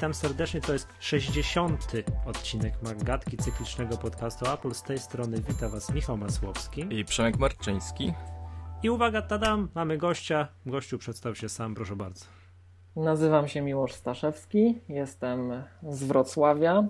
witam 0.00 0.14
serdecznie. 0.14 0.60
To 0.60 0.72
jest 0.72 0.88
60. 0.98 1.92
odcinek 2.26 2.82
Maggatki 2.82 3.36
cyklicznego 3.36 3.96
podcastu 3.96 4.50
Apple. 4.50 4.74
Z 4.74 4.82
tej 4.82 4.98
strony 4.98 5.36
wita 5.48 5.68
Was 5.68 5.94
Michał 5.94 6.16
Masłowski 6.16 6.86
i 6.90 7.04
Przemek 7.04 7.38
Marczyński. 7.38 8.12
I 8.82 8.90
uwaga, 8.90 9.22
tadam, 9.22 9.68
mamy 9.74 9.98
gościa. 9.98 10.48
Gościu 10.66 10.98
przedstaw 10.98 11.38
się 11.38 11.48
sam, 11.48 11.74
proszę 11.74 11.96
bardzo. 11.96 12.24
Nazywam 12.96 13.48
się 13.48 13.60
Miłosz 13.62 13.92
Staszewski, 13.92 14.78
jestem 14.88 15.62
z 15.88 16.04
Wrocławia. 16.04 16.84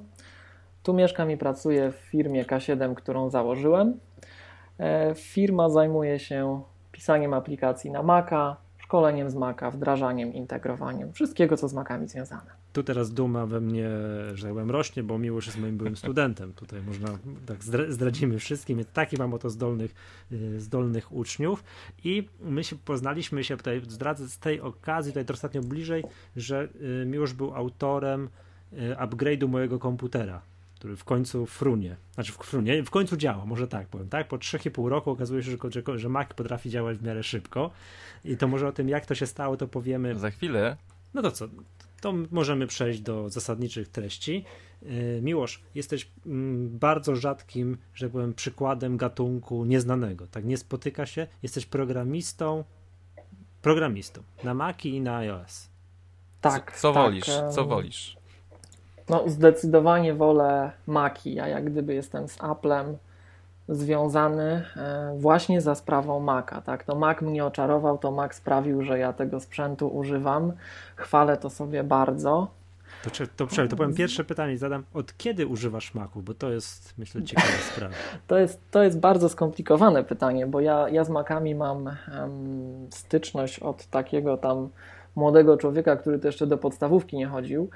Tu 0.83 0.95
mieszkam 0.95 1.31
i 1.31 1.37
pracuję 1.37 1.93
w 1.93 1.97
firmie 1.97 2.45
K7, 2.45 2.95
którą 2.95 3.31
założyłem. 3.31 4.01
E, 4.79 5.15
firma 5.15 5.69
zajmuje 5.69 6.19
się 6.19 6.62
pisaniem 6.92 7.34
aplikacji 7.34 7.91
na 7.91 8.03
Maca, 8.03 8.56
szkoleniem 8.79 9.31
z 9.31 9.34
Maca, 9.34 9.70
wdrażaniem, 9.70 10.34
integrowaniem, 10.34 11.12
wszystkiego, 11.12 11.56
co 11.56 11.69
z 11.69 11.75
Macami 11.75 12.09
związane. 12.09 12.59
Tu 12.73 12.83
teraz 12.83 13.12
duma 13.12 13.47
we 13.47 13.60
mnie, 13.60 13.88
że 14.34 14.48
powiem, 14.48 14.70
rośnie, 14.70 15.02
bo 15.02 15.19
Miłosz 15.19 15.47
jest 15.47 15.59
moim 15.59 15.77
byłym 15.77 15.97
studentem. 15.97 16.52
Tutaj 16.52 16.83
można, 16.83 17.19
tak 17.47 17.65
zdradzimy 17.88 18.38
wszystkim, 18.38 18.84
taki 18.92 19.16
mam 19.16 19.34
oto 19.34 19.51
zdolnych, 19.51 19.95
y, 20.33 20.61
zdolnych 20.61 21.12
uczniów 21.12 21.64
i 22.05 22.28
my 22.41 22.64
się 22.64 22.77
poznaliśmy 22.77 23.45
się 23.45 23.56
tutaj, 23.56 23.83
zdradzę 23.88 24.28
z 24.28 24.38
tej 24.38 24.61
okazji, 24.61 25.12
tutaj 25.12 25.34
ostatnio 25.34 25.61
bliżej, 25.61 26.05
że 26.37 26.69
y, 27.02 27.06
Miłosz 27.06 27.33
był 27.33 27.55
autorem 27.55 28.28
y, 28.73 28.77
upgrade'u 28.77 29.48
mojego 29.48 29.78
komputera 29.78 30.42
który 30.80 30.97
w 30.97 31.05
końcu 31.05 31.47
frunie, 31.47 31.97
znaczy 32.14 32.33
w 32.33 32.37
frunie, 32.37 32.83
w 32.83 32.91
końcu 32.91 33.16
działa, 33.16 33.47
może 33.47 33.69
tak 33.69 33.89
powiem, 33.89 34.09
tak? 34.09 34.28
Po 34.28 34.37
3,5 34.37 34.89
roku 34.89 35.11
okazuje 35.11 35.42
się, 35.42 35.50
że, 35.50 35.56
że, 35.70 35.98
że 35.98 36.09
Mac 36.09 36.28
potrafi 36.28 36.70
działać 36.70 36.98
w 36.98 37.02
miarę 37.02 37.23
szybko 37.23 37.70
i 38.25 38.36
to 38.36 38.48
może 38.48 38.69
o 38.69 38.73
tym, 38.73 38.89
jak 38.89 39.06
to 39.06 39.14
się 39.14 39.27
stało, 39.27 39.56
to 39.56 39.69
powiemy... 39.69 40.19
Za 40.19 40.30
chwilę. 40.30 40.77
No 41.14 41.23
to 41.23 41.30
co, 41.30 41.48
to 42.01 42.15
możemy 42.31 42.67
przejść 42.67 43.01
do 43.01 43.29
zasadniczych 43.29 43.89
treści. 43.89 44.45
Y, 44.83 45.20
Miłosz, 45.23 45.62
jesteś 45.75 46.11
mm, 46.27 46.79
bardzo 46.79 47.17
rzadkim, 47.17 47.79
że 47.95 48.07
tak 48.07 48.12
powiem, 48.12 48.34
przykładem 48.34 48.97
gatunku 48.97 49.65
nieznanego. 49.65 50.27
Tak 50.27 50.45
nie 50.45 50.57
spotyka 50.57 51.07
się. 51.07 51.27
Jesteś 51.42 51.67
programistą, 51.67 52.65
programistą 53.62 54.23
na 54.45 54.55
Maci 54.55 54.95
i 54.95 55.01
na 55.01 55.17
iOS. 55.17 55.70
Tak. 56.41 56.73
Co, 56.73 56.81
co 56.81 56.92
tak, 56.92 57.03
wolisz? 57.03 57.31
Co 57.51 57.65
wolisz? 57.65 58.17
No, 59.09 59.25
zdecydowanie 59.27 60.14
wolę 60.14 60.73
Maci. 60.87 61.35
Ja 61.35 61.48
jak 61.48 61.70
gdyby 61.70 61.95
jestem 61.95 62.29
z 62.29 62.42
Applem 62.42 62.97
związany 63.71 64.65
e, 64.77 65.15
właśnie 65.19 65.61
za 65.61 65.75
sprawą 65.75 66.21
Maca. 66.21 66.61
Tak? 66.61 66.85
To 66.85 66.95
Mac 66.95 67.21
mnie 67.21 67.45
oczarował, 67.45 67.99
to 67.99 68.11
Mac 68.11 68.35
sprawił, 68.35 68.83
że 68.83 68.99
ja 68.99 69.13
tego 69.13 69.41
sprzętu 69.41 69.89
używam. 69.89 70.53
Chwalę 70.97 71.37
to 71.37 71.51
sobie 71.51 71.85
bardzo. 71.85 72.48
To, 73.05 73.11
to, 73.11 73.47
to, 73.47 73.69
to 73.69 73.77
powiem 73.77 73.95
pierwsze 73.95 74.25
pytanie, 74.25 74.59
zadam. 74.59 74.85
Od 74.95 75.17
kiedy 75.17 75.47
używasz 75.47 75.95
Macu? 75.95 76.23
Bo 76.23 76.35
to 76.35 76.51
jest, 76.51 76.95
myślę, 76.98 77.23
ciekawa 77.23 77.48
sprawa. 77.75 77.95
To 78.27 78.39
jest, 78.39 78.61
to 78.71 78.83
jest 78.83 79.01
bardzo 79.01 79.29
skomplikowane 79.29 80.05
pytanie, 80.05 80.47
bo 80.47 80.61
ja, 80.61 80.89
ja 80.89 81.05
z 81.05 81.11
Macami 81.11 81.55
mam 81.55 81.87
um, 81.87 81.97
styczność 82.91 83.59
od 83.59 83.87
takiego 83.87 84.37
tam 84.37 84.69
młodego 85.17 85.57
człowieka, 85.57 85.97
który 85.97 86.19
to 86.19 86.29
jeszcze 86.29 86.47
do 86.47 86.59
podstawówki 86.59 87.17
nie 87.17 87.27
chodził. 87.27 87.71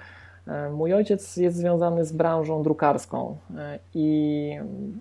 E, 0.46 0.70
mój 0.70 0.94
ojciec 0.94 1.36
jest 1.36 1.56
związany 1.56 2.04
z 2.04 2.12
branżą 2.12 2.62
drukarską 2.62 3.36
e, 3.56 3.78
i 3.94 4.50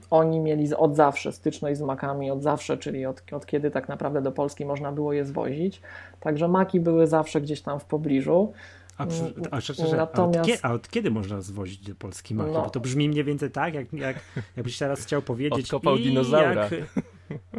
oni 0.10 0.40
mieli 0.40 0.76
od 0.76 0.96
zawsze 0.96 1.32
styczność 1.32 1.80
z 1.80 1.82
makami, 1.82 2.32
od 2.32 2.44
zawsze, 2.44 2.78
czyli 2.78 3.06
od, 3.06 3.24
od 3.34 3.46
kiedy 3.46 3.72
tak 3.72 3.90
naprawdę 3.90 4.22
do 4.22 4.32
Polski 4.32 4.66
można 4.66 4.92
było 4.92 5.14
je 5.14 5.26
zwozić. 5.26 5.82
Także 6.20 6.48
maki 6.48 6.80
były 6.80 7.08
zawsze 7.08 7.42
gdzieś 7.42 7.62
tam 7.62 7.80
w 7.80 7.86
pobliżu. 7.86 8.54
A, 8.98 9.06
przy, 9.06 9.24
a, 9.52 9.58
a, 9.58 9.96
Natomiast... 9.96 10.40
a, 10.40 10.42
od, 10.42 10.46
kiedy, 10.46 10.59
a 10.64 10.72
od 10.72 10.90
kiedy 10.90 11.12
można 11.12 11.42
zwozić 11.42 11.78
do 11.78 11.96
Polski 11.96 12.36
maki? 12.36 12.52
No. 12.52 12.62
Bo 12.62 12.70
to 12.70 12.80
brzmi 12.80 13.09
mniej 13.09 13.24
więcej 13.24 13.52
tak, 13.52 13.74
jak, 13.74 13.94
jak, 13.94 14.18
jakbyś 14.58 14.78
teraz 14.78 15.02
chciał 15.02 15.22
powiedzieć. 15.22 15.66
Odkopał 15.66 15.98
i 15.98 16.03
dinozaura. 16.03 16.64
Jak, 16.64 16.72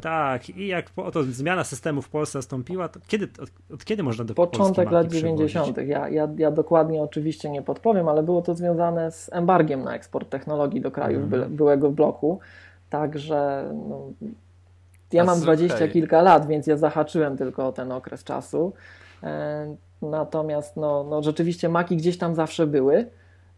tak, 0.02 0.48
i 0.48 0.66
jak 0.66 0.90
oto 0.96 1.22
zmiana 1.22 1.64
systemu 1.64 2.02
w 2.02 2.08
Polsce 2.08 2.38
nastąpiła, 2.38 2.88
to 2.88 3.00
kiedy, 3.06 3.28
od, 3.42 3.50
od 3.74 3.84
kiedy 3.84 4.02
można 4.02 4.24
do 4.24 4.34
Początek 4.34 4.90
lat 4.90 5.06
90. 5.06 5.76
Ja, 5.76 6.08
ja, 6.08 6.28
ja 6.36 6.50
dokładnie 6.50 7.02
oczywiście 7.02 7.50
nie 7.50 7.62
podpowiem, 7.62 8.08
ale 8.08 8.22
było 8.22 8.42
to 8.42 8.54
związane 8.54 9.12
z 9.12 9.32
embargiem 9.32 9.82
na 9.82 9.94
eksport 9.94 10.30
technologii 10.30 10.80
do 10.80 10.90
krajów 10.90 11.24
mhm. 11.24 11.56
byłego 11.56 11.90
bloku. 11.90 12.38
Także 12.90 13.70
no, 13.88 14.12
ja 15.12 15.24
mam 15.24 15.40
dwadzieścia 15.40 15.76
okay. 15.76 15.88
kilka 15.88 16.22
lat, 16.22 16.46
więc 16.46 16.66
ja 16.66 16.76
zahaczyłem 16.76 17.36
tylko 17.36 17.66
o 17.66 17.72
ten 17.72 17.92
okres 17.92 18.24
czasu. 18.24 18.72
E, 19.22 19.76
natomiast 20.02 20.76
no, 20.76 21.04
no, 21.04 21.22
rzeczywiście 21.22 21.68
maki 21.68 21.96
gdzieś 21.96 22.18
tam 22.18 22.34
zawsze 22.34 22.66
były. 22.66 23.06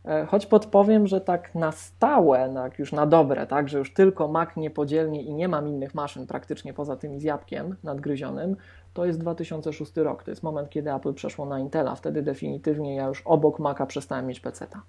E, 0.06 0.26
choć 0.26 0.46
podpowiem, 0.46 1.06
że 1.06 1.20
tak 1.20 1.54
na 1.54 1.72
stałe, 1.72 2.52
tak 2.54 2.78
już 2.78 2.92
na 2.92 3.06
dobre, 3.06 3.46
tak, 3.46 3.68
że 3.68 3.78
już 3.78 3.94
tylko 3.94 4.28
Mac 4.28 4.56
niepodzielnie 4.56 5.22
i 5.22 5.34
nie 5.34 5.48
mam 5.48 5.68
innych 5.68 5.94
maszyn 5.94 6.26
praktycznie 6.26 6.74
poza 6.74 6.96
tymi 6.96 7.20
z 7.20 7.22
jabłkiem 7.22 7.76
nadgryzionym, 7.84 8.56
to 8.94 9.04
jest 9.04 9.18
2006 9.18 9.96
rok. 9.96 10.22
To 10.22 10.30
jest 10.30 10.42
moment, 10.42 10.70
kiedy 10.70 10.92
Apple 10.92 11.14
przeszło 11.14 11.46
na 11.46 11.58
Intela. 11.58 11.94
Wtedy 11.94 12.22
definitywnie 12.22 12.94
ja 12.94 13.06
już 13.06 13.22
obok 13.24 13.58
Maca 13.58 13.86
przestałem 13.86 14.26
mieć 14.26 14.40
PC-ta. 14.40 14.82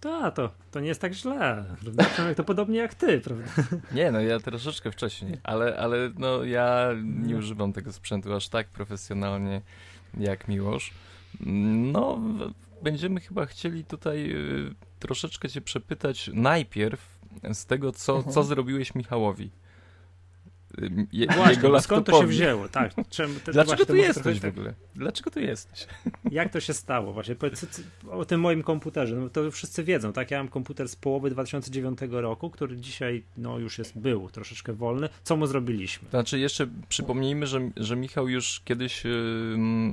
Tak, 0.00 0.34
to, 0.34 0.50
to 0.70 0.80
nie 0.80 0.88
jest 0.88 1.00
tak 1.00 1.12
źle. 1.12 1.64
To 2.36 2.44
podobnie 2.44 2.78
jak 2.78 2.94
ty, 2.94 3.20
prawda? 3.20 3.44
Nie, 3.94 4.12
no 4.12 4.20
ja 4.20 4.40
troszeczkę 4.40 4.90
wcześniej, 4.90 5.38
ale, 5.42 5.76
ale 5.76 5.96
no 6.18 6.44
ja 6.44 6.88
nie 7.04 7.36
używam 7.36 7.72
tego 7.72 7.92
sprzętu 7.92 8.34
aż 8.34 8.48
tak 8.48 8.68
profesjonalnie 8.68 9.60
jak 10.18 10.48
Miłosz. 10.48 10.94
No, 11.92 12.18
będziemy 12.82 13.20
chyba 13.20 13.46
chcieli 13.46 13.84
tutaj 13.84 14.30
y, 14.30 14.74
troszeczkę 14.98 15.48
cię 15.48 15.60
przepytać 15.60 16.30
najpierw 16.34 17.18
z 17.52 17.66
tego, 17.66 17.92
co, 17.92 18.16
mhm. 18.16 18.34
co 18.34 18.42
zrobiłeś 18.42 18.94
Michałowi. 18.94 19.50
Je, 21.12 21.26
Właśnie, 21.26 21.54
jego 21.54 21.80
skąd 21.80 22.06
to 22.06 22.20
się 22.20 22.26
wzięło? 22.26 22.68
Tak, 22.68 22.92
czemu, 23.08 23.34
Dlaczego 23.52 23.86
tu 23.86 23.96
jesteś 23.96 24.40
w 24.40 24.44
ogóle? 24.44 24.74
Dlaczego 24.94 25.30
tu 25.30 25.40
jesteś? 25.40 25.86
Jak 26.30 26.52
to 26.52 26.60
się 26.60 26.74
stało? 26.74 27.12
Właśnie 27.12 27.36
o 28.10 28.24
tym 28.24 28.40
moim 28.40 28.62
komputerze. 28.62 29.16
No, 29.16 29.28
to 29.28 29.50
wszyscy 29.50 29.84
wiedzą, 29.84 30.12
tak? 30.12 30.30
Ja 30.30 30.38
mam 30.38 30.48
komputer 30.48 30.88
z 30.88 30.96
połowy 30.96 31.30
2009 31.30 31.98
roku, 32.10 32.50
który 32.50 32.76
dzisiaj 32.76 33.22
no, 33.36 33.58
już 33.58 33.78
jest, 33.78 33.98
był 33.98 34.30
troszeczkę 34.30 34.72
wolny. 34.72 35.08
Co 35.22 35.36
mu 35.36 35.46
zrobiliśmy? 35.46 36.08
Znaczy 36.10 36.38
jeszcze 36.38 36.66
przypomnijmy, 36.88 37.46
że, 37.46 37.70
że 37.76 37.96
Michał 37.96 38.28
już 38.28 38.60
kiedyś 38.64 39.04
yy, 39.04 39.10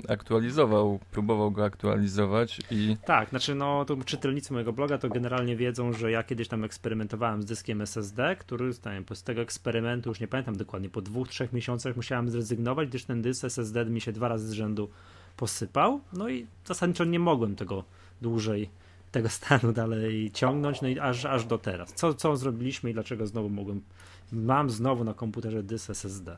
aktualizował, 0.08 1.00
próbował 1.12 1.52
go 1.52 1.66
aktualizować 1.66 2.60
i... 2.72 2.98
Tak, 3.06 3.30
znaczy 3.30 3.56
no, 3.56 3.86
to 3.86 3.98
czytelnicy 4.06 4.54
mojego 4.54 4.74
bloga 4.74 4.98
to 4.98 5.10
generalnie 5.10 5.56
wiedzą, 5.56 5.94
że 5.94 6.12
ja 6.12 6.24
kiedyś 6.24 6.48
tam 6.48 6.64
eksperymentowałem 6.64 7.42
z 7.42 7.46
dyskiem 7.46 7.82
SSD, 7.82 8.36
który, 8.36 8.74
z 9.14 9.24
tego 9.24 9.42
eksperymentu 9.42 10.10
już 10.10 10.20
nie 10.20 10.28
pamiętam 10.28 10.56
dokładnie 10.68 10.90
po 10.90 11.02
dwóch, 11.02 11.28
trzech 11.28 11.54
miesiącach 11.54 11.96
musiałem 11.96 12.30
zrezygnować, 12.30 12.90
gdyż 12.90 13.06
ten 13.06 13.22
dysk 13.22 13.46
SSD 13.46 13.86
mi 13.86 14.02
się 14.02 14.12
dwa 14.12 14.28
razy 14.28 14.48
z 14.48 14.52
rzędu 14.52 14.90
posypał. 15.38 16.00
No 16.14 16.30
i 16.30 16.48
zasadniczo 16.66 17.04
nie 17.04 17.20
mogłem 17.20 17.56
tego 17.56 17.84
dłużej 18.22 18.70
tego 19.12 19.30
stanu 19.30 19.74
dalej 19.74 20.32
ciągnąć, 20.32 20.82
no 20.82 20.88
i 20.88 21.00
aż, 21.00 21.26
aż 21.26 21.46
do 21.46 21.58
teraz. 21.58 21.94
Co, 21.94 22.14
co 22.14 22.38
zrobiliśmy 22.38 22.90
i 22.90 22.94
dlaczego 22.94 23.28
znowu 23.28 23.50
mogłem, 23.50 23.82
mam 24.32 24.70
znowu 24.70 25.04
na 25.04 25.14
komputerze 25.14 25.64
dysk 25.64 25.90
SSD? 25.90 26.38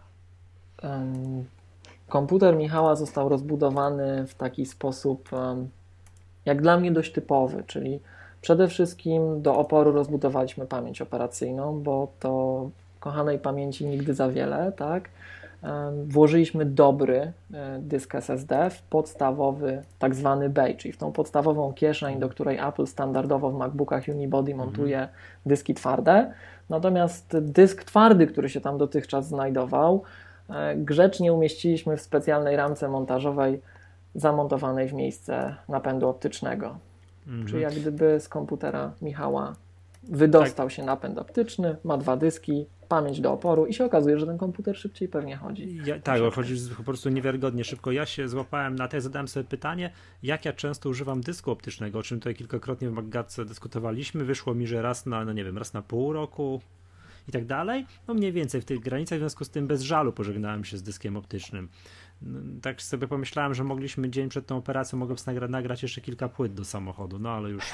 Komputer 2.07 2.55
Michała 2.55 2.95
został 2.95 3.29
rozbudowany 3.29 4.27
w 4.27 4.33
taki 4.33 4.65
sposób, 4.65 5.29
jak 6.45 6.61
dla 6.61 6.79
mnie 6.79 6.91
dość 6.91 7.11
typowy, 7.11 7.63
czyli 7.67 7.99
przede 8.41 8.67
wszystkim 8.67 9.41
do 9.41 9.57
oporu 9.57 9.91
rozbudowaliśmy 9.91 10.65
pamięć 10.65 11.01
operacyjną, 11.01 11.81
bo 11.83 12.11
to 12.19 12.69
kochanej 12.99 13.39
pamięci 13.39 13.85
nigdy 13.85 14.13
za 14.13 14.29
wiele, 14.29 14.71
tak? 14.71 15.09
Włożyliśmy 16.07 16.65
dobry 16.65 17.31
e, 17.53 17.79
dysk 17.79 18.15
SSD 18.15 18.69
w 18.69 18.81
podstawowy 18.81 19.83
tak 19.99 20.15
zwany 20.15 20.49
bay, 20.49 20.75
czyli 20.75 20.91
w 20.91 20.97
tą 20.97 21.11
podstawową 21.11 21.73
kieszeń, 21.73 22.19
do 22.19 22.29
której 22.29 22.57
Apple 22.57 22.85
standardowo 22.85 23.51
w 23.51 23.53
MacBookach 23.53 24.03
Unibody 24.07 24.51
mhm. 24.51 24.67
montuje 24.67 25.07
dyski 25.45 25.73
twarde. 25.73 26.33
Natomiast 26.69 27.37
dysk 27.37 27.83
twardy, 27.83 28.27
który 28.27 28.49
się 28.49 28.61
tam 28.61 28.77
dotychczas 28.77 29.27
znajdował, 29.27 30.03
e, 30.49 30.75
grzecznie 30.75 31.33
umieściliśmy 31.33 31.97
w 31.97 32.01
specjalnej 32.01 32.55
ramce 32.55 32.87
montażowej 32.87 33.61
zamontowanej 34.15 34.87
w 34.87 34.93
miejsce 34.93 35.55
napędu 35.69 36.09
optycznego. 36.09 36.77
Mhm. 37.27 37.47
Czyli 37.47 37.61
jak 37.61 37.73
gdyby 37.73 38.19
z 38.19 38.29
komputera 38.29 38.91
Michała 39.01 39.55
wydostał 40.03 40.65
tak. 40.67 40.73
się 40.73 40.83
napęd 40.83 41.17
optyczny, 41.17 41.75
ma 41.83 41.97
dwa 41.97 42.17
dyski, 42.17 42.65
pamięć 42.89 43.21
do 43.21 43.33
oporu 43.33 43.65
i 43.65 43.73
się 43.73 43.85
okazuje, 43.85 44.19
że 44.19 44.25
ten 44.25 44.37
komputer 44.37 44.77
szybciej 44.77 45.07
pewnie 45.07 45.37
chodzi. 45.37 45.81
Ja, 45.85 45.99
tak, 45.99 46.21
chodzi 46.33 46.55
po 46.77 46.83
prostu 46.83 47.09
niewiarygodnie 47.09 47.63
szybko. 47.63 47.91
Ja 47.91 48.05
się 48.05 48.29
złapałem 48.29 48.75
na 48.75 48.87
te, 48.87 49.01
zadałem 49.01 49.27
sobie 49.27 49.43
pytanie, 49.43 49.91
jak 50.23 50.45
ja 50.45 50.53
często 50.53 50.89
używam 50.89 51.21
dysku 51.21 51.51
optycznego, 51.51 51.99
o 51.99 52.03
czym 52.03 52.19
tutaj 52.19 52.35
kilkakrotnie 52.35 52.89
w 52.89 52.93
Maggatce 52.93 53.45
dyskutowaliśmy. 53.45 54.25
Wyszło 54.25 54.53
mi, 54.53 54.67
że 54.67 54.81
raz 54.81 55.05
na, 55.05 55.25
no 55.25 55.33
nie 55.33 55.43
wiem, 55.43 55.57
raz 55.57 55.73
na 55.73 55.81
pół 55.81 56.13
roku, 56.13 56.61
i 57.29 57.31
tak 57.31 57.45
dalej. 57.45 57.85
No 58.07 58.13
mniej 58.13 58.31
więcej 58.31 58.61
w 58.61 58.65
tych 58.65 58.79
granicach, 58.79 59.17
w 59.17 59.21
związku 59.21 59.45
z 59.45 59.49
tym 59.49 59.67
bez 59.67 59.81
żalu 59.81 60.13
pożegnałem 60.13 60.65
się 60.65 60.77
z 60.77 60.83
dyskiem 60.83 61.17
optycznym. 61.17 61.69
Tak 62.61 62.81
sobie 62.81 63.07
pomyślałem, 63.07 63.53
że 63.53 63.63
mogliśmy 63.63 64.09
dzień 64.09 64.29
przed 64.29 64.47
tą 64.47 64.57
operacją 64.57 64.99
mogłem 64.99 65.17
nagra 65.27 65.47
nagrać 65.47 65.83
jeszcze 65.83 66.01
kilka 66.01 66.29
płyt 66.29 66.53
do 66.53 66.65
samochodu, 66.65 67.19
no 67.19 67.29
ale 67.29 67.49
już. 67.49 67.63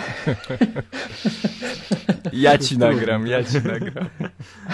ja 2.33 2.57
ci 2.57 2.77
nagram, 2.77 3.27
ja 3.27 3.43
ci 3.43 3.55
nagram. 3.55 4.09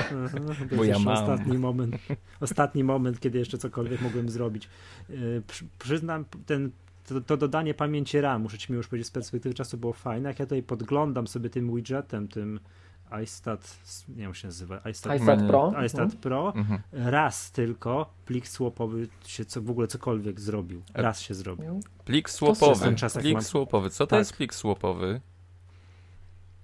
Bo 0.78 0.84
ja 0.84 1.00
mam. 1.00 1.14
Ostatni 1.14 1.58
moment, 1.58 1.96
ostatni 2.40 2.84
moment, 2.84 3.20
kiedy 3.20 3.40
jeszcze 3.40 3.58
cokolwiek 3.58 4.02
mogłem 4.02 4.30
zrobić. 4.30 4.70
Y, 5.10 5.42
przyznam, 5.80 6.26
ten 6.46 6.72
to, 7.08 7.22
to, 7.22 7.38
dodanie 7.38 7.74
pamięci 7.74 8.22
RAM, 8.22 8.42
muszę 8.42 8.58
ci 8.58 8.72
mi 8.72 8.78
już 8.78 8.88
powiedzieć, 8.88 9.08
z 9.08 9.12
perspektywy 9.12 9.56
czasu 9.56 9.78
było 9.78 9.94
fajne. 9.94 10.30
Jak 10.30 10.40
ja 10.40 10.46
tutaj 10.46 10.64
podglądam 10.64 11.28
sobie 11.28 11.50
tym 11.50 11.76
widgetem, 11.76 12.28
tym 12.28 12.60
iStat, 13.24 13.78
nie 14.10 14.24
wiem 14.24 14.34
się 14.34 14.48
nazywa, 14.48 14.78
iStat, 14.78 15.16
iStat 15.16 15.48
Pro, 15.48 15.74
iStat 15.86 16.02
mhm. 16.02 16.22
Pro 16.22 16.54
mhm. 16.56 16.82
raz 16.92 17.52
tylko 17.52 18.14
plik 18.26 18.48
swapowy 18.48 19.08
się 19.26 19.46
co, 19.46 19.62
w 19.62 19.70
ogóle 19.70 19.88
cokolwiek 19.88 20.40
zrobił. 20.40 20.82
Raz 20.94 21.20
się 21.20 21.34
zrobił. 21.34 21.80
Plik 22.06 22.30
swapowy, 22.30 22.96
plik 23.20 23.34
mam... 23.34 23.44
swapowy. 23.44 23.90
Co 23.90 24.08
to 24.08 24.10
tak. 24.10 24.20
jest 24.20 24.34
plik 24.34 24.54
swapowy? 24.54 25.22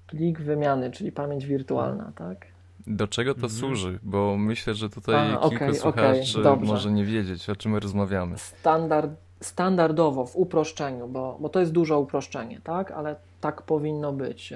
Plik 0.08 0.42
wymiany, 0.42 0.92
czyli 0.92 1.12
pamięć 1.12 1.46
wirtualna, 1.46 2.12
tak? 2.16 2.46
Do 2.88 3.08
czego 3.08 3.34
to 3.34 3.42
mhm. 3.42 3.54
służy? 3.54 4.00
Bo 4.04 4.38
myślę, 4.38 4.74
że 4.74 4.90
tutaj 4.90 5.34
A, 5.34 5.50
kilku 5.50 5.56
okay, 5.56 5.76
słuchaczy 5.76 6.40
okay, 6.40 6.66
może 6.66 6.92
nie 6.92 7.06
wiedzieć, 7.06 7.50
o 7.50 7.56
czym 7.56 7.72
my 7.72 7.80
rozmawiamy. 7.80 8.38
Standard, 8.38 9.12
standardowo, 9.42 10.26
w 10.26 10.36
uproszczeniu, 10.36 11.08
bo, 11.08 11.38
bo 11.42 11.50
to 11.50 11.60
jest 11.60 11.72
duże 11.72 11.98
uproszczenie, 11.98 12.62
tak? 12.64 12.92
Ale 12.92 13.16
tak 13.42 13.62
powinno 13.62 14.14
być. 14.14 14.54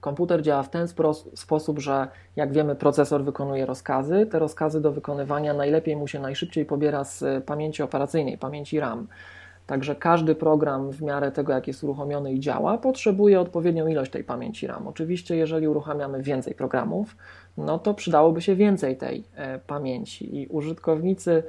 Komputer 0.00 0.42
działa 0.42 0.62
w 0.62 0.70
ten 0.70 0.88
sposób, 1.34 1.78
że 1.78 2.08
jak 2.36 2.52
wiemy, 2.52 2.74
procesor 2.74 3.24
wykonuje 3.24 3.66
rozkazy. 3.66 4.26
Te 4.26 4.38
rozkazy 4.38 4.80
do 4.80 4.92
wykonywania 4.92 5.54
najlepiej 5.54 5.96
mu 5.96 6.08
się 6.08 6.20
najszybciej 6.20 6.64
pobiera 6.64 7.04
z 7.04 7.44
pamięci 7.44 7.82
operacyjnej, 7.82 8.38
pamięci 8.38 8.80
RAM. 8.80 9.06
Także 9.66 9.96
każdy 9.96 10.34
program 10.34 10.90
w 10.90 11.02
miarę 11.02 11.32
tego, 11.32 11.52
jak 11.52 11.66
jest 11.66 11.84
uruchomiony 11.84 12.32
i 12.32 12.40
działa, 12.40 12.78
potrzebuje 12.78 13.40
odpowiednią 13.40 13.86
ilość 13.86 14.10
tej 14.10 14.24
pamięci 14.24 14.66
RAM. 14.66 14.88
Oczywiście, 14.88 15.36
jeżeli 15.36 15.68
uruchamiamy 15.68 16.22
więcej 16.22 16.54
programów, 16.54 17.16
no 17.56 17.78
to 17.78 17.94
przydałoby 17.94 18.42
się 18.42 18.56
więcej 18.56 18.96
tej 18.96 19.24
e, 19.34 19.58
pamięci 19.58 20.40
i 20.40 20.46
użytkownicy 20.46 21.42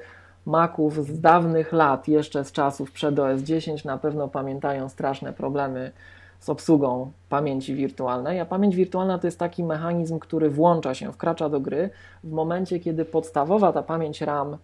Maców 0.46 1.06
z 1.06 1.20
dawnych 1.20 1.74
lat, 1.74 2.08
jeszcze 2.08 2.46
z 2.46 2.52
czasów 2.52 2.92
przed 2.92 3.20
OS 3.20 3.42
10, 3.42 3.86
na 3.86 3.98
pewno 3.98 4.28
pamiętają 4.28 4.90
straszne 4.90 5.34
problemy 5.34 5.92
z 6.42 6.50
obsługą 6.50 7.12
pamięci 7.30 7.76
wirtualnej. 7.76 8.40
A 8.40 8.46
pamięć 8.46 8.76
wirtualna 8.76 9.20
to 9.20 9.28
jest 9.28 9.40
taki 9.40 9.64
mechanizm, 9.64 10.20
który 10.20 10.50
włącza 10.50 10.94
się, 10.94 11.12
wkracza 11.12 11.50
do 11.50 11.60
gry 11.60 11.90
w 12.24 12.32
momencie, 12.32 12.80
kiedy 12.80 13.06
podstawowa 13.06 13.74
ta 13.74 13.84
pamięć 13.84 14.22
RAM 14.22 14.58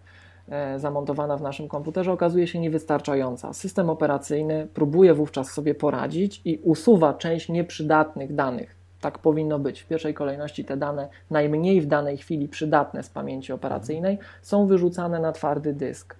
e, 0.50 0.80
zamontowana 0.80 1.38
w 1.38 1.42
naszym 1.42 1.68
komputerze 1.68 2.12
okazuje 2.12 2.48
się 2.48 2.60
niewystarczająca. 2.60 3.54
System 3.54 3.90
operacyjny 3.90 4.68
próbuje 4.74 5.14
wówczas 5.14 5.52
sobie 5.52 5.76
poradzić 5.76 6.42
i 6.46 6.60
usuwa 6.64 7.14
część 7.14 7.50
nieprzydatnych 7.50 8.36
danych. 8.36 8.76
Tak 9.02 9.20
powinno 9.20 9.60
być. 9.60 9.82
W 9.82 9.88
pierwszej 9.88 10.14
kolejności 10.14 10.66
te 10.66 10.78
dane, 10.78 11.10
najmniej 11.30 11.82
w 11.82 11.86
danej 11.86 12.18
chwili 12.18 12.48
przydatne 12.48 13.04
z 13.04 13.10
pamięci 13.10 13.54
operacyjnej, 13.54 14.18
są 14.42 14.68
wyrzucane 14.68 15.20
na 15.20 15.32
twardy 15.32 15.74
dysk. 15.74 16.16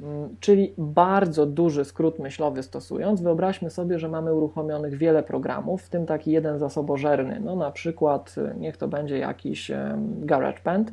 Mm, 0.00 0.36
czyli 0.40 0.74
bardzo 0.78 1.46
duży 1.46 1.84
skrót 1.84 2.18
myślowy 2.18 2.62
stosując, 2.62 3.20
wyobraźmy 3.20 3.70
sobie, 3.70 3.98
że 3.98 4.08
mamy 4.08 4.34
uruchomionych 4.34 4.96
wiele 4.96 5.22
programów, 5.22 5.82
w 5.82 5.88
tym 5.88 6.06
taki 6.06 6.30
jeden 6.30 6.58
zasobożerny, 6.58 7.40
no 7.44 7.56
na 7.56 7.70
przykład 7.70 8.34
y, 8.38 8.54
niech 8.58 8.76
to 8.76 8.88
będzie 8.88 9.18
jakiś 9.18 9.70
GarageBand, 10.20 10.92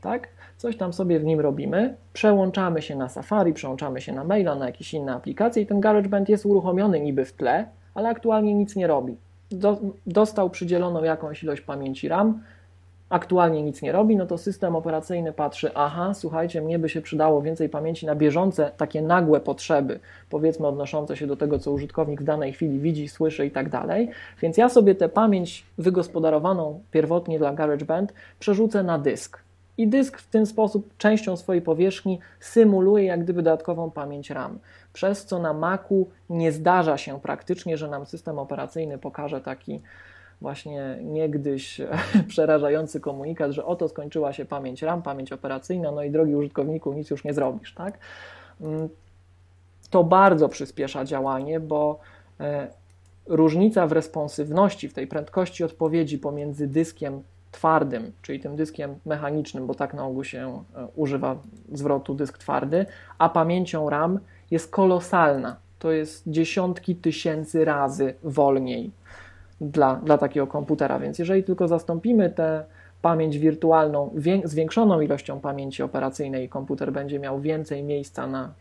tak? 0.00 0.28
Coś 0.56 0.76
tam 0.76 0.92
sobie 0.92 1.20
w 1.20 1.24
nim 1.24 1.40
robimy, 1.40 1.96
przełączamy 2.12 2.82
się 2.82 2.96
na 2.96 3.08
Safari, 3.08 3.52
przełączamy 3.52 4.00
się 4.00 4.12
na 4.12 4.24
maila, 4.24 4.54
na 4.54 4.66
jakieś 4.66 4.94
inne 4.94 5.14
aplikacje 5.14 5.62
i 5.62 5.66
ten 5.66 5.80
GarageBand 5.80 6.28
jest 6.28 6.46
uruchomiony 6.46 7.00
niby 7.00 7.24
w 7.24 7.32
tle, 7.32 7.66
ale 7.94 8.08
aktualnie 8.08 8.54
nic 8.54 8.76
nie 8.76 8.86
robi. 8.86 9.16
dostał 10.06 10.50
przydzieloną 10.50 11.04
jakąś 11.04 11.42
ilość 11.42 11.62
pamięci 11.62 12.08
RAM, 12.08 12.42
aktualnie 13.10 13.62
nic 13.62 13.82
nie 13.82 13.92
robi, 13.92 14.16
no 14.16 14.26
to 14.26 14.38
system 14.38 14.76
operacyjny 14.76 15.32
patrzy, 15.32 15.70
aha, 15.74 16.14
słuchajcie, 16.14 16.60
mnie 16.60 16.78
by 16.78 16.88
się 16.88 17.00
przydało 17.00 17.42
więcej 17.42 17.68
pamięci 17.68 18.06
na 18.06 18.14
bieżące, 18.14 18.70
takie 18.76 19.02
nagłe 19.02 19.40
potrzeby, 19.40 20.00
powiedzmy 20.30 20.66
odnoszące 20.66 21.16
się 21.16 21.26
do 21.26 21.36
tego, 21.36 21.58
co 21.58 21.72
użytkownik 21.72 22.20
w 22.20 22.24
danej 22.24 22.52
chwili 22.52 22.78
widzi, 22.78 23.08
słyszy 23.08 23.46
i 23.46 23.50
tak 23.50 23.68
dalej. 23.68 24.10
Więc 24.42 24.56
ja 24.56 24.68
sobie 24.68 24.94
tę 24.94 25.08
pamięć 25.08 25.66
wygospodarowaną 25.78 26.80
pierwotnie 26.90 27.38
dla 27.38 27.52
GarageBand 27.52 28.12
przerzucę 28.38 28.82
na 28.82 28.98
dysk. 28.98 29.38
I 29.78 29.88
dysk 29.88 30.18
w 30.18 30.30
ten 30.30 30.46
sposób 30.46 30.96
częścią 30.98 31.36
swojej 31.36 31.62
powierzchni 31.62 32.18
symuluje 32.40 33.04
jak 33.04 33.24
gdyby 33.24 33.42
dodatkową 33.42 33.90
pamięć 33.90 34.30
RAM. 34.30 34.58
Przez 34.92 35.24
co 35.24 35.38
na 35.38 35.52
Macu 35.52 36.08
nie 36.30 36.52
zdarza 36.52 36.96
się 36.96 37.20
praktycznie, 37.20 37.76
że 37.76 37.88
nam 37.88 38.06
system 38.06 38.38
operacyjny 38.38 38.98
pokaże 38.98 39.40
taki 39.40 39.80
właśnie 40.40 40.98
niegdyś 41.02 41.80
przerażający 42.28 43.00
komunikat, 43.00 43.52
że 43.52 43.64
oto 43.64 43.88
skończyła 43.88 44.32
się 44.32 44.44
pamięć 44.44 44.82
RAM, 44.82 45.02
pamięć 45.02 45.32
operacyjna, 45.32 45.92
no 45.92 46.02
i 46.02 46.10
drogi 46.10 46.34
użytkowniku, 46.34 46.92
nic 46.92 47.10
już 47.10 47.24
nie 47.24 47.34
zrobisz, 47.34 47.74
tak? 47.74 47.98
Mm, 48.60 48.88
to 49.90 50.04
bardzo 50.04 50.48
przyspiesza 50.48 51.04
działanie, 51.04 51.60
bo 51.60 51.98
e, 52.40 52.68
różnica 53.26 53.86
w 53.86 53.92
responsywności, 53.92 54.88
w 54.88 54.94
tej 54.94 55.06
prędkości 55.06 55.64
odpowiedzi 55.64 56.18
pomiędzy 56.18 56.66
dyskiem 56.66 57.22
twardym, 57.52 58.12
czyli 58.22 58.40
tym 58.40 58.56
dyskiem 58.56 58.94
mechanicznym, 59.06 59.66
bo 59.66 59.74
tak 59.74 59.94
na 59.94 60.04
ogół 60.04 60.24
się 60.24 60.64
e, 60.76 60.86
używa 60.96 61.36
zwrotu 61.72 62.14
dysk 62.14 62.38
twardy, 62.38 62.86
a 63.18 63.28
pamięcią 63.28 63.90
RAM 63.90 64.18
jest 64.50 64.70
kolosalna. 64.70 65.56
To 65.78 65.92
jest 65.92 66.22
dziesiątki 66.26 66.96
tysięcy 66.96 67.64
razy 67.64 68.14
wolniej 68.22 68.90
dla, 69.60 69.96
dla 69.96 70.18
takiego 70.18 70.46
komputera. 70.46 70.98
Więc 70.98 71.18
jeżeli 71.18 71.44
tylko 71.44 71.68
zastąpimy 71.68 72.30
tę 72.30 72.64
pamięć 73.02 73.38
wirtualną 73.38 74.14
zwiększoną 74.44 75.00
ilością 75.00 75.40
pamięci 75.40 75.82
operacyjnej 75.82 76.44
i 76.44 76.48
komputer 76.48 76.92
będzie 76.92 77.18
miał 77.18 77.40
więcej 77.40 77.82
miejsca 77.82 78.26
na 78.26 78.52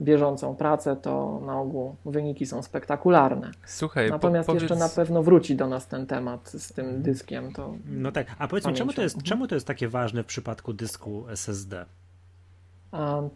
bieżącą 0.00 0.56
pracę, 0.56 0.96
to 0.96 1.40
na 1.46 1.60
ogół 1.60 1.94
wyniki 2.04 2.46
są 2.46 2.62
spektakularne. 2.62 3.50
Słuchaj, 3.66 4.10
Natomiast 4.10 4.46
po, 4.46 4.52
powiedz... 4.52 4.62
jeszcze 4.62 4.76
na 4.76 4.88
pewno 4.88 5.22
wróci 5.22 5.56
do 5.56 5.66
nas 5.66 5.86
ten 5.86 6.06
temat 6.06 6.48
z 6.48 6.72
tym 6.72 7.02
dyskiem. 7.02 7.52
To 7.52 7.74
no 7.86 8.12
tak, 8.12 8.26
a 8.38 8.48
powiedz 8.48 8.66
mi, 8.66 8.74
czemu 8.74 8.92
to, 8.92 9.02
jest, 9.02 9.22
czemu 9.22 9.46
to 9.46 9.54
jest 9.54 9.66
takie 9.66 9.88
ważne 9.88 10.22
w 10.22 10.26
przypadku 10.26 10.72
dysku 10.72 11.24
SSD? 11.28 11.84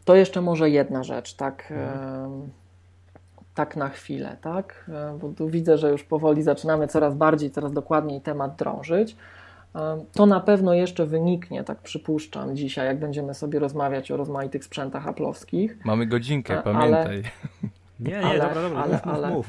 To 0.04 0.14
jeszcze 0.14 0.40
może 0.40 0.70
jedna 0.70 1.02
rzecz, 1.02 1.34
tak. 1.34 1.64
Hmm 1.68 2.50
tak 3.54 3.76
na 3.76 3.88
chwilę, 3.88 4.36
tak? 4.40 4.84
E, 4.88 5.18
bo 5.18 5.28
tu 5.28 5.48
widzę, 5.48 5.78
że 5.78 5.90
już 5.90 6.04
powoli 6.04 6.42
zaczynamy 6.42 6.88
coraz 6.88 7.14
bardziej, 7.14 7.50
coraz 7.50 7.72
dokładniej 7.72 8.20
temat 8.20 8.56
drążyć. 8.56 9.16
E, 9.74 10.04
to 10.12 10.26
na 10.26 10.40
pewno 10.40 10.74
jeszcze 10.74 11.06
wyniknie, 11.06 11.64
tak 11.64 11.78
przypuszczam, 11.78 12.56
dzisiaj, 12.56 12.86
jak 12.86 12.98
będziemy 12.98 13.34
sobie 13.34 13.58
rozmawiać 13.58 14.10
o 14.10 14.16
rozmaitych 14.16 14.64
sprzętach 14.64 15.08
aplowskich. 15.08 15.78
Mamy 15.84 16.06
godzinkę, 16.06 16.58
e, 16.58 16.62
pamiętaj. 16.62 17.06
Ale, 17.06 17.16
nie, 18.00 18.10
nie, 18.10 18.22
ale, 18.22 18.38
dobra, 18.38 18.62
dobra, 18.62 18.82
ale, 18.82 18.92
mów, 18.92 19.06
ale, 19.06 19.30
mów. 19.30 19.48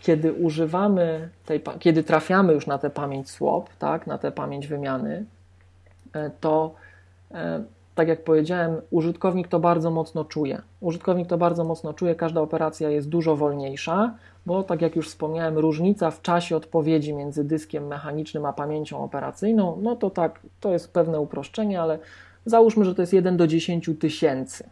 Kiedy 0.00 0.32
używamy 0.32 1.28
tej, 1.46 1.62
kiedy 1.78 2.04
trafiamy 2.04 2.52
już 2.52 2.66
na 2.66 2.78
tę 2.78 2.90
pamięć 2.90 3.30
swap, 3.30 3.68
tak, 3.78 4.06
na 4.06 4.18
tę 4.18 4.32
pamięć 4.32 4.66
wymiany, 4.66 5.24
to 6.40 6.74
tak 7.98 8.08
jak 8.08 8.24
powiedziałem, 8.24 8.80
użytkownik 8.90 9.48
to 9.48 9.60
bardzo 9.60 9.90
mocno 9.90 10.24
czuje. 10.24 10.62
Użytkownik 10.80 11.28
to 11.28 11.38
bardzo 11.38 11.64
mocno 11.64 11.94
czuje, 11.94 12.14
każda 12.14 12.40
operacja 12.40 12.90
jest 12.90 13.08
dużo 13.08 13.36
wolniejsza, 13.36 14.14
bo 14.46 14.62
tak 14.62 14.82
jak 14.82 14.96
już 14.96 15.08
wspomniałem, 15.08 15.58
różnica 15.58 16.10
w 16.10 16.22
czasie 16.22 16.56
odpowiedzi 16.56 17.14
między 17.14 17.44
dyskiem 17.44 17.86
mechanicznym 17.86 18.44
a 18.44 18.52
pamięcią 18.52 19.04
operacyjną, 19.04 19.78
no 19.82 19.96
to 19.96 20.10
tak, 20.10 20.40
to 20.60 20.72
jest 20.72 20.92
pewne 20.92 21.20
uproszczenie, 21.20 21.80
ale 21.80 21.98
załóżmy, 22.46 22.84
że 22.84 22.94
to 22.94 23.02
jest 23.02 23.12
1 23.12 23.36
do 23.36 23.46
10 23.46 23.90
tysięcy. 24.00 24.64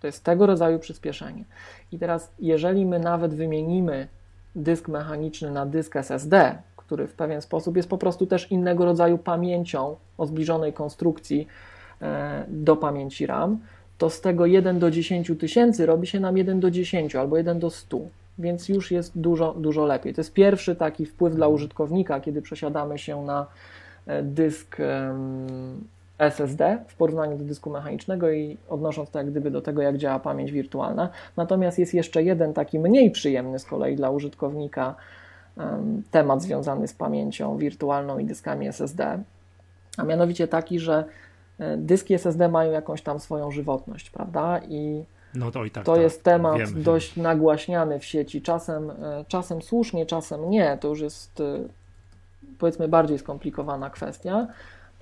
To 0.00 0.06
jest 0.06 0.24
tego 0.24 0.46
rodzaju 0.46 0.78
przyspieszenie. 0.78 1.44
I 1.92 1.98
teraz, 1.98 2.32
jeżeli 2.38 2.86
my 2.86 2.98
nawet 2.98 3.34
wymienimy 3.34 4.08
dysk 4.56 4.88
mechaniczny 4.88 5.50
na 5.50 5.66
dysk 5.66 5.96
SSD, 5.96 6.58
który 6.76 7.06
w 7.06 7.14
pewien 7.14 7.42
sposób 7.42 7.76
jest 7.76 7.88
po 7.88 7.98
prostu 7.98 8.26
też 8.26 8.50
innego 8.50 8.84
rodzaju 8.84 9.18
pamięcią 9.18 9.96
o 10.18 10.26
zbliżonej 10.26 10.72
konstrukcji, 10.72 11.48
do 12.48 12.76
pamięci 12.76 13.26
RAM, 13.26 13.58
to 13.98 14.10
z 14.10 14.20
tego 14.20 14.46
1 14.46 14.78
do 14.78 14.90
10 14.90 15.32
tysięcy 15.40 15.86
robi 15.86 16.06
się 16.06 16.20
nam 16.20 16.36
1 16.36 16.60
do 16.60 16.70
10 16.70 17.16
albo 17.16 17.36
1 17.36 17.58
do 17.58 17.70
100, 17.70 17.98
więc 18.38 18.68
już 18.68 18.90
jest 18.90 19.18
dużo, 19.18 19.54
dużo 19.54 19.86
lepiej. 19.86 20.14
To 20.14 20.20
jest 20.20 20.32
pierwszy 20.32 20.76
taki 20.76 21.06
wpływ 21.06 21.34
dla 21.34 21.48
użytkownika, 21.48 22.20
kiedy 22.20 22.42
przesiadamy 22.42 22.98
się 22.98 23.24
na 23.24 23.46
e, 24.06 24.22
dysk 24.22 24.76
SSD 26.18 26.78
w 26.88 26.94
porównaniu 26.94 27.38
do 27.38 27.44
dysku 27.44 27.70
mechanicznego 27.70 28.30
i 28.30 28.56
odnosząc 28.68 29.10
to 29.10 29.18
jak 29.18 29.30
gdyby 29.30 29.50
do 29.50 29.62
tego, 29.62 29.82
jak 29.82 29.96
działa 29.96 30.18
pamięć 30.18 30.52
wirtualna. 30.52 31.08
Natomiast 31.36 31.78
jest 31.78 31.94
jeszcze 31.94 32.22
jeden 32.22 32.52
taki 32.52 32.78
mniej 32.78 33.10
przyjemny 33.10 33.58
z 33.58 33.64
kolei 33.64 33.96
dla 33.96 34.10
użytkownika 34.10 34.94
temat 36.10 36.42
związany 36.42 36.88
z 36.88 36.94
pamięcią 36.94 37.56
wirtualną 37.56 38.18
i 38.18 38.24
dyskami 38.24 38.68
SSD, 38.68 39.22
a 39.96 40.04
mianowicie 40.04 40.48
taki, 40.48 40.78
że 40.78 40.94
e, 40.94 41.04
dyski 41.76 42.14
SSD 42.14 42.48
mają 42.48 42.72
jakąś 42.72 43.02
tam 43.02 43.20
swoją 43.20 43.50
żywotność, 43.50 44.10
prawda? 44.10 44.60
I 44.68 45.04
no 45.34 45.50
to, 45.50 45.64
i 45.64 45.70
tak, 45.70 45.84
to 45.84 45.92
tak, 45.92 46.02
jest 46.02 46.22
temat 46.22 46.72
dość 46.72 47.16
nagłaśniany 47.16 47.98
w 47.98 48.04
sieci, 48.04 48.42
czasem, 48.42 48.90
e, 48.90 49.24
czasem 49.28 49.62
słusznie, 49.62 50.06
czasem 50.06 50.50
nie. 50.50 50.78
To 50.80 50.88
już 50.88 51.00
jest 51.00 51.40
e, 51.40 51.58
powiedzmy 52.58 52.88
bardziej 52.88 53.18
skomplikowana 53.18 53.90
kwestia. 53.90 54.46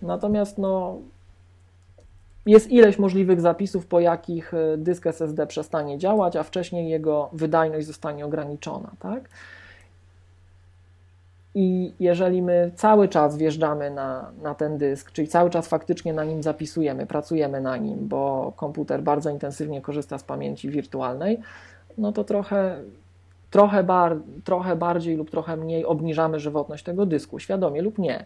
Natomiast 0.03 0.59
no, 0.59 0.99
jest 2.47 2.71
ileś 2.71 2.99
możliwych 2.99 3.41
zapisów, 3.41 3.87
po 3.87 4.01
jakich 4.01 4.53
dysk 4.77 5.07
SSD 5.07 5.47
przestanie 5.47 5.99
działać, 5.99 6.37
a 6.37 6.43
wcześniej 6.43 6.91
jego 6.91 7.31
wydajność 7.33 7.87
zostanie 7.87 8.27
ograniczona. 8.27 8.91
Tak? 8.99 9.29
I 11.55 11.95
jeżeli 12.01 12.43
my 12.43 12.71
cały 12.75 13.09
czas 13.09 13.37
wjeżdżamy 13.37 13.91
na, 13.91 14.33
na 14.43 14.55
ten 14.55 14.79
dysk, 14.79 15.13
czyli 15.13 15.29
cały 15.29 15.51
czas 15.51 15.69
faktycznie 15.69 16.13
na 16.13 16.25
nim 16.25 16.43
zapisujemy, 16.43 17.07
pracujemy 17.07 17.61
na 17.61 17.77
nim, 17.77 18.09
bo 18.09 18.53
komputer 18.57 19.03
bardzo 19.03 19.31
intensywnie 19.31 19.81
korzysta 19.81 20.19
z 20.19 20.25
pamięci 20.25 20.71
wirtualnej, 20.71 21.41
no 21.99 22.13
to 22.13 22.25
trochę, 22.25 22.77
trochę, 23.51 23.85
bar, 23.85 24.17
trochę 24.45 24.77
bardziej 24.77 25.17
lub 25.17 25.31
trochę 25.31 25.57
mniej 25.57 25.85
obniżamy 25.85 26.41
żywotność 26.41 26.85
tego 26.85 27.07
dysku, 27.07 27.39
świadomie 27.39 27.83
lub 27.83 27.99
nie. 27.99 28.25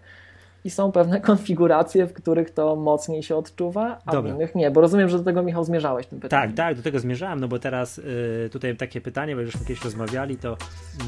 I 0.65 0.71
są 0.71 0.93
pewne 0.93 1.21
konfiguracje, 1.31 2.07
w 2.07 2.13
których 2.13 2.51
to 2.51 2.77
mocniej 2.77 3.23
się 3.23 3.37
odczuwa, 3.37 3.99
a 4.07 4.13
Dobra. 4.13 4.33
w 4.33 4.35
innych 4.35 4.55
nie. 4.55 4.71
Bo 4.71 4.81
rozumiem, 4.81 5.09
że 5.09 5.19
do 5.19 5.25
tego, 5.25 5.43
Michał, 5.43 5.65
zmierzałeś 5.65 6.07
tym 6.07 6.21
pytaniem. 6.21 6.49
Tak, 6.49 6.57
tak, 6.57 6.77
do 6.77 6.83
tego 6.83 7.01
zmierzałem, 7.01 7.41
no 7.41 7.49
bo 7.49 7.59
teraz 7.59 7.99
y, 7.99 8.49
tutaj 8.53 8.77
takie 8.77 9.01
pytanie, 9.01 9.37
bo 9.37 9.43
już 9.43 9.53
kiedyś 9.53 9.85
rozmawiali, 9.85 10.37
to. 10.37 10.57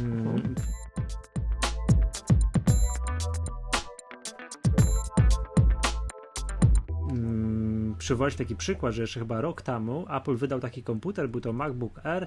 Mm, 0.03 0.55
przywołać 8.07 8.35
taki 8.35 8.57
przykład, 8.57 8.95
że 8.95 9.03
jeszcze 9.03 9.21
chyba 9.21 9.41
rok 9.41 9.63
temu 9.63 10.07
Apple 10.17 10.37
wydał 10.37 10.61
taki 10.61 10.83
komputer, 10.83 11.29
był 11.29 11.41
to 11.41 11.53
MacBook 11.53 12.07
Air, 12.07 12.27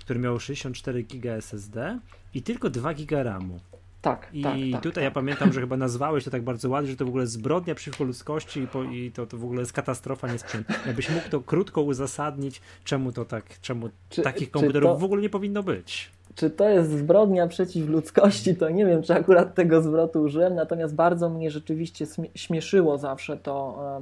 który 0.00 0.20
miał 0.20 0.40
64 0.40 1.02
GB 1.02 1.34
SSD 1.34 1.98
i 2.34 2.42
tylko 2.42 2.70
2 2.70 2.94
GB 2.94 3.22
RAMu. 3.22 3.60
Tak, 4.02 4.28
I 4.32 4.42
tak, 4.42 4.82
tutaj 4.82 4.92
tak, 4.92 5.02
ja 5.02 5.10
tak. 5.10 5.14
pamiętam, 5.14 5.52
że 5.52 5.60
chyba 5.60 5.76
nazwałeś 5.76 6.24
to 6.24 6.30
tak 6.30 6.42
bardzo 6.42 6.68
ładnie, 6.68 6.90
że 6.90 6.96
to 6.96 7.04
w 7.04 7.08
ogóle 7.08 7.26
zbrodnia 7.26 7.74
przeciwko 7.74 8.04
ludzkości 8.04 8.60
i, 8.60 8.66
po, 8.66 8.84
i 8.84 9.12
to, 9.12 9.26
to 9.26 9.36
w 9.36 9.44
ogóle 9.44 9.60
jest 9.60 9.72
katastrofa, 9.72 10.32
nie 10.32 10.38
sprzęt. 10.38 10.66
Jakbyś 10.86 11.10
mógł 11.10 11.28
to 11.30 11.40
krótko 11.40 11.82
uzasadnić, 11.82 12.60
czemu 12.84 13.12
to 13.12 13.24
tak, 13.24 13.60
czemu 13.60 13.88
czy, 14.08 14.22
takich 14.22 14.50
komputerów 14.50 14.90
to... 14.90 14.98
w 14.98 15.04
ogóle 15.04 15.22
nie 15.22 15.30
powinno 15.30 15.62
być. 15.62 16.10
Czy 16.34 16.50
to 16.50 16.68
jest 16.68 16.90
zbrodnia 16.90 17.46
przeciw 17.46 17.88
ludzkości, 17.88 18.56
to 18.56 18.70
nie 18.70 18.86
wiem, 18.86 19.02
czy 19.02 19.14
akurat 19.14 19.54
tego 19.54 19.82
zwrotu 19.82 20.22
użyłem, 20.22 20.54
natomiast 20.54 20.94
bardzo 20.94 21.28
mnie 21.28 21.50
rzeczywiście 21.50 22.06
śmieszyło 22.34 22.98
zawsze 22.98 23.36
to, 23.36 24.00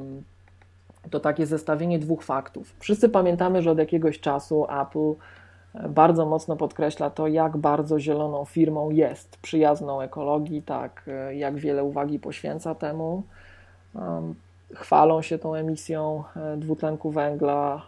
to 1.11 1.21
takie 1.21 1.47
zestawienie 1.47 1.99
dwóch 1.99 2.23
faktów. 2.23 2.75
Wszyscy 2.79 3.09
pamiętamy, 3.09 3.63
że 3.63 3.71
od 3.71 3.79
jakiegoś 3.79 4.21
czasu 4.21 4.67
Apple 4.83 5.13
e, 5.75 5.89
bardzo 5.89 6.27
mocno 6.27 6.57
podkreśla 6.57 7.11
to, 7.11 7.27
jak 7.27 7.57
bardzo 7.57 8.01
zieloną 8.01 8.45
firmą 8.45 8.91
jest, 8.91 9.37
przyjazną 9.37 10.01
ekologii, 10.01 10.63
tak, 10.63 11.03
e, 11.09 11.35
jak 11.37 11.57
wiele 11.57 11.85
uwagi 11.85 12.19
poświęca 12.19 12.75
temu. 12.75 13.23
Chwalą 14.75 15.23
się 15.23 15.39
tą 15.39 15.55
emisją 15.55 16.25
e, 16.37 16.57
dwutlenku 16.57 17.11
węgla 17.11 17.83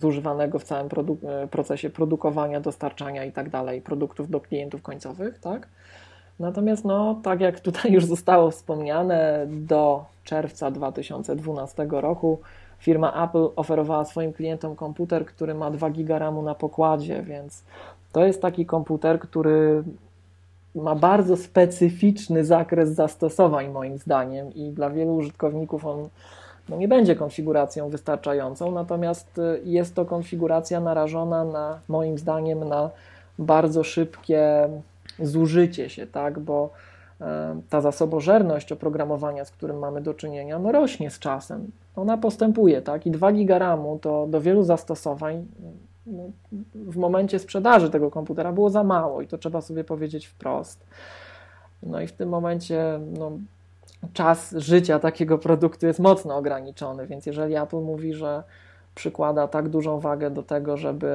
zużywanego 0.00 0.58
w 0.58 0.64
całym 0.64 0.88
produ 0.88 1.18
procesie 1.50 1.90
produkowania, 1.90 2.60
dostarczania 2.60 3.24
i 3.24 3.32
tak 3.32 3.50
dalej 3.50 3.80
produktów 3.80 4.30
do 4.30 4.40
klientów 4.40 4.82
końcowych, 4.82 5.38
tak? 5.38 5.68
Natomiast, 6.40 6.84
no, 6.84 7.20
tak 7.22 7.40
jak 7.40 7.60
tutaj 7.60 7.92
już 7.92 8.04
zostało 8.04 8.50
wspomniane, 8.50 9.46
do 9.48 10.04
czerwca 10.24 10.70
2012 10.70 11.86
roku. 11.90 12.38
Firma 12.78 13.24
Apple 13.24 13.48
oferowała 13.56 14.04
swoim 14.04 14.32
klientom 14.32 14.76
komputer, 14.76 15.26
który 15.26 15.54
ma 15.54 15.70
2 15.70 15.90
GB 15.90 16.18
RAMu 16.18 16.42
na 16.42 16.54
pokładzie, 16.54 17.22
więc 17.22 17.64
to 18.12 18.24
jest 18.24 18.42
taki 18.42 18.66
komputer, 18.66 19.20
który 19.20 19.82
ma 20.74 20.94
bardzo 20.94 21.36
specyficzny 21.36 22.44
zakres 22.44 22.90
zastosowań, 22.90 23.68
moim 23.68 23.98
zdaniem, 23.98 24.54
i 24.54 24.70
dla 24.70 24.90
wielu 24.90 25.14
użytkowników 25.14 25.86
on 25.86 26.08
no, 26.68 26.76
nie 26.76 26.88
będzie 26.88 27.16
konfiguracją 27.16 27.88
wystarczającą, 27.88 28.70
natomiast 28.70 29.40
jest 29.64 29.94
to 29.94 30.04
konfiguracja 30.04 30.80
narażona 30.80 31.44
na, 31.44 31.78
moim 31.88 32.18
zdaniem, 32.18 32.68
na 32.68 32.90
bardzo 33.38 33.84
szybkie 33.84 34.68
zużycie 35.20 35.90
się, 35.90 36.06
tak, 36.06 36.38
bo 36.38 36.70
ta 37.68 37.80
zasobożerność 37.80 38.72
oprogramowania, 38.72 39.44
z 39.44 39.50
którym 39.50 39.78
mamy 39.78 40.00
do 40.00 40.14
czynienia, 40.14 40.58
no 40.58 40.72
rośnie 40.72 41.10
z 41.10 41.18
czasem. 41.18 41.70
Ona 41.96 42.18
postępuje, 42.18 42.82
tak, 42.82 43.06
i 43.06 43.10
2 43.10 43.32
giga 43.32 43.58
RAMu 43.58 43.98
to 43.98 44.26
do 44.26 44.40
wielu 44.40 44.62
zastosowań 44.62 45.46
no, 46.06 46.22
w 46.74 46.96
momencie 46.96 47.38
sprzedaży 47.38 47.90
tego 47.90 48.10
komputera 48.10 48.52
było 48.52 48.70
za 48.70 48.84
mało 48.84 49.22
i 49.22 49.26
to 49.26 49.38
trzeba 49.38 49.60
sobie 49.60 49.84
powiedzieć 49.84 50.26
wprost. 50.26 50.86
No 51.82 52.00
i 52.00 52.06
w 52.06 52.12
tym 52.12 52.28
momencie 52.28 53.00
no, 53.18 53.32
czas 54.12 54.54
życia 54.56 54.98
takiego 54.98 55.38
produktu 55.38 55.86
jest 55.86 56.00
mocno 56.00 56.36
ograniczony, 56.36 57.06
więc 57.06 57.26
jeżeli 57.26 57.56
Apple 57.56 57.80
mówi, 57.80 58.14
że 58.14 58.42
przykłada 58.94 59.48
tak 59.48 59.68
dużą 59.68 60.00
wagę 60.00 60.30
do 60.30 60.42
tego, 60.42 60.76
żeby 60.76 61.08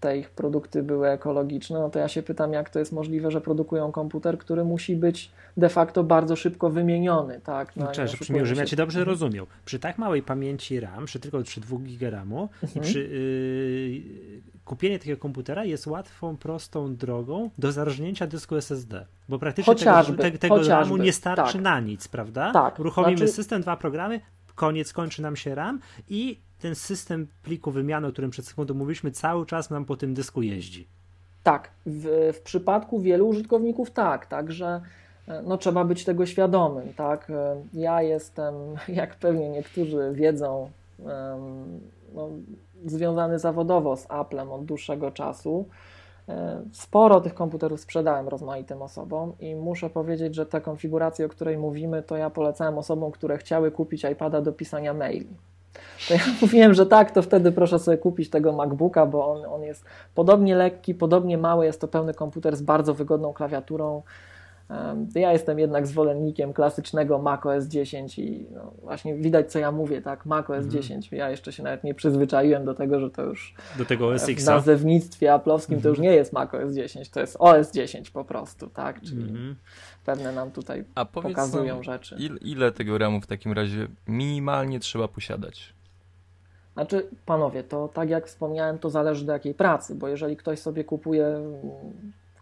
te 0.00 0.18
ich 0.18 0.30
produkty 0.30 0.82
były 0.82 1.08
ekologiczne, 1.08 1.78
no 1.78 1.90
to 1.90 1.98
ja 1.98 2.08
się 2.08 2.22
pytam, 2.22 2.52
jak 2.52 2.70
to 2.70 2.78
jest 2.78 2.92
możliwe, 2.92 3.30
że 3.30 3.40
produkują 3.40 3.92
komputer, 3.92 4.38
który 4.38 4.64
musi 4.64 4.96
być 4.96 5.30
de 5.56 5.68
facto 5.68 6.04
bardzo 6.04 6.36
szybko 6.36 6.70
wymieniony, 6.70 7.40
tak? 7.44 7.76
No, 7.76 7.92
Cześć, 7.92 8.18
brzmi, 8.18 8.40
żebym 8.42 8.60
ja 8.60 8.66
Cię 8.66 8.76
dobrze 8.76 8.98
mhm. 8.98 9.14
rozumiał. 9.14 9.46
Przy 9.64 9.78
tak 9.78 9.98
małej 9.98 10.22
pamięci 10.22 10.80
RAM, 10.80 11.04
przy 11.06 11.20
tylko 11.20 11.42
przy 11.42 11.60
2 11.60 11.76
GB 11.76 12.10
RAMu 12.10 12.48
mhm. 12.62 12.84
przy 12.84 13.00
yy, 13.00 14.40
kupienie 14.64 14.98
takiego 14.98 15.20
komputera 15.20 15.64
jest 15.64 15.86
łatwą, 15.86 16.36
prostą 16.36 16.96
drogą 16.96 17.50
do 17.58 17.72
zarżnięcia 17.72 18.26
dysku 18.26 18.56
SSD, 18.56 19.06
bo 19.28 19.38
praktycznie 19.38 19.74
chociażby, 19.74 20.16
tego, 20.16 20.38
te, 20.38 20.48
tego 20.48 20.62
RAMu 20.62 20.96
nie 20.96 21.12
starczy 21.12 21.52
tak. 21.52 21.62
na 21.62 21.80
nic, 21.80 22.08
prawda? 22.08 22.52
Tak. 22.52 22.78
Uruchomimy 22.78 23.16
znaczy... 23.16 23.32
system, 23.32 23.62
dwa 23.62 23.76
programy, 23.76 24.20
koniec, 24.54 24.92
kończy 24.92 25.22
nam 25.22 25.36
się 25.36 25.54
RAM 25.54 25.80
i 26.08 26.40
ten 26.58 26.74
system 26.74 27.26
pliku 27.42 27.70
wymiany, 27.70 28.06
o 28.06 28.12
którym 28.12 28.30
przed 28.30 28.46
sekundą 28.46 28.74
mówiliśmy, 28.74 29.10
cały 29.10 29.46
czas 29.46 29.70
nam 29.70 29.84
po 29.84 29.96
tym 29.96 30.14
dysku 30.14 30.42
jeździ. 30.42 30.86
Tak, 31.42 31.70
w, 31.86 32.32
w 32.34 32.40
przypadku 32.40 33.00
wielu 33.00 33.28
użytkowników 33.28 33.90
tak, 33.90 34.26
także 34.26 34.80
e, 35.28 35.42
no, 35.42 35.58
trzeba 35.58 35.84
być 35.84 36.04
tego 36.04 36.26
świadomym. 36.26 36.94
Tak? 36.94 37.30
E, 37.30 37.56
ja 37.74 38.02
jestem, 38.02 38.54
jak 38.88 39.16
pewnie 39.16 39.48
niektórzy 39.48 40.10
wiedzą, 40.14 40.70
no, 42.14 42.28
związany 42.86 43.38
zawodowo 43.38 43.96
z 43.96 44.10
Applem 44.10 44.52
od 44.52 44.64
dłuższego 44.64 45.10
czasu. 45.10 45.68
E, 46.28 46.62
sporo 46.72 47.20
tych 47.20 47.34
komputerów 47.34 47.80
sprzedałem 47.80 48.28
rozmaitym 48.28 48.82
osobom 48.82 49.32
i 49.40 49.54
muszę 49.54 49.90
powiedzieć, 49.90 50.34
że 50.34 50.46
te 50.46 50.60
konfiguracje, 50.60 51.26
o 51.26 51.28
której 51.28 51.58
mówimy, 51.58 52.02
to 52.02 52.16
ja 52.16 52.30
polecałem 52.30 52.78
osobom, 52.78 53.12
które 53.12 53.38
chciały 53.38 53.70
kupić 53.70 54.04
iPada 54.04 54.40
do 54.40 54.52
pisania 54.52 54.94
maili. 54.94 55.28
To 56.08 56.14
ja 56.14 56.20
mówiłem, 56.42 56.74
że 56.74 56.86
tak, 56.86 57.10
to 57.10 57.22
wtedy 57.22 57.52
proszę 57.52 57.78
sobie 57.78 57.98
kupić 57.98 58.30
tego 58.30 58.52
MacBooka, 58.52 59.06
bo 59.06 59.32
on, 59.32 59.44
on 59.54 59.62
jest 59.62 59.84
podobnie 60.14 60.56
lekki, 60.56 60.94
podobnie 60.94 61.38
mały, 61.38 61.66
jest 61.66 61.80
to 61.80 61.88
pełny 61.88 62.14
komputer 62.14 62.56
z 62.56 62.62
bardzo 62.62 62.94
wygodną 62.94 63.32
klawiaturą. 63.32 64.02
Ja 65.14 65.32
jestem 65.32 65.58
jednak 65.58 65.86
zwolennikiem 65.86 66.52
klasycznego 66.52 67.18
Mac 67.18 67.46
OS 67.46 67.64
10 67.64 68.18
i 68.18 68.46
no 68.54 68.72
właśnie 68.82 69.14
widać, 69.14 69.52
co 69.52 69.58
ja 69.58 69.72
mówię, 69.72 70.02
tak? 70.02 70.26
Mac 70.26 70.50
OS 70.50 70.66
10. 70.66 71.06
Mhm. 71.06 71.20
Ja 71.20 71.30
jeszcze 71.30 71.52
się 71.52 71.62
nawet 71.62 71.84
nie 71.84 71.94
przyzwyczaiłem 71.94 72.64
do 72.64 72.74
tego, 72.74 73.00
że 73.00 73.10
to 73.10 73.22
już 73.22 73.54
do 73.78 73.84
tego 73.84 74.08
OS 74.08 74.28
X. 74.28 74.44
W 74.44 74.46
nazewnictwie 74.46 75.32
aplowskim 75.32 75.80
to 75.80 75.88
już 75.88 75.98
mhm. 75.98 76.12
nie 76.12 76.16
jest 76.16 76.32
Mac 76.32 76.54
OS 76.54 76.74
10, 76.74 77.10
to 77.10 77.20
jest 77.20 77.36
OS 77.38 77.72
10 77.72 78.10
po 78.10 78.24
prostu, 78.24 78.66
tak? 78.66 79.00
Czyli 79.00 79.22
mhm. 79.22 79.56
Pewne 80.08 80.32
nam 80.32 80.50
tutaj 80.50 80.84
A 80.94 81.04
pokazują 81.04 81.74
nam, 81.74 81.84
rzeczy. 81.84 82.16
ile 82.40 82.72
tego 82.72 82.98
RAMu 82.98 83.20
w 83.20 83.26
takim 83.26 83.52
razie 83.52 83.86
minimalnie 84.06 84.80
trzeba 84.80 85.08
posiadać? 85.08 85.74
Znaczy, 86.74 87.06
panowie, 87.26 87.62
to 87.64 87.88
tak 87.88 88.10
jak 88.10 88.26
wspomniałem, 88.26 88.78
to 88.78 88.90
zależy 88.90 89.26
do 89.26 89.32
jakiej 89.32 89.54
pracy, 89.54 89.94
bo 89.94 90.08
jeżeli 90.08 90.36
ktoś 90.36 90.58
sobie 90.58 90.84
kupuje 90.84 91.40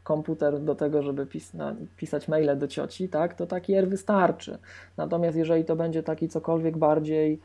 komputer 0.03 0.61
do 0.61 0.75
tego, 0.75 1.03
żeby 1.03 1.27
pis 1.27 1.53
pisać 1.97 2.29
maile 2.29 2.59
do 2.59 2.69
cioci, 2.69 3.09
tak, 3.09 3.35
to 3.35 3.47
taki 3.47 3.75
R 3.75 3.89
wystarczy. 3.89 4.59
Natomiast 4.97 5.37
jeżeli 5.37 5.65
to 5.65 5.77
będzie 5.77 6.03
taki 6.03 6.29
cokolwiek 6.29 6.77
bardziej 6.77 7.41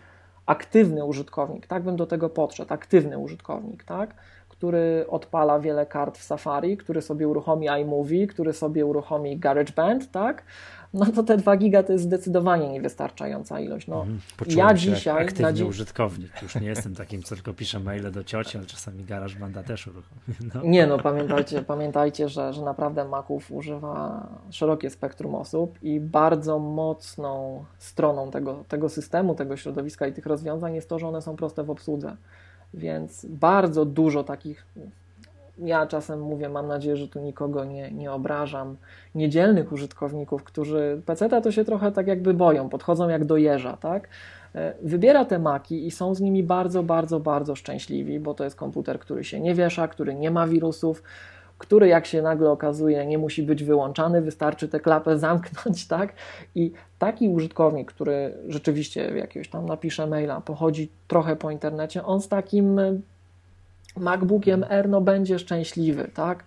aktywny 0.45 1.05
użytkownik, 1.05 1.67
tak 1.67 1.83
bym 1.83 1.95
do 1.95 2.05
tego 2.05 2.29
podszedł, 2.29 2.73
aktywny 2.73 3.17
użytkownik, 3.17 3.83
tak, 3.83 4.15
który 4.61 5.05
odpala 5.07 5.59
wiele 5.59 5.85
kart 5.85 6.17
w 6.17 6.23
Safari, 6.23 6.77
który 6.77 7.01
sobie 7.01 7.27
uruchomi 7.27 7.67
iMovie, 7.81 8.27
który 8.27 8.53
sobie 8.53 8.85
uruchomi 8.85 9.37
GarageBand, 9.37 10.11
tak, 10.11 10.43
no 10.93 11.05
to 11.05 11.23
te 11.23 11.37
2 11.37 11.57
giga 11.57 11.83
to 11.83 11.93
jest 11.93 12.03
zdecydowanie 12.03 12.69
niewystarczająca 12.69 13.59
ilość. 13.59 13.87
No, 13.87 13.99
mhm. 13.99 14.19
Poczułem 14.37 14.67
ja 14.67 14.73
dzisiaj 14.73 15.23
aktywny 15.23 15.41
na 15.41 15.53
dzi- 15.53 15.63
użytkownik. 15.63 16.41
Już 16.41 16.55
nie 16.55 16.67
jestem 16.67 16.95
takim, 16.95 17.23
co 17.23 17.35
tylko 17.35 17.53
pisze 17.53 17.79
maile 17.79 18.11
do 18.11 18.23
cioci, 18.23 18.57
ale 18.57 18.67
czasami 18.67 19.03
garaż 19.03 19.35
banda 19.35 19.63
też 19.63 19.87
uruchomię. 19.87 20.51
No. 20.55 20.61
Nie 20.63 20.87
no, 20.87 20.99
pamiętajcie, 20.99 21.61
pamiętajcie 21.61 22.29
że, 22.29 22.53
że 22.53 22.61
naprawdę 22.61 23.05
Maców 23.05 23.51
używa 23.51 24.27
szerokie 24.49 24.89
spektrum 24.89 25.35
osób 25.35 25.83
i 25.83 25.99
bardzo 25.99 26.59
mocną 26.59 27.65
stroną 27.77 28.31
tego, 28.31 28.63
tego 28.67 28.89
systemu, 28.89 29.35
tego 29.35 29.57
środowiska 29.57 30.07
i 30.07 30.13
tych 30.13 30.25
rozwiązań 30.25 30.75
jest 30.75 30.89
to, 30.89 30.99
że 30.99 31.07
one 31.07 31.21
są 31.21 31.35
proste 31.35 31.63
w 31.63 31.69
obsłudze. 31.69 32.17
Więc 32.73 33.25
bardzo 33.25 33.85
dużo 33.85 34.23
takich 34.23 34.65
ja 35.57 35.87
czasem 35.87 36.21
mówię, 36.21 36.49
mam 36.49 36.67
nadzieję, 36.67 36.97
że 36.97 37.07
tu 37.07 37.19
nikogo 37.19 37.65
nie, 37.65 37.91
nie 37.91 38.11
obrażam, 38.11 38.77
niedzielnych 39.15 39.71
użytkowników, 39.71 40.43
którzy 40.43 41.01
PC 41.05 41.41
to 41.41 41.51
się 41.51 41.65
trochę 41.65 41.91
tak 41.91 42.07
jakby 42.07 42.33
boją, 42.33 42.69
podchodzą 42.69 43.09
jak 43.09 43.25
do 43.25 43.37
jeża, 43.37 43.77
tak? 43.77 44.07
E, 44.55 44.73
wybiera 44.81 45.25
te 45.25 45.39
maki 45.39 45.87
i 45.87 45.91
są 45.91 46.15
z 46.15 46.21
nimi 46.21 46.43
bardzo, 46.43 46.83
bardzo, 46.83 47.19
bardzo 47.19 47.55
szczęśliwi, 47.55 48.19
bo 48.19 48.33
to 48.33 48.43
jest 48.43 48.55
komputer, 48.55 48.99
który 48.99 49.23
się 49.23 49.39
nie 49.39 49.55
wiesza, 49.55 49.87
który 49.87 50.15
nie 50.15 50.31
ma 50.31 50.47
wirusów, 50.47 51.03
który 51.61 51.87
jak 51.87 52.05
się 52.05 52.21
nagle 52.21 52.49
okazuje 52.49 53.05
nie 53.05 53.17
musi 53.17 53.43
być 53.43 53.63
wyłączany, 53.63 54.21
wystarczy 54.21 54.67
tę 54.67 54.79
klapę 54.79 55.17
zamknąć, 55.17 55.87
tak? 55.97 56.13
I 56.55 56.71
taki 56.99 57.29
użytkownik, 57.29 57.91
który 57.91 58.37
rzeczywiście 58.47 59.17
jakiegoś 59.17 59.49
tam 59.49 59.65
napisze 59.65 60.07
maila, 60.07 60.41
pochodzi 60.41 60.91
trochę 61.07 61.35
po 61.35 61.51
internecie, 61.51 62.03
on 62.03 62.21
z 62.21 62.27
takim 62.27 62.79
MacBookiem 63.97 64.65
R 64.69 64.89
no, 64.89 65.01
będzie 65.01 65.39
szczęśliwy, 65.39 66.11
tak? 66.13 66.43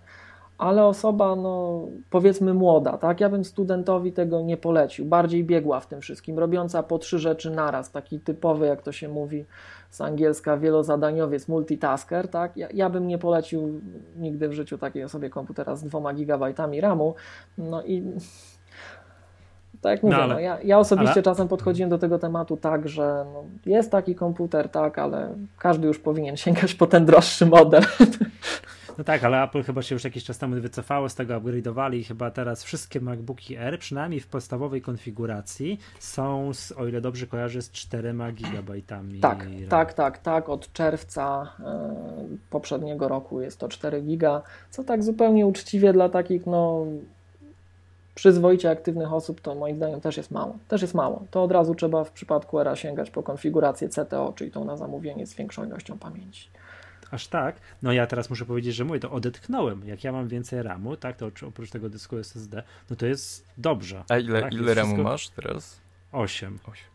Ale 0.57 0.85
osoba, 0.85 1.35
no, 1.35 1.81
powiedzmy 2.09 2.53
młoda, 2.53 2.97
tak? 2.97 3.19
Ja 3.19 3.29
bym 3.29 3.45
studentowi 3.45 4.11
tego 4.11 4.41
nie 4.41 4.57
polecił. 4.57 5.05
Bardziej 5.05 5.43
biegła 5.43 5.79
w 5.79 5.87
tym 5.87 6.01
wszystkim, 6.01 6.39
robiąca 6.39 6.83
po 6.83 6.99
trzy 6.99 7.19
rzeczy 7.19 7.51
naraz, 7.51 7.91
taki 7.91 8.19
typowy, 8.19 8.65
jak 8.65 8.81
to 8.81 8.91
się 8.91 9.09
mówi 9.09 9.45
z 9.89 10.01
angielska, 10.01 10.57
wielozadaniowiec, 10.57 11.47
multitasker, 11.47 12.27
tak? 12.27 12.57
Ja, 12.57 12.67
ja 12.73 12.89
bym 12.89 13.07
nie 13.07 13.17
polecił 13.17 13.81
nigdy 14.17 14.49
w 14.49 14.53
życiu 14.53 14.77
takiej 14.77 15.03
osobie 15.03 15.29
komputera 15.29 15.75
z 15.75 15.83
dwoma 15.83 16.13
gigabajtami 16.13 16.81
RAMu. 16.81 17.15
No 17.57 17.83
i 17.83 18.03
tak 19.81 19.91
jak 19.91 20.03
mówię, 20.03 20.15
no, 20.15 20.23
ale, 20.23 20.33
no, 20.33 20.39
ja, 20.39 20.61
ja, 20.63 20.79
osobiście 20.79 21.13
ale... 21.13 21.23
czasem 21.23 21.47
podchodziłem 21.47 21.89
do 21.89 21.97
tego 21.97 22.19
tematu 22.19 22.57
tak, 22.57 22.89
że 22.89 23.25
no, 23.33 23.43
jest 23.65 23.91
taki 23.91 24.15
komputer, 24.15 24.69
tak, 24.69 24.99
ale 24.99 25.29
każdy 25.59 25.87
już 25.87 25.99
powinien 25.99 26.37
sięgać 26.37 26.73
po 26.73 26.87
ten 26.87 27.05
droższy 27.05 27.45
model. 27.45 27.83
No 28.97 29.03
tak, 29.03 29.23
ale 29.23 29.43
Apple 29.43 29.63
chyba 29.63 29.81
się 29.81 29.95
już 29.95 30.03
jakiś 30.03 30.23
czas 30.23 30.37
temu 30.37 30.55
wycofało 30.61 31.09
z 31.09 31.15
tego, 31.15 31.33
upgrade'owali 31.33 31.95
i 31.95 32.03
chyba 32.03 32.31
teraz 32.31 32.63
wszystkie 32.63 33.01
MacBooki 33.01 33.55
R, 33.55 33.79
przynajmniej 33.79 34.19
w 34.19 34.27
podstawowej 34.27 34.81
konfiguracji, 34.81 35.79
są, 35.99 36.53
z, 36.53 36.71
o 36.71 36.87
ile 36.87 37.01
dobrze 37.01 37.27
kojarzę, 37.27 37.61
z 37.61 37.71
4 37.71 38.13
GB. 38.13 38.73
Tak, 39.21 39.47
tak, 39.69 39.93
tak, 39.93 40.17
tak. 40.17 40.49
Od 40.49 40.73
czerwca 40.73 41.53
y, 41.59 42.37
poprzedniego 42.49 43.07
roku 43.07 43.41
jest 43.41 43.59
to 43.59 43.67
4 43.67 44.01
GB, 44.01 44.41
co 44.69 44.83
tak 44.83 45.03
zupełnie 45.03 45.45
uczciwie 45.45 45.93
dla 45.93 46.09
takich 46.09 46.45
no, 46.45 46.85
przyzwoicie 48.15 48.69
aktywnych 48.69 49.13
osób, 49.13 49.41
to 49.41 49.55
moim 49.55 49.75
zdaniem 49.75 50.01
też 50.01 50.17
jest 50.17 50.31
mało. 50.31 50.57
Też 50.67 50.81
jest 50.81 50.93
mało. 50.93 51.23
To 51.31 51.43
od 51.43 51.51
razu 51.51 51.75
trzeba 51.75 52.03
w 52.03 52.11
przypadku 52.11 52.59
ERA 52.59 52.75
sięgać 52.75 53.11
po 53.11 53.23
konfigurację 53.23 53.89
CTO, 53.89 54.33
czyli 54.35 54.51
tą 54.51 54.65
na 54.65 54.77
zamówienie 54.77 55.27
z 55.27 55.33
większą 55.33 55.65
ilością 55.65 55.99
pamięci. 55.99 56.49
Aż 57.11 57.27
tak? 57.27 57.55
No 57.81 57.91
ja 57.91 58.07
teraz 58.07 58.29
muszę 58.29 58.45
powiedzieć, 58.45 58.75
że 58.75 58.85
mówię, 58.85 58.99
to 58.99 59.11
odetchnąłem. 59.11 59.87
Jak 59.87 60.03
ja 60.03 60.11
mam 60.11 60.27
więcej 60.27 60.63
RAMu, 60.63 60.97
tak, 60.97 61.17
to 61.17 61.29
oprócz 61.47 61.69
tego 61.69 61.89
dysku 61.89 62.17
SSD, 62.17 62.63
no 62.89 62.95
to 62.95 63.05
jest 63.05 63.45
dobrze. 63.57 64.03
A 64.09 64.17
ile, 64.17 64.41
tak? 64.41 64.53
ile 64.53 64.73
RAMu 64.73 64.87
wszystko... 64.87 65.03
masz 65.03 65.29
teraz? 65.29 65.81
8. 66.11 66.59
8. 66.65 66.85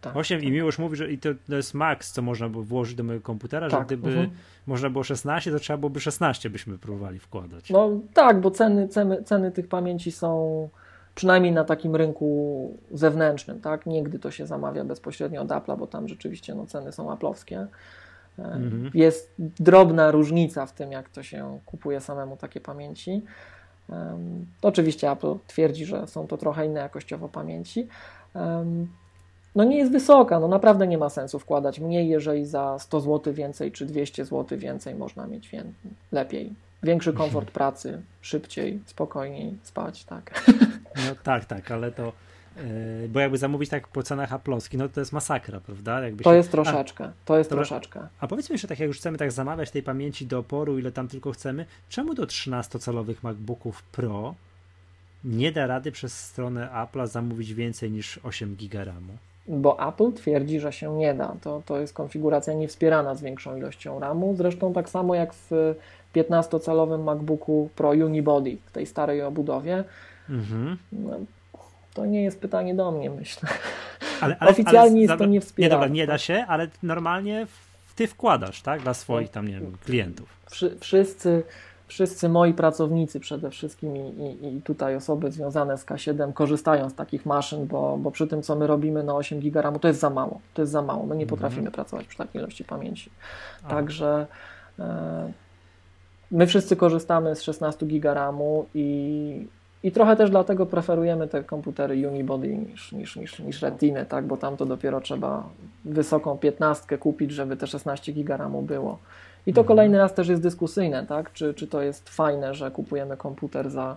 Tak, 0.00 0.16
8 0.16 0.38
tak. 0.38 0.48
i 0.48 0.52
Miłosz 0.52 0.78
mówi, 0.78 0.96
że 0.96 1.12
i 1.12 1.18
to, 1.18 1.28
to 1.48 1.56
jest 1.56 1.74
maks, 1.74 2.12
co 2.12 2.22
można 2.22 2.48
było 2.48 2.64
włożyć 2.64 2.94
do 2.94 3.04
mojego 3.04 3.24
komputera, 3.24 3.68
tak, 3.68 3.80
że 3.80 3.86
gdyby 3.86 4.08
uh 4.08 4.14
mhm. 4.14 4.30
-huh. 4.30 4.32
można 4.66 4.90
było 4.90 5.04
16, 5.04 5.52
to 5.52 5.58
trzeba 5.58 5.76
byłoby 5.76 6.00
16 6.00 6.50
byśmy 6.50 6.78
próbowali 6.78 7.18
wkładać. 7.18 7.70
No 7.70 7.90
tak, 8.14 8.40
bo 8.40 8.50
ceny, 8.50 8.88
ceny, 8.88 9.22
ceny 9.22 9.52
tych 9.52 9.68
pamięci 9.68 10.12
są 10.12 10.68
przynajmniej 11.14 11.52
na 11.52 11.64
takim 11.64 11.96
rynku 11.96 12.78
zewnętrznym, 12.90 13.60
tak? 13.60 13.86
Niegdy 13.86 14.18
to 14.18 14.30
się 14.30 14.46
zamawia 14.46 14.84
bezpośrednio 14.84 15.42
od 15.42 15.48
Apple'a, 15.48 15.78
bo 15.78 15.86
tam 15.86 16.08
rzeczywiście 16.08 16.54
no, 16.54 16.66
ceny 16.66 16.92
są 16.92 17.12
aplowskie. 17.12 17.66
Mhm. 18.38 18.90
Jest 18.94 19.34
drobna 19.38 20.10
różnica 20.10 20.66
w 20.66 20.72
tym, 20.72 20.92
jak 20.92 21.08
to 21.08 21.22
się 21.22 21.58
kupuje 21.66 22.00
samemu 22.00 22.36
takie 22.36 22.60
pamięci. 22.60 23.22
Oczywiście 24.62 25.10
Apple 25.10 25.34
twierdzi, 25.46 25.86
że 25.86 26.06
są 26.06 26.26
to 26.26 26.36
trochę 26.36 26.66
inne 26.66 26.80
jakościowo 26.80 27.28
pamięci. 27.28 27.88
No 29.54 29.64
nie 29.64 29.78
jest 29.78 29.92
wysoka, 29.92 30.40
no 30.40 30.48
naprawdę 30.48 30.86
nie 30.86 30.98
ma 30.98 31.08
sensu 31.08 31.38
wkładać 31.38 31.80
mniej, 31.80 32.08
jeżeli 32.08 32.46
za 32.46 32.78
100 32.78 33.00
zł 33.00 33.34
więcej 33.34 33.72
czy 33.72 33.86
200 33.86 34.24
zł 34.24 34.58
więcej 34.58 34.94
można 34.94 35.26
mieć 35.26 35.50
lepiej. 36.12 36.54
Większy 36.82 37.12
komfort 37.12 37.50
pracy, 37.50 38.02
szybciej, 38.20 38.80
spokojniej 38.86 39.58
spać, 39.62 40.04
tak. 40.04 40.44
No 40.96 41.14
tak, 41.22 41.44
tak, 41.44 41.70
ale 41.70 41.92
to 41.92 42.12
bo 43.08 43.20
jakby 43.20 43.38
zamówić 43.38 43.70
tak 43.70 43.88
po 43.88 44.02
cenach 44.02 44.32
aplowskich, 44.32 44.78
no 44.78 44.88
to 44.88 45.00
jest 45.00 45.12
masakra, 45.12 45.60
prawda? 45.60 46.00
Jakby 46.00 46.24
to 46.24 46.30
się... 46.30 46.36
jest 46.36 46.50
troszeczkę, 46.50 47.04
a, 47.04 47.12
to 47.24 47.38
jest 47.38 47.50
dobra. 47.50 47.64
troszeczkę. 47.64 48.08
A 48.20 48.26
powiedzmy 48.26 48.54
jeszcze 48.54 48.68
tak, 48.68 48.80
jak 48.80 48.88
już 48.88 48.98
chcemy 48.98 49.18
tak 49.18 49.32
zamawiać 49.32 49.70
tej 49.70 49.82
pamięci 49.82 50.26
do 50.26 50.38
oporu, 50.38 50.78
ile 50.78 50.92
tam 50.92 51.08
tylko 51.08 51.32
chcemy, 51.32 51.66
czemu 51.88 52.14
do 52.14 52.22
13-calowych 52.22 53.22
MacBooków 53.22 53.82
Pro 53.82 54.34
nie 55.24 55.52
da 55.52 55.66
rady 55.66 55.92
przez 55.92 56.18
stronę 56.18 56.68
Apple'a 56.74 57.06
zamówić 57.06 57.54
więcej 57.54 57.90
niż 57.90 58.20
8 58.22 58.56
GB 58.56 58.84
RAMu? 58.84 59.12
Bo 59.48 59.88
Apple 59.88 60.12
twierdzi, 60.12 60.60
że 60.60 60.72
się 60.72 60.96
nie 60.96 61.14
da. 61.14 61.36
To, 61.42 61.62
to 61.66 61.80
jest 61.80 61.94
konfiguracja 61.94 62.52
niewspierana 62.54 63.14
z 63.14 63.22
większą 63.22 63.56
ilością 63.56 64.00
RAMu. 64.00 64.34
Zresztą 64.36 64.72
tak 64.72 64.88
samo 64.88 65.14
jak 65.14 65.34
w 65.34 65.74
15-calowym 66.14 67.04
MacBooku 67.04 67.70
Pro 67.76 67.90
Unibody, 67.90 68.56
w 68.66 68.72
tej 68.72 68.86
starej 68.86 69.22
obudowie. 69.22 69.84
Mhm. 70.30 70.76
To 71.94 72.06
nie 72.06 72.22
jest 72.22 72.40
pytanie 72.40 72.74
do 72.74 72.90
mnie, 72.90 73.10
myślę. 73.10 73.48
Ale, 74.20 74.36
ale 74.40 74.50
Oficjalnie 74.50 74.90
ale, 74.90 75.00
jest 75.00 75.18
to 75.18 75.24
nie 75.24 75.40
wspierane. 75.40 75.74
Nie, 75.74 75.80
dobra, 75.80 75.94
nie 75.94 76.06
da 76.06 76.18
się, 76.18 76.44
ale 76.48 76.68
normalnie 76.82 77.46
ty 77.96 78.06
wkładasz, 78.06 78.62
tak, 78.62 78.82
dla 78.82 78.94
swoich 78.94 79.30
tam, 79.30 79.48
nie 79.48 79.60
wiem, 79.60 79.76
klientów. 79.84 80.28
Wszyscy, 80.80 81.42
wszyscy 81.86 82.28
moi 82.28 82.54
pracownicy 82.54 83.20
przede 83.20 83.50
wszystkim 83.50 83.96
i, 83.96 84.38
i, 84.42 84.62
tutaj 84.62 84.96
osoby 84.96 85.32
związane 85.32 85.78
z 85.78 85.84
K7 85.84 86.32
korzystają 86.32 86.90
z 86.90 86.94
takich 86.94 87.26
maszyn, 87.26 87.66
bo, 87.66 87.98
bo 87.98 88.10
przy 88.10 88.26
tym, 88.26 88.42
co 88.42 88.56
my 88.56 88.66
robimy 88.66 89.04
na 89.04 89.14
8 89.14 89.40
GB 89.40 89.72
to 89.80 89.88
jest 89.88 90.00
za 90.00 90.10
mało. 90.10 90.40
To 90.54 90.62
jest 90.62 90.72
za 90.72 90.82
mało. 90.82 91.06
My 91.06 91.16
nie 91.16 91.22
mhm. 91.22 91.28
potrafimy 91.28 91.60
mm. 91.60 91.72
pracować 91.72 92.06
przy 92.06 92.18
takiej 92.18 92.40
ilości 92.40 92.64
pamięci. 92.64 93.10
A. 93.64 93.68
Także 93.68 94.26
e, 94.78 95.32
my 96.30 96.46
wszyscy 96.46 96.76
korzystamy 96.76 97.36
z 97.36 97.42
16 97.42 97.86
GB 97.86 98.32
i 98.74 99.48
i 99.82 99.92
trochę 99.92 100.16
też 100.16 100.30
dlatego 100.30 100.66
preferujemy 100.66 101.28
te 101.28 101.44
komputery 101.44 102.08
unibody 102.08 102.48
niż, 102.48 102.92
niż, 102.92 103.16
niż, 103.16 103.38
niż 103.38 103.62
Retina, 103.62 104.04
tak? 104.04 104.24
bo 104.24 104.36
tam 104.36 104.56
to 104.56 104.66
dopiero 104.66 105.00
trzeba 105.00 105.48
wysoką 105.84 106.38
15 106.38 106.98
kupić, 106.98 107.30
żeby 107.30 107.56
te 107.56 107.66
16 107.66 108.12
GB 108.12 108.36
RAMu 108.36 108.62
było. 108.62 108.98
I 109.46 109.52
to 109.52 109.60
mhm. 109.60 109.66
kolejny 109.66 109.98
raz 109.98 110.14
też 110.14 110.28
jest 110.28 110.42
dyskusyjne, 110.42 111.06
tak? 111.06 111.32
czy, 111.32 111.54
czy 111.54 111.66
to 111.66 111.82
jest 111.82 112.08
fajne, 112.08 112.54
że 112.54 112.70
kupujemy 112.70 113.16
komputer 113.16 113.70
za 113.70 113.96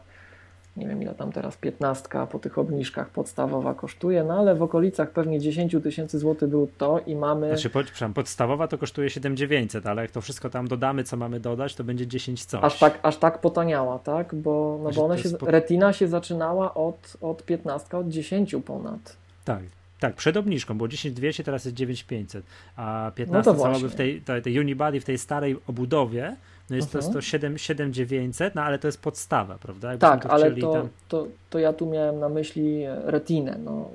nie 0.77 0.87
wiem 0.87 1.01
ile 1.01 1.15
tam 1.15 1.31
teraz 1.31 1.57
15 1.57 2.09
po 2.31 2.39
tych 2.39 2.57
obniżkach 2.57 3.09
podstawowa 3.09 3.73
kosztuje, 3.73 4.23
no 4.23 4.39
ale 4.39 4.55
w 4.55 4.63
okolicach 4.63 5.11
pewnie 5.11 5.39
10 5.39 5.75
tysięcy 5.83 6.19
złotych 6.19 6.49
brutto 6.49 6.99
i 7.07 7.15
mamy... 7.15 7.47
Znaczy, 7.47 7.69
przepraszam, 7.69 8.13
podstawowa 8.13 8.67
to 8.67 8.77
kosztuje 8.77 9.09
7900, 9.09 9.87
ale 9.87 10.01
jak 10.01 10.11
to 10.11 10.21
wszystko 10.21 10.49
tam 10.49 10.67
dodamy, 10.67 11.03
co 11.03 11.17
mamy 11.17 11.39
dodać, 11.39 11.75
to 11.75 11.83
będzie 11.83 12.07
10 12.07 12.45
coś. 12.45 12.63
Aż 12.63 12.79
tak, 12.79 12.99
aż 13.03 13.17
tak 13.17 13.41
potaniała, 13.41 13.99
tak? 13.99 14.35
Bo, 14.35 14.79
no 14.83 14.91
bo 14.91 15.05
ona 15.05 15.17
się, 15.17 15.29
po... 15.29 15.45
Retina 15.45 15.93
się 15.93 16.07
zaczynała 16.07 16.73
od, 16.73 17.17
od 17.21 17.45
15, 17.45 17.97
od 17.97 18.09
10 18.09 18.55
ponad. 18.65 19.17
Tak, 19.45 19.63
tak, 19.99 20.15
przed 20.15 20.37
obniżką, 20.37 20.77
bo 20.77 20.87
10200 20.87 21.43
teraz 21.43 21.65
jest 21.65 21.75
9500, 21.75 22.45
a 22.75 23.11
15 23.15 23.51
no 23.51 23.59
calowy 23.59 23.89
w 23.89 23.95
tej, 23.95 24.21
tej, 24.21 24.41
tej 24.41 24.59
Unibody 24.59 24.99
w 24.99 25.05
tej 25.05 25.17
starej 25.17 25.57
obudowie 25.67 26.35
no 26.69 26.75
jest 26.75 26.89
-huh. 26.89 26.91
to 26.91 27.01
107, 27.01 27.57
7900, 27.57 28.55
no 28.55 28.61
ale 28.61 28.79
to 28.79 28.87
jest 28.87 29.01
podstawa, 29.01 29.57
prawda? 29.57 29.87
Jakby 29.87 30.01
tak, 30.01 30.25
ale 30.25 30.51
to, 30.51 30.73
tam... 30.73 30.89
to, 31.07 31.27
to 31.49 31.59
ja 31.59 31.73
tu 31.73 31.85
miałem 31.85 32.19
na 32.19 32.29
myśli 32.29 32.83
retinę. 33.05 33.57
No, 33.65 33.89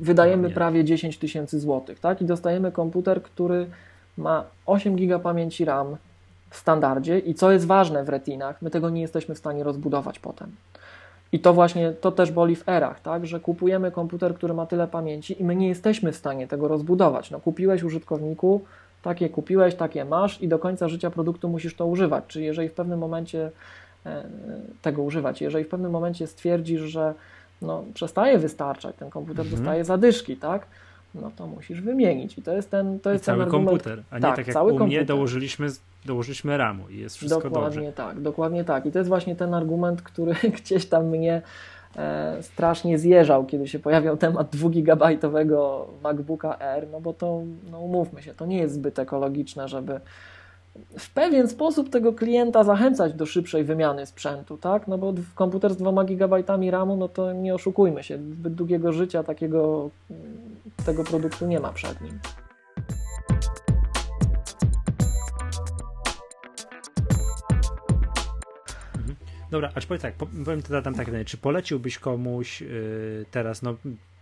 wydajemy 0.00 0.48
no, 0.48 0.54
prawie 0.54 0.84
10 0.84 1.18
tysięcy 1.18 1.60
złotych, 1.60 2.00
tak? 2.00 2.22
I 2.22 2.24
dostajemy 2.24 2.72
komputer, 2.72 3.22
który 3.22 3.66
ma 4.16 4.44
8 4.66 4.96
giga 4.96 5.18
pamięci 5.18 5.64
RAM 5.64 5.96
w 6.50 6.56
standardzie 6.56 7.18
i 7.18 7.34
co 7.34 7.52
jest 7.52 7.66
ważne 7.66 8.04
w 8.04 8.08
retinach, 8.08 8.62
my 8.62 8.70
tego 8.70 8.90
nie 8.90 9.00
jesteśmy 9.00 9.34
w 9.34 9.38
stanie 9.38 9.64
rozbudować 9.64 10.18
potem. 10.18 10.52
I 11.32 11.40
to 11.40 11.54
właśnie, 11.54 11.92
to 11.92 12.12
też 12.12 12.32
boli 12.32 12.56
w 12.56 12.68
erach, 12.68 13.00
tak, 13.00 13.26
że 13.26 13.40
kupujemy 13.40 13.90
komputer, 13.90 14.34
który 14.34 14.54
ma 14.54 14.66
tyle 14.66 14.88
pamięci 14.88 15.40
i 15.40 15.44
my 15.44 15.56
nie 15.56 15.68
jesteśmy 15.68 16.12
w 16.12 16.16
stanie 16.16 16.48
tego 16.48 16.68
rozbudować. 16.68 17.30
No, 17.30 17.40
kupiłeś 17.40 17.82
użytkowniku 17.82 18.60
takie 19.04 19.28
kupiłeś, 19.28 19.74
takie 19.74 20.04
masz 20.04 20.42
i 20.42 20.48
do 20.48 20.58
końca 20.58 20.88
życia 20.88 21.10
produktu 21.10 21.48
musisz 21.48 21.74
to 21.76 21.86
używać. 21.86 22.24
Czyli 22.28 22.44
jeżeli 22.44 22.68
w 22.68 22.72
pewnym 22.72 22.98
momencie 22.98 23.50
e, 24.06 24.24
tego 24.82 25.02
używać, 25.02 25.40
jeżeli 25.42 25.64
w 25.64 25.68
pewnym 25.68 25.90
momencie 25.92 26.26
stwierdzisz, 26.26 26.80
że 26.80 27.14
no, 27.62 27.84
przestaje 27.94 28.38
wystarczać, 28.38 28.96
ten 28.96 29.10
komputer 29.10 29.44
Mhm. 29.44 29.56
dostaje 29.62 29.84
zadyszki, 29.84 30.36
tak? 30.36 30.66
No 31.14 31.30
to 31.36 31.46
musisz 31.46 31.80
wymienić. 31.80 32.38
I 32.38 32.42
to 32.42 32.52
jest 32.56 32.70
ten, 32.70 33.00
to 33.00 33.10
I 33.10 33.12
jest 33.12 33.24
ten 33.24 33.32
cały 33.34 33.42
argument. 33.42 33.68
komputer, 33.68 34.02
a 34.10 34.16
nie 34.16 34.22
tak, 34.22 34.36
tak, 34.36 34.46
jak 34.46 34.54
cały 34.54 34.72
u 34.72 34.74
mnie 34.74 34.78
komputer. 34.78 35.06
dołożyliśmy, 35.06 35.66
dołożyliśmy 36.04 36.56
ramu 36.56 36.88
i 36.88 36.98
jest 36.98 37.16
wszystko 37.16 37.40
dokładnie 37.50 37.76
dobrze. 37.80 37.92
tak, 37.92 38.20
dokładnie 38.20 38.64
tak. 38.64 38.86
I 38.86 38.92
to 38.92 38.98
jest 38.98 39.08
właśnie 39.08 39.36
ten 39.36 39.54
argument, 39.54 40.02
który 40.02 40.34
gdzieś 40.62 40.86
tam 40.86 41.06
mnie 41.08 41.42
strasznie 42.40 42.98
zjeżał, 42.98 43.46
kiedy 43.46 43.68
się 43.68 43.78
pojawiał 43.78 44.16
temat 44.16 44.56
2-gigabajtowego 44.56 45.80
MacBooka 46.02 46.60
Air, 46.60 46.86
no 46.92 47.00
bo 47.00 47.12
to, 47.12 47.42
no 47.70 47.80
umówmy 47.80 48.22
się, 48.22 48.34
to 48.34 48.46
nie 48.46 48.58
jest 48.58 48.74
zbyt 48.74 48.98
ekologiczne, 48.98 49.68
żeby 49.68 50.00
w 50.98 51.10
pewien 51.10 51.48
sposób 51.48 51.90
tego 51.90 52.12
klienta 52.12 52.64
zachęcać 52.64 53.14
do 53.14 53.26
szybszej 53.26 53.64
wymiany 53.64 54.06
sprzętu, 54.06 54.56
tak? 54.56 54.88
No 54.88 54.98
bo 54.98 55.14
komputer 55.34 55.74
z 55.74 55.76
2 55.76 56.04
GB 56.04 56.42
RAMu, 56.70 56.96
no 56.96 57.08
to 57.08 57.32
nie 57.32 57.54
oszukujmy 57.54 58.02
się, 58.02 58.18
zbyt 58.18 58.54
długiego 58.54 58.92
życia 58.92 59.22
takiego 59.22 59.90
tego 60.86 61.04
produktu 61.04 61.46
nie 61.46 61.60
ma 61.60 61.72
przed 61.72 62.00
nim. 62.00 62.18
Dobra, 69.50 69.70
a 69.74 69.80
czy 69.80 69.86
powiedz 69.86 70.02
tak, 70.02 70.14
po- 70.14 70.26
powiem 70.44 70.62
to 70.62 70.82
tam 70.82 70.94
tak, 70.94 71.08
czy 71.26 71.36
poleciłbyś 71.36 71.98
komuś 71.98 72.60
yy, 72.60 73.24
teraz, 73.30 73.62
no 73.62 73.74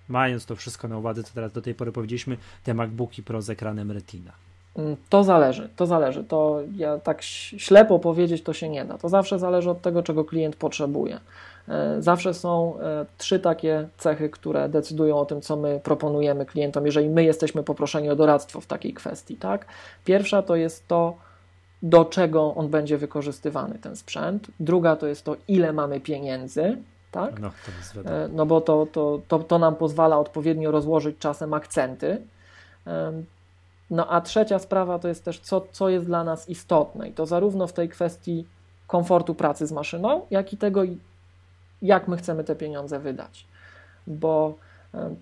mając 0.08 0.46
to 0.46 0.56
wszystko 0.56 0.88
na 0.88 0.98
uwadze, 0.98 1.22
co 1.22 1.34
teraz 1.34 1.52
do 1.52 1.62
tej 1.62 1.74
pory 1.74 1.92
powiedzieliśmy, 1.92 2.36
te 2.64 2.74
MacBooki 2.74 3.22
Pro 3.22 3.42
z 3.42 3.50
ekranem 3.50 3.90
Retina? 3.90 4.32
Mm, 4.76 4.96
To 5.08 5.24
zależy, 5.24 5.68
to 5.76 5.86
zależy. 5.86 6.24
To 6.24 6.60
ja 6.76 6.98
tak 6.98 7.22
ślepo 7.22 7.98
powiedzieć 7.98 8.42
to 8.42 8.52
się 8.52 8.68
nie 8.68 8.84
da. 8.84 8.98
To 8.98 9.08
zawsze 9.08 9.38
zależy 9.38 9.70
od 9.70 9.82
tego, 9.82 10.02
czego 10.02 10.24
klient 10.24 10.56
potrzebuje. 10.56 11.20
E, 11.68 11.96
Zawsze 12.02 12.34
są 12.34 12.80
e, 12.80 13.06
trzy 13.18 13.40
takie 13.40 13.88
cechy, 13.98 14.30
które 14.30 14.68
decydują 14.68 15.18
o 15.18 15.24
tym, 15.24 15.40
co 15.40 15.56
my 15.56 15.80
proponujemy 15.84 16.46
klientom, 16.46 16.86
jeżeli 16.86 17.08
my 17.08 17.24
jesteśmy 17.24 17.62
poproszeni 17.62 18.10
o 18.10 18.16
doradztwo 18.16 18.60
w 18.60 18.66
takiej 18.66 18.94
kwestii. 18.94 19.36
Tak? 19.36 19.66
Pierwsza 20.04 20.42
to 20.42 20.56
jest 20.56 20.88
to, 20.88 21.16
do 21.82 22.04
czego 22.04 22.54
on 22.54 22.68
będzie 22.68 22.98
wykorzystywany, 22.98 23.78
ten 23.78 23.96
sprzęt. 23.96 24.50
Druga 24.60 24.96
to 24.96 25.06
jest 25.06 25.24
to, 25.24 25.36
ile 25.48 25.72
mamy 25.72 26.00
pieniędzy. 26.00 26.76
Tak? 27.10 27.40
No. 27.40 27.50
E, 28.04 28.28
no 28.32 28.46
bo 28.46 28.60
to, 28.60 28.86
to, 28.92 29.20
to, 29.28 29.38
to 29.38 29.58
nam 29.58 29.74
pozwala 29.76 30.18
odpowiednio 30.18 30.70
rozłożyć 30.70 31.18
czasem 31.18 31.54
akcenty. 31.54 32.22
Em, 32.86 33.24
No 33.90 34.08
a 34.10 34.20
trzecia 34.20 34.58
sprawa 34.58 34.98
to 34.98 35.08
jest 35.08 35.24
też, 35.24 35.40
co, 35.40 35.66
co 35.72 35.88
jest 35.88 36.06
dla 36.06 36.24
nas 36.24 36.48
istotne 36.48 37.08
i 37.08 37.12
to 37.12 37.26
zarówno 37.26 37.66
w 37.66 37.72
tej 37.72 37.88
kwestii 37.88 38.46
komfortu 38.86 39.34
pracy 39.34 39.66
z 39.66 39.72
maszyną, 39.72 40.26
jak 40.30 40.52
i 40.52 40.56
tego, 40.56 40.82
jak 41.82 42.08
my 42.08 42.16
chcemy 42.16 42.44
te 42.44 42.56
pieniądze 42.56 42.98
wydać. 42.98 43.46
Bo 44.06 44.54
em, 44.94 45.16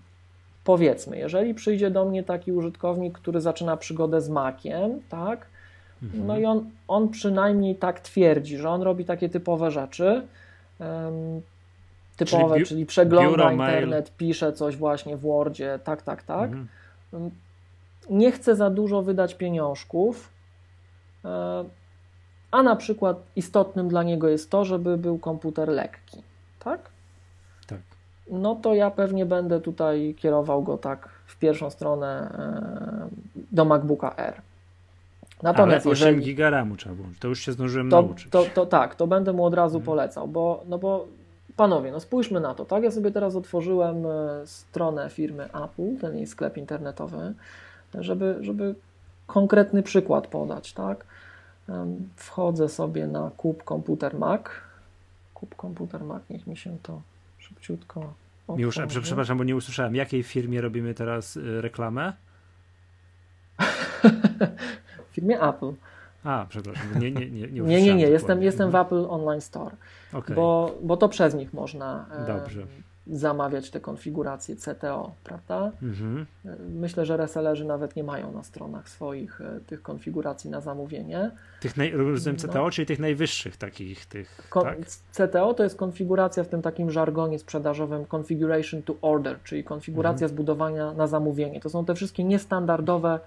powiedzmy, 0.65 1.19
jeżeli 1.19 1.55
przyjdzie 1.55 1.91
do 1.91 2.05
mnie 2.05 2.23
taki 2.23 2.53
użytkownik, 2.53 3.19
który 3.19 3.41
zaczyna 3.41 3.77
przygodę 3.77 4.21
z 4.21 4.29
Maciem, 4.29 5.01
tak, 5.09 5.47
Mhm. 6.03 6.27
no 6.27 6.39
i 6.39 6.45
on, 6.45 6.71
on 6.89 7.09
przynajmniej 7.09 7.77
tak 7.77 8.01
twierdzi, 8.01 8.57
że 8.59 8.71
on 8.71 8.83
robi 8.83 9.05
takie 9.05 9.29
typowe 9.29 9.71
rzeczy. 9.71 10.27
em, 10.81 11.43
typowe, 12.17 12.55
Czyli 12.55 12.67
czyli, 12.67 12.87
przegląda 12.87 13.31
biuro, 13.31 13.45
mail. 13.57 13.75
internet, 13.75 14.17
pisze 14.17 14.53
coś 14.53 14.77
właśnie 14.77 15.17
w 15.17 15.21
Wordzie, 15.21 15.79
tak, 15.85 16.03
tak, 16.03 16.23
tak. 16.23 16.51
Mhm. 16.53 17.31
Nie 18.11 18.33
chce 18.33 18.57
za 18.57 18.71
dużo 18.71 19.03
wydać 19.03 19.35
pieniążków, 19.35 20.31
e, 21.25 21.65
a 22.51 22.63
na 22.63 22.77
przykład 22.77 23.17
istotnym 23.37 23.89
dla 23.89 24.03
niego 24.03 24.29
jest 24.29 24.51
to, 24.51 24.65
żeby 24.65 24.97
był 24.97 25.19
komputer 25.19 25.69
lekki, 25.69 26.23
tak? 26.59 26.81
Tak. 27.67 27.79
No 28.31 28.55
to 28.55 28.75
ja 28.75 28.91
pewnie 28.91 29.27
będę 29.27 29.61
tutaj 29.61 30.15
kierował 30.19 30.63
go 30.63 30.79
tak 30.79 31.09
w 31.27 31.37
pierwszą 31.39 31.71
stronę 31.71 32.09
e, 32.09 33.09
do 33.53 33.65
MacBooka 33.65 34.15
Air. 35.43 35.61
Ale 35.61 35.77
8 35.77 35.91
jeżeli- 35.91 36.25
giga 36.25 36.51
RAMu 36.51 36.77
trzeba 36.77 36.95
włączyć, 36.95 37.19
to 37.21 37.29
już 37.29 37.41
się 37.41 37.53
zdążyłem 37.53 37.91
to, 37.91 38.03
nauczyć. 38.03 38.31
to, 38.31 38.45
to 38.55 38.67
tak, 38.67 38.95
to 38.95 39.07
będę 39.07 39.33
mu 39.33 39.45
od 39.45 39.55
razu 39.55 39.77
Mhm. 39.77 39.87
polecał, 39.87 40.29
bo, 40.29 40.65
no 40.69 40.79
bo 40.79 41.07
panowie, 41.57 41.93
no 41.93 42.01
spójrzmy 42.01 42.41
na 42.41 42.55
to, 42.55 42.65
tak? 42.65 42.83
Ja 42.83 42.91
sobie 42.91 43.11
teraz 43.11 43.37
otworzyłem 43.37 44.07
e, 44.07 44.47
stronę 44.47 45.11
firmy 45.11 45.45
Apple, 45.45 45.97
ten 46.01 46.17
jej 46.17 46.27
sklep 46.27 46.57
internetowy, 46.57 47.35
żeby, 47.95 48.37
żeby 48.41 48.75
konkretny 49.27 49.83
przykład 49.83 50.27
podać, 50.27 50.73
tak? 50.73 51.05
Wchodzę 52.17 52.69
sobie 52.69 53.07
na 53.07 53.31
kup 53.37 53.65
komputer 53.65 54.19
Mac. 54.19 54.43
Kup 55.35 55.55
komputer 55.55 56.05
Mac, 56.05 56.23
niech 56.31 56.47
mi 56.47 56.57
się 56.57 56.77
to 56.83 57.01
szybciutko. 57.39 58.13
Otworzy. 58.49 59.01
przepraszam, 59.03 59.39
bo 59.39 59.45
nie 59.45 59.57
usłyszałem, 59.57 59.95
jakiej 59.95 60.23
firmie 60.23 60.61
robimy 60.61 60.95
teraz 60.95 61.37
y, 61.37 61.61
reklamę? 61.61 62.13
Firmie 65.21 65.41
Apple. 65.43 65.73
A, 66.25 66.47
przepraszam, 66.49 67.01
nie, 67.01 67.11
nie, 67.11 67.31
nie, 67.31 67.49
nie 67.49 67.61
Nie, 67.71 67.83
nie, 67.83 67.95
nie, 67.95 68.07
jestem, 68.09 68.43
jestem 68.43 68.71
w 68.71 68.75
Mhm. 68.75 68.87
Apple 68.87 69.07
Online 69.11 69.41
Store. 69.41 69.77
Okej. 70.13 70.37
bo, 70.37 70.75
bo 70.83 70.97
to 70.97 71.09
przez 71.09 71.35
nich 71.35 71.53
można 71.55 72.07
Dobrze. 72.27 72.63
zamawiać 73.07 73.71
te 73.71 73.81
konfiguracje 73.81 74.57
CTO, 74.57 75.15
prawda? 75.25 75.73
Mhm. 75.83 76.27
Myślę, 76.75 77.07
że 77.07 77.17
resellerzy 77.17 77.65
nawet 77.65 77.97
nie 77.97 78.05
mają 78.05 78.33
na 78.33 78.43
stronach 78.43 78.89
swoich 78.89 79.41
e, 79.41 79.61
tych 79.67 79.83
konfiguracji 79.83 80.51
na 80.51 80.61
zamówienie. 80.61 81.31
Tych 81.61 81.77
naj, 81.77 81.91
rozumiem 81.93 82.37
No. 82.43 82.49
CTO, 82.53 82.71
czyli 82.71 82.87
tych 82.87 82.99
najwyższych 82.99 83.57
takich, 83.57 84.07
tych, 84.07 84.47
Ko- 84.51 84.63
tak? 84.63 84.79
CTO 85.13 85.55
to 85.55 85.63
jest 85.65 85.77
konfiguracja 85.77 86.45
w 86.45 86.49
tym 86.49 86.63
takim 86.63 86.91
żargonie 86.91 87.39
sprzedażowym 87.39 88.05
Configuration 88.17 88.83
to 88.83 88.95
Order, 89.03 89.37
czyli 89.45 89.65
konfiguracja 89.65 90.25
Mhm. 90.25 90.29
zbudowania 90.29 90.93
na 90.93 91.07
zamówienie. 91.07 91.61
To 91.61 91.71
są 91.71 91.85
te 91.85 91.95
wszystkie 91.95 92.25
niestandardowe 92.25 93.21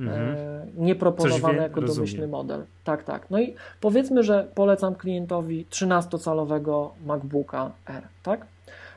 Mhm. 0.00 0.34
e, 0.36 0.66
nieproponowane 0.76 1.40
Coś 1.42 1.52
wie- 1.56 1.62
jako 1.62 1.80
domyślny 1.80 2.02
rozumiem. 2.04 2.30
model. 2.30 2.64
Tak, 2.84 3.04
tak. 3.04 3.30
No 3.30 3.40
i 3.40 3.54
powiedzmy, 3.80 4.22
że 4.22 4.46
polecam 4.54 4.94
klientowi 4.94 5.66
13-calowego 5.70 6.88
MacBooka 7.06 7.70
R, 7.88 8.02
tak? 8.22 8.40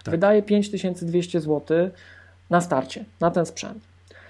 Tak. 0.04 0.12
Wydaje 0.12 0.42
5200 0.44 1.42
zł 1.42 1.90
na 2.50 2.62
starcie, 2.62 3.06
na 3.20 3.32
ten 3.32 3.46
sprzęt. 3.46 3.84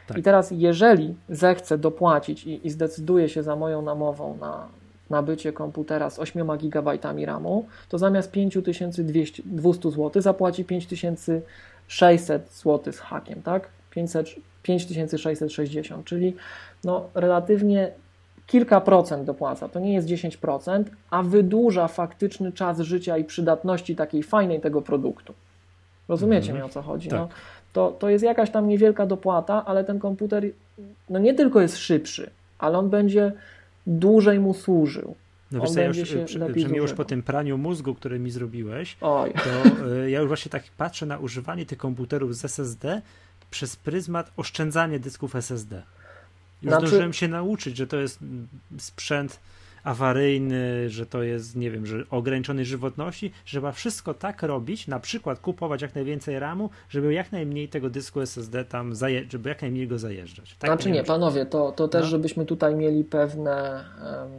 Tak. 0.08 0.18
I 0.18 0.24
teraz, 0.24 0.52
jeżeli 0.52 1.16
zechce 1.30 1.78
dopłacić 1.78 2.44
i, 2.46 2.68
i 2.68 2.70
zdecyduje 2.70 3.30
się 3.30 3.44
za 3.44 3.56
moją 3.56 3.82
namową 3.82 4.38
na 4.38 4.68
nabycie 5.10 5.54
komputera 5.54 6.10
z 6.10 6.20
8 6.20 6.58
GB 6.58 6.98
RAMu, 7.26 7.66
to 7.90 7.98
zamiast 7.98 8.32
5200 8.32 9.44
200 9.46 9.92
zł 9.92 10.22
zapłaci 10.22 10.66
5600 10.66 12.52
zł 12.54 12.94
z 12.94 13.00
hakiem, 13.00 13.42
tak? 13.42 13.68
500, 13.90 14.28
5660, 14.64 16.06
czyli 16.06 16.36
no, 16.84 17.10
relatywnie 17.16 17.92
kilka 18.48 18.82
procent 18.82 19.26
dopłaca. 19.26 19.70
To 19.70 19.80
nie 19.80 19.94
jest 19.94 20.08
10%, 20.08 20.84
a 21.10 21.24
wydłuża 21.24 21.88
faktyczny 21.88 22.52
czas 22.52 22.80
życia 22.80 23.18
i 23.18 23.24
przydatności 23.24 23.96
takiej 23.96 24.24
fajnej 24.24 24.62
tego 24.62 24.82
produktu. 24.82 25.34
Rozumiecie 26.08 26.52
Mhm. 26.52 26.58
mi 26.58 26.72
o 26.72 26.74
co 26.74 26.82
chodzi? 26.82 27.10
Tak. 27.10 27.20
No, 27.20 27.30
to, 27.74 27.92
to 27.92 28.10
jest 28.10 28.24
jakaś 28.24 28.50
tam 28.50 28.68
niewielka 28.68 29.06
dopłata, 29.06 29.66
ale 29.66 29.84
ten 29.84 30.00
komputer 30.00 30.44
no 31.10 31.20
nie 31.20 31.34
tylko 31.34 31.62
jest 31.62 31.78
szybszy, 31.78 32.30
ale 32.60 32.78
on 32.78 32.90
będzie 32.90 33.32
dłużej 33.88 34.40
mu 34.40 34.54
służył. 34.54 35.16
No 35.52 35.62
wiesz 35.62 35.72
co, 35.72 35.80
ja 35.80 35.88
już, 35.88 36.02
przy, 36.02 36.26
już 36.76 36.94
po 36.94 37.06
tym 37.06 37.24
praniu 37.24 37.58
mózgu, 37.58 37.96
które 37.96 38.20
mi 38.20 38.32
zrobiłeś, 38.32 38.98
Oj, 39.02 39.34
to 39.34 39.86
y, 39.88 40.10
ja 40.12 40.20
już 40.20 40.28
właśnie 40.28 40.50
tak 40.50 40.64
patrzę 40.78 41.06
na 41.06 41.18
używanie 41.18 41.66
tych 41.66 41.78
komputerów 41.78 42.36
z 42.36 42.46
SSD 42.46 43.02
przez 43.54 43.76
pryzmat 43.76 44.32
oszczędzania 44.38 45.00
dysków 45.00 45.36
SSD. 45.36 45.76
Już 46.62 46.72
Znaczy- 46.72 46.88
zdążyłem 46.88 47.14
się 47.14 47.28
nauczyć, 47.28 47.78
że 47.78 47.88
to 47.88 47.98
jest 47.98 48.20
sprzęt 48.78 49.40
awaryjny, 49.84 50.90
że 50.90 51.06
to 51.06 51.24
jest, 51.24 51.56
nie 51.56 51.72
wiem, 51.72 51.86
że 51.86 52.04
ograniczony 52.10 52.66
żywotności, 52.66 53.32
że 53.46 53.52
trzeba 53.52 53.72
wszystko 53.72 54.14
tak 54.14 54.44
robić, 54.44 54.88
na 54.88 55.00
przykład 55.00 55.40
kupować 55.40 55.82
jak 55.82 55.96
najwięcej 55.96 56.40
RAMu, 56.40 56.70
żeby 56.90 57.14
jak 57.14 57.32
najmniej 57.32 57.68
tego 57.70 57.90
dysku 57.90 58.22
SSD 58.22 58.66
tam, 58.66 58.94
zaje- 58.96 59.26
żeby 59.32 59.50
jak 59.50 59.62
najmniej 59.62 59.88
go 59.88 60.00
zajeżdżać. 60.00 60.56
Tak 60.60 60.70
znaczy 60.70 60.88
nie, 60.92 60.94
powinien- 61.04 61.06
panowie, 61.06 61.46
to, 61.46 61.72
to 61.72 61.88
też, 61.88 62.02
No. 62.02 62.08
żebyśmy 62.08 62.46
tutaj 62.46 62.76
mieli 62.76 63.04
pewne, 63.04 63.86
em, 64.00 64.32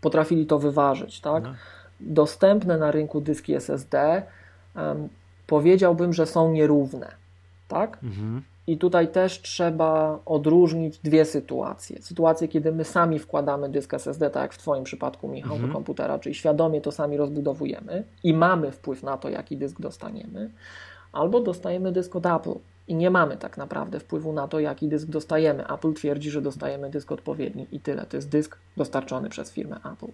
potrafili 0.00 0.46
to 0.46 0.58
wyważyć, 0.58 1.20
tak? 1.20 1.42
No. 1.44 1.54
Dostępne 2.00 2.78
na 2.78 2.90
rynku 2.90 3.20
dyski 3.20 3.54
SSD 3.54 4.22
em, 4.76 5.08
powiedziałbym, 5.46 6.12
że 6.12 6.26
są 6.26 6.52
nierówne, 6.52 7.12
tak? 7.68 7.98
Mhm. 8.02 8.42
I 8.66 8.78
tutaj 8.78 9.08
też 9.08 9.42
trzeba 9.42 10.18
odróżnić 10.26 10.98
dwie 10.98 11.24
sytuacje. 11.24 12.02
Sytuację, 12.02 12.48
kiedy 12.48 12.72
my 12.72 12.84
sami 12.84 13.18
wkładamy 13.18 13.68
dysk 13.68 13.94
SSD, 13.94 14.30
tak 14.30 14.42
jak 14.42 14.54
w 14.54 14.58
Twoim 14.58 14.84
przypadku, 14.84 15.28
Michał, 15.28 15.52
Mhm. 15.52 15.68
do 15.68 15.74
komputera, 15.74 16.18
czyli 16.18 16.34
świadomie 16.34 16.80
to 16.80 16.92
sami 16.92 17.16
rozbudowujemy 17.16 18.04
i 18.24 18.34
mamy 18.34 18.70
wpływ 18.70 19.02
na 19.02 19.16
to, 19.16 19.28
jaki 19.28 19.56
dysk 19.56 19.80
dostaniemy, 19.80 20.50
albo 21.12 21.40
dostajemy 21.40 21.92
dysk 21.92 22.16
od 22.16 22.26
Apple 22.26 22.54
i 22.88 22.94
nie 22.94 23.10
mamy 23.10 23.36
tak 23.36 23.56
naprawdę 23.56 24.00
wpływu 24.00 24.32
na 24.32 24.48
to, 24.48 24.60
jaki 24.60 24.88
dysk 24.88 25.08
dostajemy. 25.08 25.68
Apple 25.68 25.92
twierdzi, 25.92 26.30
że 26.30 26.42
dostajemy 26.42 26.90
dysk 26.90 27.12
odpowiedni 27.12 27.66
i 27.72 27.80
tyle. 27.80 28.06
To 28.06 28.16
jest 28.16 28.28
dysk 28.28 28.58
dostarczony 28.76 29.28
przez 29.28 29.52
firmę 29.52 29.76
Apple. 29.76 30.12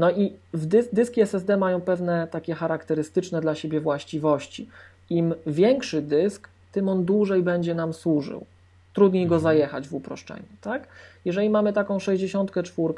No 0.00 0.10
i 0.10 0.32
dys 0.54 0.88
dyski 0.92 1.20
SSD 1.20 1.56
mają 1.56 1.80
pewne 1.80 2.28
takie 2.30 2.54
charakterystyczne 2.54 3.40
dla 3.40 3.54
siebie 3.54 3.80
właściwości. 3.80 4.68
Im 5.10 5.34
większy 5.46 6.02
dysk, 6.02 6.48
tym 6.72 6.88
on 6.88 7.04
dłużej 7.04 7.42
będzie 7.42 7.74
nam 7.74 7.92
służył. 7.92 8.46
Trudniej 8.94 9.26
go 9.26 9.38
zajechać 9.38 9.88
w 9.88 9.94
uproszczeniu. 9.94 10.42
Tak? 10.60 10.88
Jeżeli 11.24 11.50
mamy 11.50 11.72
taką 11.72 11.98
64, 11.98 12.94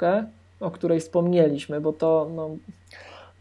o 0.61 0.71
której 0.71 1.01
wspomnieliśmy, 1.01 1.81
bo 1.81 1.93
to 1.93 2.31
no, 2.35 2.51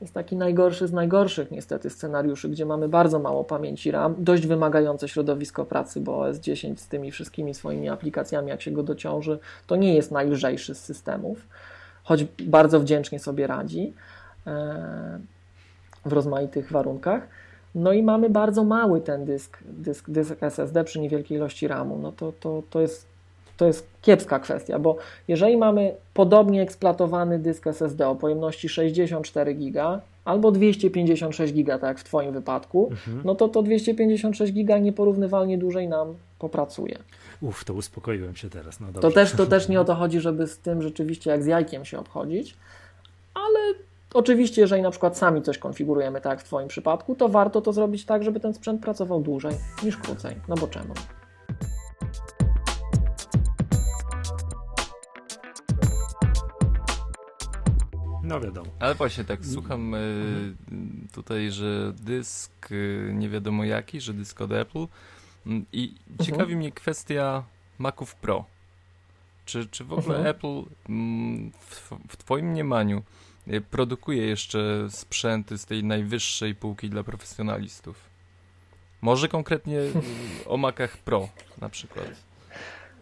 jest 0.01 0.13
taki 0.13 0.35
najgorszy 0.35 0.87
z 0.87 0.93
najgorszych 0.93 1.51
niestety 1.51 1.89
scenariuszy, 1.89 2.49
gdzie 2.49 2.65
mamy 2.65 2.89
bardzo 2.89 3.19
mało 3.19 3.43
pamięci 3.43 3.91
RAM, 3.91 4.15
dość 4.17 4.47
wymagające 4.47 5.07
środowisko 5.07 5.65
pracy, 5.65 5.99
bo 5.99 6.19
OS 6.19 6.39
10 6.39 6.79
z 6.79 6.87
tymi 6.87 7.11
wszystkimi 7.11 7.53
swoimi 7.53 7.89
aplikacjami, 7.89 8.49
jak 8.49 8.61
się 8.61 8.71
go 8.71 8.83
dociąży, 8.83 9.39
to 9.67 9.75
nie 9.75 9.95
jest 9.95 10.11
najlżejszy 10.11 10.75
z 10.75 10.79
systemów, 10.83 11.47
choć 12.03 12.23
bardzo 12.43 12.79
wdzięcznie 12.79 13.19
sobie 13.19 13.47
radzi 13.47 13.93
e, 14.47 15.19
w 16.05 16.13
rozmaitych 16.13 16.71
warunkach. 16.71 17.27
No 17.75 17.93
i 17.93 18.03
mamy 18.03 18.29
bardzo 18.29 18.63
mały 18.63 19.01
ten 19.01 19.25
dysk, 19.25 19.57
dysk, 19.63 20.09
dysk 20.09 20.43
SSD 20.43 20.83
przy 20.83 20.99
niewielkiej 20.99 21.37
ilości 21.37 21.67
RAMu. 21.67 21.97
No 21.97 22.11
to, 22.11 22.33
to, 22.39 22.63
to 22.69 22.81
jest 22.81 23.11
to 23.57 23.67
jest 23.67 23.87
kiepska 24.01 24.39
kwestia, 24.39 24.79
bo 24.79 24.97
jeżeli 25.27 25.57
mamy 25.57 25.93
podobnie 26.13 26.61
eksploatowany 26.61 27.39
dysk 27.39 27.67
SSD 27.67 28.07
o 28.07 28.15
pojemności 28.15 28.69
64 28.69 29.55
GB 29.55 29.99
albo 30.25 30.51
256 30.51 31.53
GB, 31.53 31.71
tak 31.71 31.87
jak 31.87 31.99
w 31.99 32.03
Twoim 32.03 32.31
wypadku, 32.31 32.87
mhm. 32.91 33.21
no 33.25 33.35
to 33.35 33.47
to 33.47 33.63
256 33.63 34.53
GB 34.53 34.81
nieporównywalnie 34.81 35.57
dłużej 35.57 35.87
nam 35.87 36.15
popracuje. 36.39 36.97
Uff, 37.41 37.63
to 37.63 37.73
uspokoiłem 37.73 38.35
się 38.35 38.49
teraz. 38.49 38.79
No 38.79 38.87
to, 39.01 39.11
też, 39.11 39.31
to 39.31 39.45
też 39.45 39.67
nie 39.69 39.81
o 39.81 39.85
to 39.85 39.95
chodzi, 39.95 40.19
żeby 40.19 40.47
z 40.47 40.57
tym 40.57 40.81
rzeczywiście 40.81 41.31
jak 41.31 41.43
z 41.43 41.45
jajkiem 41.45 41.85
się 41.85 41.99
obchodzić, 41.99 42.57
ale 43.33 43.59
oczywiście, 44.13 44.61
jeżeli 44.61 44.81
na 44.81 44.91
przykład 44.91 45.17
sami 45.17 45.41
coś 45.41 45.57
konfigurujemy, 45.57 46.21
tak 46.21 46.29
jak 46.29 46.41
w 46.41 46.43
Twoim 46.43 46.67
przypadku, 46.67 47.15
to 47.15 47.29
warto 47.29 47.61
to 47.61 47.73
zrobić 47.73 48.05
tak, 48.05 48.23
żeby 48.23 48.39
ten 48.39 48.53
sprzęt 48.53 48.81
pracował 48.81 49.21
dłużej 49.21 49.55
niż 49.83 49.97
krócej. 49.97 50.35
No 50.47 50.55
bo 50.55 50.67
czemu? 50.67 50.93
No 58.23 58.39
wiadomo. 58.39 58.67
Ale 58.79 58.95
właśnie 58.95 59.23
tak, 59.23 59.45
słucham 59.45 59.95
y, 59.95 60.53
tutaj, 61.13 61.51
że 61.51 61.93
dysk 62.01 62.71
y, 62.71 63.11
nie 63.13 63.29
wiadomo 63.29 63.63
jaki, 63.63 64.01
że 64.01 64.13
dysk 64.13 64.41
od 64.41 64.51
Apple 64.51 64.77
mm, 64.79 64.87
i 65.45 65.95
mhm. 66.09 66.25
ciekawi 66.25 66.55
mnie 66.55 66.71
kwestia 66.71 67.43
Maców 67.77 68.15
Pro. 68.15 68.45
Czy, 69.45 69.67
czy 69.67 69.83
w 69.83 69.93
ogóle 69.93 70.17
mhm. 70.17 70.35
Apple 70.35 70.63
mm, 70.89 71.51
w, 71.51 71.91
w 72.09 72.17
twoim 72.17 72.45
mniemaniu 72.45 73.03
y, 73.47 73.61
produkuje 73.61 74.25
jeszcze 74.25 74.87
sprzęty 74.89 75.57
z 75.57 75.65
tej 75.65 75.83
najwyższej 75.83 76.55
półki 76.55 76.89
dla 76.89 77.03
profesjonalistów? 77.03 78.11
Może 79.01 79.27
konkretnie 79.27 79.79
o 80.45 80.57
Macach 80.57 80.97
Pro 80.97 81.29
na 81.61 81.69
przykład. 81.69 82.30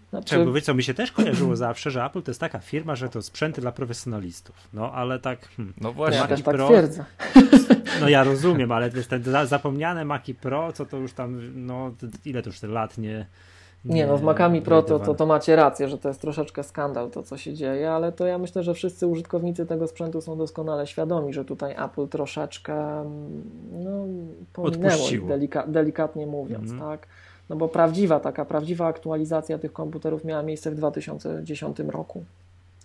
Znaczy... 0.10 0.26
Trzeba 0.26 0.46
powiedzieć, 0.46 0.66
co 0.66 0.74
mi 0.74 0.84
się 0.84 0.94
też 0.94 1.12
kojarzyło 1.12 1.56
zawsze, 1.56 1.92
że 1.92 2.06
Apple 2.06 2.22
to 2.22 2.32
jest 2.32 2.40
taka 2.40 2.60
firma, 2.60 2.96
że 2.96 3.10
to 3.10 3.22
sprzęty 3.22 3.62
dla 3.62 3.72
profesjonalistów. 3.72 4.56
No 4.74 4.92
ale 4.92 5.20
tak. 5.20 5.40
Hmm, 5.58 5.74
no 5.82 5.94
właśnie, 5.94 6.18
ja 6.18 6.28
też 6.28 6.42
tak 6.42 6.56
Pro, 6.56 6.68
twierdzę. 6.68 7.06
No 8.02 8.10
ja 8.10 8.24
rozumiem, 8.24 8.72
ale 8.72 8.92
to 8.92 8.98
jest 8.98 9.10
ten 9.10 9.24
zapomniane 9.48 10.06
Maki 10.06 10.36
Pro, 10.36 10.74
co 10.74 10.86
to 10.86 10.98
już 10.98 11.14
tam, 11.14 11.42
no 11.56 11.92
ile 12.26 12.42
to 12.42 12.50
już 12.50 12.60
te 12.60 12.68
lat 12.68 12.98
nie. 12.98 13.26
Nie, 13.86 13.96
nie 13.96 14.08
no 14.08 14.18
z 14.18 14.22
Macami 14.22 14.62
Pro 14.62 14.84
to, 14.84 15.00
to, 15.00 15.16
to 15.16 15.26
macie 15.26 15.56
rację, 15.56 15.90
że 15.90 15.98
to 15.98 16.08
jest 16.08 16.22
troszeczkę 16.22 16.64
skandal 16.64 17.12
to, 17.12 17.24
co 17.24 17.38
się 17.38 17.54
dzieje, 17.54 17.92
ale 17.92 18.12
to 18.12 18.26
ja 18.26 18.38
myślę, 18.38 18.64
że 18.64 18.74
wszyscy 18.74 19.08
użytkownicy 19.08 19.66
tego 19.66 19.88
sprzętu 19.88 20.22
są 20.22 20.38
doskonale 20.38 20.88
świadomi, 20.88 21.34
że 21.34 21.46
tutaj 21.46 21.76
Apple 21.86 22.08
troszeczkę 22.08 22.76
no, 23.72 24.06
pominęło, 24.54 25.08
delika 25.28 25.68
delikatnie 25.68 26.28
mówiąc, 26.28 26.72
mm 26.72 26.80
-hmm. 26.82 26.90
tak 26.90 27.08
no 27.50 27.56
bo 27.56 27.68
prawdziwa, 27.68 28.20
taka 28.20 28.46
prawdziwa 28.46 28.88
aktualizacja 28.88 29.58
tych 29.58 29.74
komputerów 29.74 30.26
miała 30.26 30.44
miejsce 30.44 30.72
w 30.72 30.76
2010 30.76 31.80
roku, 31.80 32.24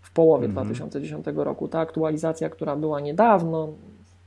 w 0.03 0.11
połowie 0.11 0.45
mm 0.45 0.57
-hmm. 0.57 0.65
2010 0.65 1.27
roku. 1.35 1.69
Ta 1.69 1.81
aktualizacja, 1.81 2.51
która 2.51 2.77
była 2.77 3.01
niedawno, 3.01 3.67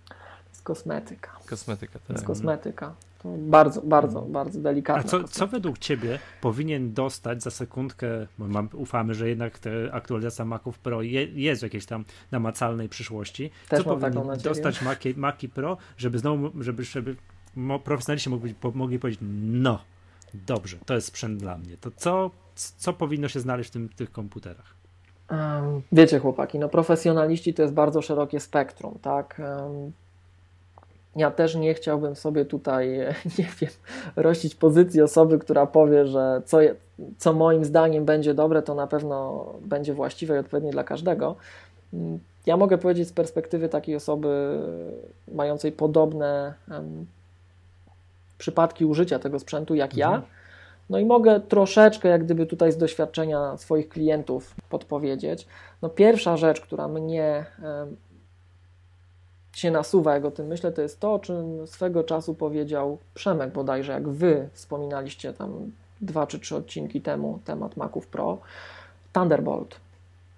to 0.09 0.49
jest 0.49 0.61
kosmetyka. 0.61 1.31
Kosmetyka, 1.49 1.93
tak. 1.93 2.01
To 2.07 2.13
jest 2.13 2.25
kosmetyka. 2.25 2.93
To 3.23 3.29
bardzo, 3.37 3.81
bardzo, 3.81 4.19
mm. 4.19 4.31
bardzo 4.31 4.59
delikatna. 4.59 5.03
A 5.03 5.07
co, 5.07 5.23
co 5.27 5.47
według 5.47 5.77
Ciebie 5.77 6.19
powinien 6.41 6.93
dostać 6.93 7.43
za 7.43 7.51
sekundkę, 7.51 8.07
bo 8.37 8.47
mam, 8.47 8.69
ufamy, 8.73 9.13
że 9.13 9.29
jednak 9.29 9.59
ta 9.59 9.69
aktualizacja 9.91 10.45
Maców 10.45 10.79
Pro 10.79 11.01
je, 11.01 11.25
jest 11.25 11.61
w 11.61 11.63
jakiejś 11.63 11.85
tam 11.85 12.05
namacalnej 12.31 12.89
przyszłości. 12.89 13.51
Też 13.69 13.83
co 13.83 13.97
powinien 13.97 14.37
dostać 14.43 14.81
Maci, 14.81 15.13
Maci 15.17 15.49
Pro, 15.49 15.77
żeby 15.97 16.19
znowu, 16.19 16.63
żeby, 16.63 16.83
żeby 16.83 17.15
profesjonaliści 17.83 18.29
mogli, 18.29 18.55
mogli 18.73 18.99
powiedzieć, 18.99 19.21
no, 19.41 19.79
dobrze, 20.33 20.77
to 20.85 20.93
jest 20.93 21.07
sprzęt 21.07 21.39
dla 21.39 21.57
mnie. 21.57 21.77
To 21.77 21.91
co, 21.95 22.31
co 22.77 22.93
powinno 22.93 23.27
się 23.27 23.39
znaleźć 23.39 23.69
w 23.69 23.73
tym, 23.73 23.89
tych 23.89 24.11
komputerach? 24.11 24.77
Wiecie, 25.91 26.19
chłopaki, 26.19 26.59
no 26.59 26.69
profesjonaliści 26.69 27.53
to 27.53 27.61
jest 27.61 27.73
bardzo 27.73 28.01
szerokie 28.01 28.39
spektrum, 28.39 28.99
tak? 29.01 29.41
Ja 31.15 31.31
też 31.31 31.55
nie 31.55 31.73
chciałbym 31.73 32.15
sobie 32.15 32.45
tutaj, 32.45 32.89
nie 33.39 33.47
wiem, 33.61 33.71
rościć 34.15 34.55
pozycji 34.55 35.01
osoby, 35.01 35.39
która 35.39 35.65
powie, 35.65 36.05
że 36.05 36.41
co, 36.45 36.57
co 37.17 37.33
moim 37.33 37.65
zdaniem 37.65 38.05
będzie 38.05 38.33
dobre, 38.33 38.61
to 38.61 38.75
na 38.75 38.87
pewno 38.87 39.45
będzie 39.61 39.93
właściwe 39.93 40.35
i 40.35 40.39
odpowiednie 40.39 40.71
dla 40.71 40.83
każdego. 40.83 41.35
Ja 42.45 42.57
mogę 42.57 42.77
powiedzieć 42.77 43.07
z 43.07 43.13
perspektywy 43.13 43.69
takiej 43.69 43.95
osoby 43.95 44.59
mającej 45.33 45.71
podobne 45.71 46.53
przypadki 48.37 48.85
użycia 48.85 49.19
tego 49.19 49.39
sprzętu 49.39 49.75
jak 49.75 49.93
mhm. 49.93 50.11
ja. 50.11 50.21
No 50.89 50.99
i 50.99 51.05
mogę 51.05 51.39
troszeczkę, 51.39 52.09
jak 52.09 52.23
gdyby 52.23 52.45
tutaj 52.45 52.71
z 52.71 52.77
doświadczenia 52.77 53.57
swoich 53.57 53.89
klientów 53.89 54.55
podpowiedzieć. 54.69 55.47
No 55.81 55.89
pierwsza 55.89 56.37
rzecz, 56.37 56.61
która 56.61 56.87
mnie 56.87 57.45
się 59.53 59.71
nasuwa, 59.71 60.13
jak 60.13 60.25
o 60.25 60.31
tym 60.31 60.47
myślę, 60.47 60.71
to 60.71 60.81
jest 60.81 60.99
to, 60.99 61.13
o 61.13 61.19
czym 61.19 61.67
swego 61.67 62.03
czasu 62.03 62.33
powiedział 62.33 62.97
Przemek 63.13 63.53
bodajże, 63.53 63.91
jak 63.91 64.09
wy 64.09 64.49
wspominaliście 64.53 65.33
tam 65.33 65.71
dwa 66.01 66.27
czy 66.27 66.39
trzy 66.39 66.55
odcinki 66.55 67.01
temu 67.01 67.39
temat 67.45 67.77
Maców 67.77 68.07
Pro. 68.07 68.37
Thunderbolt. 69.13 69.79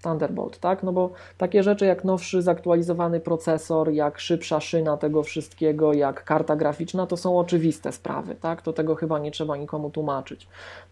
Thunderbolt, 0.02 0.60
tak? 0.60 0.84
No 0.84 0.92
bo 0.92 1.10
takie 1.38 1.64
rzeczy 1.64 1.86
jak 1.86 2.04
nowszy, 2.04 2.42
zaktualizowany 2.42 3.20
procesor, 3.20 3.92
jak 3.92 4.20
szybsza 4.20 4.60
szyna 4.60 4.98
tego 4.98 5.24
wszystkiego, 5.24 5.94
jak 5.94 6.24
karta 6.24 6.56
graficzna, 6.56 7.08
to 7.08 7.18
są 7.18 7.40
oczywiste 7.40 7.92
sprawy, 7.92 8.36
tak? 8.36 8.62
To 8.62 8.74
tego 8.74 8.96
chyba 8.96 9.20
nie 9.20 9.32
trzeba 9.32 9.58
nikomu 9.58 9.90
tłumaczyć. 9.90 10.48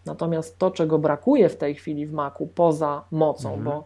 Natomiast 0.06 0.58
to, 0.58 0.70
czego 0.70 0.98
brakuje 0.98 1.48
w 1.48 1.56
tej 1.56 1.74
chwili 1.74 2.06
w 2.06 2.12
Macu, 2.12 2.48
poza 2.54 3.04
mocą, 3.10 3.54
mhm. 3.54 3.64
bo 3.64 3.84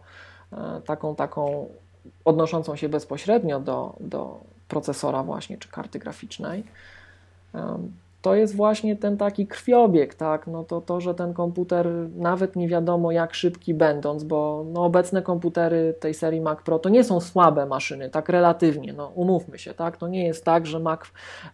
e, 0.57 0.81
taką, 0.81 1.15
taką 1.15 1.69
odnoszącą 2.25 2.75
się 2.75 2.89
bezpośrednio 2.89 3.59
do, 3.59 3.95
do 3.99 4.39
procesora 4.67 5.23
właśnie, 5.23 5.57
czy 5.57 5.69
karty 5.69 5.99
graficznej, 5.99 6.63
to 8.23 8.35
jest 8.35 8.55
właśnie 8.55 8.95
ten 8.95 9.17
taki 9.17 9.47
krwiobieg, 9.47 10.15
tak? 10.15 10.47
No 10.47 10.63
to, 10.63 10.81
to, 10.81 11.01
że 11.01 11.13
ten 11.13 11.33
komputer 11.33 11.87
nawet 12.15 12.55
nie 12.55 12.67
wiadomo 12.67 13.11
jak 13.11 13.33
szybki 13.33 13.73
będąc, 13.73 14.23
bo 14.23 14.65
no 14.73 14.85
obecne 14.85 15.21
komputery 15.21 15.95
tej 15.99 16.13
serii 16.13 16.41
Mac 16.41 16.61
Pro 16.61 16.79
to 16.79 16.89
nie 16.89 17.03
są 17.03 17.19
słabe 17.21 17.65
maszyny, 17.65 18.09
tak 18.09 18.29
relatywnie, 18.29 18.93
no 18.93 19.11
umówmy 19.15 19.59
się, 19.59 19.73
tak? 19.73 19.97
To 19.97 20.07
nie 20.07 20.27
jest 20.27 20.45
tak, 20.45 20.65
że 20.65 20.79
Mac, 20.79 20.99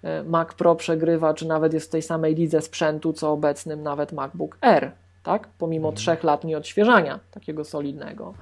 e, 0.04 0.24
Mac 0.24 0.54
Pro 0.54 0.76
przegrywa, 0.76 1.34
czy 1.34 1.48
nawet 1.48 1.74
jest 1.74 1.88
w 1.88 1.92
tej 1.92 2.02
samej 2.02 2.36
lidze 2.36 2.62
sprzętu, 2.62 3.14
co 3.14 3.32
obecnym 3.32 3.84
nawet 3.84 4.12
MacBook 4.12 4.58
Air, 4.62 4.92
tak? 5.24 5.48
Pomimo 5.58 5.88
mhm. 5.88 5.98
trzech 5.98 6.24
lat 6.24 6.44
nieodświeżania 6.44 7.20
takiego 7.32 7.66
solidnego. 7.66 8.34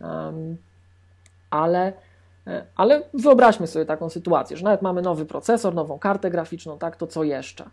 Um, 0.00 0.56
ale 1.50 1.92
ale 2.76 3.02
wyobraźmy 3.14 3.66
sobie 3.66 3.84
taką 3.84 4.10
sytuację, 4.10 4.56
że 4.56 4.64
nawet 4.64 4.82
mamy 4.82 5.02
nowy 5.02 5.26
procesor, 5.26 5.74
nową 5.74 5.98
kartę 5.98 6.30
graficzną, 6.30 6.78
tak, 6.78 6.96
to 6.96 7.06
co 7.06 7.24
jeszcze? 7.24 7.64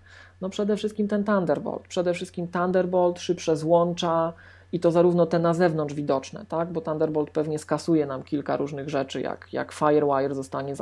No 0.42 0.50
przede 0.50 0.78
wszystkim 0.78 1.08
ten 1.08 1.24
Thunderbolt, 1.24 1.88
przede 1.88 2.14
wszystkim 2.14 2.48
Thunderbolt, 2.48 3.20
szybsze 3.20 3.58
złącza 3.58 4.34
i 4.72 4.80
to 4.80 4.92
zarówno 4.92 5.26
te 5.26 5.40
na 5.40 5.54
zewnątrz 5.54 5.94
widoczne, 5.94 6.46
tak, 6.50 6.72
bo 6.72 6.82
Thunderbolt 6.82 7.30
pewnie 7.30 7.60
skasuje 7.60 8.06
nam 8.06 8.24
kilka 8.24 8.58
różnych 8.58 8.90
rzeczy, 8.90 9.22
jak, 9.22 9.48
jak 9.52 9.72
Firewire 9.72 10.36
zostanie 10.36 10.76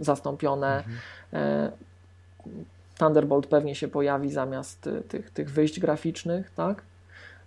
zastąpione, 0.00 0.76
mhm. 0.76 0.96
E, 1.32 1.72
Thunderbolt 2.98 3.46
pewnie 3.46 3.74
się 3.74 3.88
pojawi 3.88 4.30
zamiast 4.30 4.88
tych, 5.08 5.30
tych 5.30 5.50
wyjść 5.50 5.80
graficznych, 5.80 6.50
tak, 6.50 6.82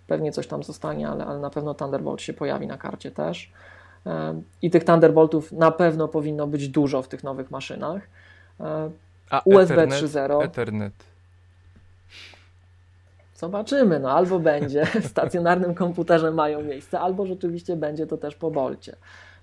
pewnie 0.06 0.32
coś 0.32 0.46
tam 0.46 0.62
zostanie, 0.62 1.08
ale, 1.08 1.26
ale 1.26 1.38
na 1.38 1.50
pewno 1.50 1.74
Thunderbolt 1.74 2.22
się 2.22 2.32
pojawi 2.32 2.66
na 2.66 2.78
karcie 2.78 3.10
też. 3.10 3.52
I 4.62 4.70
tych 4.70 4.84
Thunderboltów 4.84 5.52
na 5.52 5.70
pewno 5.70 6.08
powinno 6.08 6.46
być 6.46 6.68
dużo 6.68 7.02
w 7.02 7.08
tych 7.08 7.24
nowych 7.24 7.50
maszynach. 7.50 8.02
A 9.30 9.42
USB 9.44 9.86
3.0. 9.86 10.44
Ethernet. 10.44 10.92
Zobaczymy, 13.34 14.00
no 14.00 14.10
albo 14.10 14.38
będzie 14.38 14.86
w 15.02 15.06
stacjonarnym 15.06 15.74
komputerze 15.74 16.30
mają 16.30 16.62
miejsce, 16.62 17.00
albo 17.00 17.26
rzeczywiście 17.26 17.76
będzie 17.76 18.06
to 18.06 18.16
też 18.16 18.34
po 18.34 18.50
bolcie. 18.50 18.96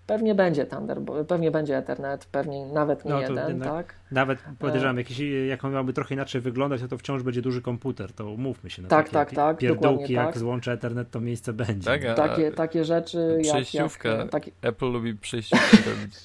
Pewnie 0.08 0.36
będzie 0.36 0.66
Thunderbolt, 0.66 1.28
pewnie 1.28 1.52
będzie 1.52 1.78
Ethernet, 1.78 2.26
pewnie 2.26 2.66
nawet 2.66 3.06
nie 3.06 3.12
no, 3.12 3.22
jeden, 3.22 3.62
tak? 3.62 3.96
Nawet 4.12 4.40
podejrzewam, 4.60 4.98
jakiś, 4.98 5.20
jak 5.48 5.66
on 5.66 5.74
miałby 5.74 5.94
trochę 5.94 6.14
inaczej 6.14 6.42
wyglądać, 6.42 6.82
to, 6.82 6.88
to 6.88 6.98
wciąż 6.98 7.24
będzie 7.24 7.42
duży 7.42 7.62
komputer, 7.62 8.14
to 8.14 8.30
umówmy 8.30 8.70
się 8.70 8.82
na 8.82 8.88
tak, 8.88 9.10
takie 9.10 9.36
tak, 9.36 9.36
tak, 9.36 9.58
pierdółki, 9.58 10.14
jak 10.14 10.26
tak. 10.26 10.38
złączy 10.38 10.72
Ethernet, 10.72 11.12
to 11.12 11.22
miejsce 11.22 11.54
będzie. 11.54 11.86
Tak, 11.86 12.06
a, 12.06 12.14
takie, 12.14 12.52
takie 12.52 12.86
rzeczy 12.86 13.40
przejściówka, 13.42 14.10
jak... 14.10 14.20
jak 14.20 14.30
taki... 14.30 14.52
Apple 14.62 14.92
lubi 14.92 15.16
przejściówkę 15.16 15.78
robić. 15.92 16.16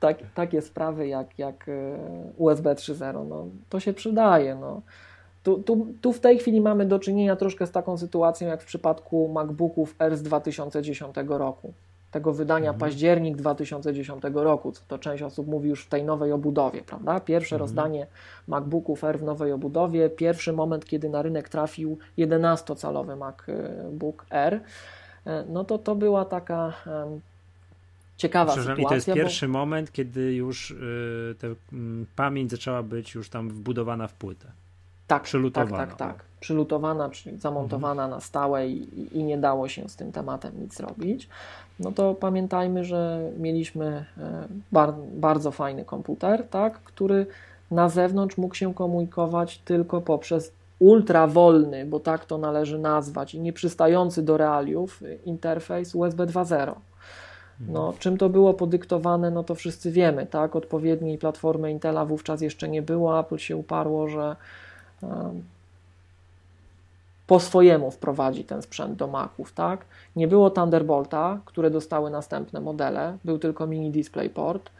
tak, 0.00 0.18
takie 0.34 0.62
sprawy 0.62 1.08
jak, 1.08 1.38
jak 1.38 1.68
e, 1.68 1.98
USB 2.36 2.74
3.0, 2.74 3.28
no, 3.28 3.46
to 3.68 3.80
się 3.80 3.92
przydaje. 3.92 4.54
No. 4.54 4.82
Tu, 5.48 5.62
tu, 5.62 5.86
tu 6.00 6.12
w 6.12 6.20
tej 6.20 6.38
chwili 6.38 6.60
mamy 6.60 6.86
do 6.86 6.98
czynienia 6.98 7.36
troszkę 7.36 7.66
z 7.66 7.70
taką 7.70 7.98
sytuacją, 7.98 8.48
jak 8.48 8.62
w 8.62 8.64
przypadku 8.64 9.28
MacBooków 9.28 9.94
R 9.98 10.16
z 10.16 10.22
2010 10.22 11.14
roku. 11.28 11.72
Tego 12.10 12.32
wydania 12.32 12.70
mhm. 12.70 12.80
październik 12.80 13.36
2010 13.36 14.22
roku, 14.34 14.72
co 14.72 14.82
to 14.88 14.98
część 14.98 15.22
osób 15.22 15.46
mówi 15.46 15.68
już 15.68 15.84
w 15.84 15.88
tej 15.88 16.04
nowej 16.04 16.32
obudowie, 16.32 16.82
prawda? 16.82 17.20
Pierwsze 17.20 17.56
mhm. 17.56 17.60
rozdanie 17.60 18.06
MacBooków 18.48 19.04
R 19.04 19.18
w 19.18 19.22
nowej 19.22 19.52
obudowie, 19.52 20.10
pierwszy 20.10 20.52
moment, 20.52 20.84
kiedy 20.84 21.08
na 21.08 21.22
rynek 21.22 21.48
trafił 21.48 21.98
11-calowy 22.18 23.16
MacBook 23.16 24.26
R, 24.30 24.60
e, 25.26 25.44
no 25.48 25.64
to 25.64 25.78
to 25.78 25.94
była 25.94 26.24
taka 26.24 26.72
ciekawa 28.16 28.52
sytuacja. 28.52 28.84
I 28.84 28.86
to 28.86 28.94
jest 28.94 29.06
pierwszy 29.06 29.46
bo... 29.46 29.52
moment, 29.52 29.92
kiedy 29.92 30.34
już 30.34 30.70
y, 30.70 31.34
ta 31.38 31.46
pamięć 32.16 32.50
zaczęła 32.50 32.82
być 32.82 33.14
już 33.14 33.28
tam 33.28 33.48
wbudowana 33.48 34.08
w 34.08 34.14
płytę. 34.14 34.52
Tak, 35.08 35.22
przylutowana. 35.22 35.76
tak, 35.76 35.88
tak, 35.88 35.98
tak. 35.98 36.24
Przylutowana, 36.40 37.10
czyli 37.10 37.38
zamontowana 37.38 38.04
mhm. 38.04 38.10
na 38.10 38.20
stałe 38.20 38.68
i, 38.68 39.18
i, 39.18 39.24
nie 39.24 39.38
dało 39.38 39.68
się 39.68 39.88
z 39.88 39.96
tym 39.96 40.12
tematem 40.12 40.60
nic 40.60 40.80
robić. 40.80 41.28
No 41.80 41.92
to 41.92 42.14
pamiętajmy, 42.14 42.84
że 42.84 43.30
mieliśmy 43.38 44.04
e, 44.18 44.48
bar, 44.72 44.94
bardzo 45.12 45.50
fajny 45.50 45.84
komputer, 45.84 46.48
tak, 46.48 46.80
który 46.80 47.26
na 47.70 47.88
zewnątrz 47.88 48.36
mógł 48.36 48.54
się 48.54 48.74
komunikować 48.74 49.58
tylko 49.58 50.00
poprzez 50.00 50.52
ultrawolny, 50.78 51.86
bo 51.86 52.00
tak 52.00 52.24
to 52.24 52.38
należy 52.38 52.78
nazwać, 52.78 53.34
i 53.34 53.40
nieprzystający 53.40 54.22
do 54.22 54.36
realiów 54.36 55.02
interfejs 55.24 55.94
USB 55.94 56.26
2.0. 56.26 56.74
No, 57.60 57.94
czym 57.98 58.18
to 58.18 58.28
było 58.28 58.54
podyktowane, 58.54 59.30
no 59.30 59.44
to 59.44 59.54
wszyscy 59.54 59.90
wiemy, 59.92 60.26
tak? 60.26 60.56
Odpowiedniej 60.56 61.18
platformy 61.18 61.70
Intela 61.70 62.04
wówczas 62.04 62.40
jeszcze 62.40 62.68
nie 62.68 62.82
było. 62.82 63.20
Apple 63.20 63.36
się 63.36 63.56
uparło, 63.56 64.08
że 64.08 64.36
po 67.28 67.40
swojemu 67.40 67.90
wprowadzi 67.90 68.44
ten 68.44 68.62
sprzęt 68.62 68.96
do 68.96 69.06
Maców, 69.06 69.52
tak? 69.52 69.84
Nie 70.16 70.28
było 70.28 70.50
Thunderbolta, 70.50 71.40
które 71.44 71.70
dostały 71.70 72.10
następne 72.10 72.60
modele, 72.60 73.18
był 73.24 73.38
tylko 73.38 73.66
mini 73.66 73.90
DisplayPort. 73.90 74.70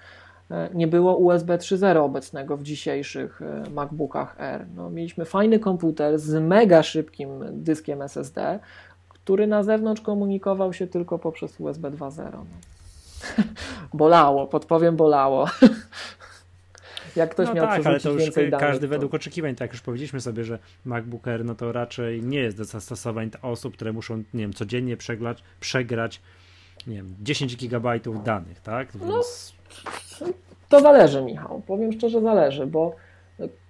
E, 0.50 0.68
nie 0.74 0.86
było 0.86 1.16
USB 1.16 1.58
3.0 1.58 2.04
obecnego 2.04 2.56
w 2.56 2.62
dzisiejszych 2.62 3.42
e, 3.42 3.70
MacBookach 3.70 4.36
R. 4.38 4.66
No, 4.76 4.90
mieliśmy 4.90 5.24
fajny 5.24 5.58
komputer 5.58 6.18
z 6.18 6.42
mega 6.42 6.82
szybkim 6.82 7.28
dyskiem 7.52 8.02
SSD, 8.02 8.58
który 9.08 9.46
na 9.46 9.62
zewnątrz 9.62 10.02
komunikował 10.02 10.72
się 10.72 10.86
tylko 10.86 11.18
poprzez 11.18 11.60
USB 11.60 11.90
2.0. 11.90 12.32
No. 12.32 12.44
bolało, 13.94 14.46
podpowiem 14.46 14.96
bolało. 14.96 15.46
Jak 17.18 17.30
ktoś 17.30 17.48
no 17.48 17.54
miał 17.54 17.66
tak, 17.66 17.86
ale 17.86 18.00
to 18.00 18.10
już 18.10 18.24
każdy 18.24 18.50
danych, 18.50 18.80
to... 18.80 18.88
według 18.88 19.14
oczekiwań, 19.14 19.54
tak 19.54 19.72
już 19.72 19.80
powiedzieliśmy 19.80 20.20
sobie, 20.20 20.44
że 20.44 20.58
MacBook 20.84 21.28
Air 21.28 21.44
no 21.44 21.54
to 21.54 21.72
raczej 21.72 22.22
nie 22.22 22.38
jest 22.38 22.56
do 22.56 22.64
zastosowań 22.64 23.30
osób, 23.42 23.74
które 23.74 23.92
muszą, 23.92 24.16
nie 24.16 24.40
wiem, 24.40 24.52
codziennie 24.52 24.96
przegrać, 24.96 25.42
przegrać 25.60 26.20
nie 26.86 26.94
wiem, 26.94 27.14
10 27.22 27.56
gigabajtów 27.56 28.24
danych, 28.24 28.60
tak? 28.60 28.94
No, 28.94 29.06
Więc... 29.06 29.54
No, 30.20 30.26
to 30.68 30.80
zależy, 30.80 31.22
Michał. 31.22 31.62
Powiem 31.66 31.92
szczerze, 31.92 32.20
zależy, 32.20 32.66
bo 32.66 32.96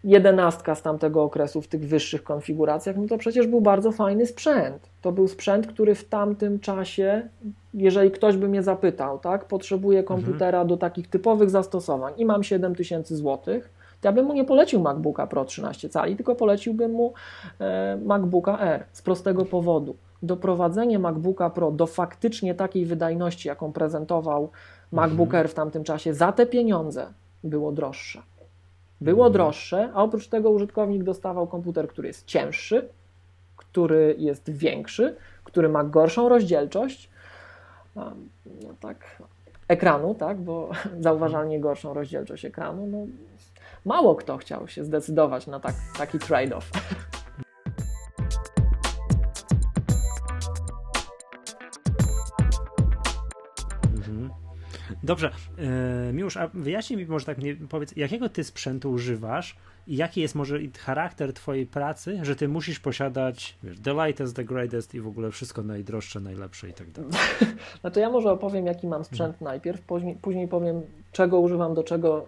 jedenastka 0.04 0.74
z 0.74 0.82
tamtego 0.82 1.22
okresu 1.22 1.62
w 1.62 1.68
tych 1.68 1.88
wyższych 1.88 2.24
konfiguracjach, 2.24 2.96
no 2.96 3.06
to 3.08 3.18
przecież 3.18 3.46
był 3.46 3.60
bardzo 3.60 3.92
fajny 3.92 4.26
sprzęt. 4.26 4.88
To 5.02 5.12
był 5.12 5.28
sprzęt, 5.28 5.66
który 5.66 5.94
w 5.94 6.04
tamtym 6.04 6.60
czasie, 6.60 7.28
jeżeli 7.74 8.10
ktoś 8.10 8.36
by 8.36 8.48
mnie 8.48 8.62
zapytał, 8.62 9.18
tak, 9.18 9.44
potrzebuję 9.44 9.98
mhm. 9.98 10.20
komputera 10.20 10.58
mhm. 10.58 10.68
do 10.68 10.76
takich 10.76 11.08
typowych 11.08 11.50
zastosowań 11.50 12.14
i 12.16 12.24
mam 12.24 12.42
7000 12.42 13.16
zł, 13.16 13.60
to 14.00 14.08
ja 14.08 14.12
bym 14.12 14.26
mu 14.26 14.32
nie 14.32 14.44
polecił 14.44 14.80
MacBooka 14.80 15.26
Pro 15.26 15.44
13 15.44 15.88
cali, 15.88 16.16
tylko 16.16 16.34
poleciłbym 16.34 16.92
mu 16.92 17.12
e, 17.60 17.98
MacBooka 18.04 18.58
R 18.58 18.84
z 18.92 19.02
prostego 19.02 19.44
powodu. 19.44 19.96
Doprowadzenie 20.22 20.98
MacBooka 20.98 21.50
Pro 21.50 21.70
do 21.70 21.86
faktycznie 21.86 22.54
takiej 22.54 22.86
wydajności, 22.86 23.48
jaką 23.48 23.72
prezentował 23.72 24.50
MacBook 24.92 25.28
mhm. 25.28 25.48
W 25.48 25.54
tamtym 25.54 25.84
czasie, 25.84 26.14
za 26.14 26.32
te 26.32 26.46
pieniądze 26.46 27.06
było 27.44 27.72
droższe 27.72 28.22
było 29.00 29.26
mhm. 29.26 29.32
droższe, 29.32 29.90
a 29.94 30.02
oprócz 30.02 30.28
tego 30.28 30.50
użytkownik 30.50 31.02
dostawał 31.02 31.46
komputer, 31.46 31.88
który 31.88 32.08
jest 32.08 32.26
cięższy, 32.26 32.88
który 33.56 34.14
jest 34.18 34.50
większy, 34.50 35.16
który 35.44 35.68
ma 35.68 35.84
gorszą 35.84 36.28
rozdzielczość, 36.28 37.10
no 37.96 38.12
tak, 38.80 39.22
ekranu, 39.68 40.14
tak, 40.14 40.40
bo 40.40 40.70
zauważalnie 41.00 41.60
gorszą 41.60 41.94
rozdzielczość 41.94 42.44
ekranu. 42.44 42.86
No, 42.86 43.06
mało 43.84 44.14
kto 44.14 44.36
chciał 44.36 44.68
się 44.68 44.84
zdecydować 44.84 45.46
na 45.46 45.60
tak, 45.60 45.74
taki 45.98 46.18
trade-off. 46.18 46.62
Dobrze, 55.02 55.30
yy, 56.06 56.12
Miłosz, 56.12 56.36
a 56.36 56.48
wyjaśnij 56.54 56.98
mi 56.98 57.06
może 57.06 57.26
tak, 57.26 57.38
mnie, 57.38 57.56
powiedz, 57.68 57.96
jakiego 57.96 58.28
ty 58.28 58.44
sprzętu 58.44 58.90
używasz 58.90 59.56
i 59.86 59.96
jaki 59.96 60.20
jest 60.20 60.34
może 60.34 60.58
charakter 60.78 61.32
twojej 61.32 61.66
pracy, 61.66 62.18
że 62.22 62.36
ty 62.36 62.48
musisz 62.48 62.80
posiadać, 62.80 63.58
wiesz, 63.62 63.80
the 63.80 63.94
lightest, 63.94 64.36
the 64.36 64.44
greatest 64.44 64.94
i 64.94 65.00
w 65.00 65.06
ogóle 65.06 65.30
wszystko 65.30 65.62
najdroższe, 65.62 66.20
najlepsze 66.20 66.68
i 66.68 66.72
tak 66.72 66.90
dalej. 66.90 67.10
Znaczy 67.80 68.00
ja 68.00 68.10
może 68.10 68.32
opowiem, 68.32 68.66
jaki 68.66 68.86
mam 68.86 69.04
sprzęt 69.04 69.38
hmm. 69.38 69.52
najpierw, 69.52 69.80
później, 69.80 70.16
później 70.22 70.48
powiem, 70.48 70.82
czego 71.12 71.40
używam, 71.40 71.74
do 71.74 71.84
czego 71.84 72.26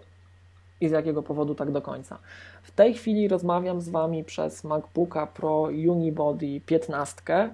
i 0.81 0.89
z 0.89 0.93
jakiego 0.93 1.23
powodu 1.23 1.55
tak 1.55 1.73
do 1.73 1.83
końca. 1.83 2.19
W 2.63 2.71
tej 2.71 2.95
chwili 2.95 3.29
rozmawiam 3.29 3.81
z 3.81 3.89
Wami 3.89 4.25
przez 4.25 4.65
MacBooka 4.65 5.27
Pro 5.27 5.63
Unibody 5.63 6.61
15, 6.67 7.51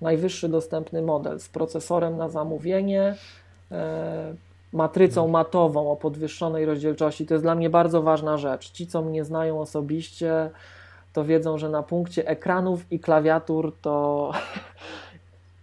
najwyższy 0.00 0.48
dostępny 0.48 1.02
model 1.02 1.40
z 1.40 1.48
procesorem 1.48 2.16
na 2.16 2.28
zamówienie, 2.28 3.14
e, 3.70 4.34
matrycą 4.76 5.28
matową 5.28 5.90
o 5.90 5.96
podwyższonej 5.96 6.64
rozdzielczości. 6.64 7.26
To 7.26 7.34
jest 7.34 7.44
dla 7.44 7.54
mnie 7.54 7.70
bardzo 7.70 8.02
ważna 8.02 8.36
rzecz. 8.36 8.70
Ci, 8.70 8.86
co 8.86 9.02
mnie 9.02 9.24
znają 9.24 9.60
osobiście, 9.60 10.50
to 11.12 11.24
wiedzą, 11.24 11.58
że 11.58 11.68
na 11.68 11.82
punkcie 11.82 12.28
ekranów 12.28 12.92
i 12.92 13.00
klawiatur 13.00 13.72
to 13.82 14.32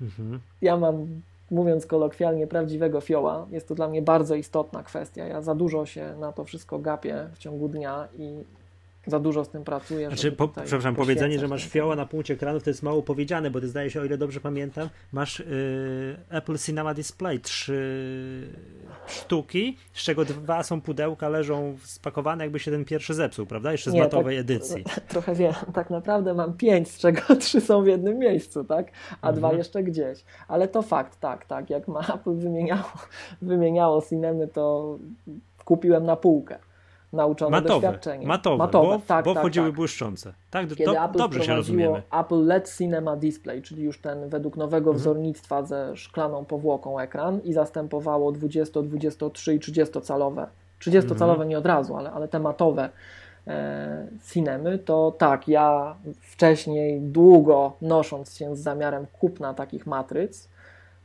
mhm. 0.02 0.39
ja 0.62 0.78
mam, 0.78 1.08
mówiąc 1.52 1.86
kolokwialnie, 1.86 2.47
prawdziwego 2.47 3.02
fioła. 3.02 3.45
Jest 3.52 3.67
to 3.67 3.76
dla 3.76 3.88
mnie 3.88 4.02
bardzo 4.02 4.36
istotna 4.36 4.84
kwestia. 4.84 5.28
Ja 5.28 5.41
za 5.41 5.56
dużo 5.56 5.86
się 5.86 6.15
na 6.19 6.32
to 6.32 6.45
wszystko 6.45 6.80
gapię 6.80 7.28
w 7.34 7.38
ciągu 7.38 7.69
dnia 7.69 8.08
i 8.17 8.43
za 9.07 9.19
dużo 9.19 9.45
z 9.45 9.49
tym 9.49 9.63
pracuję. 9.63 10.07
Znaczy, 10.07 10.31
po, 10.31 10.47
przepraszam, 10.47 10.95
powiedzenie, 10.95 11.39
że 11.39 11.47
masz 11.47 11.67
fioła 11.67 11.95
na 11.95 12.05
punkcie 12.05 12.33
ekranów 12.33 12.63
to 12.63 12.69
jest 12.69 12.83
mało 12.83 13.01
powiedziane, 13.01 13.51
bo 13.51 13.61
ty 13.61 13.67
zdaje 13.67 13.89
się, 13.89 14.01
o 14.01 14.05
ile 14.05 14.17
dobrze 14.17 14.39
pamiętam, 14.39 14.89
masz 15.11 15.39
yy, 15.39 15.45
Apple 16.29 16.57
Cinema 16.57 16.93
Display, 16.93 17.39
trzy 17.39 18.47
sztuki, 19.07 19.77
z 19.93 20.03
czego 20.03 20.25
dwa 20.25 20.63
są 20.63 20.81
pudełka, 20.81 21.29
leżą 21.29 21.77
spakowane, 21.83 22.43
jakby 22.43 22.59
się 22.59 22.71
ten 22.71 22.85
pierwszy 22.85 23.13
zepsuł, 23.13 23.45
prawda? 23.45 23.71
Jeszcze 23.71 23.91
z 23.91 23.93
Nie, 23.93 24.01
matowej 24.01 24.37
tak, 24.37 24.41
edycji. 24.41 24.83
Trochę 25.07 25.35
wiem, 25.35 25.53
tak 25.73 25.89
naprawdę 25.89 26.33
mam 26.33 26.53
pięć, 26.53 26.91
z 26.91 26.97
czego 26.97 27.21
trzy 27.39 27.61
są 27.61 27.83
w 27.83 27.87
jednym 27.87 28.19
miejscu, 28.19 28.63
tak? 28.63 28.91
A 29.21 29.27
mhm. 29.29 29.35
dwa 29.35 29.53
jeszcze 29.53 29.83
gdzieś. 29.83 30.25
Ale 30.47 30.67
to 30.67 30.81
fakt, 30.81 31.19
tak, 31.19 31.45
tak. 31.45 31.69
Jak 31.69 31.87
ma 31.87 31.99
Apple 31.99 32.35
wymieniało, 32.35 32.91
wymieniało 33.41 34.01
Cinemy, 34.01 34.47
to 34.47 34.97
kupiłem 35.65 36.05
na 36.05 36.15
półkę 36.15 36.59
nauczone 37.13 37.52
matowe, 37.52 37.88
doświadczenie. 37.88 38.28
Matowe, 38.28 38.58
matowe 38.58 38.97
bo, 38.97 39.02
tak, 39.08 39.26
bo 39.26 39.34
tak, 39.34 39.43
wchodziły 39.43 39.67
tak. 39.67 39.76
błyszczące. 39.76 40.34
Tak, 40.52 40.67
Kiedy 40.67 40.84
to, 40.84 41.06
Apple 41.06 41.17
dobrze 41.17 41.43
się 41.43 41.56
rozumiemy. 41.56 42.02
Apple 42.12 42.45
LED 42.45 42.76
Cinema 42.78 43.15
Display, 43.15 43.62
czyli 43.62 43.84
już 43.84 44.02
ten 44.02 44.30
według 44.30 44.58
nowego 44.58 44.89
mhm. 44.89 44.97
wzornictwa 44.97 45.63
ze 45.63 45.97
szklaną 45.97 46.46
powłoką 46.46 47.00
ekran 47.00 47.40
i 47.44 47.54
zastępowało 47.54 48.31
20, 48.31 48.81
23 48.81 49.54
i 49.54 49.60
30 49.60 50.02
calowe. 50.02 50.48
30 50.79 51.10
calowe 51.10 51.31
mhm. 51.33 51.50
nie 51.50 51.58
od 51.58 51.65
razu, 51.65 51.96
ale, 51.96 52.12
ale 52.12 52.27
te 52.27 52.40
matowe 52.40 52.90
e, 53.48 54.08
cinemy, 54.31 54.77
to 54.77 55.13
tak, 55.17 55.48
ja 55.48 55.96
wcześniej 56.21 57.02
długo 57.02 57.73
nosząc 57.81 58.37
się 58.37 58.56
z 58.56 58.60
zamiarem 58.60 59.06
kupna 59.19 59.54
takich 59.54 59.87
matryc, 59.87 60.50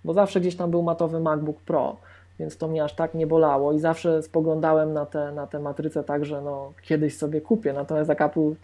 bo 0.05 0.15
zawsze 0.15 0.41
gdzieś 0.41 0.57
tam 0.57 0.71
był 0.71 0.83
matowy 0.83 1.21
MacBook 1.21 1.61
Pro, 1.61 1.97
więc 2.39 2.57
to 2.57 2.69
mnie 2.69 2.85
aż 2.85 2.95
tak 2.95 3.15
nie 3.15 3.27
bolało 3.27 3.73
i 3.73 3.79
zawsze 3.79 4.23
spoglądałem 4.23 4.93
na 4.93 5.07
te, 5.07 5.33
na 5.33 5.47
te 5.47 5.59
matryce 5.59 6.05
tak, 6.05 6.25
że 6.25 6.43
no, 6.43 6.73
kiedyś 6.83 7.17
sobie 7.17 7.41
kupię, 7.41 7.73
natomiast 7.73 8.09
jak 8.09 8.21
Apple 8.21 8.55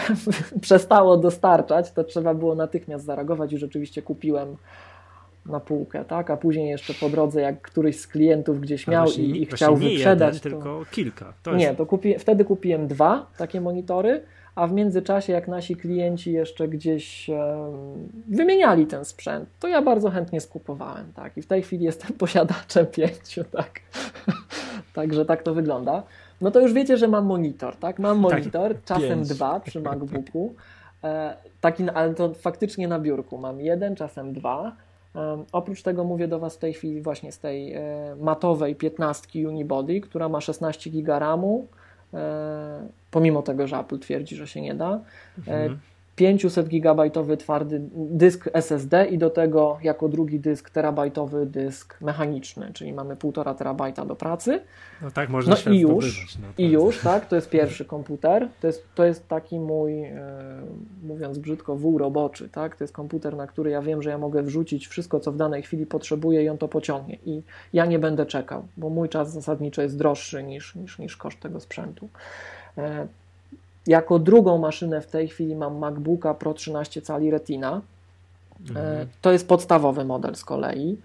przestało 0.60 1.16
dostarczać, 1.16 1.92
to 1.92 2.04
trzeba 2.04 2.34
było 2.34 2.54
natychmiast 2.54 3.04
zareagować 3.04 3.52
i 3.52 3.58
rzeczywiście 3.58 4.02
kupiłem 4.02 4.56
na 5.46 5.60
półkę, 5.60 6.04
tak? 6.04 6.30
A 6.30 6.36
później 6.36 6.68
jeszcze 6.68 6.94
po 6.94 7.08
drodze, 7.08 7.40
jak 7.40 7.62
któryś 7.62 8.00
z 8.00 8.06
klientów 8.06 8.60
gdzieś 8.60 8.86
miał 8.86 9.06
i, 9.18 9.42
i 9.42 9.46
chciał 9.46 9.78
nie 9.78 9.88
wyprzedać. 9.88 10.34
Jeden, 10.34 10.52
to... 10.52 10.60
tylko 10.60 10.84
kilka. 10.90 11.32
To 11.42 11.56
nie, 11.56 11.64
jest... 11.64 11.78
to 11.78 11.86
kupi... 11.86 12.18
wtedy 12.18 12.44
kupiłem 12.44 12.86
dwa 12.86 13.26
takie 13.36 13.60
monitory, 13.60 14.22
a 14.54 14.66
w 14.66 14.72
międzyczasie, 14.72 15.32
jak 15.32 15.48
nasi 15.48 15.76
klienci 15.76 16.32
jeszcze 16.32 16.68
gdzieś 16.68 17.30
wymieniali 18.28 18.86
ten 18.86 19.04
sprzęt, 19.04 19.48
to 19.60 19.68
ja 19.68 19.82
bardzo 19.82 20.10
chętnie 20.10 20.40
skupowałem, 20.40 21.12
tak? 21.14 21.36
I 21.36 21.42
w 21.42 21.46
tej 21.46 21.62
chwili 21.62 21.84
jestem 21.84 22.12
posiadaczem 22.24 22.86
pięciu, 22.86 23.44
tak? 23.44 23.80
Także 24.94 25.24
tak 25.24 25.42
to 25.42 25.54
wygląda. 25.54 26.02
No 26.40 26.50
to 26.50 26.60
już 26.60 26.72
wiecie, 26.72 26.96
że 26.96 27.08
mam 27.08 27.26
monitor, 27.26 27.76
tak? 27.76 27.98
Mam 27.98 28.22
tak, 28.22 28.32
monitor, 28.32 28.74
tak, 28.74 28.84
czasem 28.84 29.18
pięć. 29.18 29.28
dwa 29.28 29.60
przy 29.60 29.80
MacBooku. 29.80 30.54
E, 31.04 31.36
taki, 31.60 31.90
ale 31.90 32.14
to 32.14 32.34
faktycznie 32.34 32.88
na 32.88 33.00
biurku. 33.00 33.38
Mam 33.38 33.60
jeden, 33.60 33.96
czasem 33.96 34.32
dwa. 34.32 34.76
Um, 35.14 35.44
oprócz 35.52 35.82
tego 35.82 36.04
mówię 36.04 36.28
do 36.28 36.38
Was 36.38 36.56
w 36.56 36.58
tej 36.58 36.72
chwili 36.72 37.02
właśnie 37.02 37.32
z 37.32 37.38
tej 37.38 37.74
e, 37.74 37.80
matowej 38.20 38.74
15 38.76 39.48
Unibody, 39.48 40.00
która 40.00 40.28
ma 40.28 40.40
16 40.40 40.90
GB 40.90 41.18
RAMu, 41.18 41.66
e, 41.70 41.83
pomimo 43.10 43.42
tego, 43.42 43.66
że 43.66 43.76
Apple 43.78 43.98
twierdzi, 43.98 44.36
że 44.36 44.46
się 44.46 44.60
nie 44.60 44.74
da. 44.74 45.00
E, 45.48 45.52
mhm. 45.52 45.80
500 46.16 46.68
gigabajtowy 46.68 47.36
twardy 47.36 47.80
dysk 47.94 48.48
SSD 48.52 49.06
i 49.06 49.18
do 49.18 49.30
tego 49.30 49.78
jako 49.82 50.08
drugi 50.08 50.40
dysk 50.40 50.70
terabajtowy 50.70 51.46
dysk 51.46 52.00
mechaniczny, 52.00 52.70
czyli 52.72 52.92
mamy 52.92 53.16
1,5 53.16 53.54
terabajta 53.54 54.04
do 54.04 54.16
pracy. 54.16 54.60
No 55.02 55.10
tak, 55.10 55.28
można 55.28 55.50
no 55.50 55.56
się 55.56 55.74
i 55.74 55.80
już, 55.80 56.38
no, 56.38 56.48
I 56.58 56.70
już, 56.70 57.00
tak, 57.00 57.26
to 57.26 57.36
jest 57.36 57.50
pierwszy 57.58 57.84
komputer. 57.84 58.48
To 58.60 58.66
jest, 58.66 58.84
to 58.94 59.04
jest 59.04 59.28
taki 59.28 59.60
mój, 59.60 60.04
e, 60.04 60.20
mówiąc 61.02 61.38
brzydko, 61.38 61.76
wół 61.76 61.98
roboczy, 61.98 62.48
tak? 62.48 62.76
To 62.76 62.84
jest 62.84 62.94
komputer, 62.94 63.36
na 63.36 63.46
który 63.46 63.70
ja 63.70 63.82
wiem, 63.82 64.02
że 64.02 64.10
ja 64.10 64.18
mogę 64.18 64.42
wrzucić 64.42 64.86
wszystko, 64.86 65.20
co 65.20 65.32
w 65.32 65.36
danej 65.36 65.62
chwili 65.62 65.86
potrzebuję 65.86 66.44
i 66.44 66.48
on 66.48 66.58
to 66.58 66.68
pociągnie. 66.68 67.18
I 67.26 67.42
ja 67.72 67.86
nie 67.86 67.98
będę 67.98 68.26
czekał, 68.26 68.66
bo 68.76 68.90
mój 68.90 69.08
czas 69.08 69.32
zasadniczo 69.32 69.82
jest 69.82 69.98
droższy 69.98 70.42
niż, 70.42 70.74
niż, 70.74 70.98
niż 70.98 71.16
koszt 71.16 71.40
tego 71.40 71.60
sprzętu. 71.60 72.08
E, 72.78 73.06
jako 73.86 74.18
drugą 74.18 74.58
maszynę 74.58 75.00
w 75.00 75.06
tej 75.06 75.28
chwili 75.28 75.56
mam 75.56 75.78
MacBooka 75.78 76.34
Pro 76.34 76.54
13 76.54 77.02
cali 77.02 77.30
Retina. 77.30 77.80
Mhm. 78.60 78.86
E, 78.86 79.06
to 79.20 79.32
jest 79.32 79.48
podstawowy 79.48 80.04
model 80.04 80.34
z 80.34 80.44
kolei. 80.44 80.96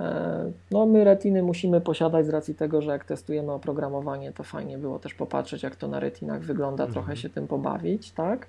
E, 0.00 0.50
no, 0.70 0.86
my 0.86 1.04
retiny 1.04 1.42
musimy 1.42 1.80
posiadać 1.80 2.26
z 2.26 2.28
racji 2.28 2.54
tego, 2.54 2.82
że 2.82 2.90
jak 2.90 3.04
testujemy 3.04 3.52
oprogramowanie, 3.52 4.32
to 4.32 4.44
fajnie 4.44 4.78
było 4.78 4.98
też 4.98 5.14
popatrzeć, 5.14 5.62
jak 5.62 5.76
to 5.76 5.88
na 5.88 6.00
retinach 6.00 6.40
wygląda, 6.40 6.84
mhm. 6.84 6.92
trochę 6.92 7.16
się 7.16 7.30
tym 7.30 7.46
pobawić, 7.46 8.10
tak? 8.10 8.46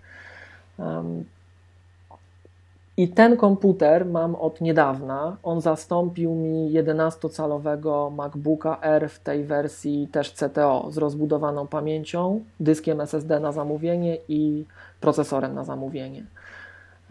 I 2.98 3.08
ten 3.08 3.38
komputer 3.38 4.06
mam 4.06 4.36
od 4.36 4.62
niedawna. 4.62 5.38
On 5.44 5.62
zastąpił 5.62 6.36
mi 6.36 6.72
11-calowego 6.72 8.12
MacBooka 8.12 8.82
R 8.82 9.10
w 9.10 9.20
tej 9.20 9.44
wersji 9.44 10.08
też 10.12 10.32
CTO 10.32 10.92
z 10.92 10.98
rozbudowaną 10.98 11.68
pamięcią, 11.68 12.44
dyskiem 12.60 13.02
SSD 13.02 13.40
na 13.40 13.52
zamówienie 13.52 14.18
i 14.28 14.66
procesorem 15.02 15.54
na 15.56 15.64
zamówienie. 15.64 16.26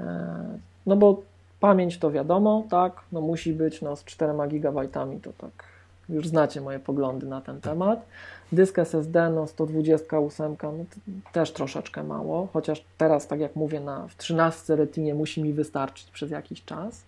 E, 0.00 0.58
no 0.86 0.96
bo 0.96 1.22
pamięć 1.60 1.98
to 1.98 2.10
wiadomo, 2.10 2.64
tak, 2.70 2.92
no 3.12 3.20
musi 3.20 3.52
być 3.52 3.82
no 3.82 3.96
z 3.96 4.04
4 4.04 4.32
GB 4.48 4.88
to 5.22 5.32
tak 5.38 5.74
już 6.08 6.28
znacie 6.28 6.60
moje 6.60 6.78
poglądy 6.78 7.26
na 7.26 7.40
ten 7.40 7.60
temat. 7.60 8.06
Dysk 8.54 8.78
SSD, 8.78 9.30
no 9.30 9.46
128, 9.46 10.56
no 10.62 10.72
też 11.32 11.52
troszeczkę 11.52 12.04
mało, 12.04 12.48
chociaż 12.52 12.84
teraz, 12.98 13.26
tak 13.26 13.40
jak 13.40 13.56
mówię, 13.56 13.80
na, 13.80 14.08
w 14.08 14.16
13 14.16 14.76
retinie 14.76 15.14
musi 15.14 15.42
mi 15.42 15.52
wystarczyć 15.52 16.10
przez 16.10 16.30
jakiś 16.30 16.64
czas. 16.64 17.04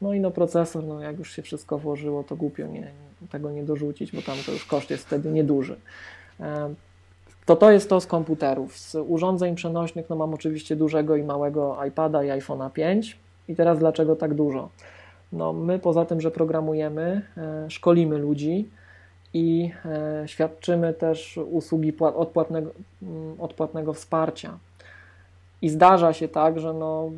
No 0.00 0.14
i 0.14 0.20
no 0.20 0.30
procesor, 0.30 0.84
no 0.84 1.00
jak 1.00 1.18
już 1.18 1.32
się 1.32 1.42
wszystko 1.42 1.78
włożyło, 1.78 2.24
to 2.24 2.36
głupio 2.36 2.66
nie, 2.66 2.90
tego 3.30 3.50
nie 3.50 3.62
dorzucić, 3.62 4.12
bo 4.12 4.22
tam 4.22 4.36
to 4.46 4.52
już 4.52 4.64
koszt 4.64 4.90
jest 4.90 5.06
wtedy 5.06 5.30
nieduży. 5.30 5.76
To 7.46 7.56
to 7.56 7.70
jest 7.70 7.88
to 7.88 8.00
z 8.00 8.06
komputerów. 8.06 8.78
Z 8.78 8.94
urządzeń 8.94 9.54
przenośnych 9.54 10.10
no 10.10 10.16
mam 10.16 10.34
oczywiście 10.34 10.76
dużego 10.76 11.16
i 11.16 11.22
małego 11.22 11.84
iPada 11.84 12.24
i 12.24 12.28
iPhone'a 12.28 12.70
5. 12.70 13.18
I 13.48 13.56
teraz 13.56 13.78
dlaczego 13.78 14.16
tak 14.16 14.34
dużo? 14.34 14.68
No 15.32 15.52
my 15.52 15.78
poza 15.78 16.04
tym, 16.04 16.20
że 16.20 16.30
programujemy, 16.30 17.22
e, 17.36 17.70
szkolimy 17.70 18.18
ludzi, 18.18 18.70
i 19.34 19.70
e, 19.84 20.28
świadczymy 20.28 20.94
też 20.94 21.38
usługi 21.50 21.92
odpłatnego, 21.98 22.70
mm, 23.02 23.40
odpłatnego 23.40 23.92
wsparcia. 23.92 24.58
I 25.62 25.68
zdarza 25.68 26.12
się 26.12 26.28
tak, 26.28 26.60
że 26.60 26.72
no, 26.72 27.10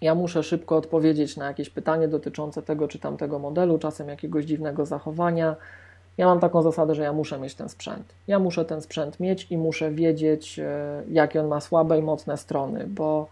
ja 0.00 0.14
muszę 0.14 0.42
szybko 0.42 0.76
odpowiedzieć 0.76 1.36
na 1.36 1.46
jakieś 1.46 1.70
pytanie 1.70 2.08
dotyczące 2.08 2.62
tego 2.62 2.88
czy 2.88 2.98
tamtego 2.98 3.38
modelu, 3.38 3.78
czasem 3.78 4.08
jakiegoś 4.08 4.44
dziwnego 4.44 4.86
zachowania. 4.86 5.56
Ja 6.18 6.26
mam 6.26 6.40
taką 6.40 6.62
zasadę, 6.62 6.94
że 6.94 7.02
ja 7.02 7.12
muszę 7.12 7.38
mieć 7.38 7.54
ten 7.54 7.68
sprzęt. 7.68 8.14
Ja 8.28 8.38
muszę 8.38 8.64
ten 8.64 8.82
sprzęt 8.82 9.20
mieć 9.20 9.46
i 9.50 9.58
muszę 9.58 9.90
wiedzieć, 9.90 10.58
e, 10.58 11.02
jakie 11.10 11.40
on 11.40 11.48
ma 11.48 11.60
słabe 11.60 11.98
i 11.98 12.02
mocne 12.02 12.36
strony, 12.36 12.86
bo 12.86 13.28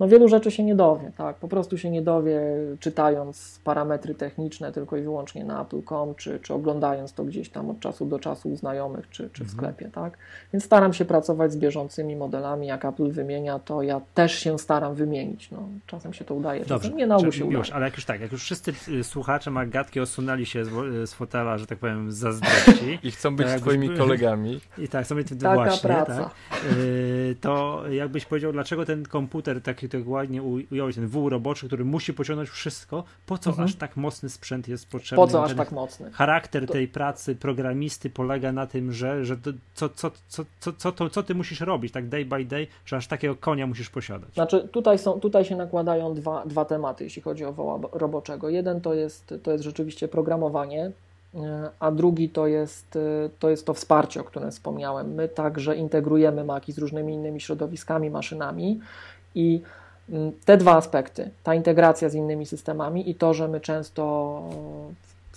no 0.00 0.08
wielu 0.08 0.28
rzeczy 0.28 0.50
się 0.50 0.64
nie 0.64 0.74
dowie, 0.74 1.12
tak? 1.16 1.36
Po 1.36 1.48
prostu 1.48 1.78
się 1.78 1.90
nie 1.90 2.02
dowie, 2.02 2.40
czytając 2.80 3.60
parametry 3.64 4.14
techniczne 4.14 4.72
tylko 4.72 4.96
i 4.96 5.02
wyłącznie 5.02 5.44
na 5.44 5.62
Apple.com, 5.62 6.14
czy, 6.14 6.40
czy 6.40 6.54
oglądając 6.54 7.12
to 7.12 7.24
gdzieś 7.24 7.50
tam 7.50 7.70
od 7.70 7.80
czasu 7.80 8.06
do 8.06 8.18
czasu 8.18 8.52
u 8.52 8.56
znajomych, 8.56 9.10
czy, 9.10 9.30
czy 9.30 9.44
w 9.44 9.50
mhm. 9.52 9.58
sklepie, 9.58 9.90
tak? 9.94 10.18
Więc 10.52 10.64
staram 10.64 10.92
się 10.92 11.04
pracować 11.04 11.52
z 11.52 11.56
bieżącymi 11.56 12.16
modelami, 12.16 12.66
jak 12.66 12.84
Apple 12.84 13.10
wymienia, 13.10 13.58
to 13.58 13.82
ja 13.82 14.00
też 14.14 14.38
się 14.38 14.58
staram 14.58 14.94
wymienić, 14.94 15.50
no. 15.50 15.68
Czasem 15.86 16.12
się 16.12 16.24
to 16.24 16.34
udaje, 16.34 16.64
Dobrze, 16.64 16.90
nie 16.90 17.06
na 17.06 17.16
ogół 17.16 17.32
się 17.32 17.44
już, 17.44 17.54
udaje. 17.54 17.74
Ale 17.74 17.84
jak 17.84 17.96
już 17.96 18.04
tak, 18.04 18.20
jak 18.20 18.32
już 18.32 18.42
wszyscy 18.42 18.72
y, 18.88 19.04
słuchacze 19.04 19.50
Magatki 19.50 20.00
osunęli 20.00 20.46
się 20.46 20.64
z, 20.64 20.70
z 21.10 21.14
fotela, 21.14 21.58
że 21.58 21.66
tak 21.66 21.78
powiem, 21.78 22.12
zazdrości. 22.12 22.98
I 23.08 23.10
chcą 23.10 23.36
być 23.36 23.48
twoimi 23.48 23.90
kolegami. 23.90 24.60
I 24.84 24.88
tak, 24.88 25.04
chcą 25.04 25.14
być 25.14 25.28
Taka 25.28 25.54
właśnie, 25.54 25.88
praca. 25.88 26.14
Tak? 26.14 26.32
Y, 26.72 27.36
to 27.40 27.82
jakbyś 27.90 28.24
powiedział, 28.24 28.52
dlaczego 28.52 28.86
ten 28.86 29.04
komputer 29.04 29.62
taki 29.62 29.88
tak 29.98 30.08
ładnie 30.08 30.42
ująłeś, 30.42 30.94
ten 30.94 31.06
wół 31.06 31.28
roboczy, 31.28 31.66
który 31.66 31.84
musi 31.84 32.14
pociągnąć 32.14 32.50
wszystko, 32.50 33.04
po 33.26 33.38
co 33.38 33.50
mhm. 33.50 33.68
aż 33.68 33.74
tak 33.74 33.96
mocny 33.96 34.28
sprzęt 34.28 34.68
jest 34.68 34.88
potrzebny? 34.88 35.24
Po 35.24 35.30
co 35.30 35.44
aż 35.44 35.54
tak 35.54 35.72
mocny? 35.72 36.10
Charakter 36.10 36.66
to... 36.66 36.72
tej 36.72 36.88
pracy 36.88 37.36
programisty 37.36 38.10
polega 38.10 38.52
na 38.52 38.66
tym, 38.66 38.92
że, 38.92 39.24
że 39.24 39.36
co, 39.74 39.88
co, 39.88 40.10
co, 40.28 40.44
co, 40.60 40.72
co, 40.72 40.92
to, 40.92 41.10
co 41.10 41.22
ty 41.22 41.34
musisz 41.34 41.60
robić, 41.60 41.92
tak 41.92 42.08
day 42.08 42.24
by 42.24 42.44
day, 42.44 42.66
że 42.84 42.96
aż 42.96 43.06
takiego 43.06 43.36
konia 43.36 43.66
musisz 43.66 43.90
posiadać. 43.90 44.34
Znaczy 44.34 44.68
tutaj, 44.72 44.98
są, 44.98 45.20
tutaj 45.20 45.44
się 45.44 45.56
nakładają 45.56 46.14
dwa, 46.14 46.46
dwa 46.46 46.64
tematy, 46.64 47.04
jeśli 47.04 47.22
chodzi 47.22 47.44
o 47.44 47.52
woła 47.52 47.78
roboczego. 47.92 48.48
Jeden 48.48 48.80
to 48.80 48.94
jest, 48.94 49.34
to 49.42 49.52
jest 49.52 49.64
rzeczywiście 49.64 50.08
programowanie, 50.08 50.90
e, 51.34 51.70
a 51.80 51.90
drugi 51.90 52.28
to 52.28 52.46
jest, 52.46 52.96
e, 52.96 53.28
to 53.38 53.50
jest 53.50 53.66
to 53.66 53.74
wsparcie, 53.74 54.20
o 54.20 54.24
którym 54.24 54.50
wspomniałem. 54.50 55.14
My 55.14 55.28
także 55.28 55.76
integrujemy 55.76 56.44
Maki 56.44 56.72
z 56.72 56.78
różnymi 56.78 57.14
innymi 57.14 57.40
środowiskami, 57.40 58.10
maszynami 58.10 58.80
i 59.34 59.62
te 60.44 60.56
dwa 60.56 60.76
aspekty, 60.76 61.30
ta 61.42 61.54
integracja 61.54 62.08
z 62.08 62.14
innymi 62.14 62.46
systemami 62.46 63.10
i 63.10 63.14
to, 63.14 63.34
że 63.34 63.48
my 63.48 63.60
często 63.60 64.42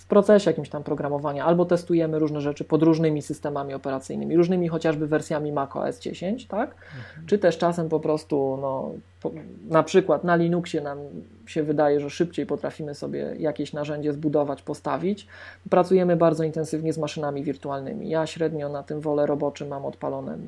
w 0.06 0.08
procesie 0.08 0.50
jakimś 0.50 0.68
tam 0.68 0.82
programowania 0.82 1.44
albo 1.44 1.64
testujemy 1.64 2.18
różne 2.18 2.40
rzeczy 2.40 2.64
pod 2.64 2.82
różnymi 2.82 3.22
systemami 3.22 3.74
operacyjnymi, 3.74 4.36
różnymi 4.36 4.68
chociażby 4.68 5.06
wersjami 5.06 5.52
macOS 5.52 6.00
10, 6.00 6.46
tak? 6.46 6.70
Mhm. 6.70 7.26
Czy 7.26 7.38
też 7.38 7.58
czasem 7.58 7.88
po 7.88 8.00
prostu, 8.00 8.58
no, 8.60 8.90
po, 9.20 9.30
na 9.68 9.82
przykład 9.82 10.24
na 10.24 10.36
Linuxie 10.36 10.80
nam 10.80 10.98
się 11.46 11.62
wydaje, 11.62 12.00
że 12.00 12.10
szybciej 12.10 12.46
potrafimy 12.46 12.94
sobie 12.94 13.34
jakieś 13.38 13.72
narzędzie 13.72 14.12
zbudować, 14.12 14.62
postawić. 14.62 15.26
Pracujemy 15.70 16.16
bardzo 16.16 16.44
intensywnie 16.44 16.92
z 16.92 16.98
maszynami 16.98 17.42
wirtualnymi. 17.42 18.08
Ja 18.08 18.26
średnio 18.26 18.68
na 18.68 18.82
tym 18.82 19.00
wole 19.00 19.26
roboczym 19.26 19.68
mam 19.68 19.84
odpalone 19.84 20.38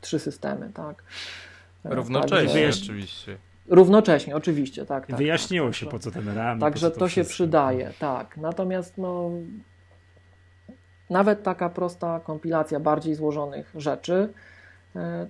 trzy 0.00 0.18
systemy, 0.18 0.70
tak? 0.74 1.02
Równocześnie 1.84 2.66
tak, 2.66 2.74
oczywiście. 2.82 3.38
Równocześnie, 3.66 4.36
oczywiście, 4.36 4.86
tak. 4.86 5.06
tak 5.06 5.16
Wyjaśniło 5.16 5.66
tak, 5.66 5.76
się, 5.76 5.86
po 5.86 5.98
co 5.98 6.10
ten 6.10 6.28
RAM. 6.28 6.60
Także 6.60 6.90
to, 6.90 6.98
to 6.98 7.08
się 7.08 7.24
przydaje, 7.24 7.92
tak. 7.98 8.36
Natomiast 8.36 8.98
no, 8.98 9.30
nawet 11.10 11.42
taka 11.42 11.68
prosta 11.68 12.20
kompilacja 12.20 12.80
bardziej 12.80 13.14
złożonych 13.14 13.72
rzeczy, 13.76 14.32
e, 14.96 15.26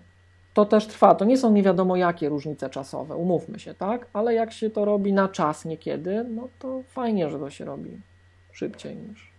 to 0.54 0.64
też 0.64 0.86
trwa. 0.86 1.14
To 1.14 1.24
nie 1.24 1.38
są 1.38 1.52
nie 1.52 1.62
wiadomo 1.62 1.96
jakie 1.96 2.28
różnice 2.28 2.70
czasowe, 2.70 3.16
umówmy 3.16 3.58
się, 3.58 3.74
tak? 3.74 4.06
Ale 4.12 4.34
jak 4.34 4.52
się 4.52 4.70
to 4.70 4.84
robi 4.84 5.12
na 5.12 5.28
czas 5.28 5.64
niekiedy, 5.64 6.24
no 6.30 6.48
to 6.58 6.82
fajnie, 6.88 7.30
że 7.30 7.38
to 7.38 7.50
się 7.50 7.64
robi 7.64 8.00
szybciej 8.52 8.96
niż 8.96 9.32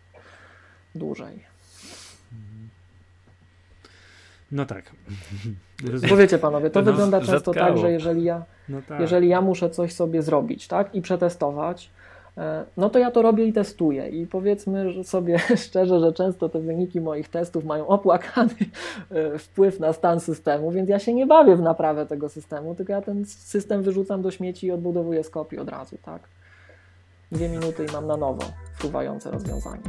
dłużej. 0.95 1.43
No 4.51 4.65
tak. 4.65 4.91
Bo 6.09 6.17
wiecie 6.17 6.37
panowie, 6.37 6.69
to 6.69 6.81
no, 6.81 6.85
wygląda 6.91 7.19
często 7.19 7.51
zatkało. 7.51 7.67
tak, 7.67 7.77
że 7.77 7.91
jeżeli 7.91 8.23
ja, 8.23 8.43
no 8.69 8.77
tak. 8.87 8.99
jeżeli 8.99 9.27
ja 9.27 9.41
muszę 9.41 9.69
coś 9.69 9.93
sobie 9.93 10.21
zrobić 10.21 10.67
tak, 10.67 10.95
i 10.95 11.01
przetestować, 11.01 11.89
e, 12.37 12.65
no 12.77 12.89
to 12.89 12.99
ja 12.99 13.11
to 13.11 13.21
robię 13.21 13.45
i 13.45 13.53
testuję. 13.53 14.09
I 14.09 14.27
powiedzmy 14.27 15.03
sobie 15.03 15.39
szczerze, 15.67 15.99
że 15.99 16.13
często 16.13 16.49
te 16.49 16.59
wyniki 16.59 17.01
moich 17.01 17.29
testów 17.29 17.65
mają 17.65 17.87
opłakany 17.87 18.55
e, 19.11 19.37
wpływ 19.37 19.79
na 19.79 19.93
stan 19.93 20.19
systemu, 20.19 20.71
więc 20.71 20.89
ja 20.89 20.99
się 20.99 21.13
nie 21.13 21.25
bawię 21.25 21.55
w 21.55 21.61
naprawę 21.61 22.05
tego 22.05 22.29
systemu, 22.29 22.75
tylko 22.75 22.93
ja 22.93 23.01
ten 23.01 23.25
system 23.25 23.83
wyrzucam 23.83 24.21
do 24.21 24.31
śmieci 24.31 24.67
i 24.67 24.71
odbudowuję 24.71 25.23
z 25.23 25.29
kopii 25.29 25.59
od 25.59 25.69
razu, 25.69 25.97
tak? 26.03 26.21
dwie 27.31 27.49
minuty 27.49 27.85
i 27.85 27.91
mam 27.91 28.07
na 28.07 28.17
nowo 28.17 28.43
fruwające 28.73 29.31
rozwiązanie. 29.31 29.83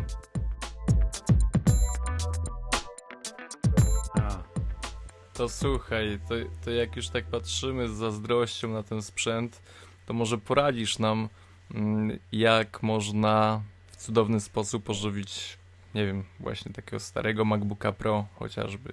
To 5.37 5.49
słuchaj, 5.49 6.18
to, 6.28 6.34
to 6.64 6.70
jak 6.70 6.97
już 6.97 7.09
tak 7.09 7.24
patrzymy 7.24 7.89
z 7.89 7.91
zazdrością 7.91 8.68
na 8.68 8.82
ten 8.82 9.03
sprzęt, 9.03 9.62
to 10.07 10.14
może 10.14 10.39
poradzisz 10.39 10.99
nam, 10.99 11.28
mm, 11.74 12.18
jak 12.32 12.82
można 12.82 13.61
w 13.87 13.97
cudowny 13.97 14.41
sposób 14.41 14.91
ożywić, 14.91 15.59
nie 15.95 16.07
wiem, 16.07 16.24
właśnie 16.41 16.72
takiego 16.72 17.01
starego 17.01 17.45
MacBooka 17.45 17.93
Pro 17.93 18.24
chociażby. 18.39 18.93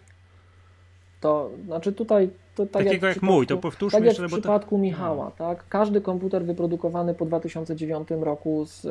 To 1.21 1.49
znaczy 1.65 1.93
tutaj 1.93 2.29
to 2.55 2.65
tak 2.65 2.83
Takiego 2.83 3.07
jak, 3.07 3.15
jak 3.15 3.23
mój, 3.23 3.47
to 3.47 3.57
powtórzmy 3.57 3.99
tak 3.99 4.05
jeszcze. 4.05 4.21
Jak 4.21 4.31
w 4.31 4.33
przypadku 4.33 4.77
Michała, 4.77 5.31
tak? 5.31 5.67
Każdy 5.69 6.01
komputer 6.01 6.45
wyprodukowany 6.45 7.13
po 7.13 7.25
2009 7.25 8.07
roku 8.21 8.65
z, 8.65 8.81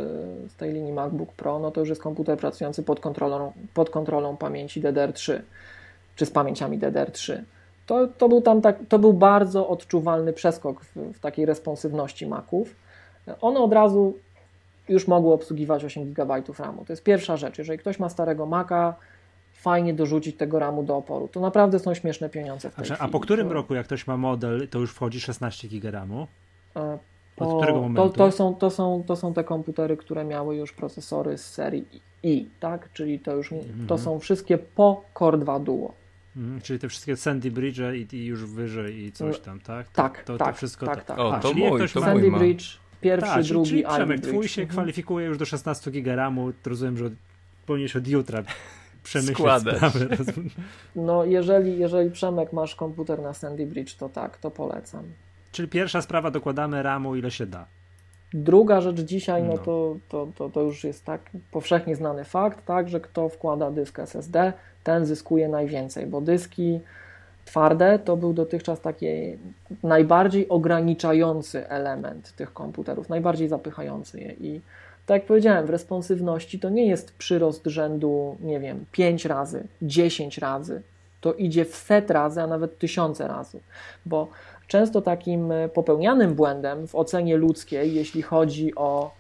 z 0.53 0.57
tej 0.57 0.72
linii 0.72 0.92
MacBook 0.92 1.32
Pro, 1.32 1.59
no 1.59 1.70
to 1.70 1.80
już 1.80 1.88
jest 1.88 2.03
komputer 2.03 2.38
pracujący 2.38 2.82
pod 2.82 3.00
kontrolą, 3.00 3.53
pod 3.74 3.90
kontrolą 3.90 4.36
pamięci 4.36 4.82
DDR3 4.82 5.40
czy 6.17 6.27
z 6.27 6.31
pamięciami 6.31 6.79
DDR3. 6.79 7.43
To, 7.87 8.07
to, 8.07 8.29
był 8.29 8.41
tam 8.41 8.61
tak, 8.61 8.79
to 8.89 8.99
był 8.99 9.13
bardzo 9.13 9.69
odczuwalny 9.69 10.33
przeskok 10.33 10.85
w, 10.85 10.97
w 10.97 11.21
takiej 11.21 11.47
responsywności 11.47 12.27
Maców. 12.27 12.77
One 13.41 13.61
od 13.61 13.73
razu 13.73 14.15
już 14.89 15.09
mogły 15.09 15.33
obsługiwać 15.33 15.85
8 15.85 16.13
GB 16.13 16.43
RAMu. 16.59 16.85
To 16.85 16.93
jest 16.93 17.03
pierwsza 17.03 17.37
rzecz. 17.37 17.59
Jeżeli 17.59 17.79
ktoś 17.79 17.99
ma 17.99 18.09
starego 18.09 18.47
Maca, 18.47 18.95
fajnie 19.53 19.95
dorzucić 19.95 20.37
tego 20.37 20.59
RAMu 20.59 20.83
do 20.83 20.97
oporu. 20.97 21.29
To 21.29 21.41
naprawdę 21.41 21.79
są 21.79 21.95
śmieszne 21.95 22.29
pieniądze 22.29 22.71
w 22.71 22.75
tej 22.75 22.83
a, 22.83 22.85
chwili. 22.85 23.01
a 23.01 23.09
po 23.09 23.21
którym 23.21 23.49
to... 23.49 23.55
roku, 23.55 23.75
jak 23.75 23.87
ktoś 23.87 24.07
ma 24.07 24.17
model, 24.17 24.69
to 24.69 24.79
już 24.79 24.93
wchodzi 24.93 25.21
16 25.21 25.69
GB 25.69 25.91
RAMu? 25.91 26.27
E, 26.77 26.99
po, 27.37 27.49
Od 27.49 27.63
którego 27.63 27.81
momentu? 27.81 28.11
To, 28.11 28.17
to, 28.17 28.33
są, 28.33 28.55
to, 28.55 28.71
są, 28.71 29.05
to 29.07 29.17
są 29.17 29.35
te 29.35 29.45
komputery, 29.45 29.97
które 29.97 30.25
miały 30.25 30.57
już 30.57 30.73
procesory 30.73 31.39
z 31.39 31.47
serii 31.47 31.85
I, 32.23 32.49
tak? 32.61 32.93
Czyli 32.93 33.21
to 33.21 33.37
już 33.37 33.55
to 33.89 33.99
są 33.99 34.19
wszystkie 34.19 34.59
po 34.59 35.05
Core 35.19 35.39
2 35.39 35.59
Duo. 35.61 35.93
Mhm, 36.37 36.61
czyli 36.61 36.78
te 36.78 36.89
wszystkie 36.89 37.16
Sandy 37.16 37.51
Bridge 37.51 37.78
i, 37.78 38.16
i, 38.16 38.24
już 38.24 38.45
wyżej 38.45 39.05
i 39.05 39.12
coś 39.12 39.41
tam, 39.41 39.61
tak? 39.61 39.89
To, 39.89 40.03
tak, 40.03 40.24
to, 40.24 40.37
tak, 40.37 40.49
to 40.49 40.55
wszystko 40.55 40.87
tak, 40.87 41.05
tak. 41.05 41.18
O, 41.18 41.41
to 41.41 41.53
mój, 41.53 41.80
to 41.80 42.01
Sandy 42.01 42.30
mój 42.30 42.41
Bridge, 42.41 42.64
pierwszy, 43.01 43.35
tak, 43.35 43.45
drugi, 43.45 43.70
czyli, 43.70 43.83
czyli 43.83 43.95
Przemek, 43.95 44.20
Bridge. 44.20 44.33
twój 44.33 44.49
się 44.49 44.62
mhm. 44.62 44.74
kwalifikuje 44.74 45.26
już 45.26 45.39
do 45.39 45.45
16 45.45 45.91
GB 45.91 46.16
RAMu, 46.16 46.53
rozumiem, 46.66 46.97
że 46.97 47.11
powinieneś 47.66 47.97
od 47.97 48.09
jutra 48.09 48.43
przemyśleć 49.03 49.39
Składać. 49.39 49.76
sprawę. 49.76 50.07
No, 50.97 51.24
jeżeli, 51.24 51.78
jeżeli 51.78 52.11
Przemek 52.11 52.53
masz 52.53 52.74
komputer 52.74 53.22
na 53.22 53.35
Sandy 53.35 53.66
Bridge, 53.66 53.95
to 53.95 54.09
tak, 54.09 54.39
to 54.39 54.51
polecam. 54.51 55.05
Czyli 55.53 55.68
pierwsza 55.68 56.03
sprawa, 56.03 56.30
dokładamy 56.30 56.83
RAMu 56.83 57.16
ile 57.16 57.30
się 57.30 57.47
da. 57.47 57.66
Druga 58.35 58.80
rzecz 58.80 59.01
dzisiaj, 59.01 59.43
no, 59.43 59.53
No. 59.53 59.59
To, 59.59 59.97
to, 60.09 60.28
to, 60.35 60.51
to 60.51 60.61
już 60.61 60.85
jest 60.85 61.05
tak 61.05 61.30
powszechnie 61.51 61.97
znany 61.97 62.24
fakt, 62.24 62.64
tak, 62.64 62.89
że 62.89 63.01
kto 63.01 63.28
wkłada 63.28 63.70
dysk 63.70 63.99
SSD, 63.99 64.53
ten 64.85 65.07
zyskuje 65.07 65.49
najwięcej, 65.49 66.07
bo 66.07 66.20
dyski 66.20 66.80
twarde 67.45 67.99
to 67.99 68.16
był 68.16 68.33
dotychczas 68.33 68.80
taki 68.80 69.07
najbardziej 69.83 70.49
ograniczający 70.49 71.68
element 71.68 72.33
tych 72.37 72.53
komputerów, 72.53 73.09
najbardziej 73.09 73.49
zapychający 73.49 74.20
je. 74.20 74.33
I 74.33 74.61
tak 75.07 75.14
jak 75.14 75.26
powiedziałem, 75.26 75.66
w 75.66 75.70
responsywności 75.70 76.61
to 76.61 76.70
nie 76.70 76.87
jest 76.87 77.14
przyrost 77.14 77.66
rzędu, 77.66 78.37
nie 78.41 78.61
wiem, 78.61 78.85
5 78.93 79.24
razy, 79.24 79.64
10 79.83 80.39
razy, 80.39 80.83
to 81.20 81.35
idzie 81.35 81.64
w 81.64 81.76
set 81.76 82.11
razy, 82.11 82.43
a 82.43 82.47
nawet 82.47 82.78
tysiące 82.78 83.28
razy, 83.28 83.61
bo 84.07 84.28
często 84.68 85.03
takim 85.03 85.53
popełnianym 85.74 86.35
błędem 86.35 86.87
w 86.87 86.95
ocenie 86.95 87.37
ludzkiej, 87.37 87.95
jeśli 87.95 88.22
chodzi 88.22 88.74
o 88.74 89.11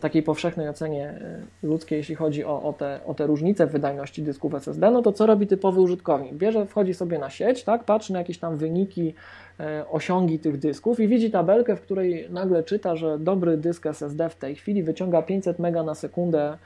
takiej 0.00 0.22
powszechnej 0.22 0.68
ocenie 0.68 1.08
e, 1.08 1.40
ludzkiej, 1.62 1.96
jeśli 1.96 2.14
chodzi 2.14 2.44
o, 2.44 2.62
o, 2.62 2.72
te, 2.72 3.00
o 3.06 3.14
te 3.14 3.26
różnice 3.26 3.66
w 3.66 3.72
wydajności 3.72 4.22
dysków 4.22 4.54
SSD, 4.54 4.90
no 4.90 5.02
to 5.02 5.12
co 5.12 5.26
robi 5.26 5.46
typowy 5.46 5.80
użytkownik? 5.80 6.34
Bierze, 6.34 6.66
wchodzi 6.66 6.94
sobie 6.94 7.18
na 7.18 7.30
sieć, 7.30 7.64
tak, 7.64 7.84
patrzy 7.84 8.12
na 8.12 8.18
jakieś 8.18 8.38
tam 8.38 8.56
wyniki, 8.56 9.14
e, 9.60 9.84
osiągi 9.90 10.38
tych 10.38 10.58
dysków 10.58 11.00
i 11.00 11.08
widzi 11.08 11.30
tabelkę, 11.30 11.76
w 11.76 11.80
której 11.80 12.26
nagle 12.30 12.62
czyta, 12.62 12.96
że 12.96 13.18
dobry 13.18 13.56
dysk 13.56 13.86
SSD 13.86 14.28
w 14.28 14.36
tej 14.36 14.56
chwili 14.56 14.82
wyciąga 14.82 15.22
500 15.22 15.58
MB 15.58 15.84
na 15.86 15.94
sekundę 15.94 16.58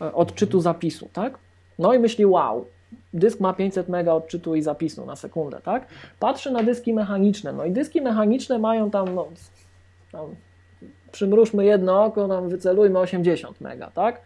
e, 0.00 0.14
odczytu 0.14 0.60
zapisu, 0.60 1.08
tak? 1.12 1.38
No 1.78 1.94
i 1.94 1.98
myśli, 1.98 2.26
wow, 2.26 2.66
dysk 3.14 3.40
ma 3.40 3.52
500 3.52 3.88
MB 3.88 4.08
odczytu 4.08 4.54
i 4.54 4.62
zapisu 4.62 5.06
na 5.06 5.16
sekundę, 5.16 5.60
tak? 5.64 5.86
Patrzy 6.20 6.50
na 6.50 6.62
dyski 6.62 6.94
mechaniczne, 6.94 7.52
no 7.52 7.64
i 7.64 7.70
dyski 7.70 8.00
mechaniczne 8.02 8.58
mają 8.58 8.90
tam, 8.90 9.14
no, 9.14 9.28
tam 10.12 10.26
przymrużmy 11.16 11.64
jedno 11.64 12.04
oko, 12.04 12.28
tam 12.28 12.48
wycelujmy 12.48 12.98
80 12.98 13.60
mega, 13.60 13.90
tak? 13.90 14.20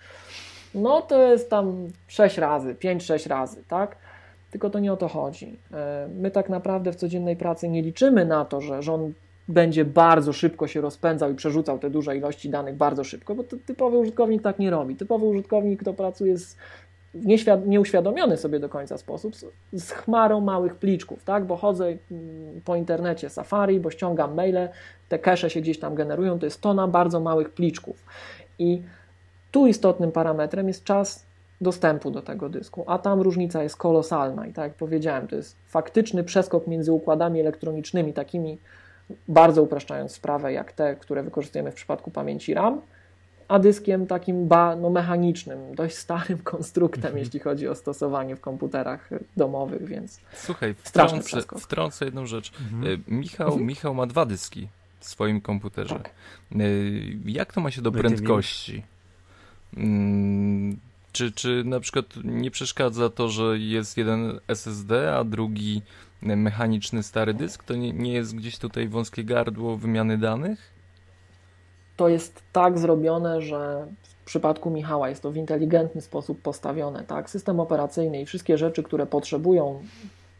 No 0.75 1.03
to 1.03 1.23
jest 1.23 1.51
tam 1.51 1.89
6 2.09 2.39
razy, 2.39 2.75
5-6 2.75 3.29
razy, 3.29 3.63
tak? 3.69 3.97
Tylko 4.51 4.71
to 4.71 4.79
nie 4.79 4.93
o 4.93 4.97
to 4.97 5.09
chodzi. 5.09 5.59
My 6.17 6.31
tak 6.31 6.49
naprawdę 6.49 6.93
w 6.93 6.97
codziennej 6.97 7.37
pracy 7.37 7.69
nie 7.69 7.83
liczymy 7.83 8.25
na 8.25 8.45
to, 8.45 8.61
że, 8.61 8.83
że 8.83 8.93
on 8.93 9.13
będzie 9.49 9.85
bardzo 9.85 10.33
szybko 10.33 10.67
się 10.67 10.81
rozpędzał 10.81 11.31
i 11.31 11.35
przerzucał 11.35 11.79
te 11.79 11.91
duże 11.91 12.17
ilości 12.17 12.51
danych 12.51 12.77
bardzo 12.77 13.05
szybko, 13.05 13.35
bo 13.35 13.45
typowy 13.67 13.99
użytkownik 13.99 14.43
tak 14.43 14.59
nie 14.59 14.71
robi. 14.71 14.97
Typowy 14.97 15.27
użytkownik, 15.27 15.81
kto 15.81 15.95
pracuje 15.95 16.39
z 16.39 16.57
nieświad- 17.15 17.67
nieuświadomiony 17.67 18.37
sobie 18.37 18.61
do 18.61 18.69
końca 18.69 18.99
sposób 18.99 19.37
z, 19.37 19.45
z 19.73 19.91
chmarą 19.91 20.41
małych 20.41 20.75
pliczków, 20.75 21.25
tak? 21.25 21.45
Bo 21.45 21.57
chodzę 21.57 21.87
mm, 21.87 22.61
po 22.65 22.77
internecie 22.77 23.31
Safari, 23.31 23.81
bo 23.81 23.91
ściągam 23.91 24.35
maile, 24.35 24.69
te 25.09 25.19
cache 25.19 25.51
się 25.51 25.61
gdzieś 25.61 25.79
tam 25.79 25.95
generują, 25.95 26.39
to 26.39 26.47
jest 26.47 26.61
tona 26.61 26.89
bardzo 26.89 27.21
małych 27.21 27.51
pliczków. 27.51 28.05
I 28.59 28.83
tu 29.51 29.67
istotnym 29.67 30.13
parametrem 30.13 30.69
jest 30.69 30.85
czas 30.85 31.27
dostępu 31.61 32.11
do 32.11 32.23
tego 32.23 32.49
dysku, 32.49 32.85
a 32.87 32.99
tam 32.99 33.21
różnica 33.21 33.63
jest 33.63 33.77
kolosalna 33.77 34.47
i 34.47 34.53
tak 34.53 34.65
jak 34.65 34.75
powiedziałem, 34.75 35.29
to 35.29 35.37
jest 35.37 35.57
faktyczny 35.67 36.25
przeskok 36.25 36.67
między 36.67 36.93
układami 36.93 37.41
elektronicznymi, 37.41 38.13
takimi 38.13 38.59
bardzo 39.29 39.63
upraszczając 39.63 40.13
sprawę, 40.13 40.53
jak 40.53 40.73
te, 40.73 40.97
które 40.97 41.23
wykorzystujemy 41.23 41.71
w 41.71 41.75
przypadku 41.75 42.11
pamięci 42.11 42.55
RAM, 42.55 42.81
a 43.51 43.59
dyskiem 43.59 44.07
takim 44.07 44.49
ba, 44.49 44.77
no, 44.77 44.91
mechanicznym, 44.91 45.75
dość 45.75 45.97
starym 45.97 46.39
konstruktem, 46.39 47.05
Mhm. 47.05 47.19
jeśli 47.19 47.41
chodzi 47.41 47.69
o 47.69 47.75
stosowanie 47.75 48.37
w 48.37 48.41
komputerach 48.41 49.11
domowych, 49.37 49.85
więc 49.87 50.21
Słuchaj, 50.35 50.75
wtrącę, 50.75 51.43
wtrącę 51.59 52.05
jedną 52.05 52.27
rzecz. 52.27 52.53
Mhm. 52.61 52.85
Y, 52.93 52.99
Michał, 53.09 53.59
Michał 53.59 53.95
ma 53.95 54.07
dwa 54.07 54.27
dyski 54.27 54.69
w 55.01 55.05
swoim 55.05 55.41
komputerze. 55.41 55.95
tak. 55.95 56.11
Y, 56.61 57.17
Jak 57.25 57.53
to 57.53 57.61
ma 57.61 57.71
się 57.71 57.83
do 57.83 57.91
Będzie 57.91 58.09
prędkości? 58.09 58.83
Mm, 59.77 60.77
Czy, 61.13 61.33
czy 61.33 61.63
na 61.65 61.81
przykład 61.81 62.07
nie 62.25 62.51
przeszkadza 62.51 63.11
to, 63.11 63.29
że 63.29 63.59
jest 63.59 63.97
jeden 63.97 64.41
SSD, 64.49 65.17
a 65.17 65.25
drugi 65.25 65.83
mechaniczny 66.23 67.03
stary 67.03 67.35
dysk? 67.35 67.65
To 67.65 67.75
nie, 67.75 67.93
nie 67.93 68.13
jest 68.13 68.35
gdzieś 68.37 68.59
tutaj 68.59 68.89
wąskie 68.89 69.25
gardło 69.25 69.77
wymiany 69.77 70.19
danych? 70.19 70.71
To 72.01 72.09
jest 72.09 72.43
tak 72.53 72.79
zrobione, 72.79 73.43
że 73.43 73.87
w 74.23 74.25
przypadku 74.25 74.71
Michała 74.71 75.09
jest 75.09 75.23
to 75.23 75.31
w 75.31 75.37
inteligentny 75.37 76.01
sposób 76.01 76.43
postawione, 76.43 77.05
tak? 77.05 77.31
System 77.31 77.61
operacyjny 77.61 78.21
i 78.21 78.27
wszystkie 78.27 78.59
rzeczy, 78.59 78.83
które 78.83 79.07
potrzebują 79.07 79.83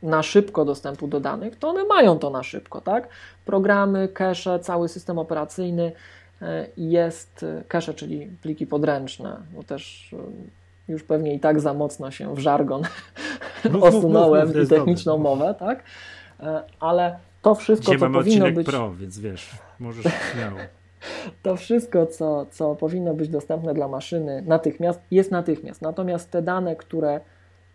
na 0.03 0.23
szybko 0.23 0.65
dostępu 0.65 1.09
do 1.09 1.21
danych, 1.21 1.57
to 1.57 1.69
one 1.69 1.85
mają 1.85 2.19
to 2.19 2.31
na 2.31 2.43
szybko, 2.43 2.81
tak? 2.81 3.09
Programy, 3.45 4.09
cache, 4.09 4.59
cały 4.59 4.89
system 4.89 5.19
operacyjny 5.19 5.93
e, 6.43 6.67
jest 6.77 7.45
cache, 7.69 7.95
czyli 7.95 8.27
pliki 8.43 8.67
podręczne, 8.67 9.37
bo 9.55 9.63
też 9.63 10.15
e, 10.89 10.93
już 10.93 11.03
pewnie 11.03 11.35
i 11.35 11.41
tak 11.41 11.61
za 11.61 11.75
mocno 11.75 12.11
się 12.11 12.35
w 12.35 12.39
żargon 12.39 12.83
Mów, 13.73 13.83
osunąłem 13.83 14.49
mów, 14.49 14.57
i 14.57 14.67
techniczną 14.67 15.13
dobre. 15.13 15.31
mowę, 15.31 15.55
tak? 15.59 15.83
E, 16.41 16.63
Ale 16.81 17.19
to 17.43 17.55
wszystko, 17.55 17.93
Dzisiaj 17.93 18.09
co 18.09 18.19
powinno 18.19 18.53
być... 18.53 18.67
pro, 18.67 18.93
więc 18.95 19.19
wiesz, 19.19 19.51
możesz 19.81 20.05
śmiało. 20.33 20.59
To 21.43 21.57
wszystko, 21.57 22.07
co, 22.07 22.47
co 22.51 22.75
powinno 22.75 23.15
być 23.15 23.29
dostępne 23.29 23.75
dla 23.75 23.89
maszyny 23.89 24.43
natychmiast, 24.47 25.01
jest 25.11 25.31
natychmiast. 25.31 25.83
Natomiast 25.83 26.31
te 26.31 26.43
dane, 26.43 26.77
które 26.77 27.21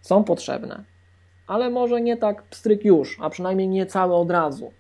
są 0.02 0.24
potrzebne, 0.24 0.84
ale 1.48 1.70
może 1.70 2.02
nie 2.02 2.18
tak 2.18 2.44
pstryk 2.44 2.86
już, 2.86 3.18
a 3.22 3.30
przynajmniej 3.30 3.68
nie 3.68 3.86
całe 3.86 4.16
od 4.16 4.32
razu, 4.32 4.72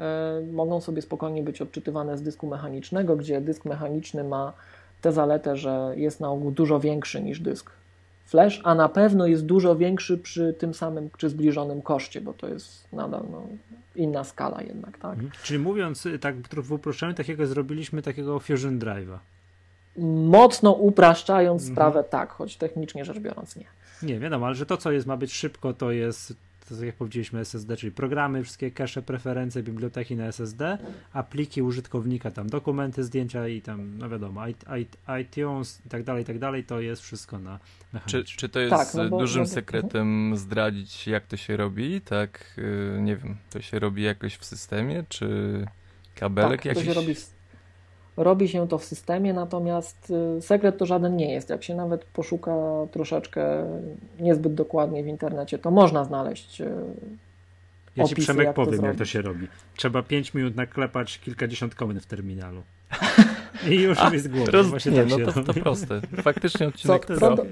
e, 0.00 0.40
mogą 0.52 0.80
sobie 0.80 1.02
spokojnie 1.02 1.42
być 1.42 1.62
odczytywane 1.62 2.18
z 2.18 2.22
dysku 2.22 2.46
mechanicznego, 2.46 3.16
gdzie 3.16 3.40
dysk 3.40 3.64
mechaniczny 3.64 4.24
ma 4.24 4.52
tę 5.00 5.12
zaletę, 5.12 5.56
że 5.56 5.92
jest 5.96 6.20
na 6.20 6.30
ogół 6.30 6.50
dużo 6.50 6.80
większy 6.80 7.22
niż 7.22 7.40
dysk 7.40 7.70
flash, 8.30 8.60
a 8.64 8.74
na 8.74 8.88
pewno 8.88 9.26
jest 9.26 9.46
dużo 9.46 9.76
większy 9.76 10.18
przy 10.18 10.54
tym 10.58 10.74
samym 10.74 11.10
czy 11.16 11.28
zbliżonym 11.28 11.82
koszcie, 11.82 12.20
bo 12.20 12.32
to 12.32 12.48
jest 12.48 12.92
nadal 12.92 13.22
no, 13.30 13.42
inna 13.96 14.24
skala 14.24 14.62
jednak, 14.62 14.98
tak? 14.98 15.12
Mhm. 15.14 15.30
Czyli 15.42 15.58
mówiąc 15.58 16.06
y, 16.06 16.18
tak 16.18 16.36
w 16.54 16.72
uproszczeniu, 16.72 17.14
takiego 17.14 17.46
zrobiliśmy 17.46 18.02
takiego 18.02 18.40
Fusion 18.40 18.78
Drive'a. 18.78 19.18
Mocno 20.26 20.72
upraszczając 20.72 21.62
Mhm. 21.62 21.74
sprawę, 21.74 22.04
tak, 22.04 22.30
choć 22.30 22.56
technicznie 22.56 23.04
rzecz 23.04 23.18
biorąc 23.18 23.56
nie. 23.56 23.64
Nie, 24.02 24.18
wiadomo, 24.18 24.46
ale 24.46 24.54
że 24.54 24.66
to, 24.66 24.76
co 24.76 24.92
jest, 24.92 25.06
ma 25.06 25.16
być 25.16 25.32
szybko, 25.32 25.74
to 25.74 25.90
jest 25.90 26.36
to 26.78 26.84
jak 26.84 26.96
powiedzieliśmy 26.96 27.40
SSD, 27.40 27.76
czyli 27.76 27.92
programy, 27.92 28.42
wszystkie 28.42 28.70
cache, 28.70 29.02
preferencje, 29.02 29.62
biblioteki 29.62 30.16
na 30.16 30.24
SSD, 30.24 30.78
a 31.12 31.22
pliki 31.22 31.62
użytkownika, 31.62 32.30
tam 32.30 32.50
dokumenty, 32.50 33.04
zdjęcia 33.04 33.48
i 33.48 33.62
tam, 33.62 33.98
no 33.98 34.08
wiadomo, 34.08 34.42
iTunes 35.20 35.82
i 35.86 35.88
tak 35.88 36.04
dalej, 36.04 36.22
i 36.22 36.26
tak 36.26 36.38
dalej, 36.38 36.64
to 36.64 36.80
jest 36.80 37.02
wszystko 37.02 37.38
na 37.38 37.58
Czy, 38.06 38.24
czy 38.24 38.48
to 38.48 38.60
jest 38.60 38.76
tak, 38.76 38.94
no 38.94 39.08
bo, 39.08 39.18
dużym 39.18 39.42
no 39.42 39.48
bo, 39.48 39.54
sekretem 39.54 40.36
zdradzić, 40.36 41.06
jak 41.06 41.26
to 41.26 41.36
się 41.36 41.56
robi? 41.56 42.00
Tak, 42.00 42.54
yy, 42.56 43.02
nie 43.02 43.16
wiem, 43.16 43.36
to 43.50 43.62
się 43.62 43.78
robi 43.78 44.02
jakoś 44.02 44.36
w 44.36 44.44
systemie, 44.44 45.04
czy 45.08 45.64
kabelek 46.14 46.60
tak, 46.60 46.64
jakiś? 46.64 46.84
to 46.84 46.94
się 46.94 47.00
robi 47.00 47.14
Robi 48.22 48.48
się 48.48 48.68
to 48.68 48.78
w 48.78 48.84
systemie, 48.84 49.32
natomiast 49.32 50.12
y, 50.38 50.42
sekret 50.42 50.78
to 50.78 50.86
żaden 50.86 51.16
nie 51.16 51.32
jest. 51.32 51.50
Jak 51.50 51.64
się 51.64 51.74
nawet 51.74 52.04
poszuka 52.04 52.52
troszeczkę 52.90 53.66
niezbyt 54.20 54.54
dokładnie 54.54 55.02
w 55.02 55.06
internecie, 55.06 55.58
to 55.58 55.70
można 55.70 56.04
znaleźć. 56.04 56.60
Y, 56.60 56.70
ja 57.96 58.04
ci 58.04 58.14
Przemek 58.14 58.46
jak 58.46 58.56
powiem, 58.56 58.80
to 58.80 58.86
jak 58.86 58.96
to 58.96 59.04
się 59.04 59.22
robi. 59.22 59.48
Trzeba 59.76 60.02
5 60.02 60.34
minut 60.34 60.56
naklepać 60.56 61.18
kilkadziesiąt 61.18 61.74
komend 61.74 62.02
w 62.02 62.06
terminalu. 62.06 62.62
I 63.70 63.74
już 63.82 63.98
A, 63.98 64.10
jest 64.10 64.30
głowa. 64.30 64.50
Roz... 64.50 64.66
Właśnie 64.66 64.92
nie, 64.92 65.02
tak 65.02 65.10
no 65.10 65.32
to, 65.32 65.52
to, 65.54 65.60
proste. 65.60 66.00
Faktycznie 66.22 66.68
odcinek 66.68 67.06
co, 67.06 67.16
co, 67.16 67.36
do, 67.36 67.46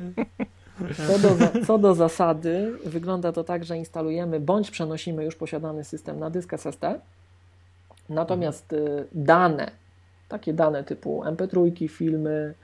co, 0.97 1.19
do, 1.19 1.67
co 1.67 1.79
do 1.79 1.95
zasady, 1.95 2.73
wygląda 2.85 3.33
to 3.33 3.45
tak, 3.45 3.65
że 3.65 3.79
instalujemy 3.79 4.41
bądź 4.41 4.71
przenosimy 4.71 5.25
już 5.25 5.37
posiadany 5.37 5.85
system 5.85 6.19
na 6.19 6.31
dysk 6.31 6.53
SSD. 6.53 7.01
Natomiast 8.09 8.73
y, 8.73 9.07
dane 9.13 9.71
takie 10.29 10.53
dane 10.53 10.85
typu 10.85 11.23
MP3, 11.23 11.89
filmy, 11.89 12.55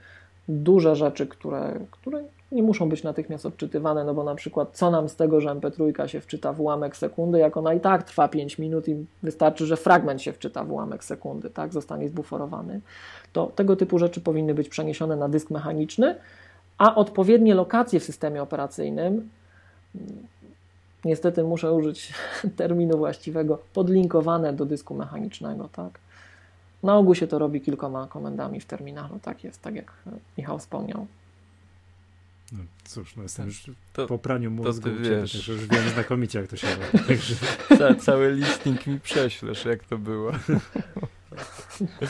duże 0.49 0.95
rzeczy, 0.95 1.27
które, 1.27 1.79
które 1.91 2.23
nie 2.51 2.63
muszą 2.63 2.89
być 2.89 3.03
natychmiast 3.03 3.45
odczytywane, 3.45 4.03
no 4.03 4.13
bo 4.13 4.23
na 4.23 4.35
przykład 4.35 4.69
co 4.73 4.91
nam 4.91 5.09
z 5.09 5.15
tego, 5.15 5.41
że 5.41 5.49
MP3 5.49 6.07
się 6.07 6.21
wczyta 6.21 6.53
w 6.53 6.61
ułamek 6.61 6.97
sekundy, 6.97 7.39
jak 7.39 7.57
ona 7.57 7.73
i 7.73 7.79
tak 7.79 8.03
trwa 8.03 8.27
5 8.27 8.59
minut 8.59 8.87
i 8.87 9.05
wystarczy, 9.23 9.65
że 9.65 9.77
fragment 9.77 10.21
się 10.21 10.33
wczyta 10.33 10.63
w 10.63 10.71
ułamek 10.71 11.03
sekundy, 11.03 11.49
tak, 11.49 11.73
zostanie 11.73 12.09
zbuforowany, 12.09 12.81
to 13.33 13.51
tego 13.55 13.75
typu 13.75 13.99
rzeczy 13.99 14.21
powinny 14.21 14.53
być 14.53 14.69
przeniesione 14.69 15.15
na 15.15 15.29
dysk 15.29 15.51
mechaniczny, 15.51 16.15
a 16.77 16.95
odpowiednie 16.95 17.55
lokacje 17.55 17.99
w 17.99 18.03
systemie 18.03 18.41
operacyjnym, 18.41 19.29
niestety 21.05 21.43
muszę 21.43 21.73
użyć 21.73 22.13
terminu 22.57 22.97
właściwego, 22.97 23.59
podlinkowane 23.73 24.53
do 24.53 24.65
dysku 24.65 24.95
mechanicznego, 24.95 25.69
tak, 25.71 25.99
na 26.85 26.97
ogół 26.97 27.15
się 27.15 27.27
to 27.27 27.39
robi 27.39 27.61
kilkoma 27.61 28.07
komendami 28.07 28.59
w 28.59 28.65
terminalu. 28.65 29.19
Tak 29.21 29.43
jest, 29.43 29.61
tak 29.61 29.75
jak 29.75 29.93
Michał 30.37 30.59
wspomniał. 30.59 31.07
No 32.51 32.59
cóż, 32.83 33.15
no 33.15 33.23
jestem 33.23 33.45
już 33.45 33.71
to, 33.93 34.07
po 34.07 34.17
praniu 34.17 34.51
mózgu, 34.51 34.89
to 34.89 34.95
wiesz. 34.95 35.31
Też 35.31 35.47
już 35.47 35.67
wiem 35.67 35.89
znakomicie, 35.89 36.39
jak 36.39 36.47
to 36.47 36.57
się 36.57 36.67
robi. 36.67 37.05
Także... 37.07 37.35
Ca 37.77 37.95
cały 37.95 38.31
listing 38.31 38.87
mi 38.87 38.99
prześlesz, 38.99 39.65
jak 39.65 39.83
to 39.83 39.97
było. 39.97 40.31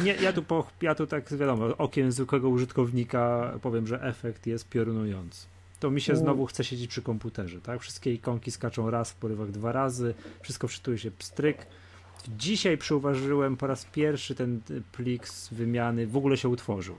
Nie, 0.03 0.13
ja 0.13 0.33
tu, 0.33 0.43
po, 0.43 0.67
ja 0.81 0.95
tu 0.95 1.07
tak 1.07 1.33
wiadomo, 1.33 1.65
okiem 1.77 2.11
zwykłego 2.11 2.49
użytkownika 2.49 3.53
powiem, 3.61 3.87
że 3.87 4.01
efekt 4.01 4.47
jest 4.47 4.69
piorunujący. 4.69 5.47
To 5.79 5.91
mi 5.91 6.01
się 6.01 6.15
znowu 6.15 6.45
chce 6.45 6.63
siedzieć 6.63 6.89
przy 6.89 7.01
komputerze, 7.01 7.61
tak? 7.61 7.81
Wszystkie 7.81 8.13
ikonki 8.13 8.51
skaczą 8.51 8.89
raz 8.89 9.11
w 9.11 9.15
porywach 9.15 9.51
dwa 9.51 9.71
razy, 9.71 10.13
wszystko 10.41 10.67
wczytuje 10.67 10.97
się 10.97 11.11
pstryk 11.11 11.67
Dzisiaj 12.37 12.77
przyuważyłem 12.77 13.57
po 13.57 13.67
raz 13.67 13.85
pierwszy 13.85 14.35
ten 14.35 14.61
plik 14.91 15.27
z 15.27 15.53
wymiany 15.53 16.07
w 16.07 16.17
ogóle 16.17 16.37
się 16.37 16.49
utworzył. 16.49 16.95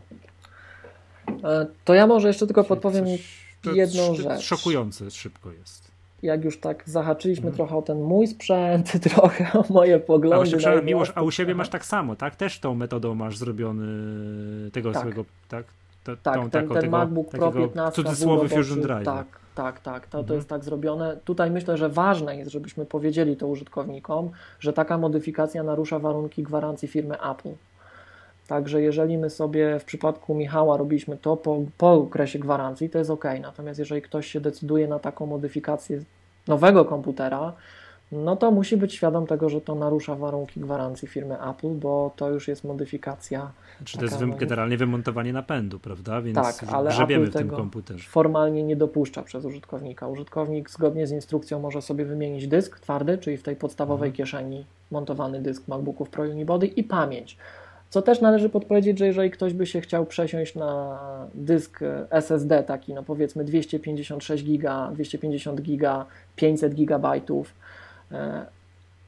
E, 1.45 1.66
to 1.85 1.95
ja 1.95 2.07
może 2.07 2.29
jeszcze 2.29 2.47
tylko 2.47 2.64
podpowiem 2.64 3.05
coś, 3.05 3.77
jedną 3.77 4.14
rzecz. 4.14 4.43
Szokujące 4.43 5.11
szybko 5.11 5.53
jest. 5.53 5.91
Jak 6.22 6.45
już 6.45 6.61
tak 6.61 6.83
zahaczyliśmy 6.87 7.43
hmm. 7.43 7.57
trochę 7.57 7.77
o 7.77 7.83
ten 7.83 8.01
mój 8.03 8.27
sprzęt, 8.27 8.93
trochę 9.14 9.53
o 9.53 9.64
moje 9.72 10.01
poglądy. 10.01 10.68
A, 10.68 10.81
Miłosz, 10.81 11.12
a 11.14 11.22
u 11.22 11.31
siebie 11.31 11.55
masz 11.55 11.68
tak 11.68 11.85
samo, 11.85 12.16
tak? 12.16 12.37
Też 12.37 12.59
tą 12.59 12.74
metodą 12.74 13.14
masz 13.14 13.37
zrobiony 13.37 13.87
tego 14.70 14.93
tak. 14.93 15.01
swojego, 15.01 15.24
tak? 15.49 15.64
To, 16.07 16.16
tak, 16.22 16.34
tą, 16.34 16.50
ten, 16.50 16.68
ten 16.68 16.80
tego, 16.80 16.90
MacBook 16.90 17.28
Pro 17.28 17.52
15 17.52 18.02
cudzysłowie 18.02 18.48
Fusion 18.48 18.80
Drive. 18.80 19.04
Tak, 19.04 19.26
tak, 19.54 19.80
tak. 19.80 20.07
To, 20.07 20.11
to 20.11 20.18
mhm. 20.18 20.36
jest 20.36 20.48
tak 20.48 20.64
zrobione. 20.64 21.16
Tutaj 21.24 21.50
myślę, 21.50 21.76
że 21.76 21.88
ważne 21.88 22.36
jest, 22.36 22.50
żebyśmy 22.50 22.86
powiedzieli 22.86 23.36
to 23.36 23.46
użytkownikom, 23.46 24.30
że 24.61 24.72
taka 24.72 24.98
modyfikacja 24.98 25.62
narusza 25.62 25.98
warunki 25.98 26.42
gwarancji 26.42 26.88
firmy 26.88 27.14
Apple. 27.20 27.52
Także 28.46 28.82
jeżeli 28.82 29.18
my 29.18 29.30
sobie 29.30 29.78
w 29.78 29.84
przypadku 29.84 30.34
Michała 30.34 30.76
robiliśmy 30.76 31.16
to 31.16 31.36
po, 31.36 31.62
po 31.78 31.92
okresie 31.92 32.38
gwarancji, 32.38 32.90
to 32.90 32.98
jest 32.98 33.11
ok. 33.11 33.24
Natomiast 33.40 33.78
jeżeli 33.78 34.02
ktoś 34.02 34.26
się 34.26 34.40
decyduje 34.40 34.88
na 34.88 34.98
taką 34.98 35.26
modyfikację 35.26 36.00
nowego 36.48 36.84
komputera, 36.84 37.52
no 38.12 38.36
to 38.36 38.50
musi 38.50 38.76
być 38.76 38.94
świadom 38.94 39.26
tego, 39.26 39.48
że 39.48 39.61
to 39.61 39.74
narusza 39.74 40.14
warunki 40.14 40.61
gwarancji 40.61 41.09
firmy 41.09 41.36
Apple, 41.50 41.68
bo 41.68 42.12
to 42.16 42.30
już 42.30 42.48
jest 42.48 42.64
modyfikacja. 42.64 43.50
Czy 43.84 43.98
to 43.98 44.04
jest 44.04 44.18
wy, 44.18 44.26
generalnie 44.26 44.76
wymontowanie 44.76 45.32
napędu, 45.32 45.78
prawda? 45.78 46.22
Więc 46.22 46.36
tak, 46.36 46.54
ale 46.72 46.90
grzebiemy 46.90 47.24
Apple 47.24 47.32
w 47.32 47.36
tym 47.36 47.48
komputerze. 47.48 48.09
Formalnie 48.09 48.62
nie 48.62 48.76
dopuszcza 48.76 49.22
przez 49.22 49.44
użytkownika. 49.44 50.09
Użytkownik 50.09 50.70
zgodnie 50.70 51.07
z 51.07 51.11
instrukcją 51.11 51.61
może 51.61 51.82
sobie 51.82 52.04
wymienić 52.04 52.48
dysk 52.48 52.80
twardy, 52.80 53.18
czyli 53.18 53.36
w 53.36 53.42
tej 53.42 53.57
podstawowej 53.57 54.09
mhm. 54.09 54.16
kieszeni 54.16 54.64
montowany 54.90 55.42
dysk 55.42 55.68
MacBooków 55.68 56.11
Pro 56.11 56.24
Unibody 56.24 56.66
i 56.66 56.84
pamięć. 56.84 57.36
Co 57.90 58.02
też 58.02 58.20
należy 58.20 58.48
podpowiedzieć, 58.48 58.98
że 58.98 59.07
jeżeli 59.07 59.30
ktoś 59.30 59.52
by 59.52 59.66
się 59.66 59.80
chciał 59.80 60.07
przesiąść 60.07 60.54
na 60.54 60.98
dysk 61.34 61.80
SSD, 62.11 62.62
taki 62.62 62.94
no 62.94 63.02
powiedzmy 63.02 63.44
256 63.44 64.44
giga, 64.44 64.90
250 64.92 65.62
giga, 65.62 66.07
500 66.36 66.74
gigabajtów, 66.74 67.52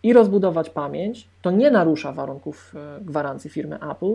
i 0.02 0.12
rozbudować 0.12 0.70
pamięć, 0.70 1.28
to 1.42 1.50
nie 1.50 1.70
narusza 1.70 2.12
warunków 2.12 2.74
e, 2.74 3.00
gwarancji 3.00 3.50
firmy 3.50 3.78
Apple, 3.90 4.14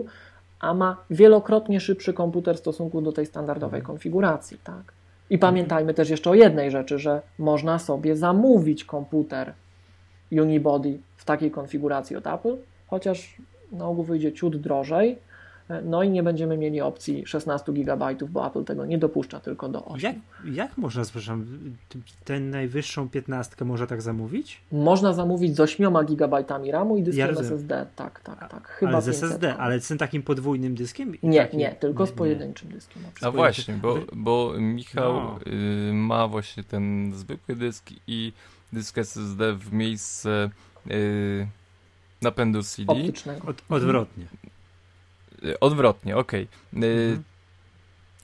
a 0.60 0.74
ma 0.74 0.96
wielokrotnie 1.10 1.80
szybszy 1.80 2.12
komputer 2.12 2.56
w 2.56 2.58
stosunku 2.58 3.02
do 3.02 3.12
tej 3.12 3.26
standardowej 3.26 3.80
mhm. 3.80 3.86
konfiguracji. 3.86 4.58
Tak? 4.64 4.92
I 5.30 5.38
pamiętajmy 5.38 5.94
też 5.94 6.10
jeszcze 6.10 6.30
o 6.30 6.34
jednej 6.34 6.70
rzeczy, 6.70 6.98
że 6.98 7.22
można 7.38 7.78
sobie 7.78 8.16
zamówić 8.16 8.84
komputer 8.84 9.52
Unibody 10.32 10.98
w 11.16 11.24
takiej 11.24 11.50
konfiguracji 11.50 12.16
od 12.16 12.26
Apple, 12.26 12.56
chociaż 12.86 13.36
na 13.72 13.88
ogół 13.88 14.04
wyjdzie 14.04 14.32
ciut 14.32 14.56
drożej, 14.56 15.18
no 15.84 16.02
i 16.02 16.10
nie 16.10 16.22
będziemy 16.22 16.56
mieli 16.56 16.80
opcji 16.80 17.26
16 17.26 17.72
GB, 17.72 18.14
bo 18.28 18.46
Apple 18.46 18.64
tego 18.64 18.86
nie 18.86 18.98
dopuszcza 18.98 19.40
tylko 19.40 19.68
do 19.68 19.84
8. 19.84 20.00
Jak, 20.00 20.16
jak 20.54 20.78
można, 20.78 21.02
przepraszam, 21.02 21.46
tę 22.24 22.40
najwyższą 22.40 23.08
15 23.08 23.64
można 23.64 23.86
tak 23.86 24.02
zamówić? 24.02 24.60
Można 24.72 25.12
zamówić 25.12 25.56
z 25.56 25.60
8 25.60 25.94
GB 26.06 26.44
RAMu 26.72 26.96
i 26.96 27.02
dyskiem 27.02 27.26
ja 27.26 27.40
SSD. 27.40 27.86
Tak, 27.96 28.20
tak, 28.20 28.50
tak. 28.50 28.68
Chyba 28.68 28.92
ale 28.92 29.02
z 29.02 29.08
SSD, 29.08 29.56
ale 29.56 29.80
z 29.80 29.88
tym 29.88 29.98
takim 29.98 30.22
podwójnym 30.22 30.74
dyskiem? 30.74 31.14
Nie, 31.22 31.40
takim... 31.40 31.60
nie, 31.60 31.72
tylko 31.72 32.06
z 32.06 32.12
pojedynczym 32.12 32.68
nie. 32.68 32.74
dyskiem. 32.74 33.02
A 33.22 33.30
właśnie, 33.30 33.74
bo, 33.74 33.98
bo 34.12 34.52
Michał 34.58 35.12
no. 35.12 35.38
y, 35.46 35.92
ma 35.92 36.28
właśnie 36.28 36.64
ten 36.64 37.12
zwykły 37.14 37.56
dysk 37.56 37.90
i 38.06 38.32
dysk 38.72 38.98
SSD 38.98 39.54
w 39.54 39.72
miejsce 39.72 40.50
y, 40.90 41.46
napędu 42.22 42.62
CD. 42.62 42.92
Optycznego. 42.92 43.48
Od, 43.48 43.62
odwrotnie. 43.68 44.24
Odwrotnie, 45.60 46.16
okej. 46.16 46.48
Okay. 46.72 46.88
Mhm. 46.88 47.22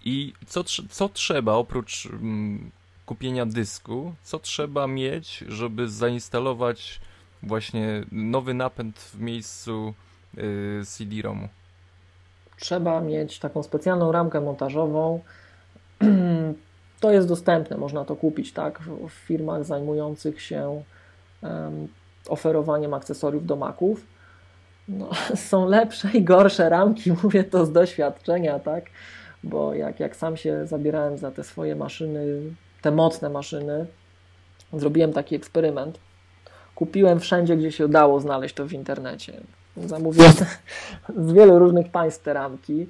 I 0.05 0.33
co, 0.47 0.65
co 0.91 1.09
trzeba 1.09 1.53
oprócz 1.53 2.07
mm, 2.07 2.71
kupienia 3.07 3.47
dysku, 3.47 4.13
co 4.23 4.39
trzeba 4.39 4.87
mieć, 4.87 5.45
żeby 5.49 5.89
zainstalować 5.89 7.01
właśnie 7.43 8.05
nowy 8.13 8.55
napęd 8.55 8.99
w 8.99 9.21
miejscu 9.21 9.95
y, 10.39 10.83
CD-ROMu? 10.87 11.49
Trzeba 12.59 13.01
mieć 13.01 13.39
taką 13.39 13.63
specjalną 13.63 14.13
ramkę 14.13 14.41
montażową. 14.41 15.21
To 17.01 17.11
jest 17.11 17.29
dostępne, 17.29 17.77
można 17.77 18.05
to 18.05 18.17
kupić 18.17 18.53
tak, 18.53 18.81
w, 18.81 19.09
w 19.09 19.13
firmach 19.13 19.65
zajmujących 19.65 20.43
się 20.43 20.83
um, 21.43 21.89
oferowaniem 22.29 22.95
akcesoriów 22.95 23.47
do 23.47 23.57
Maców 23.57 24.07
no, 24.91 25.11
są 25.51 25.69
lepsze 25.69 26.11
i 26.15 26.23
gorsze 26.23 26.69
ramki, 26.69 27.13
mówię 27.23 27.45
to 27.45 27.67
z 27.67 27.73
doświadczenia, 27.73 28.59
tak? 28.59 28.85
Bo 29.45 29.75
jak, 29.75 30.01
jak 30.01 30.17
sam 30.17 30.37
się 30.37 30.67
zabierałem 30.67 31.19
za 31.19 31.31
te 31.31 31.45
swoje 31.45 31.77
maszyny, 31.77 32.43
te 32.83 32.91
mocne 32.91 33.31
maszyny, 33.31 33.87
zrobiłem 34.73 35.13
taki 35.13 35.37
eksperyment. 35.37 35.99
Kupiłem 36.75 37.21
wszędzie, 37.21 37.57
gdzie 37.57 37.73
się 37.73 37.87
udało 37.87 38.21
znaleźć 38.21 38.55
to 38.55 38.67
w 38.67 38.73
internecie. 38.73 39.41
Zamówiłem 39.77 40.33
z 41.27 41.33
wielu 41.33 41.59
różnych 41.59 41.91
państw 41.91 42.23
te 42.23 42.33
ramki 42.33 42.87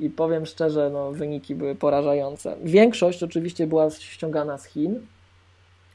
i 0.00 0.10
powiem 0.10 0.46
szczerze, 0.46 0.90
no, 0.92 1.12
wyniki 1.12 1.54
były 1.54 1.74
porażające. 1.74 2.56
Większość 2.64 3.22
oczywiście 3.22 3.66
była 3.66 3.90
ściągana 3.90 4.58
z 4.58 4.64
Chin. 4.64 5.06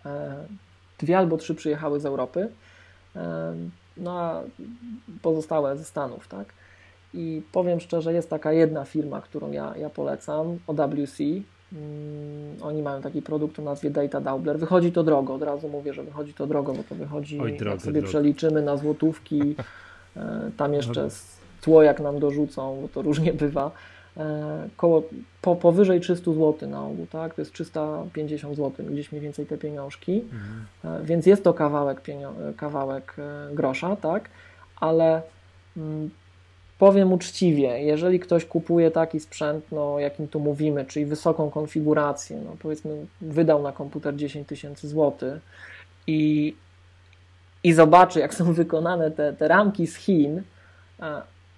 E, 0.05 0.35
dwie 0.99 1.17
albo 1.17 1.37
trzy 1.37 1.55
przyjechały 1.55 1.99
z 1.99 2.05
Europy. 2.05 2.49
E, 3.97 4.03
no 4.03 4.11
a 4.11 4.41
pozostałe 5.21 5.77
ze 5.77 5.83
Stanów, 5.83 6.27
tak? 6.27 6.53
I 7.13 7.41
powiem 7.51 7.79
szczerze, 7.79 8.13
jest 8.13 8.29
taka 8.29 8.53
jedna 8.53 8.85
firma, 8.85 9.21
którą 9.21 9.51
ja, 9.51 9.73
ja 9.77 9.89
polecam, 9.89 10.57
OWC, 10.67 11.23
Mm, 11.73 12.63
oni 12.63 12.81
mają 12.81 13.01
taki 13.01 13.21
produkt 13.21 13.59
o 13.59 13.61
nazwie 13.61 13.89
Data 13.89 14.21
Doubler. 14.21 14.59
Wychodzi 14.59 14.91
to 14.91 15.03
drogo, 15.03 15.33
od 15.33 15.43
razu 15.43 15.69
mówię, 15.69 15.93
że 15.93 16.03
wychodzi 16.03 16.33
to 16.33 16.47
drogo, 16.47 16.73
bo 16.73 16.83
to 16.83 16.95
wychodzi, 16.95 17.39
Oj, 17.39 17.57
drogo, 17.57 17.71
jak 17.71 17.81
sobie 17.81 18.01
drogo. 18.01 18.07
przeliczymy 18.07 18.61
na 18.61 18.77
złotówki, 18.77 19.41
e, 20.17 20.51
tam 20.57 20.73
jeszcze 20.73 21.07
tło 21.61 21.83
jak 21.83 21.99
nam 21.99 22.19
dorzucą, 22.19 22.79
bo 22.81 22.87
to 22.87 23.01
różnie 23.01 23.33
bywa, 23.33 23.71
koło, 24.77 25.03
po, 25.41 25.55
powyżej 25.55 25.99
300 25.99 26.31
zł 26.33 26.69
na 26.69 26.85
ogół, 26.85 27.07
tak? 27.11 27.33
To 27.33 27.41
jest 27.41 27.53
350 27.53 28.55
zł, 28.55 28.85
gdzieś 28.85 29.11
mniej 29.11 29.21
więcej 29.21 29.45
te 29.45 29.57
pieniążki, 29.57 30.21
mhm. 30.21 31.01
E, 31.01 31.05
więc 31.05 31.25
jest 31.25 31.43
to 31.43 31.53
kawałek, 31.53 32.01
kawałek 32.57 33.15
grosza, 33.51 33.95
tak? 33.95 34.29
Ale 34.79 35.21
mm, 35.77 36.09
Powiem 36.77 37.13
uczciwie, 37.13 37.83
jeżeli 37.83 38.19
ktoś 38.19 38.45
kupuje 38.45 38.91
taki 38.91 39.19
sprzęt, 39.19 39.65
no, 39.71 39.99
jakim 39.99 40.27
tu 40.27 40.39
mówimy, 40.39 40.85
czyli 40.85 41.05
wysoką 41.05 41.49
konfigurację, 41.49 42.41
no, 42.45 42.55
powiedzmy, 42.59 43.05
wydał 43.21 43.63
na 43.63 43.71
komputer 43.71 44.15
10 44.15 44.47
tysięcy 44.47 44.87
złotych 44.87 45.41
i, 46.07 46.55
i 47.63 47.73
zobaczy, 47.73 48.19
jak 48.19 48.33
są 48.33 48.53
wykonane 48.53 49.11
te, 49.11 49.33
te 49.33 49.47
ramki 49.47 49.87
z 49.87 49.95
Chin, 49.95 50.41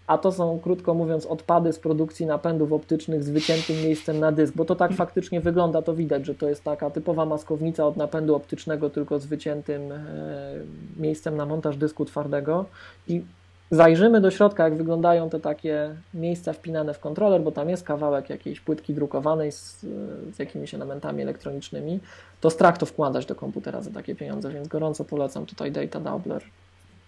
a 0.10 0.18
to 0.18 0.32
są, 0.32 0.60
krótko 0.60 0.94
mówiąc, 0.94 1.26
odpady 1.26 1.74
z 1.74 1.80
produkcji 1.80 2.26
napędów 2.26 2.74
optycznych 2.74 3.24
z 3.24 3.30
wyciętym 3.30 3.76
miejscem 3.76 4.20
na 4.20 4.32
dysk, 4.32 4.56
bo 4.56 4.66
to 4.66 4.76
tak 4.76 4.94
faktycznie 4.94 5.42
wygląda, 5.42 5.82
to 5.82 5.94
widać, 5.94 6.26
że 6.26 6.36
to 6.36 6.50
jest 6.50 6.64
taka 6.64 6.90
typowa 6.90 7.26
maskownica 7.26 7.88
od 7.88 7.98
napędu 7.98 8.36
optycznego, 8.36 8.90
tylko 8.90 9.20
z 9.20 9.26
wyciętym 9.26 9.92
e, 9.92 10.02
miejscem 10.98 11.38
na 11.38 11.46
montaż 11.46 11.78
dysku 11.78 12.06
twardego 12.06 12.66
i 13.08 13.22
Zajrzymy 13.72 14.22
do 14.22 14.32
środka, 14.32 14.64
jak 14.64 14.76
wyglądają 14.76 15.30
te 15.30 15.40
takie 15.40 15.96
miejsca 16.14 16.54
wpinane 16.54 16.94
w 16.94 17.00
kontroler, 17.00 17.42
bo 17.42 17.52
tam 17.52 17.70
jest 17.70 17.84
kawałek 17.84 18.30
jakiejś 18.30 18.60
płytki 18.60 18.94
drukowanej 18.94 19.52
z, 19.52 19.80
z 20.36 20.40
jakimiś 20.40 20.74
elementami 20.74 21.22
elektronicznymi. 21.22 22.00
To 22.42 22.50
strach 22.50 22.78
to 22.78 22.86
wkładać 22.86 23.26
do 23.26 23.36
komputera 23.36 23.82
za 23.82 23.92
takie 23.92 24.16
pieniądze, 24.16 24.50
więc 24.50 24.68
gorąco 24.68 25.06
polecam 25.06 25.46
tutaj 25.46 25.72
Data 25.72 26.00
Doubler. 26.00 26.44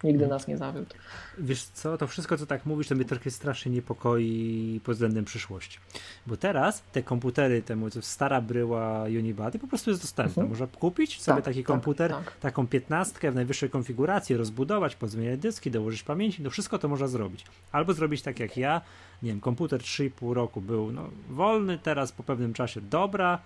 Nigdy 0.04 0.28
nas 0.28 0.48
nie 0.48 0.58
zawiódł. 0.58 0.96
Wiesz 1.38 1.64
co, 1.64 1.98
to 1.98 2.08
wszystko, 2.08 2.38
co 2.38 2.46
tak 2.46 2.66
mówisz, 2.66 2.88
to 2.88 2.96
mnie 2.96 3.06
trochę 3.06 3.32
strasznie 3.32 3.72
niepokoi 3.72 4.82
pod 4.84 4.96
względem 4.96 5.26
przyszłości. 5.26 5.80
Bo 6.28 6.38
teraz 6.38 6.84
te 6.92 7.04
komputery, 7.04 7.62
temu 7.62 7.88
stara 8.02 8.42
bryła 8.42 9.04
Unibody 9.04 9.60
po 9.60 9.68
prostu 9.68 9.90
jest 9.90 10.02
dostępna. 10.02 10.44
Mhm. 10.44 10.50
Można 10.50 10.68
kupić 10.68 11.22
sobie 11.22 11.36
tak, 11.36 11.46
taki 11.46 11.60
tak, 11.60 11.68
komputer, 11.68 12.12
tak. 12.12 12.36
taką 12.40 12.68
piętnastkę 12.68 13.32
w 13.32 13.36
najwyższej 13.36 13.70
konfiguracji, 13.70 14.38
rozbudować, 14.38 14.96
pozmieniać 14.96 15.40
dyski, 15.40 15.72
dołożyć 15.72 16.04
pamięci, 16.04 16.44
no 16.44 16.50
wszystko 16.50 16.80
to 16.80 16.88
można 16.88 17.08
zrobić. 17.08 17.46
Albo 17.72 17.94
zrobić 17.94 18.22
tak 18.22 18.40
jak 18.40 18.58
ja, 18.58 18.82
nie 19.24 19.30
wiem, 19.30 19.40
komputer 19.40 19.82
3,5 19.82 20.34
roku 20.34 20.62
był 20.62 20.92
no, 20.92 21.10
wolny, 21.30 21.78
teraz 21.78 22.12
po 22.12 22.24
pewnym 22.24 22.54
czasie 22.54 22.82
dobra, 22.82 23.40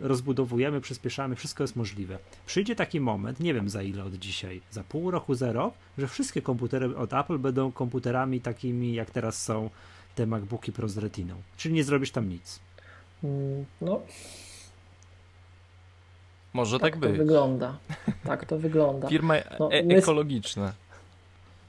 rozbudowujemy, 0.00 0.80
przyspieszamy, 0.80 1.36
wszystko 1.36 1.64
jest 1.64 1.76
możliwe. 1.76 2.18
Przyjdzie 2.46 2.76
taki 2.76 3.00
moment, 3.00 3.40
nie 3.40 3.54
wiem 3.54 3.68
za 3.68 3.82
ile 3.82 4.04
od 4.04 4.14
dzisiaj, 4.14 4.60
za 4.70 4.84
pół 4.84 5.10
roku, 5.10 5.34
za 5.34 5.52
rok, 5.52 5.74
że 5.98 6.08
wszystkie 6.08 6.42
komputery 6.42 6.96
od 6.96 7.12
Apple 7.12 7.38
będą 7.38 7.72
komputerami 7.72 8.40
takimi, 8.40 8.94
jak 8.94 9.10
teraz 9.10 9.42
są 9.42 9.70
te 10.14 10.26
MacBooki 10.26 10.72
Pro 10.72 10.88
z 10.88 10.98
Retiną. 10.98 11.34
Czyli 11.56 11.74
nie 11.74 11.84
zrobisz 11.84 12.10
tam 12.10 12.28
nic. 12.28 12.60
Mm, 13.24 13.64
no. 13.80 14.00
Może 16.52 16.78
tak, 16.78 16.92
tak 16.92 17.00
być. 17.00 17.10
To 17.10 17.16
wygląda. 17.16 17.76
Tak 18.24 18.44
to 18.44 18.58
wygląda. 18.58 19.08
Firma 19.08 19.34
no, 19.60 19.72
e 19.72 19.78
ekologiczna. 19.78 20.72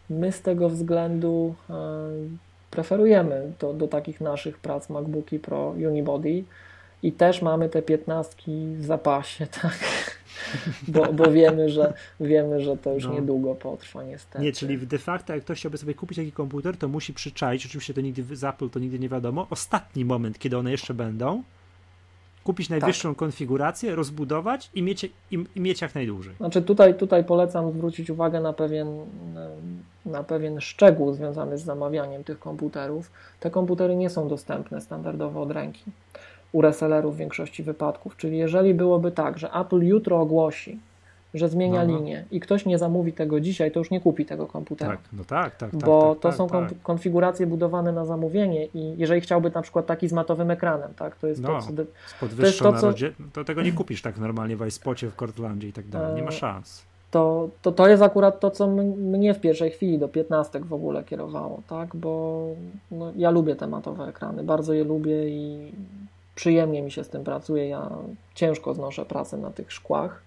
My, 0.10 0.20
my, 0.20 0.32
z 0.32 0.42
tego 0.42 0.70
względu 0.70 1.56
e, 1.70 1.74
preferujemy 2.72 3.54
do, 3.60 3.74
do 3.74 3.88
takich 3.88 4.22
naszych 4.22 4.58
prac 4.58 4.90
MacBooki 4.90 5.40
Pro 5.40 5.70
Unibody 5.70 6.44
i 7.04 7.12
też 7.12 7.42
mamy 7.42 7.70
te 7.70 7.82
piętnastki 7.82 8.68
w 8.78 8.86
zapasie, 8.86 9.48
tak? 9.62 9.78
Bo, 10.88 11.14
bo 11.14 11.32
wiemy, 11.32 11.70
że, 11.70 11.94
wiemy, 12.20 12.62
że 12.62 12.78
to 12.78 12.94
już 12.94 13.06
no. 13.06 13.14
niedługo 13.14 13.56
potrwa 13.56 14.04
niestety. 14.04 14.46
Nie, 14.46 14.52
czyli 14.52 14.78
de 14.78 14.98
facto 14.98 15.34
jak 15.34 15.44
ktoś 15.44 15.60
chciałby 15.60 15.78
sobie 15.78 15.94
kupić 15.94 16.18
taki 16.18 16.32
komputer, 16.32 16.78
to 16.78 16.88
musi 16.88 17.14
przyczaić, 17.14 17.66
oczywiście 17.66 17.94
to 17.94 18.02
nigdy 18.02 18.36
z 18.36 18.44
Apple 18.44 18.70
to 18.70 18.80
nigdy 18.80 19.00
nie 19.00 19.10
wiadomo, 19.10 19.48
ostatni 19.50 20.06
moment, 20.06 20.40
kiedy 20.40 20.58
one 20.58 20.72
jeszcze 20.72 20.94
będą, 20.94 21.44
kupić 22.44 22.70
najwyższą 22.70 23.10
tak. 23.10 23.18
konfigurację, 23.18 23.96
rozbudować 23.96 24.70
i 24.76 24.84
mieć, 24.84 25.04
i, 25.04 25.12
i, 25.56 25.62
mieć 25.62 25.82
jak 25.82 25.96
najdłużej. 25.96 26.36
Znaczy 26.38 26.62
tutaj, 26.62 26.96
tutaj 26.96 27.24
polecam 27.24 27.72
zwrócić 27.72 28.10
uwagę 28.10 28.42
na 28.42 28.54
pewien, 28.54 28.88
na 30.06 30.24
pewien 30.24 30.62
szczegół 30.62 31.14
związany 31.14 31.58
z 31.58 31.64
zamawianiem 31.64 32.24
tych 32.24 32.40
komputerów. 32.40 33.12
Te 33.40 33.52
komputery 33.52 33.96
nie 33.96 34.10
są 34.10 34.28
dostępne 34.28 34.82
standardowo 34.82 35.42
od 35.42 35.52
ręki 35.52 35.84
u 36.52 36.62
resellerów 36.62 37.16
w 37.16 37.18
większości 37.18 37.64
wypadków. 37.64 38.18
Czyli 38.18 38.38
jeżeli 38.38 38.74
byłoby 38.74 39.12
tak, 39.12 39.38
że 39.38 39.52
Apple 39.54 39.80
jutro 39.80 40.20
ogłosi, 40.20 40.80
że 41.38 41.50
zmienia 41.50 41.86
no, 41.86 41.92
no. 41.92 41.98
linię 41.98 42.26
i 42.32 42.40
ktoś 42.40 42.66
nie 42.66 42.78
zamówi 42.78 43.14
tego 43.14 43.40
dzisiaj, 43.40 43.72
to 43.72 43.80
już 43.80 43.92
nie 43.92 44.02
kupi 44.02 44.26
tego 44.26 44.48
komputera. 44.48 44.92
Tak, 44.92 45.00
no 45.14 45.26
tak, 45.26 45.56
tak. 45.56 45.72
tak 45.72 45.80
bo 45.80 46.14
tak, 46.14 46.22
to 46.22 46.30
tak, 46.30 46.38
są 46.38 46.48
tak. 46.48 46.82
konfiguracje 46.84 47.48
budowane 47.48 47.92
na 47.92 48.06
zamówienie 48.06 48.66
i 48.66 48.98
jeżeli 48.98 49.22
chciałby 49.22 49.50
na 49.50 49.62
przykład 49.62 49.86
taki 49.86 50.08
z 50.08 50.14
matowym 50.14 50.52
ekranem, 50.52 50.94
tak, 50.96 51.16
to 51.16 51.28
jest 51.28 51.42
no, 51.42 51.48
to, 51.48 51.62
co, 51.62 51.72
z 52.08 52.20
podwyższą 52.20 52.74
to, 52.74 52.80
co... 52.94 52.94
to 53.34 53.44
tego 53.44 53.62
nie 53.62 53.72
kupisz 53.72 54.02
tak 54.02 54.18
normalnie 54.18 54.58
w 54.58 54.68
iSpocie, 54.68 55.10
w 55.10 55.16
Cortlandzie 55.16 55.68
i 55.68 55.74
tak 55.74 55.88
dalej, 55.88 56.16
nie 56.16 56.24
ma 56.24 56.30
e, 56.30 56.32
szans. 56.32 56.84
To, 57.12 57.50
to, 57.62 57.72
to 57.72 57.88
jest 57.88 58.04
akurat 58.04 58.40
to, 58.40 58.52
co 58.52 58.68
mnie 58.68 59.34
w 59.34 59.40
pierwszej 59.40 59.72
chwili 59.72 60.00
do 60.00 60.08
15 60.08 60.60
w 60.60 60.74
ogóle 60.74 61.04
kierowało, 61.04 61.62
tak, 61.70 61.96
bo 61.96 62.46
no, 62.92 63.12
ja 63.16 63.32
lubię 63.32 63.56
te 63.56 63.68
matowe 63.68 64.08
ekrany, 64.08 64.44
bardzo 64.44 64.74
je 64.74 64.84
lubię 64.84 65.30
i 65.30 65.72
przyjemnie 66.36 66.82
mi 66.82 66.92
się 66.92 67.04
z 67.04 67.10
tym 67.10 67.24
pracuje. 67.24 67.68
Ja 67.68 67.90
ciężko 68.34 68.74
znoszę 68.74 69.06
pracę 69.06 69.38
na 69.38 69.52
tych 69.52 69.72
szkłach 69.72 70.22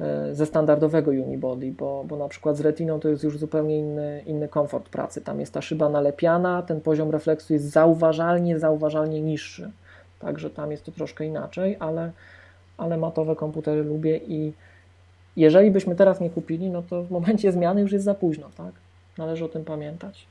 e, 0.00 0.34
ze 0.34 0.46
standardowego 0.46 1.10
unibody, 1.10 1.72
bo, 1.72 2.04
bo 2.08 2.16
na 2.16 2.28
przykład 2.28 2.56
z 2.56 2.60
retiną 2.60 3.00
to 3.00 3.08
jest 3.08 3.24
już 3.24 3.38
zupełnie 3.38 3.78
inny, 3.78 4.22
inny 4.26 4.48
komfort 4.48 4.88
pracy. 4.88 5.20
Tam 5.20 5.40
jest 5.40 5.52
ta 5.52 5.62
szyba 5.62 5.88
nalepiana, 5.88 6.62
ten 6.62 6.80
poziom 6.80 7.10
refleksu 7.10 7.52
jest 7.52 7.70
zauważalnie, 7.70 8.58
zauważalnie 8.58 9.20
niższy. 9.20 9.70
Także 10.18 10.50
tam 10.50 10.70
jest 10.70 10.84
to 10.84 10.92
troszkę 10.92 11.24
inaczej, 11.24 11.76
ale, 11.80 12.12
ale 12.76 12.96
matowe 12.96 13.36
komputery 13.36 13.82
lubię 13.82 14.16
i 14.16 14.52
jeżeli 15.36 15.70
byśmy 15.70 15.96
teraz 15.96 16.20
nie 16.20 16.30
kupili, 16.30 16.70
no 16.70 16.82
to 16.82 17.02
w 17.02 17.10
momencie 17.10 17.52
zmiany 17.52 17.80
już 17.80 17.92
jest 17.92 18.04
za 18.04 18.14
późno, 18.14 18.50
tak? 18.56 18.72
Należy 19.18 19.44
o 19.44 19.48
tym 19.48 19.64
pamiętać. 19.64 20.26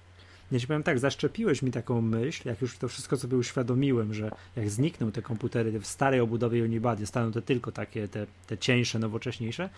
Ja 0.51 0.59
ci 0.59 0.67
powiem 0.67 0.83
tak, 0.83 0.99
zaszczepiłeś 0.99 1.61
mi 1.61 1.71
taką 1.71 2.01
myśl, 2.01 2.47
jak 2.47 2.61
już 2.61 2.77
to 2.77 2.87
wszystko 2.87 3.17
sobie 3.17 3.37
uświadomiłem, 3.37 4.13
że 4.13 4.31
jak 4.55 4.69
znikną 4.69 5.11
te 5.11 5.21
komputery 5.21 5.79
w 5.79 5.87
starej 5.87 6.19
obudowie 6.19 6.63
Unibody, 6.63 7.05
staną 7.05 7.31
to 7.31 7.41
tylko 7.41 7.71
takie 7.71 8.07
te, 8.07 8.27
te 8.47 8.57
cieńsze, 8.57 8.99
nowocześniejsze, 8.99 9.69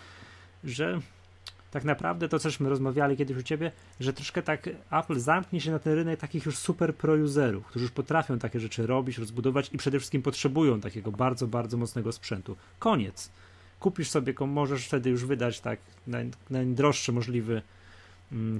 że 0.63 0.99
tak 1.71 1.83
naprawdę 1.83 2.29
to, 2.29 2.39
cośmy 2.39 2.69
rozmawiali 2.69 3.17
kiedyś 3.17 3.37
u 3.37 3.43
ciebie, 3.43 3.71
że 3.99 4.13
troszkę 4.13 4.41
tak 4.41 4.69
Apple 4.91 5.19
zamknie 5.19 5.61
się 5.61 5.71
na 5.71 5.79
ten 5.79 5.93
rynek 5.93 6.19
takich 6.19 6.45
już 6.45 6.57
super 6.57 6.95
pro-userów, 6.95 7.65
którzy 7.65 7.85
już 7.85 7.91
potrafią 7.91 8.39
takie 8.39 8.59
rzeczy 8.59 8.87
robić, 8.87 9.17
rozbudować 9.17 9.69
i 9.73 9.77
przede 9.77 9.99
wszystkim 9.99 10.21
potrzebują 10.21 10.81
takiego 10.81 11.11
bardzo, 11.11 11.47
bardzo 11.47 11.77
mocnego 11.77 12.11
sprzętu. 12.11 12.55
Koniec. 12.79 13.29
Kupisz 13.79 14.09
sobie, 14.09 14.33
możesz 14.47 14.87
wtedy 14.87 15.09
już 15.09 15.25
wydać 15.25 15.59
tak 15.59 15.79
najdroższy 16.49 17.11
możliwy 17.11 17.61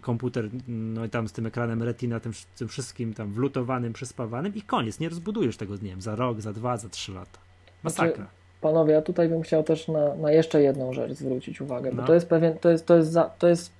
komputer, 0.02 0.50
no 0.68 1.06
i 1.06 1.10
tam 1.10 1.28
z 1.28 1.32
tym 1.32 1.46
ekranem 1.46 1.84
retina, 1.84 2.20
tym, 2.20 2.32
tym 2.58 2.68
wszystkim 2.68 3.14
tam 3.14 3.34
wlutowanym, 3.34 3.94
przespawanym 3.94 4.56
i 4.56 4.62
koniec, 4.62 5.00
nie 5.00 5.10
rozbudujesz 5.10 5.58
tego, 5.58 5.74
nie 5.74 5.90
wiem, 5.90 6.02
za 6.02 6.16
rok, 6.16 6.42
za 6.42 6.54
dwa, 6.54 6.78
za 6.78 6.90
trzy 6.90 7.12
lata. 7.12 7.40
Masakra. 7.84 8.16
Znaczy, 8.16 8.30
panowie, 8.62 8.94
ja 8.94 9.02
tutaj 9.02 9.30
bym 9.30 9.42
chciał 9.42 9.64
też 9.64 9.88
na, 9.88 10.16
na 10.16 10.32
jeszcze 10.32 10.62
jedną 10.62 10.94
rzecz 10.94 11.14
zwrócić 11.14 11.62
uwagę, 11.62 11.92
no. 11.92 12.02
bo 12.02 12.08
to 12.08 12.14
jest 12.14 12.30
pewien, 12.30 12.58
to 12.58 12.70
jest, 12.70 12.86
to 12.86 12.96
jest, 12.96 13.12
za, 13.12 13.24
to 13.24 13.48
jest 13.48 13.72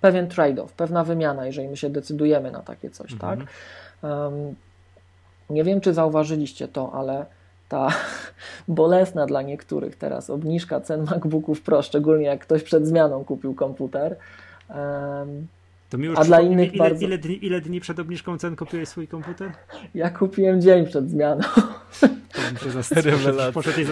pewien 0.00 0.28
trade-off, 0.28 0.68
pewna 0.76 1.04
wymiana, 1.04 1.46
jeżeli 1.46 1.68
my 1.68 1.76
się 1.76 1.90
decydujemy 1.90 2.50
na 2.50 2.60
takie 2.60 2.90
coś, 2.90 3.12
mhm. 3.12 3.38
tak? 3.38 3.48
Um, 4.10 4.54
nie 5.50 5.64
wiem, 5.64 5.80
czy 5.80 5.94
zauważyliście 5.94 6.68
to, 6.68 6.92
ale 6.92 7.26
ta 7.68 7.88
bolesna 8.68 9.26
dla 9.26 9.42
niektórych 9.42 9.96
teraz 9.96 10.30
obniżka 10.30 10.80
cen 10.80 11.04
MacBooków 11.04 11.62
Pro, 11.62 11.82
szczególnie 11.82 12.26
jak 12.26 12.40
ktoś 12.40 12.62
przed 12.62 12.86
zmianą 12.86 13.24
kupił 13.24 13.54
komputer, 13.54 14.16
to 15.90 15.98
mi 15.98 16.06
już 16.06 16.18
A 16.18 16.24
dla 16.24 16.40
innych 16.40 16.74
ile, 16.74 16.78
bardzo... 16.78 17.06
ile, 17.06 17.18
dni, 17.18 17.46
ile 17.46 17.60
dni 17.60 17.80
przed 17.80 17.98
obniżką 17.98 18.38
cen 18.38 18.56
kupiłeś 18.56 18.88
swój 18.88 19.08
komputer? 19.08 19.52
Ja 19.94 20.10
kupiłem 20.10 20.60
dzień 20.60 20.86
przed 20.86 21.10
zmianą. 21.10 21.42
To 22.64 22.70
zastrzelił, 22.70 23.18
poszedł, 23.54 23.80
i, 23.80 23.84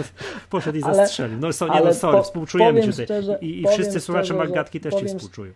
poszedł 0.51 0.79
i 0.79 0.81
zastrzelił. 0.81 1.39
No, 1.41 1.53
so, 1.53 1.69
nie, 1.69 1.81
no 1.85 1.95
sorry, 1.95 2.19
po, 2.19 2.23
współczujemy 2.23 2.83
ci 2.83 2.91
tutaj. 2.91 3.23
I, 3.41 3.61
i 3.61 3.69
wszyscy 3.69 4.01
słuchacze 4.01 4.35
Magatki 4.35 4.81
też 4.81 4.93
powiem, 4.93 5.09
ci 5.09 5.15
współczują. 5.15 5.53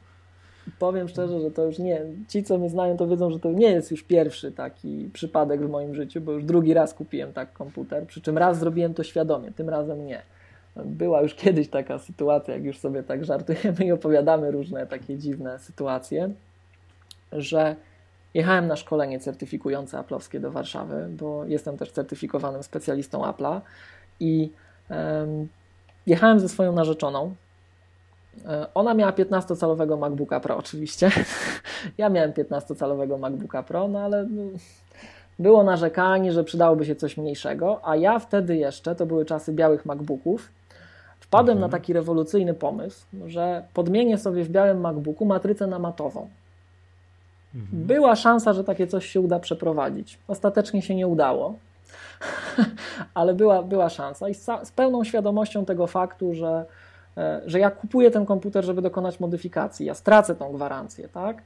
Powiem 0.79 1.09
szczerze, 1.09 1.41
że 1.41 1.51
to 1.51 1.65
już 1.65 1.79
nie, 1.79 2.03
ci 2.29 2.45
co 2.45 2.59
mnie 2.59 2.71
znają 2.71 2.97
to 2.97 3.07
wiedzą, 3.07 3.31
że 3.31 3.39
to 3.39 3.53
nie 3.53 3.71
jest 3.71 3.91
już 3.91 4.03
pierwszy 4.03 4.53
taki 4.53 5.11
przypadek 5.13 5.67
w 5.67 5.71
moim 5.71 5.95
życiu, 5.95 6.21
bo 6.21 6.33
już 6.33 6.45
drugi 6.45 6.75
raz 6.75 6.95
kupiłem 6.95 7.33
tak 7.33 7.53
komputer, 7.53 8.07
przy 8.07 8.21
czym 8.21 8.39
raz 8.39 8.59
zrobiłem 8.59 8.95
to 8.95 9.03
świadomie, 9.05 9.53
tym 9.53 9.69
razem 9.69 10.07
nie 10.07 10.23
była 10.85 11.23
już 11.23 11.35
kiedyś 11.35 11.69
taka 11.69 11.99
sytuacja, 11.99 12.55
jak 12.55 12.65
już 12.65 12.79
sobie 12.79 13.03
tak 13.03 13.25
żartujemy 13.25 13.85
i 13.85 13.93
opowiadamy 13.93 14.51
różne 14.51 14.87
takie 14.87 15.19
dziwne 15.19 15.59
sytuacje, 15.59 16.31
że 17.33 17.77
Jechałem 18.37 18.67
na 18.67 18.77
szkolenie 18.77 19.21
certyfikujące 19.21 19.99
Apple'owskie 19.99 20.41
do 20.41 20.51
Warszawy, 20.51 21.09
bo 21.11 21.45
jestem 21.45 21.77
też 21.77 21.93
certyfikowanym 21.93 22.63
specjalistą 22.63 23.23
Apple'a 23.23 23.61
i 24.21 24.51
jechałem 26.07 26.41
ze 26.41 26.49
swoją 26.49 26.73
narzeczoną. 26.73 27.35
E, 28.47 28.67
ona 28.75 28.95
miała 28.95 29.13
15-calowego 29.13 29.99
MacBooka 29.99 30.41
Pro 30.41 30.57
oczywiście. 30.57 31.11
Ja 31.99 32.09
miałem 32.09 32.33
15-calowego 32.33 33.19
MacBooka 33.19 33.63
Pro, 33.63 33.89
no 33.89 34.01
ale 34.01 34.27
no, 34.31 34.43
było 35.39 35.65
narzekanie, 35.65 36.33
że 36.33 36.45
przydałoby 36.45 36.85
się 36.85 36.97
coś 36.97 37.17
mniejszego, 37.17 37.81
a 37.89 37.97
ja 37.97 38.19
wtedy 38.19 38.57
jeszcze, 38.57 38.95
to 38.95 39.07
były 39.07 39.25
czasy 39.25 39.53
białych 39.53 39.87
MacBooków, 39.87 40.49
wpadłem 41.27 41.59
mhm. 41.59 41.71
na 41.71 41.79
taki 41.79 41.93
rewolucyjny 41.93 42.55
pomysł, 42.55 43.07
że 43.27 43.65
podmienię 43.75 44.19
sobie 44.19 44.45
w 44.45 44.49
białym 44.49 44.81
MacBooku 44.81 45.25
matrycę 45.25 45.67
na 45.67 45.79
matową. 45.79 46.29
Mhm. 47.55 47.87
Była 47.87 48.17
szansa, 48.17 48.53
że 48.53 48.65
takie 48.65 48.87
coś 48.87 49.07
się 49.07 49.21
uda 49.21 49.39
przeprowadzić. 49.39 50.19
Ostatecznie 50.29 50.83
się 50.83 50.95
nie 50.95 51.07
udało, 51.07 51.55
ale 53.15 53.35
była, 53.35 53.63
była 53.63 53.89
szansa 53.89 54.29
i 54.29 54.35
z, 54.35 54.47
z 54.65 54.73
pełną 54.73 55.05
świadomością 55.05 55.65
tego 55.65 55.87
faktu, 55.87 56.35
że, 56.35 56.65
e, 57.17 57.41
że 57.47 57.59
ja 57.59 57.71
kupuję 57.71 58.11
ten 58.11 58.27
komputer, 58.27 58.65
żeby 58.65 58.83
dokonać 58.83 59.21
modyfikacji, 59.21 59.87
ja 59.87 59.95
stracę 59.95 60.35
tą 60.35 60.53
gwarancję, 60.53 61.09
tak? 61.09 61.43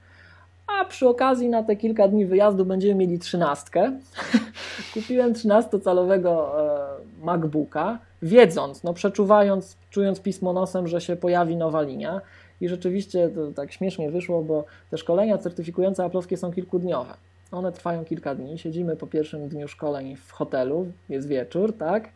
A 0.80 0.84
przy 0.84 1.08
okazji 1.08 1.48
na 1.48 1.62
te 1.62 1.76
kilka 1.76 2.08
dni 2.08 2.26
wyjazdu 2.26 2.64
będziemy 2.64 2.94
mieli 2.94 3.18
trzynastkę. 3.18 3.98
Kupiłem 4.94 5.32
13-calowego 5.32 6.58
e, 6.58 7.24
MacBooka, 7.24 7.98
wiedząc, 8.22 8.82
no 8.82 8.94
przeczuwając, 8.94 9.76
czując 9.90 10.20
pismo 10.20 10.52
nosem, 10.52 10.86
że 10.88 11.00
się 11.00 11.16
pojawi 11.16 11.56
nowa 11.56 11.82
linia. 11.82 12.20
I 12.60 12.68
rzeczywiście 12.68 13.28
to 13.28 13.52
tak 13.52 13.72
śmiesznie 13.72 14.10
wyszło, 14.10 14.42
bo 14.42 14.64
te 14.90 14.98
szkolenia 14.98 15.38
certyfikujące 15.38 16.04
aplowskie 16.04 16.36
są 16.36 16.52
kilkudniowe. 16.52 17.14
One 17.52 17.72
trwają 17.72 18.04
kilka 18.04 18.34
dni. 18.34 18.58
Siedzimy 18.58 18.96
po 18.96 19.06
pierwszym 19.06 19.48
dniu 19.48 19.68
szkoleń 19.68 20.16
w 20.16 20.32
hotelu, 20.32 20.86
jest 21.08 21.28
wieczór, 21.28 21.76
tak? 21.76 22.08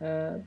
E, 0.00 0.40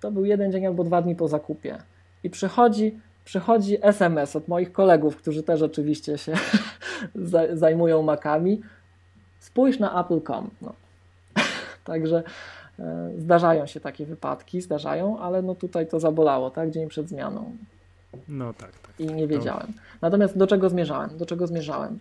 to 0.00 0.10
był 0.10 0.24
jeden 0.24 0.52
dzień 0.52 0.66
albo 0.66 0.84
dwa 0.84 1.02
dni 1.02 1.16
po 1.16 1.28
zakupie. 1.28 1.78
I 2.24 2.30
przychodzi, 2.30 2.98
przychodzi 3.24 3.78
SMS 3.82 4.36
od 4.36 4.48
moich 4.48 4.72
kolegów, 4.72 5.16
którzy 5.16 5.42
też 5.42 5.62
oczywiście 5.62 6.18
się 6.18 6.32
zajmują 7.52 8.02
makami. 8.02 8.60
Spójrz 9.40 9.78
na 9.78 10.00
Apple.com. 10.00 10.50
No. 10.62 10.72
Także 11.84 12.22
e, 12.78 13.10
zdarzają 13.18 13.66
się 13.66 13.80
takie 13.80 14.06
wypadki, 14.06 14.60
zdarzają, 14.60 15.18
ale 15.18 15.42
no 15.42 15.54
tutaj 15.54 15.86
to 15.86 16.00
zabolało, 16.00 16.50
tak? 16.50 16.70
Dzień 16.70 16.88
przed 16.88 17.08
zmianą. 17.08 17.56
No 18.28 18.54
tak, 18.54 18.78
tak. 18.78 19.00
I 19.00 19.06
nie 19.06 19.26
wiedziałem. 19.26 19.72
Natomiast 20.02 20.38
do 20.38 20.46
czego 20.46 20.68
zmierzałem? 20.68 21.18
Do 21.18 21.26
czego 21.26 21.46
zmierzałem? 21.46 21.98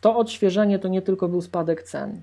To 0.00 0.16
odświeżenie 0.16 0.78
to 0.78 0.88
nie 0.88 1.02
tylko 1.02 1.28
był 1.28 1.42
spadek 1.42 1.82
cen. 1.82 2.20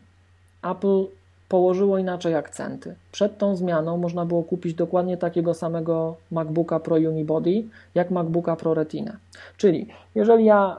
Apple 0.64 1.06
położyło 1.52 1.98
inaczej 1.98 2.36
akcenty. 2.36 2.96
Przed 3.12 3.38
tą 3.38 3.56
zmianą 3.56 3.98
można 3.98 4.26
było 4.26 4.44
kupić 4.44 4.74
dokładnie 4.74 5.18
takiego 5.18 5.54
samego 5.54 6.16
MacBooka 6.32 6.80
Pro 6.80 6.96
Unibody, 6.96 7.64
jak 7.96 8.12
MacBooka 8.12 8.56
Pro 8.56 8.74
Retina. 8.74 9.18
Czyli 9.58 9.88
jeżeli 10.16 10.46
ja 10.46 10.78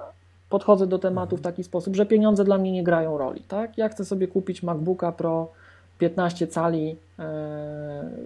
podchodzę 0.48 0.86
do 0.86 0.98
tematu 0.98 1.36
w 1.36 1.40
taki 1.40 1.64
sposób, 1.64 1.96
że 1.96 2.06
pieniądze 2.06 2.44
dla 2.44 2.58
mnie 2.58 2.72
nie 2.72 2.82
grają 2.82 3.18
roli, 3.18 3.42
tak? 3.48 3.78
Ja 3.78 3.88
chcę 3.88 4.04
sobie 4.04 4.28
kupić 4.28 4.62
MacBooka 4.62 5.12
Pro 5.12 5.48
15 5.98 6.46
cali 6.46 6.90
e, 6.90 6.94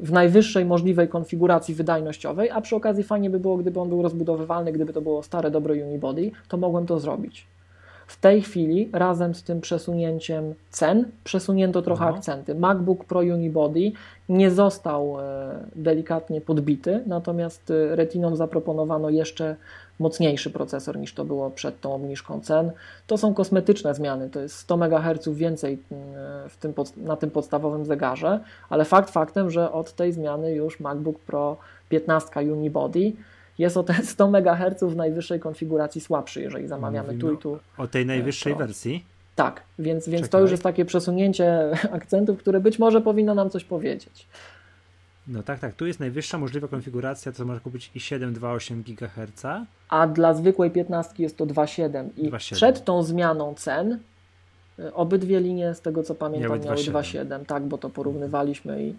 w 0.03 0.13
najwyższej 0.13 0.65
możliwej 0.65 1.09
konfiguracji 1.09 1.75
wydajnościowej, 1.75 2.51
a 2.51 2.61
przy 2.61 2.77
okazji 2.77 3.05
fajnie 3.05 3.31
by 3.31 3.41
było, 3.41 3.57
gdyby 3.57 3.81
on 3.81 3.89
był 3.89 4.03
rozbudowywalny, 4.03 4.73
gdyby 4.73 4.93
to 4.93 5.01
było 5.01 5.23
stare, 5.23 5.51
dobre 5.51 5.75
Unibody, 5.75 6.31
to 6.49 6.57
mogłem 6.57 6.87
to 6.87 7.01
zrobić. 7.01 7.47
W 8.07 8.21
tej 8.21 8.43
chwili 8.43 8.91
razem 8.93 9.35
z 9.35 9.43
tym 9.43 9.61
przesunięciem 9.61 10.55
cen 10.71 11.05
przesunięto 11.25 11.83
trochę 11.83 12.05
Aha. 12.05 12.17
akcenty. 12.17 12.55
MacBook 12.55 13.05
Pro 13.05 13.21
Unibody 13.21 13.93
nie 14.29 14.51
został 14.51 15.21
e, 15.21 15.25
delikatnie 15.77 16.41
podbity, 16.41 17.03
natomiast 17.07 17.71
e, 17.71 17.97
Retinom 17.97 18.37
zaproponowano 18.37 19.11
jeszcze 19.11 19.57
mocniejszy 19.99 20.51
procesor 20.51 20.99
niż 20.99 21.15
to 21.15 21.25
było 21.25 21.51
przed 21.51 21.81
tą 21.81 21.95
obniżką 21.95 22.41
cen. 22.41 22.71
To 23.07 23.19
są 23.19 23.35
kosmetyczne 23.35 23.95
zmiany, 23.95 24.31
to 24.31 24.41
jest 24.41 24.57
100 24.59 24.75
MHz 24.75 25.29
więcej 25.29 25.79
e, 25.93 26.49
tym, 26.61 26.75
na 26.97 27.17
tym 27.17 27.31
podstawowym 27.31 27.85
zegarze, 27.85 28.41
ale 28.69 28.85
fakt 28.85 29.11
faktem, 29.11 29.51
że 29.51 29.73
od 29.73 29.93
tej 29.93 30.13
zmiany 30.13 30.53
już 30.53 30.81
MacBook 30.81 31.19
Pro 31.19 31.57
15 31.89 32.41
Unibody 32.41 33.13
jest 33.59 33.77
o 33.77 33.83
te 33.83 33.95
100 34.13 34.25
MHz 34.29 34.83
w 34.83 34.97
najwyższej 34.97 35.41
konfiguracji 35.41 36.01
słabszy, 36.01 36.43
jeżeli 36.43 36.69
zamawiamy 36.69 37.13
Mówimy 37.13 37.21
tu 37.31 37.35
i 37.35 37.39
tu. 37.39 37.59
O 37.79 37.87
tej 37.87 38.07
najwyższej 38.07 38.55
Pro. 38.55 38.67
wersji? 38.67 39.05
Tak, 39.35 39.63
więc, 39.79 40.09
więc 40.09 40.29
to 40.29 40.41
już 40.41 40.51
jest 40.51 40.63
takie 40.63 40.85
przesunięcie 40.85 41.71
akcentów, 41.93 42.39
które 42.39 42.61
być 42.61 42.79
może 42.79 43.01
powinno 43.01 43.35
nam 43.35 43.51
coś 43.51 43.65
powiedzieć. 43.65 44.27
No 45.29 45.43
tak, 45.43 45.61
tak. 45.61 45.75
Tu 45.75 45.87
jest 45.87 46.01
najwyższa 46.01 46.39
możliwa 46.39 46.69
konfiguracja, 46.69 47.33
to 47.33 47.45
można 47.45 47.61
kupić 47.61 47.91
i 47.95 47.99
7,28 47.99 48.83
GHz. 48.83 49.67
A 49.89 50.07
dla 50.07 50.35
zwykłej 50.35 50.71
15 50.71 51.23
jest 51.23 51.37
to 51.37 51.47
2,7. 51.47 52.09
I 52.17 52.29
2, 52.29 52.39
przed 52.39 52.85
tą 52.85 53.03
zmianą 53.03 53.55
cen 53.55 53.99
y, 54.79 54.95
obydwie 54.95 55.41
linie, 55.41 55.75
z 55.75 55.81
tego 55.81 56.03
co 56.03 56.15
pamiętam, 56.15 56.51
miały 56.51 56.77
2,7. 56.77 57.47
Tak, 57.47 57.63
bo 57.63 57.79
to 57.79 57.91
porównywaliśmy 57.91 58.85
i 58.85 58.95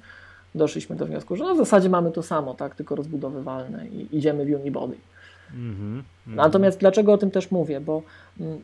doszliśmy 0.58 0.96
do 0.96 1.06
wniosku, 1.06 1.36
że 1.36 1.44
no 1.44 1.56
w 1.56 1.58
zasadzie 1.58 1.90
mamy 1.90 2.12
to 2.12 2.24
samo, 2.24 2.54
tak, 2.54 2.76
tylko 2.76 2.96
rozbudowywalne 2.96 3.88
i 3.88 4.18
idziemy 4.18 4.46
w 4.46 4.62
unibody. 4.62 4.96
Mm 5.54 5.76
-hmm, 5.76 6.36
Natomiast 6.36 6.80
dlaczego 6.80 7.14
o 7.14 7.18
tym 7.18 7.32
też 7.32 7.52
mówię? 7.52 7.82
Bo 7.82 8.02
mm, 8.40 8.62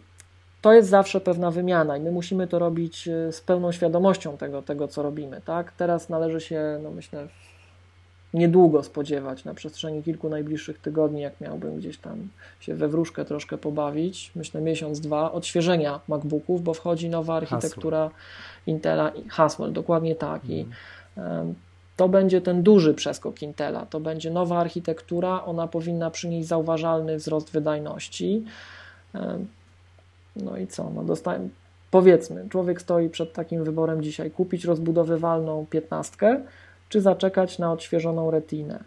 to 0.61 0.73
jest 0.73 0.89
zawsze 0.89 1.21
pewna 1.21 1.51
wymiana 1.51 1.97
i 1.97 2.01
my 2.01 2.11
musimy 2.11 2.47
to 2.47 2.59
robić 2.59 3.07
y, 3.07 3.31
z 3.31 3.41
pełną 3.41 3.71
świadomością 3.71 4.37
tego, 4.37 4.61
tego 4.61 4.87
co 4.87 5.03
robimy. 5.03 5.41
Tak? 5.45 5.71
Teraz 5.71 6.09
należy 6.09 6.41
się, 6.41 6.79
no 6.83 6.91
myślę, 6.91 7.27
niedługo 8.33 8.83
spodziewać 8.83 9.45
na 9.45 9.53
przestrzeni 9.53 10.03
kilku 10.03 10.29
najbliższych 10.29 10.79
tygodni, 10.79 11.21
jak 11.21 11.41
miałbym 11.41 11.77
gdzieś 11.77 11.97
tam 11.97 12.27
się 12.59 12.75
we 12.75 12.87
wróżkę 12.87 13.25
troszkę 13.25 13.57
pobawić, 13.57 14.31
myślę 14.35 14.61
miesiąc, 14.61 14.99
dwa, 14.99 15.31
odświeżenia 15.31 15.99
MacBooków, 16.07 16.63
bo 16.63 16.73
wchodzi 16.73 17.09
nowa 17.09 17.35
architektura 17.35 17.97
Haswell. 17.97 18.17
Intela, 18.67 19.11
Haswell, 19.29 19.73
dokładnie 19.73 20.15
tak. 20.15 20.49
I 20.49 20.65
um, 21.15 21.55
to 21.97 22.09
będzie 22.09 22.41
ten 22.41 22.63
duży 22.63 22.93
przeskok 22.93 23.41
Intela. 23.41 23.85
To 23.85 23.99
będzie 23.99 24.31
nowa 24.31 24.59
architektura, 24.59 25.43
ona 25.45 25.67
powinna 25.67 26.11
przynieść 26.11 26.47
zauważalny 26.47 27.17
wzrost 27.17 27.51
wydajności. 27.51 28.43
No 30.35 30.57
i 30.57 30.67
co? 30.67 30.89
No 30.95 31.03
dostaję, 31.03 31.49
powiedzmy, 31.91 32.45
człowiek 32.49 32.81
stoi 32.81 33.09
przed 33.09 33.33
takim 33.33 33.63
wyborem 33.63 34.03
dzisiaj: 34.03 34.31
kupić 34.31 34.65
rozbudowywalną 34.65 35.65
piętnastkę, 35.69 36.39
czy 36.89 37.01
zaczekać 37.01 37.59
na 37.59 37.71
odświeżoną 37.71 38.31
retinę. 38.31 38.83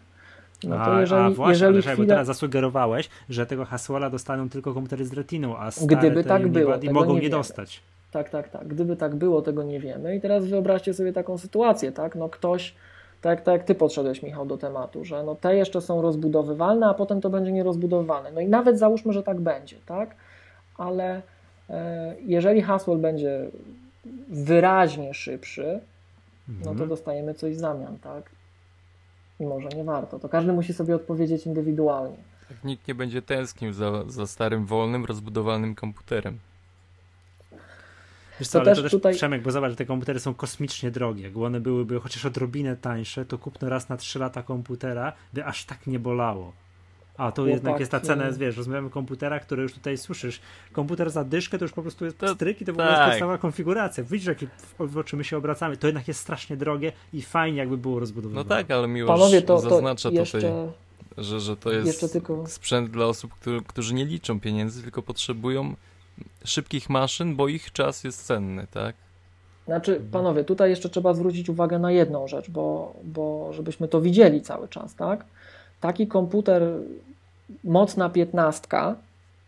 No 0.63 0.85
to 0.85 0.99
jeżeli, 0.99 1.21
a, 1.21 1.29
właśnie, 1.29 1.51
jeżeli 1.51 1.81
chwilę... 1.81 1.97
bo 1.97 2.05
teraz 2.05 2.27
zasugerowałeś, 2.27 3.09
że 3.29 3.45
tego 3.45 3.65
hasła 3.65 4.09
dostaną 4.09 4.49
tylko 4.49 4.73
komputery 4.73 5.05
z 5.05 5.13
retiną, 5.13 5.57
a 5.57 5.71
stare 5.71 5.97
Gdyby 5.97 6.23
tak 6.23 6.47
było, 6.47 6.73
mogą 6.91 7.13
nie, 7.13 7.21
nie 7.21 7.29
dostać. 7.29 7.81
Tak, 8.11 8.29
tak, 8.29 8.49
tak. 8.49 8.67
Gdyby 8.67 8.95
tak 8.95 9.15
było, 9.15 9.41
tego 9.41 9.63
nie 9.63 9.79
wiemy. 9.79 10.15
I 10.15 10.21
teraz 10.21 10.45
wyobraźcie 10.45 10.93
sobie 10.93 11.13
taką 11.13 11.37
sytuację, 11.37 11.91
tak? 11.91 12.15
No 12.15 12.29
ktoś 12.29 12.73
tak, 13.21 13.41
tak 13.41 13.53
jak 13.53 13.63
ty 13.63 13.75
podszedłeś, 13.75 14.23
Michał, 14.23 14.45
do 14.45 14.57
tematu, 14.57 15.05
że 15.05 15.23
no 15.23 15.35
te 15.35 15.55
jeszcze 15.55 15.81
są 15.81 16.01
rozbudowywalne, 16.01 16.87
a 16.87 16.93
potem 16.93 17.21
to 17.21 17.29
będzie 17.29 17.51
nierozbudowywalne. 17.51 18.31
No 18.31 18.41
i 18.41 18.47
nawet 18.47 18.79
załóżmy, 18.79 19.13
że 19.13 19.23
tak 19.23 19.39
będzie, 19.39 19.77
tak? 19.85 20.15
Ale 20.77 21.21
e, 21.69 22.15
jeżeli 22.25 22.61
Haswell 22.61 22.97
będzie 22.97 23.49
wyraźnie 24.29 25.13
szybszy, 25.13 25.79
no 26.47 26.65
to 26.65 26.71
mhm. 26.71 26.89
dostajemy 26.89 27.33
coś 27.33 27.55
w 27.55 27.59
zamian, 27.59 27.97
tak? 27.99 28.29
I 29.39 29.45
może 29.45 29.69
nie 29.69 29.83
warto. 29.83 30.19
To 30.19 30.29
każdy 30.29 30.53
musi 30.53 30.73
sobie 30.73 30.95
odpowiedzieć 30.95 31.45
indywidualnie. 31.45 32.17
Tak, 32.49 32.63
nikt 32.63 32.87
nie 32.87 32.95
będzie 32.95 33.21
tęsknił 33.21 33.73
za, 33.73 34.03
za 34.07 34.27
starym, 34.27 34.65
wolnym, 34.65 35.05
rozbudowanym 35.05 35.75
komputerem. 35.75 36.39
Wiesz 38.39 38.49
co, 38.49 38.59
to 38.59 38.59
ale 38.59 38.71
też 38.71 38.77
to 38.77 38.83
też, 38.83 38.91
tutaj... 38.91 39.13
Przemek, 39.15 39.41
bo 39.41 39.51
zobacz, 39.51 39.69
że 39.71 39.75
te 39.75 39.85
komputery 39.85 40.19
są 40.19 40.33
kosmicznie 40.33 40.91
drogie. 40.91 41.23
Jakby 41.23 41.45
one 41.45 41.59
byłyby 41.59 41.99
chociaż 41.99 42.25
odrobinę 42.25 42.75
tańsze, 42.75 43.25
to 43.25 43.37
kupno 43.37 43.69
raz 43.69 43.89
na 43.89 43.97
3 43.97 44.19
lata 44.19 44.43
komputera 44.43 45.13
by 45.33 45.45
aż 45.45 45.65
tak 45.65 45.87
nie 45.87 45.99
bolało. 45.99 46.53
A 47.17 47.31
to 47.31 47.47
jednak 47.47 47.79
jest 47.79 47.91
ta 47.91 47.99
cena, 47.99 48.25
jest, 48.25 48.39
wiesz, 48.39 48.57
rozmawiamy 48.57 48.87
o 48.87 48.89
komputerach, 48.89 49.41
które 49.41 49.63
już 49.63 49.73
tutaj 49.73 49.97
słyszysz. 49.97 50.41
Komputer 50.71 51.09
za 51.09 51.23
dyszkę 51.23 51.57
to 51.57 51.65
już 51.65 51.71
po 51.71 51.81
prostu 51.81 52.05
jest 52.05 52.17
to, 52.17 52.35
stryk 52.35 52.61
i 52.61 52.65
to 52.65 52.71
w 52.71 52.75
ogóle 52.75 52.87
tak. 52.87 52.97
jest 52.97 53.09
podstawowa 53.09 53.37
konfiguracja. 53.37 54.03
Widzisz, 54.03 54.27
jakie 54.27 54.47
w, 54.79 54.97
oczy 54.97 55.17
my 55.17 55.23
się 55.23 55.37
obracamy. 55.37 55.77
To 55.77 55.87
jednak 55.87 56.07
jest 56.07 56.19
strasznie 56.19 56.57
drogie 56.57 56.91
i 57.13 57.21
fajnie 57.21 57.57
jakby 57.57 57.77
było 57.77 57.99
rozbudowane. 57.99 58.35
No 58.35 58.43
tak, 58.43 58.71
ale 58.71 58.87
miłość 58.87 59.19
Panowie, 59.19 59.41
to, 59.41 59.61
to 59.61 59.69
zaznacza 59.69 60.09
jeszcze... 60.09 60.41
tutaj, 60.41 60.53
że, 61.17 61.39
że 61.39 61.57
to 61.57 61.71
jest 61.71 62.13
tylko... 62.13 62.47
sprzęt 62.47 62.91
dla 62.91 63.05
osób, 63.05 63.33
który, 63.33 63.61
którzy 63.61 63.93
nie 63.93 64.05
liczą 64.05 64.39
pieniędzy, 64.39 64.81
tylko 64.81 65.01
potrzebują 65.01 65.75
szybkich 66.45 66.89
maszyn, 66.89 67.35
bo 67.35 67.47
ich 67.47 67.71
czas 67.71 68.03
jest 68.03 68.25
cenny, 68.25 68.67
tak? 68.71 68.95
Znaczy, 69.65 70.01
panowie, 70.11 70.43
tutaj 70.43 70.69
jeszcze 70.69 70.89
trzeba 70.89 71.13
zwrócić 71.13 71.49
uwagę 71.49 71.79
na 71.79 71.91
jedną 71.91 72.27
rzecz, 72.27 72.49
bo, 72.49 72.93
bo 73.03 73.53
żebyśmy 73.53 73.87
to 73.87 74.01
widzieli 74.01 74.41
cały 74.41 74.67
czas, 74.67 74.95
tak? 74.95 75.25
Taki 75.81 76.07
komputer, 76.07 76.63
mocna 77.63 78.09
piętnastka, 78.09 78.95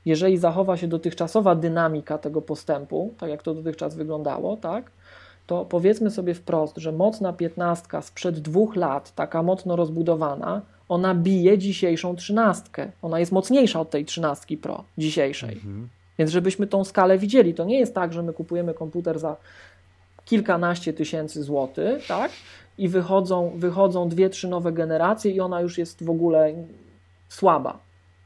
jeżeli 0.06 0.38
zachowa 0.38 0.78
się 0.78 0.88
dotychczasowa 0.88 1.56
dynamika 1.56 2.18
tego 2.18 2.42
postępu, 2.42 3.14
tak 3.18 3.30
jak 3.30 3.44
to 3.44 3.54
dotychczas 3.54 3.96
wyglądało, 3.96 4.58
tak, 4.58 4.92
to 5.48 5.66
powiedzmy 5.66 6.12
sobie 6.12 6.34
wprost, 6.34 6.78
że 6.78 6.92
mocna 6.92 7.34
piętnastka 7.34 8.02
sprzed 8.02 8.40
dwóch 8.40 8.76
lat, 8.76 9.16
taka 9.16 9.44
mocno 9.44 9.76
rozbudowana, 9.76 10.62
ona 10.90 11.16
bije 11.16 11.58
dzisiejszą 11.58 12.16
trzynastkę. 12.16 12.92
Ona 13.02 13.20
jest 13.20 13.32
mocniejsza 13.32 13.80
od 13.80 13.90
tej 13.90 14.06
trzynastki 14.06 14.58
Pro 14.58 14.84
dzisiejszej. 14.98 15.54
Mhm. 15.54 15.90
Więc 16.20 16.32
żebyśmy 16.32 16.68
tą 16.68 16.84
skalę 16.84 17.18
widzieli, 17.18 17.54
to 17.54 17.66
nie 17.66 17.80
jest 17.80 17.96
tak, 17.96 18.14
że 18.14 18.24
my 18.24 18.34
kupujemy 18.34 18.74
komputer 18.74 19.20
za 19.20 19.36
kilkanaście 20.26 20.94
tysięcy 20.94 21.44
złotych, 21.44 22.08
tak? 22.08 22.32
I 22.78 22.90
wychodzą, 22.90 23.52
wychodzą 23.56 24.10
dwie, 24.10 24.30
trzy 24.30 24.48
nowe 24.48 24.72
generacje 24.72 25.32
i 25.32 25.40
ona 25.40 25.62
już 25.62 25.78
jest 25.78 26.04
w 26.04 26.10
ogóle 26.10 26.54
słaba. 27.30 27.80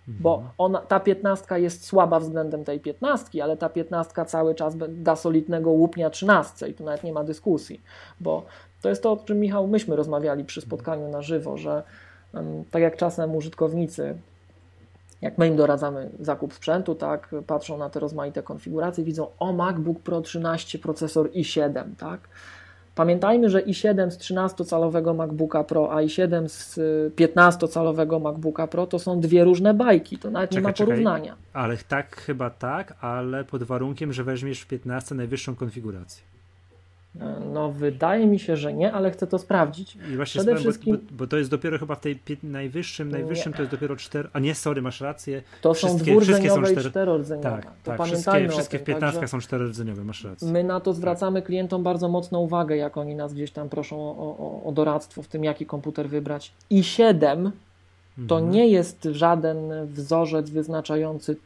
Bo 0.07 0.35
mhm. 0.35 0.53
ona, 0.57 0.79
ta 0.79 0.99
piętnastka 0.99 1.57
jest 1.57 1.85
słaba 1.85 2.19
względem 2.19 2.63
tej 2.63 2.79
piętnastki, 2.79 3.41
ale 3.41 3.57
ta 3.57 3.69
piętnastka 3.69 4.25
cały 4.25 4.55
czas 4.55 4.75
da 4.89 5.15
solidnego 5.15 5.71
łupnia 5.71 6.09
trzynastce 6.09 6.69
i 6.69 6.73
tu 6.73 6.83
nawet 6.83 7.03
nie 7.03 7.13
ma 7.13 7.23
dyskusji, 7.23 7.81
bo 8.19 8.45
to 8.81 8.89
jest 8.89 9.03
to, 9.03 9.11
o 9.11 9.17
czym 9.17 9.39
Michał, 9.39 9.67
myśmy 9.67 9.95
rozmawiali 9.95 10.45
przy 10.45 10.61
spotkaniu 10.61 11.09
na 11.09 11.21
żywo, 11.21 11.57
że 11.57 11.83
tak 12.71 12.81
jak 12.81 12.97
czasem 12.97 13.35
użytkownicy 13.35 14.15
jak 15.23 15.37
my 15.37 15.47
im 15.47 15.55
doradzamy 15.55 16.09
zakup 16.19 16.53
sprzętu, 16.53 16.95
tak, 16.95 17.35
patrzą 17.47 17.77
na 17.77 17.89
te 17.89 17.99
rozmaite 17.99 18.43
konfiguracje, 18.43 19.03
widzą, 19.03 19.27
o 19.39 19.53
MacBook 19.53 19.99
Pro 19.99 20.21
13 20.21 20.79
procesor 20.79 21.29
i7, 21.29 21.83
tak. 21.97 22.29
Pamiętajmy, 22.95 23.49
że 23.49 23.61
i7 23.61 24.09
z 24.11 24.17
13-calowego 24.17 25.15
MacBooka 25.15 25.63
Pro, 25.63 25.97
a 25.97 26.01
i7 26.01 26.47
z 26.47 26.79
15-calowego 27.15 28.21
MacBooka 28.21 28.67
Pro 28.67 28.87
to 28.87 28.99
są 28.99 29.19
dwie 29.19 29.43
różne 29.43 29.73
bajki, 29.73 30.17
to 30.17 30.31
nawet 30.31 30.49
czekaj, 30.49 30.63
nie 30.63 30.69
ma 30.69 30.73
porównania. 30.73 31.35
Czekaj. 31.35 31.63
Ale 31.63 31.77
tak, 31.77 32.15
chyba 32.15 32.49
tak, 32.49 32.93
ale 33.01 33.43
pod 33.43 33.63
warunkiem, 33.63 34.13
że 34.13 34.23
weźmiesz 34.23 34.61
w 34.61 34.67
15 34.67 35.15
najwyższą 35.15 35.55
konfigurację. 35.55 36.23
No, 37.53 37.71
wydaje 37.71 38.27
mi 38.27 38.39
się, 38.39 38.57
że 38.57 38.73
nie, 38.73 38.93
ale 38.93 39.11
chcę 39.11 39.27
to 39.27 39.39
sprawdzić. 39.39 39.97
I 40.11 40.15
właśnie 40.15 40.41
Przede 40.41 40.55
wszystkim... 40.59 40.97
Bo, 41.11 41.17
bo, 41.17 41.27
to 41.27 41.37
jest 41.37 41.49
dopiero 41.49 41.79
chyba 41.79 41.95
w 41.95 41.99
tej 41.99 42.19
najwyższym, 42.43 43.11
najwyższym 43.11 43.51
nie. 43.51 43.55
to 43.55 43.61
jest 43.61 43.71
dopiero 43.71 43.95
4, 43.95 44.29
a 44.33 44.39
nie, 44.39 44.55
sorry, 44.55 44.81
masz 44.81 45.01
rację. 45.01 45.41
To 45.61 45.73
są 45.73 45.97
dwurdzeniowe 45.97 46.73
i 46.73 46.77
czterordzeniowe. 46.77 47.49
Tak, 47.49 47.65
to 47.83 47.97
tak 47.97 48.03
wszystkie, 48.07 48.49
wszystkie 48.49 48.79
w 48.79 48.83
15 48.83 49.27
są 49.27 49.39
czterordzeniowe, 49.39 50.03
masz 50.03 50.23
rację. 50.23 50.51
My 50.51 50.63
na 50.63 50.79
to 50.79 50.93
zwracamy 50.93 51.41
tak. 51.41 51.47
klientom 51.47 51.83
bardzo 51.83 52.09
mocną 52.09 52.39
uwagę, 52.39 52.77
jak 52.77 52.97
oni 52.97 53.15
nas 53.15 53.33
gdzieś 53.33 53.51
tam 53.51 53.69
proszą 53.69 54.01
o, 54.01 54.37
o, 54.37 54.63
o 54.65 54.71
doradztwo 54.71 55.21
w 55.21 55.27
tym, 55.27 55.43
jaki 55.43 55.65
komputer 55.65 56.09
wybrać. 56.09 56.53
I 56.69 56.83
7 56.83 57.51
to 58.27 58.35
mhm. 58.35 58.51
nie 58.51 58.67
jest 58.67 59.07
żaden 59.11 59.87
wzorzec 59.87 60.49
wyznaczający 60.49 61.37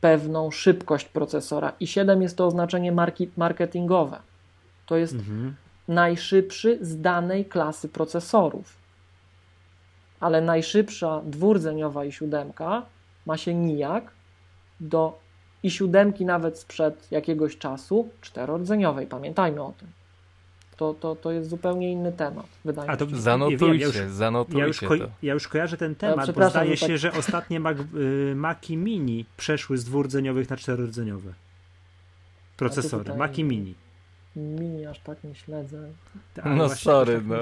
pewną 0.00 0.50
szybkość 0.50 1.04
procesora. 1.04 1.72
I 1.80 1.86
7 1.86 2.22
jest 2.22 2.36
to 2.36 2.46
oznaczenie 2.46 2.92
marketingowe. 3.36 4.18
To 4.86 4.96
jest 4.96 5.12
mhm. 5.12 5.54
najszybszy 5.88 6.78
z 6.80 7.00
danej 7.00 7.44
klasy 7.44 7.88
procesorów. 7.88 8.76
Ale 10.20 10.40
najszybsza 10.40 11.20
dwurdzeniowa 11.24 12.04
i 12.04 12.12
siódemka 12.12 12.82
ma 13.26 13.36
się 13.36 13.54
nijak 13.54 14.10
do 14.80 15.18
i 15.62 15.70
siódemki 15.70 16.24
nawet 16.24 16.58
sprzed 16.58 17.08
jakiegoś 17.10 17.58
czasu 17.58 18.08
czterodzeniowej. 18.20 19.06
Pamiętajmy 19.06 19.62
o 19.62 19.72
tym. 19.78 19.88
To, 20.76 20.94
to, 20.94 21.16
to 21.16 21.32
jest 21.32 21.50
zupełnie 21.50 21.92
inny 21.92 22.12
temat. 22.12 22.46
Wydaje 22.64 22.90
A 22.90 22.96
to 22.96 23.06
mi 23.06 23.12
się. 23.12 23.20
Zanotujcie, 23.20 23.66
ja 23.66 23.86
już, 23.86 24.12
zanotujcie 24.12 24.60
ja 24.60 24.66
już, 24.66 24.80
ko- 24.80 24.94
ja 25.22 25.34
już 25.34 25.48
kojarzę 25.48 25.76
ten 25.76 25.94
temat, 25.94 26.30
bo 26.30 26.50
zdaje 26.50 26.76
się, 26.76 26.86
tak... 26.86 26.98
że 26.98 27.12
ostatnie 27.12 27.60
Mac, 27.60 27.76
y, 27.78 28.34
Maki 28.36 28.76
Mini 28.76 29.24
przeszły 29.36 29.78
z 29.78 29.84
dwurdzeniowych 29.84 30.50
na 30.50 30.56
czterodzeniowe 30.56 31.32
procesory. 32.56 33.04
Tutaj... 33.04 33.18
Maki 33.18 33.44
Mini 33.44 33.74
mini 34.36 34.86
aż 34.86 34.98
tak 35.00 35.24
nie 35.24 35.34
śledzę. 35.34 35.88
Tak, 36.34 36.44
no 36.44 36.68
sorry, 36.68 37.14
tak 37.14 37.26
no. 37.26 37.36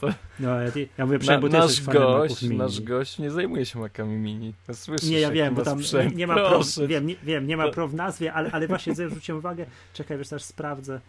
To... 0.00 0.08
No, 0.40 0.60
ja, 0.60 0.70
ja 0.98 1.06
mówię, 1.06 1.18
Na, 1.26 1.38
bo 1.38 1.48
nasz 1.48 1.82
gość, 1.82 2.42
nasz 2.42 2.80
gość 2.80 3.18
nie 3.18 3.30
zajmuje 3.30 3.66
się 3.66 3.78
makami 3.78 4.16
mini. 4.16 4.54
Słyszysz, 4.72 5.10
nie, 5.10 5.20
ja 5.20 5.30
wiem, 5.30 5.54
bo 5.54 5.62
tam 5.62 5.82
sprzęt. 5.82 6.16
nie 6.16 6.26
ma 6.26 6.34
pro, 6.34 6.60
wiem, 6.86 7.06
nie, 7.06 7.16
wiem, 7.22 7.46
nie 7.46 7.56
ma 7.56 7.68
pro 7.68 7.88
w 7.88 7.94
nazwie, 7.94 8.32
ale, 8.32 8.52
ale 8.52 8.68
właśnie 8.68 8.94
zwróciłem 8.94 9.38
uwagę, 9.38 9.66
czekaj, 9.92 10.18
wiesz, 10.18 10.28
też 10.28 10.42
sprawdzę, 10.42 11.00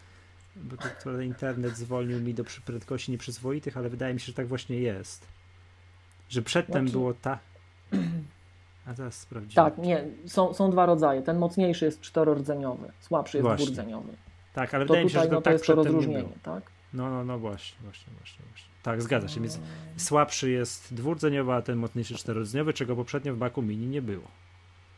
bo 0.55 0.76
to, 1.03 1.21
internet 1.21 1.78
zwolnił 1.78 2.21
mi 2.21 2.34
do 2.34 2.43
prędkości 2.65 3.11
nieprzyzwoitych, 3.11 3.78
ale 3.78 3.89
wydaje 3.89 4.13
mi 4.13 4.19
się, 4.19 4.26
że 4.26 4.34
tak 4.34 4.47
właśnie 4.47 4.80
jest. 4.80 5.28
Że 6.30 6.41
przedtem 6.41 6.88
znaczy... 6.88 6.91
było 6.91 7.13
ta... 7.13 7.39
A 8.88 8.93
teraz 8.93 9.19
sprawdzimy. 9.19 9.55
Tak, 9.55 9.78
nie, 9.78 10.05
są, 10.26 10.53
są 10.53 10.71
dwa 10.71 10.86
rodzaje. 10.86 11.21
Ten 11.21 11.38
mocniejszy 11.38 11.86
jest 11.86 12.01
czterordzeniowy, 12.01 12.91
słabszy 12.99 13.38
jest 13.38 13.49
dwurdzeniowy. 13.49 14.13
Tak, 14.55 14.73
ale 14.73 14.85
to 14.85 14.87
wydaje 14.87 15.05
mi 15.05 15.11
się, 15.11 15.19
że 15.19 15.27
no, 15.27 15.35
to, 15.35 15.41
tak 15.41 15.53
jest 15.53 15.65
to 15.65 15.75
rozróżnienie, 15.75 16.29
tak? 16.43 16.63
No, 16.93 17.09
no, 17.09 17.23
no 17.23 17.39
właśnie, 17.39 17.77
właśnie, 17.83 18.13
właśnie, 18.17 18.45
właśnie. 18.49 18.69
Tak, 18.83 19.01
zgadza 19.01 19.27
się. 19.27 19.41
Więc 19.41 19.59
słabszy 19.97 20.51
jest 20.51 20.93
dwurdzeniowy, 20.93 21.53
a 21.53 21.61
ten 21.61 21.77
mocniejszy 21.77 22.15
czterodzeniowy, 22.15 22.73
czego 22.73 22.95
poprzednio 22.95 23.33
w 23.33 23.37
Baku 23.37 23.61
Mini 23.61 23.87
nie 23.87 24.01
było. 24.01 24.27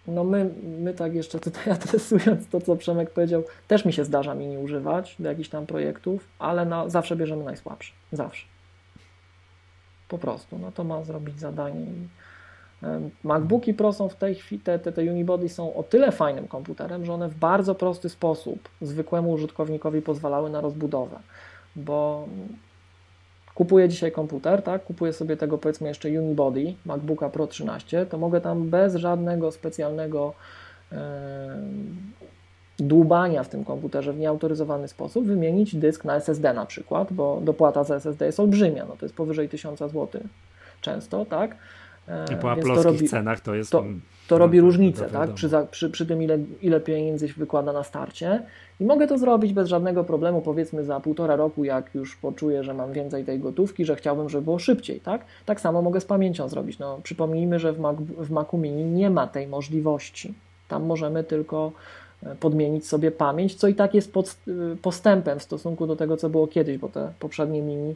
No 0.08 0.24
my, 0.24 0.50
my 0.80 0.94
tak 0.94 1.16
jeszcze 1.16 1.40
tutaj 1.40 1.72
adresując 1.78 2.48
to, 2.48 2.62
co 2.62 2.76
Przemek 2.76 3.10
powiedział, 3.10 3.44
też 3.68 3.86
mi 3.86 3.94
się 3.94 4.06
zdarza 4.06 4.36
mini 4.36 4.58
używać 4.58 5.16
do 5.20 5.30
jakichś 5.30 5.50
tam 5.50 5.66
projektów, 5.66 6.28
ale 6.40 6.68
zawsze 6.88 7.16
bierzemy 7.16 7.44
najsłabszy. 7.44 7.92
Zawsze. 8.12 8.46
Po 10.08 10.18
prostu. 10.18 10.60
No 10.60 10.72
to 10.72 10.84
ma 10.84 11.04
zrobić 11.04 11.40
zadanie 11.40 11.82
i 11.82 12.08
MacBooki 13.24 13.74
Pro 13.74 13.94
są 13.94 14.10
w 14.10 14.16
tej 14.16 14.36
chwili, 14.36 14.62
te, 14.62 14.80
te, 14.80 14.92
te 14.92 15.02
Unibody 15.02 15.50
są 15.50 15.76
o 15.76 15.84
tyle 15.84 16.12
fajnym 16.12 16.48
komputerem, 16.48 17.06
że 17.06 17.14
one 17.14 17.30
w 17.30 17.36
bardzo 17.36 17.76
prosty 17.76 18.10
sposób 18.10 18.70
zwykłemu 18.82 19.32
użytkownikowi 19.32 20.02
pozwalały 20.02 20.50
na 20.50 20.62
rozbudowę, 20.62 21.20
bo 21.76 22.28
kupuję 23.56 23.90
dzisiaj 23.90 24.12
komputer, 24.12 24.62
tak, 24.62 24.84
kupuję 24.84 25.14
sobie 25.14 25.38
tego 25.38 25.58
powiedzmy 25.58 25.88
jeszcze 25.88 26.10
Unibody, 26.10 26.74
MacBooka 26.86 27.30
Pro 27.30 27.48
13, 27.48 28.06
to 28.06 28.18
mogę 28.18 28.42
tam 28.42 28.70
bez 28.70 28.96
żadnego 28.96 29.52
specjalnego 29.52 30.34
e, 30.92 31.58
dłubania 32.80 33.44
w 33.44 33.50
tym 33.50 33.66
komputerze 33.66 34.14
w 34.14 34.20
nieautoryzowany 34.20 34.88
sposób 34.88 35.26
wymienić 35.26 35.76
dysk 35.76 36.06
na 36.06 36.16
SSD 36.16 36.54
na 36.54 36.66
przykład, 36.66 37.14
bo 37.14 37.42
dopłata 37.42 37.84
za 37.84 37.96
SSD 37.96 38.26
jest 38.26 38.40
olbrzymia, 38.40 38.86
no 38.86 38.96
to 38.98 39.06
jest 39.06 39.16
powyżej 39.16 39.50
1000 39.50 39.80
zł 39.80 40.08
często, 40.82 41.26
tak, 41.26 41.56
po 42.42 42.52
aplowskich 42.52 43.10
cenach 43.10 43.40
to 43.40 43.56
jest... 43.56 43.72
To, 43.72 43.84
to 44.28 44.38
robi 44.38 44.62
różnicę, 44.62 45.10
tak? 45.10 45.34
Przy, 45.34 45.50
przy, 45.72 45.90
przy 45.90 46.06
tym, 46.06 46.24
ile, 46.24 46.38
ile 46.62 46.80
pieniędzy 46.80 47.28
się 47.28 47.34
wykłada 47.38 47.74
na 47.74 47.84
starcie. 47.84 48.44
I 48.80 48.86
mogę 48.86 49.08
to 49.08 49.18
zrobić 49.18 49.54
bez 49.54 49.70
żadnego 49.70 50.04
problemu, 50.04 50.42
powiedzmy 50.42 50.84
za 50.84 51.00
półtora 51.00 51.36
roku, 51.36 51.64
jak 51.64 51.96
już 51.96 52.16
poczuję, 52.16 52.64
że 52.64 52.74
mam 52.74 52.94
więcej 52.94 53.26
tej 53.26 53.40
gotówki, 53.40 53.86
że 53.86 53.96
chciałbym, 53.96 54.30
żeby 54.30 54.44
było 54.44 54.60
szybciej, 54.60 55.00
tak? 55.00 55.26
Tak 55.46 55.62
samo 55.62 55.82
mogę 55.82 56.02
z 56.02 56.06
pamięcią 56.06 56.50
zrobić. 56.50 56.80
No, 56.80 57.00
przypomnijmy, 57.04 57.60
że 57.60 57.74
w, 57.74 57.80
Mac, 57.80 57.98
w 58.00 58.32
Macu 58.32 58.58
Mini 58.58 58.84
nie 58.84 59.10
ma 59.10 59.28
tej 59.28 59.48
możliwości. 59.48 60.34
Tam 60.68 60.86
możemy 60.86 61.24
tylko 61.24 61.72
e, 62.24 62.36
podmienić 62.36 62.88
sobie 62.88 63.12
pamięć, 63.12 63.56
co 63.56 63.68
i 63.68 63.76
tak 63.76 63.94
jest 63.94 64.14
pod, 64.14 64.36
e, 64.48 64.76
postępem 64.76 65.40
w 65.40 65.44
stosunku 65.44 65.88
do 65.88 65.96
tego, 65.96 66.18
co 66.18 66.30
było 66.30 66.48
kiedyś, 66.48 66.78
bo 66.78 66.90
te 66.90 67.12
poprzednie 67.20 67.62
mini 67.62 67.96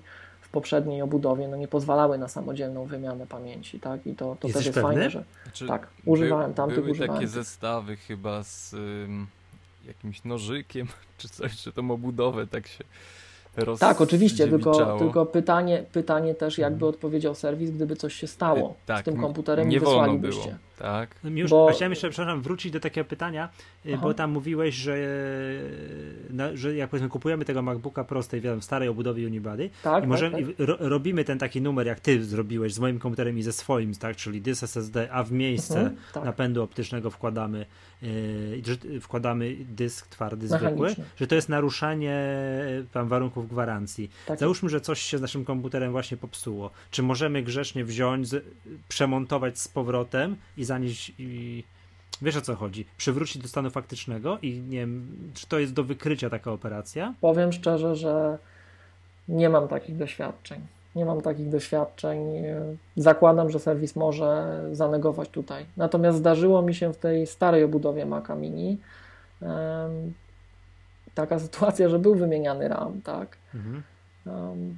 poprzedniej 0.52 1.02
obudowie 1.02 1.48
no, 1.48 1.58
nie 1.58 1.68
pozwalały 1.68 2.18
na 2.18 2.28
samodzielną 2.28 2.86
wymianę 2.86 3.28
pamięci, 3.28 3.80
tak? 3.80 4.08
I 4.08 4.16
to, 4.16 4.38
to 4.40 4.48
też 4.48 4.66
jest 4.66 4.76
pewny? 4.76 4.82
fajne, 4.82 5.10
że 5.10 5.24
znaczy, 5.44 5.68
tak, 5.68 5.88
używałem 6.06 6.54
tamtych, 6.54 6.80
były 6.80 6.92
używałem. 6.92 7.14
takie 7.16 7.28
zestawy 7.28 7.96
chyba 7.96 8.44
z 8.44 8.74
um, 8.74 9.28
jakimś 9.88 10.24
nożykiem, 10.24 10.88
czy 11.18 11.30
coś, 11.30 11.58
czy 11.58 11.72
tą 11.72 11.92
obudowę 11.92 12.48
tak 12.48 12.68
się 12.68 12.84
tak, 13.80 14.02
oczywiście, 14.02 14.48
tylko, 14.48 14.98
tylko 15.00 15.26
pytanie, 15.26 15.84
pytanie 15.92 16.36
też, 16.36 16.58
jakby 16.58 16.76
mhm. 16.76 16.90
odpowiedział 16.90 17.36
serwis, 17.36 17.72
gdyby 17.72 17.96
coś 17.96 18.14
się 18.16 18.28
stało 18.28 18.76
tak, 18.86 19.02
z 19.02 19.04
tym 19.04 19.18
komputerem 19.22 19.70
nie 19.70 19.78
i 19.78 19.80
wysłalibyście. 19.80 20.46
Było. 20.46 20.71
Tak. 20.82 21.16
No 21.24 21.30
już, 21.30 21.52
bo... 21.52 21.72
Chciałem 21.74 21.92
jeszcze, 21.92 22.10
przepraszam, 22.10 22.42
wrócić 22.42 22.72
do 22.72 22.80
takiego 22.80 23.06
pytania, 23.06 23.50
y, 23.86 23.94
Aha. 23.94 24.04
bo 24.04 24.14
tam 24.14 24.32
mówiłeś, 24.32 24.76
że, 24.76 24.98
że 26.54 26.76
jak 26.76 26.90
powiedzmy 26.90 27.10
kupujemy 27.10 27.46
tego 27.46 27.62
MacBooka 27.62 28.04
Pro 28.04 28.24
z 28.24 28.28
tej 28.28 28.42
wiem, 28.42 28.62
starej 28.62 28.90
obudowy 28.90 29.26
Unibody 29.26 29.70
tak, 29.84 30.04
i 30.04 30.08
możemy, 30.08 30.38
tak, 30.38 30.58
tak. 30.58 30.68
Ro, 30.68 30.78
robimy 30.80 31.24
ten 31.24 31.40
taki 31.40 31.62
numer, 31.62 31.88
jak 31.88 32.00
ty 32.00 32.24
zrobiłeś 32.24 32.74
z 32.74 32.80
moim 32.80 33.00
komputerem 33.00 33.38
i 33.38 33.44
ze 33.44 33.54
swoim, 33.54 33.96
tak, 33.96 34.16
czyli 34.16 34.42
dysk 34.42 34.64
SSD, 34.64 35.12
a 35.12 35.24
w 35.24 35.32
miejsce 35.32 35.80
mhm, 35.80 35.98
tak. 36.14 36.26
napędu 36.26 36.64
optycznego 36.64 37.10
wkładamy 37.10 37.66
yy, 38.02 39.00
wkładamy 39.02 39.56
dysk 39.60 40.08
twardy 40.08 40.48
zwykły, 40.48 40.96
że 41.20 41.28
to 41.28 41.36
jest 41.36 41.50
naruszanie 41.50 42.36
tam 42.92 43.08
warunków 43.08 43.50
gwarancji. 43.50 44.12
Tak. 44.26 44.40
Załóżmy, 44.40 44.70
że 44.70 44.82
coś 44.82 45.02
się 45.02 45.18
z 45.18 45.22
naszym 45.22 45.46
komputerem 45.46 45.92
właśnie 45.92 46.18
popsuło. 46.18 46.72
Czy 46.92 47.04
możemy 47.04 47.44
grzecznie 47.44 47.86
wziąć, 47.86 48.28
z, 48.28 48.46
przemontować 48.88 49.60
z 49.60 49.68
powrotem 49.68 50.36
i 50.58 50.64
zanieść 50.72 51.14
i 51.20 51.64
wiesz 52.22 52.38
o 52.38 52.42
co 52.42 52.56
chodzi, 52.56 52.86
przywrócić 52.98 53.42
do 53.42 53.48
stanu 53.48 53.70
faktycznego 53.70 54.40
i 54.42 54.60
nie 54.60 54.80
wiem, 54.80 55.18
czy 55.34 55.48
to 55.48 55.60
jest 55.60 55.74
do 55.74 55.84
wykrycia 55.84 56.30
taka 56.30 56.52
operacja? 56.52 57.14
Powiem 57.22 57.52
szczerze, 57.52 57.96
że 57.96 58.38
nie 59.28 59.50
mam 59.50 59.68
takich 59.68 59.98
doświadczeń. 59.98 60.62
Nie 60.96 61.06
mam 61.06 61.22
takich 61.22 61.50
doświadczeń. 61.50 62.20
Zakładam, 62.96 63.50
że 63.50 63.60
serwis 63.60 63.96
może 63.96 64.60
zanegować 64.72 65.30
tutaj. 65.30 65.66
Natomiast 65.78 66.18
zdarzyło 66.18 66.62
mi 66.62 66.76
się 66.76 66.94
w 66.94 66.98
tej 66.98 67.28
starej 67.28 67.64
obudowie 67.64 68.06
Maca 68.06 68.36
Mini 68.36 68.78
um, 69.42 70.14
taka 71.14 71.40
sytuacja, 71.40 71.90
że 71.90 72.00
był 72.00 72.16
wymieniany 72.16 72.68
RAM, 72.68 73.02
tak? 73.02 73.38
Mhm. 73.56 73.84
Um, 74.26 74.78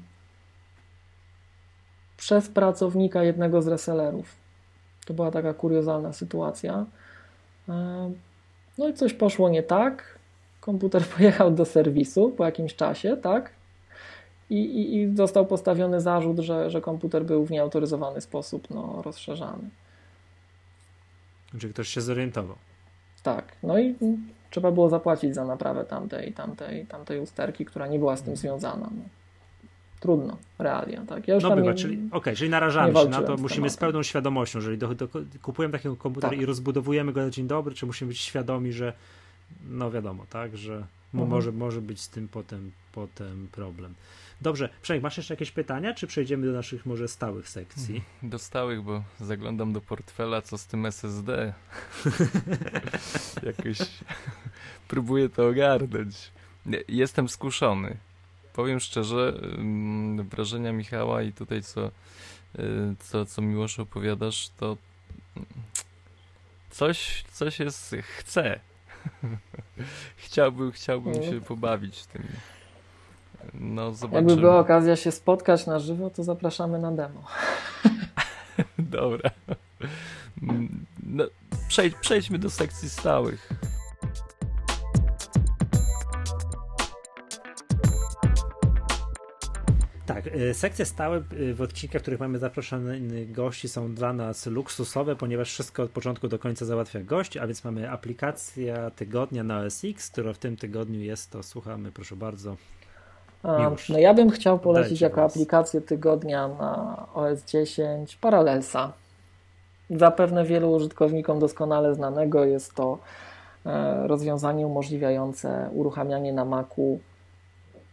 przez 2.18 2.50
pracownika 2.50 3.24
jednego 3.24 3.62
z 3.62 3.68
resellerów. 3.68 4.43
To 5.06 5.14
była 5.14 5.32
taka 5.32 5.54
kuriozalna 5.54 6.14
sytuacja. 6.14 6.86
Um, 7.68 8.16
no 8.78 8.90
i 8.90 8.94
coś 8.94 9.14
poszło 9.14 9.50
nie 9.50 9.64
tak. 9.64 10.20
Komputer 10.62 11.06
pojechał 11.18 11.52
do 11.52 11.66
serwisu 11.66 12.30
po 12.30 12.46
jakimś 12.46 12.76
czasie, 12.76 13.18
tak? 13.18 13.50
I, 14.50 14.56
i, 14.56 14.96
i 14.96 15.16
został 15.16 15.46
postawiony 15.46 16.02
zarzut, 16.02 16.40
że, 16.40 16.70
że 16.70 16.82
komputer 16.82 17.26
był 17.26 17.46
w 17.46 17.52
nieautoryzowany 17.52 18.22
sposób 18.22 18.70
no, 18.70 19.02
rozszerzany. 19.02 19.70
Czy 21.60 21.70
ktoś 21.70 21.88
się 21.88 22.02
zorientował? 22.02 22.56
Tak. 23.24 23.46
No 23.64 23.80
i 23.80 23.96
trzeba 24.50 24.72
było 24.72 24.90
zapłacić 24.90 25.36
za 25.36 25.46
naprawę 25.46 25.86
tamtej, 25.86 26.34
tamtej, 26.34 26.86
tamtej 26.86 27.20
usterki, 27.20 27.66
która 27.66 27.88
nie 27.88 28.00
była 28.00 28.18
z 28.18 28.22
tym 28.22 28.36
związana. 28.36 28.90
No. 28.92 29.04
Trudno, 30.04 30.38
realia. 30.60 31.06
Tak? 31.06 31.28
Ja 31.28 31.36
już 31.36 31.44
no 31.44 31.56
bywa, 31.56 31.72
nie, 31.72 31.78
czyli, 31.78 32.10
okay, 32.12 32.36
czyli 32.36 32.50
narażamy 32.50 32.94
się 32.94 33.10
na 33.10 33.22
to, 33.22 33.38
musimy 33.38 33.70
z 33.70 33.78
pełną 33.78 34.04
świadomością, 34.04 34.60
jeżeli 34.60 34.78
do, 34.78 34.96
do, 34.96 35.08
kupujemy 35.42 35.72
takiego 35.72 35.96
komputera 35.96 36.32
tak. 36.32 36.42
i 36.42 36.46
rozbudowujemy 36.46 37.14
go 37.14 37.24
na 37.24 37.30
dzień 37.30 37.48
dobry, 37.48 37.76
czy 37.76 37.86
musimy 37.86 38.10
być 38.10 38.20
świadomi, 38.20 38.74
że 38.74 38.94
no 39.70 39.92
wiadomo, 39.92 40.26
tak, 40.30 40.58
że 40.58 40.74
mhm. 41.14 41.30
może, 41.30 41.52
może 41.52 41.82
być 41.82 42.02
z 42.02 42.10
tym 42.10 42.28
potem, 42.28 42.72
potem 42.92 43.48
problem. 43.52 43.94
Dobrze, 44.42 44.70
Przemek, 44.82 45.04
masz 45.04 45.18
jeszcze 45.18 45.34
jakieś 45.34 45.52
pytania, 45.52 45.94
czy 45.94 46.08
przejdziemy 46.08 46.48
do 46.48 46.54
naszych 46.54 46.86
może 46.86 47.08
stałych 47.08 47.50
sekcji? 47.50 48.04
Do 48.24 48.40
stałych, 48.40 48.82
bo 48.82 49.04
zaglądam 49.20 49.74
do 49.74 49.82
portfela, 49.82 50.42
co 50.42 50.58
z 50.58 50.66
tym 50.68 50.86
SSD. 50.86 51.54
Jakoś 53.44 53.78
próbuję 54.88 55.30
to 55.30 55.48
ogarnąć. 55.48 56.32
Jestem 56.88 57.30
skuszony. 57.30 57.98
Powiem 58.54 58.80
szczerze, 58.80 59.40
mm, 59.58 60.30
wrażenia 60.30 60.74
Michała 60.74 61.22
i 61.22 61.34
tutaj 61.34 61.64
co, 61.64 61.86
y, 61.86 61.92
co, 63.00 63.26
co 63.26 63.42
Miłosz 63.42 63.80
opowiadasz, 63.80 64.50
to 64.58 64.78
coś, 66.70 67.24
coś 67.32 67.60
jest, 67.60 67.96
chcę. 68.18 68.60
chciałbym, 70.16 70.72
chciałbym 70.72 71.24
się 71.24 71.42
pobawić 71.42 72.06
tym. 72.06 72.24
No, 73.54 73.94
zobaczymy. 73.94 74.30
Jakby 74.30 74.42
była 74.42 74.60
okazja 74.60 74.96
się 74.96 75.12
spotkać 75.12 75.66
na 75.66 75.80
żywo, 75.80 76.10
to 76.10 76.24
zapraszamy 76.24 76.80
na 76.80 76.92
demo. 76.92 77.24
Dobra. 78.80 79.30
No, 81.04 81.24
przejdź, 81.68 81.96
przejdźmy 82.02 82.40
do 82.40 82.50
sekcji 82.50 82.90
stałych. 82.90 83.50
Tak, 90.14 90.28
y, 90.28 90.54
sekcje 90.54 90.86
stałe 90.86 91.22
y, 91.34 91.54
w 91.54 91.62
odcinkach, 91.62 92.00
w 92.00 92.04
których 92.04 92.20
mamy 92.20 92.40
zaproszonych 92.40 93.32
gości 93.32 93.70
są 93.70 93.94
dla 93.94 94.14
nas 94.14 94.46
luksusowe, 94.46 95.16
ponieważ 95.16 95.50
wszystko 95.50 95.84
od 95.84 95.92
początku 95.92 96.28
do 96.28 96.40
końca 96.40 96.66
załatwia 96.66 97.00
gość, 97.00 97.38
a 97.38 97.48
więc 97.48 97.64
mamy 97.64 97.92
aplikacja 97.92 98.92
tygodnia 98.92 99.44
na 99.44 99.60
OS 99.60 99.82
X, 99.86 100.10
która 100.10 100.34
w 100.34 100.38
tym 100.38 100.58
tygodniu 100.58 101.00
jest, 101.00 101.32
to 101.32 101.44
słuchamy, 101.44 101.92
proszę 101.92 102.16
bardzo. 102.16 102.56
Miłosz. 103.44 103.90
No 103.90 104.00
ja 104.00 104.14
bym 104.14 104.30
chciał 104.30 104.60
polecić 104.60 105.02
jako 105.02 105.22
was. 105.22 105.32
aplikację 105.32 105.82
tygodnia 105.82 106.48
na 106.48 107.06
OS 107.14 107.46
10 107.46 108.16
Parallelsa. 108.16 108.94
Zapewne 109.90 110.46
wielu 110.46 110.72
użytkownikom 110.72 111.40
doskonale 111.40 111.96
znanego 111.96 112.46
jest 112.46 112.74
to 112.74 112.98
e, 113.66 114.08
rozwiązanie 114.08 114.68
umożliwiające 114.68 115.70
uruchamianie 115.74 116.34
na 116.34 116.46
Macu 116.46 117.00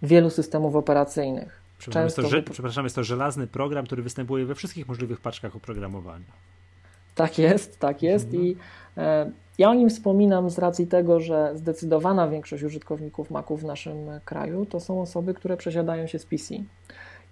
wielu 0.02 0.30
systemów 0.30 0.76
operacyjnych. 0.76 1.59
Przepraszam, 1.80 2.04
jest 2.04 2.16
to, 2.16 2.28
że, 2.28 2.42
przepraszam, 2.42 2.84
jest 2.84 2.96
to 2.96 3.04
żelazny 3.04 3.46
program, 3.46 3.86
który 3.86 4.02
występuje 4.02 4.46
we 4.46 4.54
wszystkich 4.54 4.88
możliwych 4.88 5.20
paczkach 5.20 5.56
oprogramowania. 5.56 6.24
Tak 7.14 7.38
jest, 7.38 7.78
tak 7.78 8.02
jest 8.02 8.26
mhm. 8.26 8.44
i 8.44 8.56
e, 8.96 9.30
ja 9.58 9.70
o 9.70 9.74
nim 9.74 9.90
wspominam 9.90 10.50
z 10.50 10.58
racji 10.58 10.86
tego, 10.86 11.20
że 11.20 11.52
zdecydowana 11.54 12.28
większość 12.28 12.62
użytkowników 12.62 13.30
Maców 13.30 13.62
w 13.62 13.64
naszym 13.64 13.96
kraju 14.24 14.66
to 14.66 14.80
są 14.80 15.02
osoby, 15.02 15.34
które 15.34 15.56
przesiadają 15.56 16.06
się 16.06 16.18
z 16.18 16.26
PC. 16.26 16.54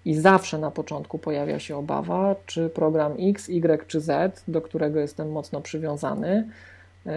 I 0.05 0.15
zawsze 0.15 0.57
na 0.57 0.71
początku 0.71 1.19
pojawia 1.19 1.59
się 1.59 1.77
obawa, 1.77 2.35
czy 2.45 2.69
program 2.69 3.13
X, 3.19 3.49
Y 3.49 3.87
czy 3.87 4.01
Z, 4.01 4.43
do 4.47 4.61
którego 4.61 4.99
jestem 4.99 5.31
mocno 5.31 5.61
przywiązany, 5.61 6.49
yy, 7.05 7.11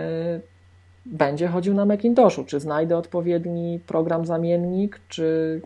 będzie 1.06 1.48
chodził 1.48 1.74
na 1.74 1.84
Macintoshu. 1.84 2.44
Czy 2.44 2.60
znajdę 2.60 2.96
odpowiedni 2.96 3.80
program 3.86 4.26
zamiennik, 4.26 5.00
czy 5.08 5.60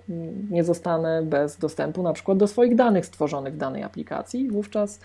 nie 0.50 0.64
zostanę 0.64 1.22
bez 1.22 1.58
dostępu 1.58 2.02
na 2.02 2.12
przykład 2.12 2.38
do 2.38 2.46
swoich 2.46 2.74
danych 2.74 3.06
stworzonych 3.06 3.54
w 3.54 3.56
danej 3.56 3.82
aplikacji. 3.82 4.50
Wówczas 4.50 5.00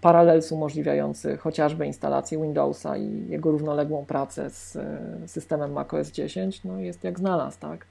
Parallels 0.00 0.52
umożliwiający 0.52 1.36
chociażby 1.36 1.86
instalację 1.86 2.42
Windowsa 2.42 2.96
i 2.96 3.28
jego 3.28 3.50
równoległą 3.50 4.04
pracę 4.04 4.50
z 4.50 4.76
e, 4.76 4.98
systemem 5.26 5.72
macOS 5.72 6.10
10 6.10 6.64
no 6.64 6.78
jest 6.78 7.04
jak 7.04 7.18
znalazł, 7.18 7.58
tak? 7.60 7.86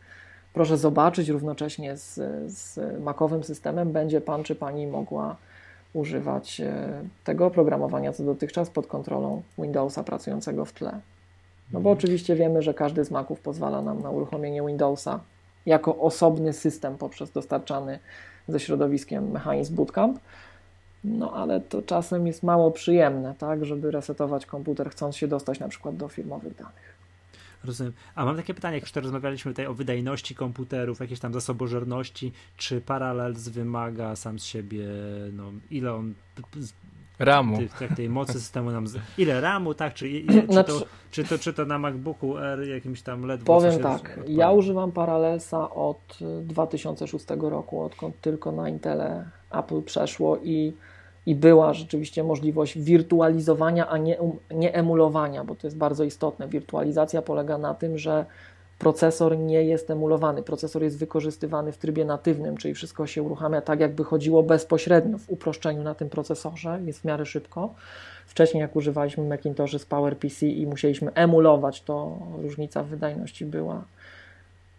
Proszę 0.53 0.77
zobaczyć, 0.77 1.29
równocześnie 1.29 1.97
z, 1.97 2.15
z 2.51 2.79
Macowym 3.01 3.43
systemem 3.43 3.91
będzie 3.91 4.21
Pan 4.21 4.43
czy 4.43 4.55
Pani 4.55 4.87
mogła 4.87 5.35
używać 5.93 6.61
e, 6.61 7.01
tego 7.23 7.45
oprogramowania, 7.45 8.13
co 8.13 8.23
dotychczas 8.23 8.69
pod 8.69 8.87
kontrolą 8.87 9.41
Windowsa 9.57 10.03
pracującego 10.03 10.65
w 10.65 10.73
tle. 10.73 10.99
No 11.71 11.79
bo 11.79 11.91
oczywiście 11.91 12.35
wiemy, 12.35 12.61
że 12.61 12.73
każdy 12.73 13.05
z 13.05 13.11
Maców 13.11 13.39
pozwala 13.39 13.81
nam 13.81 14.01
na 14.01 14.09
uruchomienie 14.09 14.61
Windowsa 14.67 15.19
jako 15.65 15.97
osobny 15.97 16.53
system 16.53 16.97
poprzez 16.97 17.31
dostarczany 17.31 17.99
ze 18.47 18.59
środowiskiem 18.59 19.31
mechanizm 19.31 19.75
Bootcamp, 19.75 20.19
no 21.03 21.33
ale 21.33 21.61
to 21.61 21.81
czasem 21.81 22.27
jest 22.27 22.43
mało 22.43 22.71
przyjemne, 22.71 23.35
tak, 23.37 23.65
żeby 23.65 23.91
resetować 23.91 24.45
komputer, 24.45 24.89
chcąc 24.89 25.15
się 25.15 25.27
dostać 25.27 25.59
na 25.59 25.67
przykład 25.67 25.95
do 25.97 26.07
firmowych 26.07 26.55
danych. 26.55 26.97
Rozumiem. 27.63 27.93
A 28.15 28.25
mam 28.25 28.35
takie 28.37 28.53
pytanie, 28.53 28.77
jak 28.77 28.83
już 28.83 28.95
rozmawialiśmy 28.95 29.51
tutaj 29.51 29.65
o 29.65 29.73
wydajności 29.73 30.35
komputerów, 30.35 30.99
jakiejś 30.99 31.19
tam 31.19 31.33
zasobożerności, 31.33 32.31
czy 32.57 32.81
Parallels 32.81 33.47
wymaga 33.47 34.15
sam 34.15 34.39
z 34.39 34.43
siebie, 34.43 34.85
no 35.33 35.51
ile 35.71 35.93
on 35.93 36.13
RAMu. 37.19 37.57
Tych, 37.57 37.95
tej 37.95 38.09
mocy 38.09 38.33
systemu 38.33 38.71
nam. 38.71 38.87
Z... 38.87 38.97
Ile 39.17 39.41
RAMu, 39.41 39.73
tak? 39.73 39.93
Czy, 39.93 40.09
ile, 40.09 40.41
czy, 40.41 40.53
znaczy, 40.53 40.71
to, 40.71 40.85
czy, 41.11 41.23
to, 41.23 41.37
czy 41.37 41.53
to 41.53 41.65
na 41.65 41.79
MacBooku 41.79 42.37
R 42.37 42.67
jakimś 42.67 43.01
tam 43.01 43.25
ledwo 43.25 43.45
Powiem 43.45 43.79
tak, 43.79 44.19
ja 44.27 44.51
używam 44.51 44.91
Parallelsa 44.91 45.69
od 45.69 46.17
2006 46.43 47.25
roku, 47.41 47.81
odkąd 47.81 48.21
tylko 48.21 48.51
na 48.51 48.69
Intele 48.69 49.29
Apple 49.51 49.81
przeszło 49.81 50.37
i 50.43 50.73
i 51.27 51.35
była 51.35 51.73
rzeczywiście 51.73 52.23
możliwość 52.23 52.79
wirtualizowania, 52.79 53.89
a 53.89 53.97
nie, 53.97 54.17
nie 54.51 54.73
emulowania, 54.73 55.43
bo 55.43 55.55
to 55.55 55.67
jest 55.67 55.77
bardzo 55.77 56.03
istotne. 56.03 56.47
Wirtualizacja 56.47 57.21
polega 57.21 57.57
na 57.57 57.73
tym, 57.73 57.97
że 57.97 58.25
procesor 58.79 59.37
nie 59.37 59.63
jest 59.63 59.89
emulowany, 59.89 60.43
procesor 60.43 60.83
jest 60.83 60.99
wykorzystywany 60.99 61.71
w 61.71 61.77
trybie 61.77 62.05
natywnym, 62.05 62.57
czyli 62.57 62.73
wszystko 62.73 63.07
się 63.07 63.23
uruchamia 63.23 63.61
tak, 63.61 63.79
jakby 63.79 64.03
chodziło 64.03 64.43
bezpośrednio 64.43 65.17
w 65.17 65.29
uproszczeniu 65.29 65.83
na 65.83 65.95
tym 65.95 66.09
procesorze, 66.09 66.79
jest 66.85 67.01
w 67.01 67.05
miarę 67.05 67.25
szybko. 67.25 67.73
Wcześniej, 68.27 68.61
jak 68.61 68.75
używaliśmy 68.75 69.23
Macintoshy 69.23 69.79
z 69.79 69.85
PowerPC 69.85 70.45
i 70.45 70.67
musieliśmy 70.67 71.13
emulować, 71.13 71.81
to 71.81 72.17
różnica 72.41 72.83
w 72.83 72.87
wydajności 72.87 73.45
była, 73.45 73.83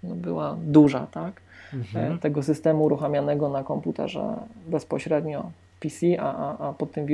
no 0.03 0.15
była 0.15 0.57
duża, 0.63 1.07
tak? 1.07 1.41
Mhm. 1.75 2.13
E, 2.13 2.19
tego 2.19 2.43
systemu 2.43 2.85
uruchamianego 2.85 3.49
na 3.49 3.65
komputerze 3.65 4.37
bezpośrednio 4.67 5.51
PC, 5.81 6.21
a, 6.21 6.35
a, 6.35 6.69
a 6.69 6.73
pod 6.73 6.93
tym 6.93 7.07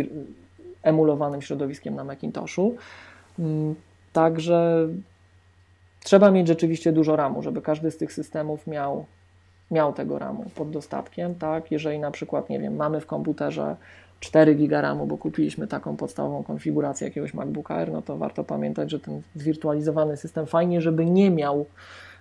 emulowanym 0.82 1.42
środowiskiem 1.42 1.94
na 1.94 2.04
Macintoshu. 2.04 2.76
Mm, 3.38 3.74
także 4.12 4.88
trzeba 6.04 6.30
mieć 6.30 6.48
rzeczywiście 6.48 6.92
dużo 6.92 7.16
RAMu, 7.16 7.42
żeby 7.42 7.62
każdy 7.62 7.90
z 7.90 7.96
tych 7.96 8.12
systemów 8.12 8.66
miał, 8.66 9.04
miał 9.70 9.92
tego 9.92 10.18
RAMu 10.18 10.44
pod 10.54 10.70
dostatkiem. 10.70 11.34
Tak? 11.34 11.70
Jeżeli 11.70 11.98
na 11.98 12.10
przykład, 12.10 12.50
nie 12.50 12.58
wiem, 12.58 12.76
mamy 12.76 13.00
w 13.00 13.06
komputerze 13.06 13.76
4 14.20 14.54
GB 14.54 14.82
RAMu, 14.82 15.06
bo 15.06 15.18
kupiliśmy 15.18 15.66
taką 15.66 15.96
podstawową 15.96 16.42
konfigurację 16.42 17.08
jakiegoś 17.08 17.34
MacBooka 17.34 17.74
Air, 17.74 17.92
no 17.92 18.02
to 18.02 18.16
warto 18.16 18.44
pamiętać, 18.44 18.90
że 18.90 19.00
ten 19.00 19.22
zwirtualizowany 19.34 20.16
system 20.16 20.46
fajnie, 20.46 20.80
żeby 20.80 21.06
nie 21.06 21.30
miał 21.30 21.66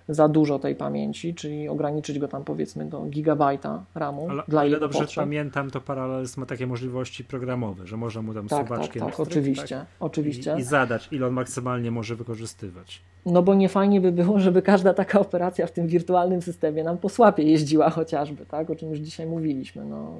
za 0.08 0.28
dużo 0.28 0.58
tej 0.58 0.76
pamięci, 0.76 1.34
czyli 1.34 1.68
ograniczyć 1.68 2.18
go 2.18 2.28
tam 2.28 2.44
powiedzmy 2.44 2.84
do 2.84 3.00
gigabajta 3.00 3.84
RAMu. 3.94 4.30
Ale 4.30 4.42
dla 4.48 4.64
jego 4.64 4.80
dobrze 4.80 4.98
potrzeb. 4.98 5.24
pamiętam, 5.24 5.70
to 5.70 5.80
Parallels 5.80 6.36
ma 6.36 6.46
takie 6.46 6.66
możliwości 6.66 7.24
programowe, 7.24 7.86
że 7.86 7.96
można 7.96 8.22
mu 8.22 8.34
tam 8.34 8.48
Tak, 8.48 8.58
tak, 8.58 8.68
suwaczkiem 8.68 9.02
tak, 9.02 9.10
pstryk, 9.10 9.28
oczywiście, 9.28 9.76
tak? 9.76 9.86
oczywiście. 10.00 10.54
I, 10.56 10.60
I 10.60 10.62
zadać, 10.62 11.08
ile 11.12 11.26
on 11.26 11.32
maksymalnie 11.32 11.90
może 11.90 12.16
wykorzystywać. 12.16 13.02
No 13.26 13.42
bo 13.42 13.54
nie 13.54 13.68
fajnie 13.68 14.00
by 14.00 14.12
było, 14.12 14.40
żeby 14.40 14.62
każda 14.62 14.94
taka 14.94 15.20
operacja 15.20 15.66
w 15.66 15.72
tym 15.72 15.86
wirtualnym 15.86 16.42
systemie 16.42 16.84
nam 16.84 16.98
po 16.98 17.08
słapie 17.08 17.42
jeździła 17.42 17.90
chociażby, 17.90 18.46
tak? 18.46 18.70
o 18.70 18.76
czym 18.76 18.90
już 18.90 18.98
dzisiaj 18.98 19.26
mówiliśmy. 19.26 19.84
No, 19.84 20.12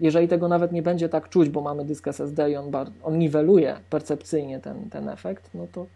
jeżeli 0.00 0.28
tego 0.28 0.48
nawet 0.48 0.72
nie 0.72 0.82
będzie 0.82 1.08
tak 1.08 1.28
czuć, 1.28 1.48
bo 1.48 1.60
mamy 1.60 1.84
dysk 1.84 2.08
SSD 2.08 2.50
i 2.50 2.56
on, 2.56 2.70
bar- 2.70 2.90
on 3.02 3.18
niweluje 3.18 3.76
percepcyjnie 3.90 4.60
ten, 4.60 4.90
ten 4.90 5.08
efekt, 5.08 5.50
no 5.54 5.66
to, 5.72 5.86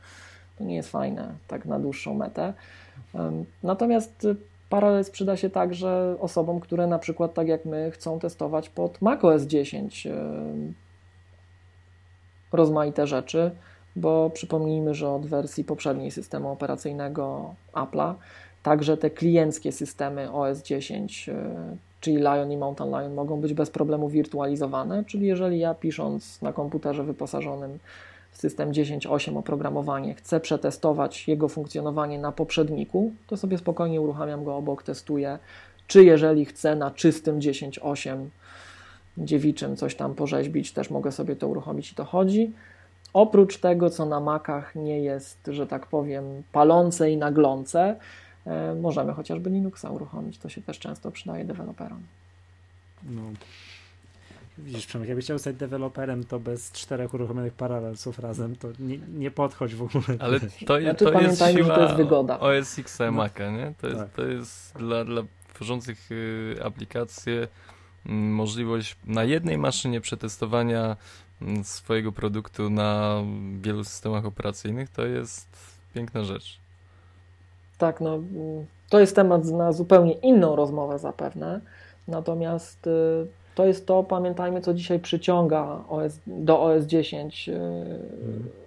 to 0.59 0.65
nie 0.65 0.77
jest 0.77 0.91
fajne 0.91 1.35
tak 1.49 1.67
na 1.67 1.79
dłuższą 1.79 2.15
metę. 2.15 2.55
Natomiast 3.63 4.25
y, 4.25 4.37
Parallels 4.69 5.11
przyda 5.11 5.37
się 5.37 5.51
także 5.51 6.17
osobom, 6.21 6.61
które 6.61 6.87
na 6.87 6.99
przykład 6.99 7.35
tak 7.35 7.49
jak 7.49 7.65
my 7.65 7.91
chcą 7.91 8.19
testować 8.19 8.69
pod 8.69 9.03
macOS 9.03 9.43
10 9.43 10.07
em, 10.07 10.75
rozmaite 12.53 13.07
rzeczy, 13.07 13.51
bo 13.97 14.31
przypomnijmy, 14.31 14.95
że 14.95 15.11
od 15.11 15.27
wersji 15.27 15.65
poprzedniej 15.65 16.11
systemu 16.11 16.51
operacyjnego 16.51 17.55
Apple'a 17.73 18.15
także 18.63 18.97
te 18.97 19.11
klienckie 19.11 19.73
systemy 19.73 20.33
OS 20.33 20.63
10, 20.63 21.29
e, 21.29 21.35
czyli 22.01 22.17
Lion 22.17 22.53
i 22.53 22.57
Mountain 22.57 22.91
Lion 22.91 23.15
mogą 23.15 23.41
być 23.41 23.55
bez 23.55 23.71
problemu 23.71 24.09
wirtualizowane, 24.09 25.05
czyli 25.05 25.27
jeżeli 25.27 25.59
ja 25.59 25.75
pisząc 25.75 26.43
na 26.43 26.53
komputerze 26.53 27.05
wyposażonym 27.05 27.79
system 28.37 28.73
10.8 28.73 29.39
oprogramowanie 29.39 30.15
chcę 30.15 30.41
przetestować 30.41 31.29
jego 31.29 31.49
funkcjonowanie 31.49 32.19
na 32.19 32.33
poprzedniku, 32.33 33.13
to 33.27 33.37
sobie 33.37 33.59
spokojnie 33.59 34.01
uruchamiam 34.01 34.45
go 34.45 34.57
obok, 34.57 34.83
testuję, 34.83 35.39
czy 35.87 36.05
jeżeli 36.05 36.45
chcę 36.45 36.77
na 36.77 36.91
czystym 36.91 37.39
10.8 37.39 38.27
dziewiczym 39.19 39.77
coś 39.77 39.95
tam 39.95 40.15
porzeźbić, 40.15 40.73
też 40.73 40.91
mogę 40.91 41.13
sobie 41.13 41.37
to 41.37 41.49
uruchomić 41.49 41.93
i 41.93 41.95
to 41.95 42.05
chodzi. 42.05 42.53
Oprócz 43.13 43.59
tego, 43.59 43.91
co 43.91 44.07
na 44.07 44.21
Macach 44.21 44.75
nie 44.75 45.01
jest, 45.01 45.39
że 45.47 45.67
tak 45.67 45.87
powiem, 45.87 46.43
palące 46.53 47.11
i 47.11 47.17
naglące, 47.17 47.97
e, 48.47 48.75
możemy 48.75 49.13
chociażby 49.13 49.51
Linuxa 49.51 49.91
uruchomić. 49.91 50.39
To 50.39 50.49
się 50.49 50.63
też 50.63 50.79
często 50.79 51.11
przydaje 51.11 51.45
deweloperom. 51.45 52.03
No. 53.11 53.23
Widzisz, 54.59 54.87
Przemek, 54.87 55.09
jakbyś 55.09 55.25
chciał 55.25 55.39
zostać 55.39 55.57
deweloperem, 55.57 56.25
to 56.25 56.41
bez 56.41 56.73
czterech 56.73 57.15
uruchomionych 57.15 57.53
paralelsów 57.53 58.19
razem, 58.19 58.57
to 58.57 58.69
nie, 58.79 58.99
nie 58.99 59.31
podchodź 59.31 59.75
w 59.75 59.83
ogóle. 59.83 60.05
Ale 60.19 60.41
to, 60.41 60.47
Znaczy, 60.81 61.05
to 61.05 61.21
jest 61.21 61.43
siła 61.53 61.75
to 61.75 61.83
jest 61.83 61.95
wygoda. 61.95 62.41
OS 62.41 62.79
X 62.79 62.99
No. 62.99 63.13
Maca, 63.13 63.51
nie? 63.51 63.75
To 63.81 63.87
jest, 63.87 64.01
Tak. 64.01 64.11
to 64.11 64.25
jest 64.27 64.75
dla, 64.79 65.05
dla 65.05 65.23
tworzących 65.55 66.13
y, 66.13 66.57
aplikacje 66.65 67.49
mm, 68.07 68.33
możliwość 68.35 68.97
na 69.07 69.25
jednej 69.25 69.59
maszynie 69.59 70.01
przetestowania 70.01 70.97
mm, 71.43 71.65
swojego 71.65 72.13
produktu 72.13 72.71
na 72.71 73.23
wielu 73.61 73.85
systemach 73.85 74.27
operacyjnych. 74.27 74.91
To 74.91 75.07
jest 75.07 75.49
piękna 75.95 76.25
rzecz. 76.25 76.59
Tak, 77.79 78.01
no, 78.01 78.19
to 78.89 79.01
jest 79.01 79.17
temat 79.17 79.45
na 79.45 79.73
zupełnie 79.73 80.13
inną 80.13 80.57
rozmowę 80.57 80.99
zapewne. 80.99 81.61
Natomiast 82.09 82.87
y, 82.87 83.27
to 83.57 83.67
jest 83.67 83.87
to, 83.87 84.03
pamiętajmy, 84.03 84.61
co 84.61 84.75
dzisiaj 84.75 84.99
przyciąga 84.99 85.85
OS, 85.89 86.21
do 86.27 86.63
OS 86.63 86.85
10 86.85 87.49
y, 87.49 87.55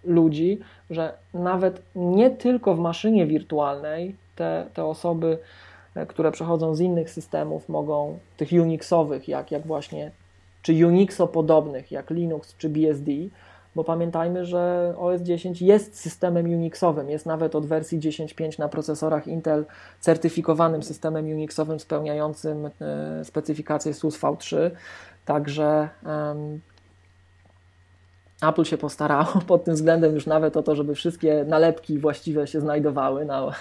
ludzi, 0.03 0.59
że 0.89 1.13
nawet 1.33 1.81
nie 1.95 2.29
tylko 2.29 2.75
w 2.75 2.79
maszynie 2.79 3.25
wirtualnej 3.25 4.15
te, 4.35 4.65
te 4.73 4.85
osoby, 4.85 5.37
e, 5.95 6.05
które 6.05 6.31
przechodzą 6.31 6.75
z 6.75 6.79
innych 6.79 7.09
systemów, 7.09 7.69
mogą 7.69 8.19
tych 8.37 8.51
Unixowych, 8.51 9.27
jak, 9.27 9.51
jak 9.51 9.67
właśnie, 9.67 10.11
czy 10.61 10.73
Unixo-podobnych, 10.73 11.91
jak 11.91 12.09
Linux 12.09 12.55
czy 12.57 12.69
BSD, 12.69 13.11
bo 13.75 13.83
pamiętajmy, 13.83 14.45
że 14.45 14.93
OS 14.97 15.21
10 15.21 15.61
jest 15.61 15.99
systemem 15.99 16.45
Unixowym, 16.45 17.09
jest 17.09 17.25
nawet 17.25 17.55
od 17.55 17.65
wersji 17.65 17.99
10.5 17.99 18.59
na 18.59 18.69
procesorach 18.69 19.27
Intel 19.27 19.65
certyfikowanym 19.99 20.83
systemem 20.83 21.25
Unixowym 21.25 21.79
spełniającym 21.79 22.65
e, 22.65 23.25
specyfikację 23.25 23.93
SUS 23.93 24.19
V3, 24.19 24.71
także 25.25 25.89
Apple 28.41 28.63
się 28.63 28.77
postarało 28.77 29.41
pod 29.47 29.63
tym 29.63 29.73
względem 29.73 30.13
już 30.13 30.25
nawet 30.25 30.57
o 30.57 30.63
to, 30.63 30.75
żeby 30.75 30.95
wszystkie 30.95 31.45
nalepki 31.47 31.99
właściwe 31.99 32.47
się 32.47 32.61
znajdowały 32.61 33.25
na, 33.25 33.45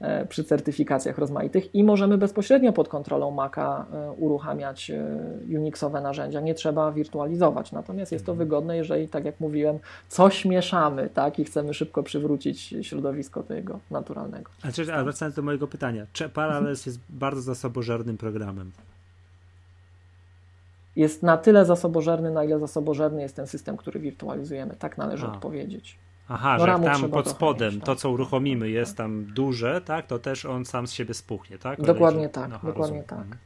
e, 0.00 0.26
przy 0.26 0.44
certyfikacjach 0.44 1.18
rozmaitych 1.18 1.74
i 1.74 1.84
możemy 1.84 2.18
bezpośrednio 2.18 2.72
pod 2.72 2.88
kontrolą 2.88 3.30
Maca 3.30 3.86
e, 3.92 4.12
uruchamiać 4.12 4.90
e, 4.90 5.06
Unixowe 5.58 6.00
narzędzia. 6.00 6.40
Nie 6.40 6.54
trzeba 6.54 6.92
wirtualizować. 6.92 7.72
Natomiast 7.72 8.12
jest 8.12 8.26
to 8.26 8.34
wygodne, 8.34 8.76
jeżeli, 8.76 9.08
tak 9.08 9.24
jak 9.24 9.40
mówiłem, 9.40 9.78
coś 10.08 10.44
mieszamy 10.44 11.10
tak, 11.14 11.38
i 11.38 11.44
chcemy 11.44 11.74
szybko 11.74 12.02
przywrócić 12.02 12.74
środowisko 12.82 13.42
do 13.42 13.54
jego 13.54 13.80
naturalnego. 13.90 14.50
A, 14.62 14.72
czy, 14.72 14.94
a 14.94 15.04
wracając 15.04 15.36
do 15.36 15.42
mojego 15.42 15.66
pytania, 15.66 16.06
czy 16.12 16.28
Parallels 16.28 16.86
jest 16.86 17.00
bardzo 17.08 17.40
zasobożernym 17.40 18.16
programem? 18.16 18.72
Jest 20.96 21.22
na 21.22 21.36
tyle 21.36 21.64
zasobożerny, 21.64 22.30
na 22.30 22.44
ile 22.44 22.58
zasobożerny 22.58 23.22
jest 23.22 23.36
ten 23.36 23.46
system, 23.46 23.76
który 23.76 24.00
wirtualizujemy. 24.00 24.76
Tak 24.76 24.98
należy 24.98 25.26
A. 25.26 25.32
odpowiedzieć. 25.32 25.98
Aha, 26.28 26.56
No 26.58 26.66
że 26.66 26.84
tam 26.84 27.10
pod 27.10 27.28
spodem 27.28 27.74
mieć, 27.74 27.80
to, 27.84 27.86
tak. 27.92 27.98
co 27.98 28.10
uruchomimy, 28.10 28.70
jest 28.70 28.90
tak. 28.90 28.96
tam 28.96 29.24
duże, 29.24 29.80
tak, 29.80 30.06
to 30.06 30.18
też 30.18 30.44
on 30.44 30.64
sam 30.64 30.86
z 30.86 30.92
siebie 30.92 31.14
spuchnie, 31.14 31.58
tak? 31.58 31.82
Dokładnie 31.82 32.20
Ale- 32.20 32.28
tak, 32.28 32.44
Aha, 32.52 32.66
dokładnie 32.66 32.80
rozumiem. 33.02 33.04
tak. 33.04 33.38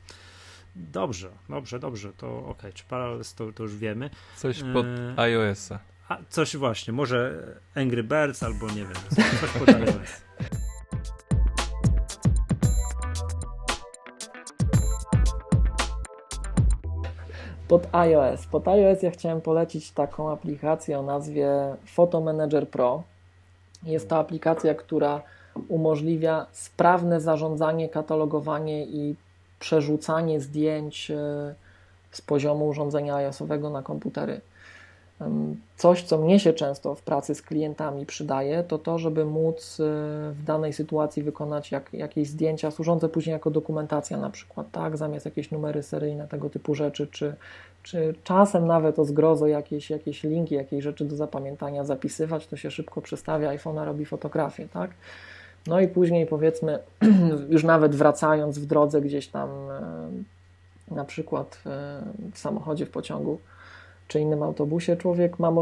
Dobrze, 0.76 1.28
dobrze, 1.48 1.78
dobrze, 1.78 2.12
to 2.16 2.46
okej, 2.46 2.72
czy 2.72 2.84
Parallels 2.84 3.34
to, 3.34 3.52
to 3.52 3.62
już 3.62 3.76
wiemy. 3.76 4.10
Coś 4.36 4.62
pod 4.72 4.86
Eee, 4.86 5.14
iOS-a. 5.16 5.78
A 6.08 6.18
coś 6.28 6.56
właśnie, 6.56 6.92
może 6.92 7.42
Angry 7.74 8.02
Birds 8.02 8.42
albo 8.42 8.66
nie 8.66 8.74
wiem, 8.84 8.94
coś, 9.16 9.40
coś 9.40 9.50
pod 9.50 9.68
iOS. 9.68 10.22
Pod 17.70 17.86
iOS. 17.92 18.46
Pod 18.46 18.68
iOS 18.68 19.02
ja 19.02 19.10
chciałem 19.10 19.40
polecić 19.40 19.90
taką 19.90 20.30
aplikację 20.30 20.98
o 20.98 21.02
nazwie 21.02 21.48
Photo 21.86 22.20
Manager 22.20 22.68
Pro. 22.68 23.02
Jest 23.82 24.08
to 24.08 24.16
aplikacja, 24.18 24.74
która 24.74 25.22
umożliwia 25.68 26.46
sprawne 26.52 27.20
zarządzanie, 27.20 27.88
katalogowanie 27.88 28.86
i 28.86 29.16
przerzucanie 29.58 30.40
zdjęć 30.40 31.10
e, 31.10 31.14
z 32.10 32.20
poziomu 32.20 32.68
urządzenia 32.68 33.14
iOS-owego 33.14 33.70
na 33.70 33.82
komputery. 33.82 34.40
Coś, 35.76 36.02
co 36.02 36.18
mnie 36.18 36.40
się 36.40 36.52
często 36.52 36.94
w 36.94 37.02
pracy 37.02 37.34
z 37.34 37.42
klientami 37.42 38.06
przydaje, 38.06 38.62
to 38.62 38.78
to, 38.78 38.98
żeby 38.98 39.24
móc 39.24 39.80
e, 39.80 39.84
w 40.32 40.44
danej 40.46 40.72
sytuacji 40.72 41.22
wykonać 41.22 41.72
jak, 41.72 41.92
jakieś 41.92 42.28
zdjęcia 42.28 42.70
służące 42.70 43.08
później 43.08 43.32
jako 43.32 43.50
dokumentacja 43.50 44.16
na 44.16 44.30
przykład, 44.30 44.66
tak, 44.72 44.96
zamiast 44.96 45.24
jakieś 45.24 45.50
numery 45.50 45.82
seryjne, 45.82 46.28
tego 46.28 46.50
typu 46.50 46.74
rzeczy, 46.74 47.06
czy, 47.06 47.34
czy 47.82 48.14
czasem 48.24 48.66
nawet 48.66 48.98
o 48.98 49.04
zgrozo 49.04 49.46
jakieś, 49.46 49.90
jakieś 49.90 50.22
linki, 50.22 50.54
jakieś 50.54 50.84
rzeczy 50.84 51.04
do 51.04 51.16
zapamiętania 51.16 51.84
zapisywać, 51.84 52.46
to 52.46 52.56
się 52.56 52.70
szybko 52.70 53.00
przestawia, 53.00 53.50
iPhone'a 53.56 53.84
robi 53.84 54.04
fotografię, 54.04 54.68
tak? 54.72 54.90
No 55.66 55.80
i 55.80 55.88
później 55.88 56.26
powiedzmy, 56.26 56.78
już 57.50 57.64
nawet 57.64 57.94
wracając 57.94 58.58
w 58.58 58.66
drodze 58.66 59.00
gdzieś 59.00 59.28
tam, 59.28 59.48
na 60.90 61.04
przykład 61.04 61.62
e, 61.66 62.02
w 62.32 62.38
samochodzie, 62.38 62.86
w 62.86 62.90
pociągu, 62.90 63.38
czy 64.10 64.20
innym 64.20 64.42
autobusie, 64.42 64.96
człowiek 64.96 65.38
ma, 65.38 65.52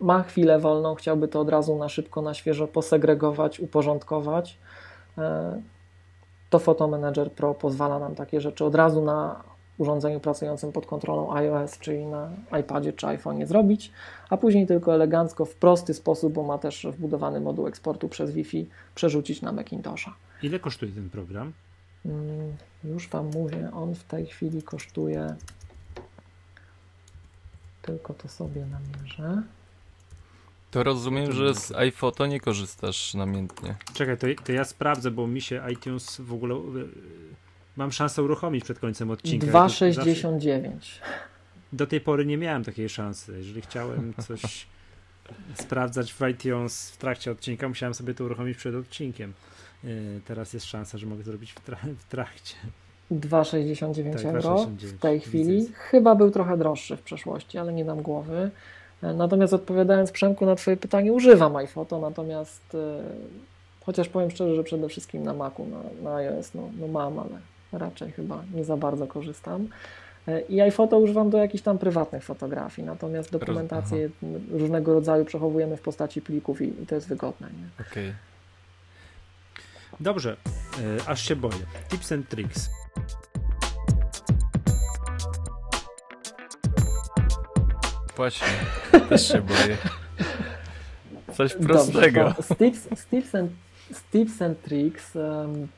ma 0.00 0.22
chwilę 0.22 0.58
wolną, 0.58 0.94
chciałby 0.94 1.28
to 1.28 1.40
od 1.40 1.48
razu 1.48 1.76
na 1.76 1.88
szybko, 1.88 2.22
na 2.22 2.34
świeżo 2.34 2.68
posegregować, 2.68 3.60
uporządkować. 3.60 4.58
E, 5.18 5.62
To 6.50 6.58
Photo 6.58 6.88
Manager 6.88 7.32
Pro 7.32 7.54
pozwala 7.54 7.98
nam 7.98 8.14
takie 8.14 8.40
rzeczy 8.40 8.64
od 8.64 8.74
razu 8.74 9.04
na 9.04 9.42
urządzeniu 9.78 10.20
pracującym 10.20 10.72
pod 10.72 10.86
kontrolą 10.86 11.32
iOS, 11.34 11.78
czyli 11.78 12.06
na 12.06 12.30
iPadzie 12.60 12.92
czy 12.92 13.06
iPhone'ie 13.06 13.46
zrobić, 13.46 13.92
a 14.30 14.36
później 14.36 14.66
tylko 14.66 14.94
elegancko, 14.94 15.44
w 15.44 15.54
prosty 15.54 15.94
sposób, 15.94 16.32
bo 16.32 16.42
ma 16.42 16.58
też 16.58 16.86
wbudowany 16.90 17.40
moduł 17.40 17.66
eksportu 17.66 18.08
przez 18.08 18.30
Wi-Fi, 18.30 18.68
przerzucić 18.94 19.42
na 19.42 19.52
Macintosha. 19.52 20.14
Ile 20.42 20.58
kosztuje 20.58 20.92
ten 20.92 21.10
program? 21.10 21.52
Mm, 22.06 22.56
Już 22.84 23.08
Wam 23.08 23.30
mówię, 23.34 23.70
on 23.74 23.94
w 23.94 24.04
tej 24.04 24.26
chwili 24.26 24.62
kosztuje. 24.62 25.36
Tylko 27.86 28.14
to 28.14 28.28
sobie 28.28 28.66
namierzę. 28.66 29.42
To 30.70 30.82
rozumiem, 30.82 31.32
że 31.32 31.54
z 31.54 31.72
iPhoto 31.72 32.26
nie 32.26 32.40
korzystasz 32.40 33.14
namiętnie. 33.14 33.74
Czekaj, 33.94 34.18
to, 34.18 34.26
to 34.44 34.52
ja 34.52 34.64
sprawdzę, 34.64 35.10
bo 35.10 35.26
mi 35.26 35.40
się 35.40 35.62
iTunes 35.72 36.20
w 36.20 36.32
ogóle... 36.32 36.54
y, 36.54 36.88
Mam 37.76 37.92
szansę 37.92 38.22
uruchomić 38.22 38.64
przed 38.64 38.78
końcem 38.78 39.10
odcinka. 39.10 39.46
Ja 39.46 39.52
to 39.52 39.58
zawsze- 39.68 39.90
2,69. 39.90 40.70
Do 41.72 41.86
tej 41.86 42.00
pory 42.00 42.26
nie 42.26 42.36
miałem 42.38 42.64
takiej 42.64 42.88
szansy. 42.88 43.34
Jeżeli 43.38 43.62
chciałem 43.62 44.14
coś 44.28 44.66
sprawdzać 45.54 46.12
w 46.12 46.20
iTunes 46.28 46.90
w 46.90 46.96
trakcie 46.96 47.30
odcinka, 47.30 47.68
musiałem 47.68 47.94
sobie 47.94 48.14
to 48.14 48.24
uruchomić 48.24 48.56
przed 48.58 48.74
odcinkiem. 48.74 49.32
teraz 50.24 50.52
jest 50.52 50.66
szansa, 50.66 50.98
że 50.98 51.06
mogę 51.06 51.24
to 51.24 51.32
robić 51.32 51.52
w, 51.52 51.60
tra 51.60 51.78
w 51.98 52.04
trakcie. 52.04 52.54
2,69 53.12 54.12
tak, 54.12 54.24
euro 54.24 54.66
w 54.78 54.98
tej 54.98 55.20
chwili. 55.20 55.66
Chyba 55.74 56.14
był 56.14 56.30
trochę 56.30 56.56
droższy 56.56 56.96
w 56.96 57.02
przeszłości, 57.02 57.58
ale 57.58 57.72
nie 57.72 57.84
dam 57.84 58.02
głowy. 58.02 58.50
Natomiast 59.02 59.52
odpowiadając 59.52 60.12
Przemku 60.12 60.46
na 60.46 60.54
Twoje 60.54 60.76
pytanie, 60.76 61.12
używam 61.12 61.56
iPhoto, 61.56 62.00
natomiast 62.00 62.76
chociaż 63.86 64.08
powiem 64.08 64.30
szczerze, 64.30 64.54
że 64.54 64.64
przede 64.64 64.88
wszystkim 64.88 65.22
na 65.22 65.34
Macu, 65.34 65.66
na, 65.66 66.10
na 66.10 66.16
iOS, 66.16 66.54
no, 66.54 66.62
no 66.80 66.88
mam, 66.88 67.18
ale 67.18 67.38
raczej 67.72 68.12
chyba 68.12 68.42
nie 68.54 68.64
za 68.64 68.76
bardzo 68.76 69.06
korzystam. 69.06 69.68
E, 70.28 70.40
I 70.40 70.60
iPhoto 70.60 70.98
używam 70.98 71.30
do 71.30 71.38
jakichś 71.38 71.64
tam 71.64 71.78
prywatnych 71.78 72.24
fotografii, 72.24 72.86
natomiast 72.86 73.32
dokumentację 73.32 74.10
Aha. 74.22 74.38
różnego 74.50 74.94
rodzaju 74.94 75.24
przechowujemy 75.24 75.76
w 75.76 75.80
postaci 75.80 76.22
plików 76.22 76.62
i, 76.62 76.82
i 76.82 76.86
to 76.86 76.94
jest 76.94 77.08
wygodne. 77.08 77.48
Okej. 77.74 77.86
Okay. 77.90 78.14
Dobrze, 80.00 80.36
e, 80.46 80.55
aż 81.06 81.22
się 81.22 81.36
boję. 81.36 81.66
Tips 81.88 82.12
and 82.12 82.28
tricks. 82.28 82.70
Właśnie, 88.16 88.48
też 89.08 89.28
się 89.28 89.42
boję. 89.42 89.76
Coś 91.34 91.54
prostego. 91.54 92.24
Dobrze, 92.24 92.42
z, 92.42 92.56
tips, 92.58 93.00
z, 93.00 93.06
tips 93.06 93.34
and, 93.34 93.50
z 93.92 94.02
tips 94.02 94.42
and 94.42 94.62
tricks 94.62 95.16
um, 95.16 95.68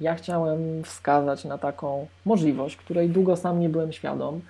ja 0.00 0.14
chciałem 0.14 0.84
wskazać 0.84 1.44
na 1.44 1.58
taką 1.58 2.06
możliwość, 2.24 2.76
której 2.76 3.10
długo 3.10 3.36
sam 3.36 3.60
nie 3.60 3.68
byłem 3.68 3.92
świadom, 3.92 4.40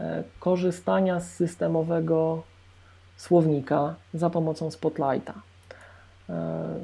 e, 0.00 0.24
korzystania 0.40 1.20
z 1.20 1.30
systemowego 1.30 2.42
słownika 3.16 3.94
za 4.14 4.30
pomocą 4.30 4.70
Spotlighta. 4.70 5.34
E, 6.28 6.80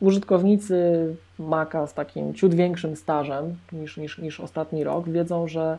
użytkownicy 0.00 1.14
Maca 1.38 1.86
z 1.86 1.94
takim 1.94 2.34
ciut 2.34 2.54
większym 2.54 2.96
stażem 2.96 3.56
niż, 3.72 3.96
niż, 3.96 4.18
niż 4.18 4.40
ostatni 4.40 4.84
rok 4.84 5.08
wiedzą, 5.08 5.48
że 5.48 5.78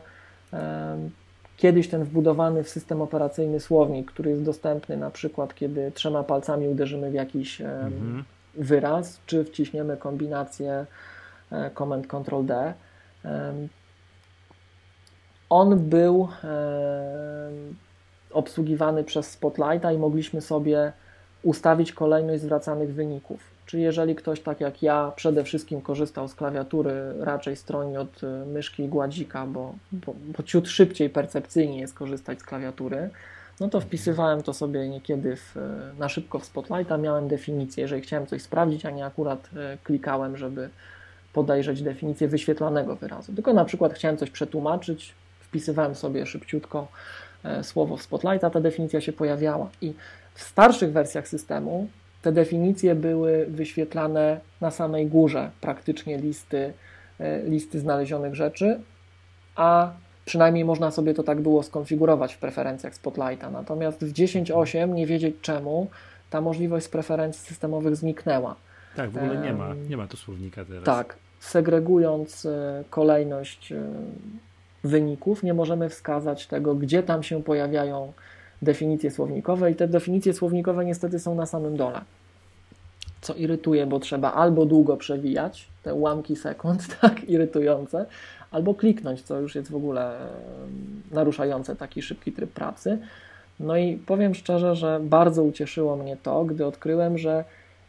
kiedyś 1.56 1.88
ten 1.88 2.04
wbudowany 2.04 2.64
w 2.64 2.68
system 2.68 3.02
operacyjny 3.02 3.60
słownik, 3.60 4.12
który 4.12 4.30
jest 4.30 4.42
dostępny 4.42 4.96
na 4.96 5.10
przykład, 5.10 5.54
kiedy 5.54 5.92
trzema 5.92 6.22
palcami 6.22 6.68
uderzymy 6.68 7.10
w 7.10 7.14
jakiś 7.14 7.60
mhm 7.60 8.24
wyraz, 8.58 9.20
czy 9.26 9.44
wciśniemy 9.44 9.96
kombinację 9.96 10.86
e, 11.52 11.70
Command 11.70 12.06
Ctrl 12.06 12.44
D. 12.44 12.74
On 15.50 15.78
był 15.78 16.28
obsługiwany 18.30 19.04
przez 19.04 19.30
Spotlighta 19.30 19.92
i 19.92 19.98
mogliśmy 19.98 20.40
sobie 20.40 20.92
ustawić 21.42 21.92
kolejność 21.92 22.42
zwracanych 22.42 22.94
wyników. 22.94 23.40
Czyli 23.68 23.82
jeżeli 23.82 24.14
ktoś, 24.14 24.40
tak 24.40 24.60
jak 24.60 24.82
ja, 24.82 25.12
przede 25.16 25.44
wszystkim 25.44 25.80
korzystał 25.80 26.28
z 26.28 26.34
klawiatury 26.34 26.92
raczej 27.20 27.56
stroni 27.56 27.96
od 27.96 28.24
e, 28.24 28.46
myszki 28.46 28.82
i 28.82 28.88
gładzika, 28.88 29.46
bo, 29.46 29.74
bo, 29.92 30.14
bo 30.36 30.42
ciut 30.42 30.68
szybciej 30.68 31.10
percepcyjnie 31.10 31.80
jest 31.80 31.94
korzystać 31.94 32.40
z 32.40 32.42
klawiatury, 32.42 33.10
no 33.60 33.68
to 33.68 33.80
wpisywałem 33.80 34.42
to 34.42 34.52
sobie 34.52 34.88
niekiedy 34.88 35.36
w, 35.36 35.56
na 35.98 36.08
szybko 36.08 36.38
w 36.38 36.44
Spotlighta, 36.44 36.96
miałem 36.96 37.28
definicję, 37.28 37.82
jeżeli 37.82 38.02
chciałem 38.02 38.26
coś 38.26 38.42
sprawdzić, 38.42 38.86
a 38.86 38.90
nie 38.90 39.06
akurat 39.06 39.50
e, 39.56 39.78
klikałem, 39.84 40.36
żeby 40.36 40.68
podejrzeć 41.32 41.82
definicję 41.82 42.28
wyświetlanego 42.28 42.96
wyrazu. 42.96 43.32
Tylko 43.32 43.52
na 43.52 43.64
przykład 43.64 43.94
chciałem 43.94 44.16
coś 44.16 44.30
przetłumaczyć, 44.30 45.14
wpisywałem 45.40 45.94
sobie 45.94 46.26
szybciutko 46.26 46.88
słowo 47.62 47.96
w 47.96 48.02
Spotlighta, 48.02 48.50
ta 48.50 48.60
definicja 48.60 49.00
się 49.00 49.12
pojawiała. 49.12 49.70
I 49.80 49.94
w 50.34 50.42
starszych 50.42 50.92
wersjach 50.92 51.28
systemu 51.28 51.88
te 52.22 52.32
definicje 52.32 52.94
były 52.94 53.46
wyświetlane 53.48 54.40
na 54.60 54.70
samej 54.70 55.06
górze 55.06 55.50
praktycznie 55.60 56.18
listy, 56.18 56.72
e, 57.18 57.42
listy 57.42 57.80
znalezionych 57.80 58.34
rzeczy, 58.34 58.80
a 59.56 59.92
Przynajmniej 60.28 60.64
można 60.64 60.90
sobie 60.90 61.14
to 61.14 61.22
tak 61.22 61.40
było 61.40 61.62
skonfigurować 61.62 62.34
w 62.34 62.38
preferencjach 62.38 62.94
Spotlighta. 62.94 63.50
Natomiast 63.50 64.04
w 64.04 64.12
10.8 64.12 64.94
nie 64.94 65.06
wiedzieć 65.06 65.36
czemu 65.42 65.90
ta 66.30 66.40
możliwość 66.40 66.86
z 66.86 66.88
preferencji 66.88 67.46
systemowych 67.46 67.96
zniknęła. 67.96 68.56
Tak, 68.96 69.10
w 69.10 69.16
ogóle 69.16 69.36
nie 69.36 69.52
ma, 69.52 69.74
nie 69.88 69.96
ma 69.96 70.06
tu 70.06 70.16
słownika 70.16 70.64
teraz. 70.64 70.84
Tak, 70.84 71.16
segregując 71.40 72.46
e, 72.46 72.84
kolejność 72.90 73.72
e, 73.72 73.82
wyników, 74.84 75.42
nie 75.42 75.54
możemy 75.54 75.88
wskazać 75.88 76.46
tego, 76.46 76.74
gdzie 76.74 77.02
tam 77.02 77.22
się 77.22 77.42
pojawiają 77.42 78.12
definicje 78.62 79.10
słownikowe 79.10 79.70
i 79.70 79.74
te 79.74 79.88
definicje 79.88 80.34
słownikowe 80.34 80.84
niestety 80.84 81.18
są 81.18 81.34
na 81.34 81.46
samym 81.46 81.76
dole. 81.76 82.00
Co 83.20 83.34
irytuje, 83.34 83.86
bo 83.86 84.00
trzeba 84.00 84.32
albo 84.32 84.66
długo 84.66 84.96
przewijać, 84.96 85.68
te 85.82 85.94
ułamki 85.94 86.36
sekund, 86.36 86.86
tak, 87.00 87.24
irytujące, 87.24 88.06
albo 88.50 88.74
kliknąć, 88.74 89.22
co 89.22 89.40
już 89.40 89.54
jest 89.54 89.70
w 89.70 89.76
ogóle 89.76 90.16
naruszające 91.10 91.76
taki 91.76 92.02
szybki 92.02 92.32
tryb 92.32 92.52
pracy. 92.52 92.98
No 93.60 93.76
i 93.76 93.96
powiem 93.96 94.34
szczerze, 94.34 94.76
że 94.76 95.00
bardzo 95.02 95.42
ucieszyło 95.42 95.96
mnie 95.96 96.16
to, 96.22 96.44
gdy 96.44 96.66
odkryłem, 96.66 97.18
że 97.18 97.44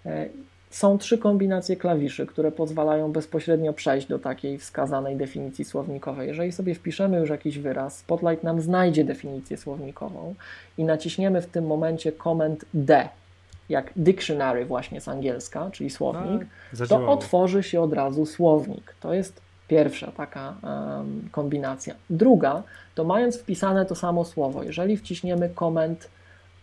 e, 0.06 0.30
są 0.70 0.98
trzy 0.98 1.18
kombinacje 1.18 1.76
klawiszy, 1.76 2.26
które 2.26 2.52
pozwalają 2.52 3.12
bezpośrednio 3.12 3.74
przejść 3.74 4.08
do 4.08 4.20
takiej 4.20 4.58
wskazanej 4.58 5.16
definicji 5.16 5.66
słownikowej. 5.66 6.28
Jeżeli 6.28 6.52
sobie 6.52 6.76
wpiszemy 6.76 7.20
już 7.20 7.30
jakiś 7.30 7.60
wyraz, 7.60 7.98
Spotlight 7.98 8.44
nam 8.44 8.62
znajdzie 8.62 9.04
definicję 9.04 9.58
słownikową 9.58 10.36
i 10.78 10.84
naciśniemy 10.84 11.42
w 11.42 11.48
tym 11.48 11.68
momencie 11.68 12.12
Command 12.12 12.66
D, 12.74 13.10
jak 13.70 13.92
dictionary 13.96 14.66
właśnie 14.66 15.02
z 15.02 15.08
angielska, 15.08 15.70
czyli 15.72 15.90
słownik, 15.90 16.46
tak, 16.78 16.88
to 16.88 17.08
otworzy 17.08 17.64
się 17.64 17.82
od 17.82 17.94
razu 17.94 18.26
słownik. 18.26 18.96
To 19.00 19.14
jest 19.14 19.42
Pierwsza 19.70 20.12
taka 20.12 20.54
um, 20.64 21.30
kombinacja. 21.32 21.96
Druga, 22.10 22.64
to 22.96 23.04
mając 23.04 23.38
wpisane 23.38 23.86
to 23.86 23.96
samo 23.96 24.26
słowo, 24.26 24.64
jeżeli 24.64 24.98
wciśniemy 24.98 25.50
komend 25.50 26.10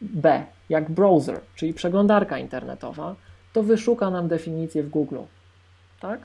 B, 0.01 0.45
jak 0.69 0.91
browser, 0.91 1.41
czyli 1.55 1.75
przeglądarka 1.75 2.39
internetowa, 2.39 3.15
to 3.57 3.63
wyszuka 3.63 4.11
nam 4.11 4.29
definicję 4.29 4.83
w 4.83 4.89
Google. 4.89 5.19
Tak? 6.01 6.21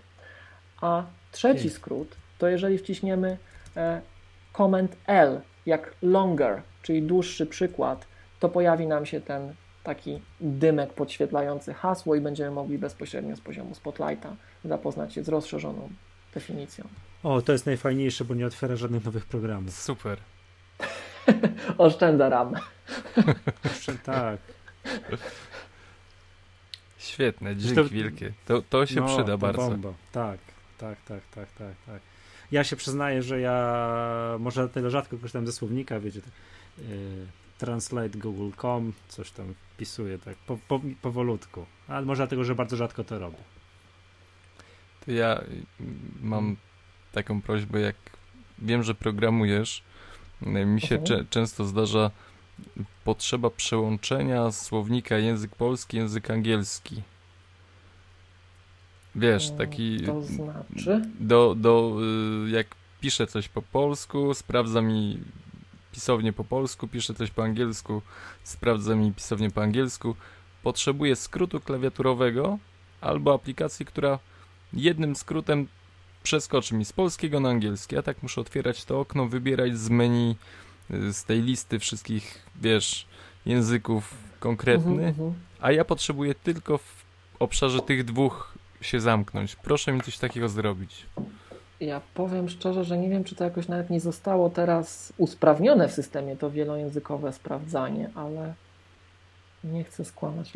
A 0.82 1.04
trzeci 1.32 1.70
skrót, 1.70 2.16
to 2.38 2.48
jeżeli 2.48 2.78
wciśniemy 2.78 3.38
e, 3.78 4.02
komend 4.54 4.98
L, 5.08 5.42
jak 5.66 5.96
longer, 6.02 6.62
czyli 6.82 7.02
dłuższy 7.02 7.46
przykład, 7.46 8.08
to 8.40 8.50
pojawi 8.50 8.88
nam 8.88 9.06
się 9.06 9.22
ten 9.22 9.54
taki 9.84 10.22
dymek 10.42 10.94
podświetlający 10.94 11.74
hasło 11.74 12.16
i 12.16 12.22
będziemy 12.22 12.52
mogli 12.52 12.78
bezpośrednio 12.78 13.36
z 13.36 13.42
poziomu 13.42 13.76
Spotlighta 13.76 14.36
zapoznać 14.66 15.14
się 15.14 15.24
z 15.24 15.30
rozszerzoną 15.30 15.90
definicją. 16.34 16.88
O, 17.24 17.42
to 17.42 17.52
jest 17.52 17.66
najfajniejsze, 17.66 18.26
bo 18.26 18.34
nie 18.34 18.46
otwiera 18.46 18.76
żadnych 18.76 19.06
nowych 19.06 19.26
programów. 19.26 19.74
Super. 19.74 20.18
Oszczędza 21.78 22.30
RAM. 22.30 22.54
tak. 24.04 24.40
Świetne, 27.02 27.56
dzięki 27.56 27.76
to, 27.76 27.86
wielkie. 27.86 28.34
To, 28.46 28.62
to 28.62 28.86
się 28.86 29.02
no, 29.02 29.08
przyda 29.08 29.24
to 29.24 29.38
bardzo. 29.38 29.70
Bomba. 29.70 29.94
Tak, 30.12 30.40
tak, 30.78 31.02
tak, 31.02 31.22
tak, 31.36 31.52
tak, 31.52 31.76
tak. 31.86 32.02
Ja 32.52 32.64
się 32.64 32.76
przyznaję, 32.76 33.24
że 33.24 33.40
ja 33.40 34.38
może 34.40 34.62
dlatego 34.62 34.90
rzadko 34.90 35.18
korzystam 35.18 35.46
ze 35.46 35.52
słownika, 35.52 36.00
wiecie, 36.00 36.22
tak, 36.22 36.32
yy, 36.78 37.28
translate 37.58 38.18
google.com, 38.18 38.94
coś 39.08 39.32
tam 39.32 39.54
wpisuję 39.74 40.20
tak 40.20 40.36
po, 40.38 40.58
po, 40.68 40.82
powolutku, 41.02 41.66
ale 41.88 42.06
może 42.06 42.18
dlatego, 42.18 42.44
że 42.44 42.56
bardzo 42.56 42.78
rzadko 42.78 43.04
to 43.04 43.20
robię. 43.20 43.38
To 45.06 45.12
ja 45.12 45.44
mam 46.22 46.56
taką 47.12 47.42
prośbę, 47.42 47.80
jak 47.80 47.96
wiem, 48.60 48.84
że 48.84 48.96
programujesz, 48.96 49.84
mi 50.42 50.82
się 50.82 51.04
cze 51.04 51.26
często 51.30 51.66
zdarza 51.66 52.12
potrzeba 53.04 53.50
przełączenia 53.50 54.52
słownika 54.52 55.18
język 55.18 55.56
polski, 55.56 55.98
język 55.98 56.32
angielski. 56.32 57.02
Wiesz, 59.16 59.52
taki. 59.58 60.00
To 60.06 60.22
znaczy? 60.22 61.02
Do, 61.20 61.56
do, 61.56 61.98
y, 62.48 62.50
jak 62.50 62.68
piszę 63.02 63.28
coś 63.28 63.50
po 63.50 63.62
polsku, 63.62 64.34
sprawdza 64.34 64.82
mi 64.82 65.20
pisownie 65.92 66.34
po 66.34 66.44
polsku, 66.44 66.88
piszę 66.88 67.14
coś 67.14 67.32
po 67.32 67.44
angielsku, 67.44 68.02
sprawdza 68.44 68.96
mi 68.96 69.14
pisownie 69.14 69.52
po 69.52 69.62
angielsku. 69.62 70.16
Potrzebuję 70.64 71.16
skrótu 71.16 71.60
klawiaturowego 71.60 72.58
albo 73.02 73.34
aplikacji, 73.34 73.86
która 73.86 74.20
jednym 74.74 75.16
skrótem 75.16 75.68
przeskoczy 76.24 76.76
mi 76.76 76.86
z 76.86 76.94
polskiego 76.94 77.40
na 77.40 77.50
angielski. 77.50 77.96
Ja 77.96 78.02
tak 78.02 78.24
muszę 78.24 78.42
otwierać 78.42 78.86
to 78.86 79.00
okno, 79.00 79.28
wybierać 79.28 79.78
z 79.78 79.90
menu, 79.90 80.36
z 81.12 81.24
tej 81.24 81.42
listy 81.42 81.80
wszystkich, 81.80 82.40
wiesz, 82.62 83.08
języków 83.46 84.14
konkretny, 84.40 85.10
uh 85.10 85.18
-huh, 85.18 85.22
uh 85.22 85.32
-huh. 85.32 85.34
a 85.62 85.72
ja 85.72 85.86
potrzebuję 85.86 86.36
tylko 86.36 86.78
w 86.78 87.06
obszarze 87.40 87.80
tych 87.80 88.04
dwóch 88.04 88.54
się 88.82 89.00
zamknąć. 89.00 89.56
Proszę 89.56 89.92
mi 89.92 90.02
coś 90.02 90.18
takiego 90.18 90.50
zrobić. 90.50 91.06
Ja 91.80 92.02
powiem 92.14 92.50
szczerze, 92.50 92.84
że 92.84 92.98
nie 92.98 93.10
wiem, 93.10 93.24
czy 93.24 93.36
to 93.36 93.44
jakoś 93.44 93.68
nawet 93.68 93.90
nie 93.90 94.00
zostało 94.00 94.50
teraz 94.50 95.14
usprawnione 95.18 95.88
w 95.88 95.94
systemie, 95.94 96.36
to 96.36 96.52
wielojęzykowe 96.52 97.34
sprawdzanie, 97.34 98.10
ale 98.16 98.54
nie 99.64 99.84
chcę 99.84 100.06
skłamać. 100.06 100.54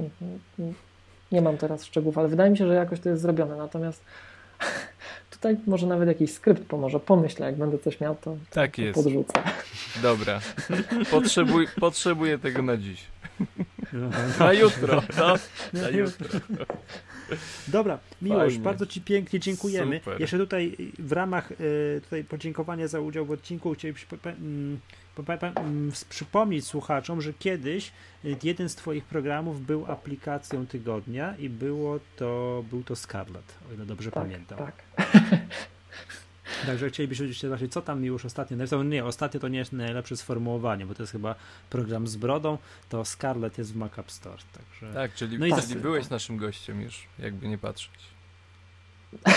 nie 1.31 1.41
mam 1.41 1.57
teraz 1.57 1.85
szczegółów, 1.85 2.17
ale 2.17 2.27
wydaje 2.27 2.51
mi 2.51 2.57
się, 2.57 2.67
że 2.67 2.73
jakoś 2.73 2.99
to 2.99 3.09
jest 3.09 3.21
zrobione. 3.21 3.55
Natomiast 3.55 4.03
tutaj 5.31 5.57
może 5.67 5.87
nawet 5.87 6.07
jakiś 6.07 6.33
skrypt 6.33 6.63
pomoże. 6.63 6.99
Pomyślę, 6.99 7.45
jak 7.45 7.55
będę 7.55 7.79
coś 7.79 7.99
miał, 7.99 8.15
to, 8.15 8.37
Tak 8.49 8.75
to 8.75 8.81
jest. 8.81 8.95
podrzucę. 9.03 9.33
Dobra. 10.01 10.41
Potrzebuj, 11.11 11.67
potrzebuję 11.79 12.37
tego 12.37 12.61
na 12.61 12.77
dziś. 12.77 13.03
Na 14.39 14.53
jutro. 14.53 15.03
No, 15.17 15.35
na 15.73 15.89
jutro. 15.89 16.27
Dobra, 17.67 17.99
Miłosz, 18.21 18.47
Fajnie. 18.47 18.59
bardzo 18.63 18.85
Ci 18.85 19.01
pięknie 19.01 19.39
dziękujemy. 19.39 19.99
Super. 19.99 20.21
Jeszcze 20.21 20.37
tutaj 20.37 20.77
w 20.99 21.11
ramach 21.11 21.51
e, 21.51 21.55
tutaj 22.01 22.23
podziękowania 22.23 22.87
za 22.87 22.99
udział 22.99 23.25
w 23.25 23.31
odcinku 23.31 23.73
chcielibyśmy 23.73 24.17
mm, 25.41 25.91
przypomnieć 26.09 26.65
słuchaczom, 26.67 27.21
że 27.21 27.33
kiedyś 27.33 27.91
e, 28.25 28.27
jeden 28.43 28.69
z 28.69 28.75
Twoich 28.75 29.05
programów 29.05 29.65
był 29.65 29.85
aplikacją 29.91 30.67
tygodnia 30.67 31.35
i 31.37 31.49
było 31.49 31.99
to, 32.15 32.63
był 32.69 32.83
to 32.83 32.95
Scarlet, 32.95 33.55
o 33.71 33.73
ile 33.73 33.85
dobrze 33.85 34.11
Tak, 34.11 34.23
pamiętam. 34.23 34.57
tak. 34.57 34.75
Także 36.65 36.89
chcielibyśmy 36.89 37.33
się 37.33 37.47
zobaczyć, 37.47 37.73
co 37.73 37.81
tam 37.81 38.01
Miłosz 38.01 38.25
ostatnio 38.25 38.57
napisał. 38.57 38.83
Nie, 38.83 39.05
ostatnio 39.05 39.39
to 39.39 39.47
nie 39.47 39.59
jest 39.59 39.73
najlepsze 39.73 40.17
sformułowanie, 40.17 40.85
bo 40.85 40.95
to 40.95 41.03
jest 41.03 41.11
chyba 41.11 41.35
program 41.69 42.07
z 42.07 42.15
brodą, 42.15 42.57
to 42.89 43.05
Scarlet 43.05 43.57
jest 43.57 43.73
w 43.73 43.75
Mac 43.75 43.99
App 43.99 44.11
Store. 44.11 44.37
Także... 44.53 44.93
Tak, 44.93 45.13
czyli, 45.13 45.39
No 45.39 45.45
i 45.45 45.53
czyli 45.53 45.73
tak. 45.73 45.81
byłeś 45.81 46.09
naszym 46.09 46.37
gościem 46.37 46.81
już, 46.81 47.07
jakby 47.19 47.47
nie 47.47 47.57
patrzeć. 47.57 47.99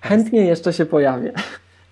Chętnie 0.00 0.40
jeszcze 0.40 0.72
się 0.72 0.86
pojawię. 0.86 1.32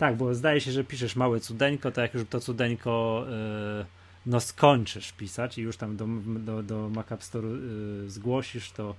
Tak, 0.02 0.16
bo 0.16 0.34
zdaje 0.34 0.60
się, 0.60 0.72
że 0.72 0.84
piszesz 0.84 1.16
małe 1.16 1.40
cudeńko, 1.40 1.90
to 1.90 2.00
jak 2.00 2.14
już 2.14 2.24
to 2.30 2.40
cudeńko 2.40 3.24
e, 3.30 3.84
no 4.26 4.40
skończysz 4.40 5.12
pisać 5.12 5.58
i 5.58 5.62
już 5.62 5.76
tam 5.76 5.96
do, 5.96 6.06
do, 6.38 6.62
do 6.62 6.88
Mac 6.88 7.12
App 7.12 7.22
Store 7.22 7.48
e, 7.48 8.08
zgłosisz, 8.08 8.72
to, 8.72 8.94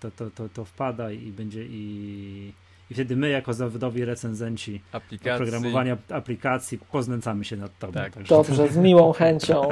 to, 0.00 0.10
to, 0.10 0.30
to, 0.30 0.48
to 0.48 0.64
wpada 0.64 1.12
i 1.12 1.32
będzie 1.32 1.64
i, 1.64 2.52
i 2.90 2.94
wtedy 2.94 3.16
my 3.16 3.28
jako 3.28 3.54
zawodowi 3.54 4.04
recenzenci 4.04 4.80
Aplikacji. 4.92 5.32
oprogramowania 5.32 5.96
aplikacji 6.08 6.78
poznęcamy 6.92 7.44
się 7.44 7.56
nad 7.56 7.78
tobą. 7.78 7.92
Tak. 7.92 8.12
Także 8.12 8.34
Dobrze, 8.34 8.68
z 8.68 8.76
miłą 8.76 9.12
chęcią. 9.12 9.68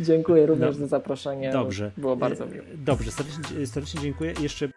Dziękuję 0.00 0.46
również 0.46 0.76
Dob- 0.76 0.78
za 0.78 0.86
zaproszenie. 0.86 1.52
Dobrze. 1.52 1.92
Było 1.96 2.16
bardzo 2.16 2.46
miło. 2.46 2.64
Dobrze, 2.74 3.10
serdecznie, 3.10 3.66
serdecznie 3.66 4.00
dziękuję. 4.00 4.34
Jeszcze 4.40 4.68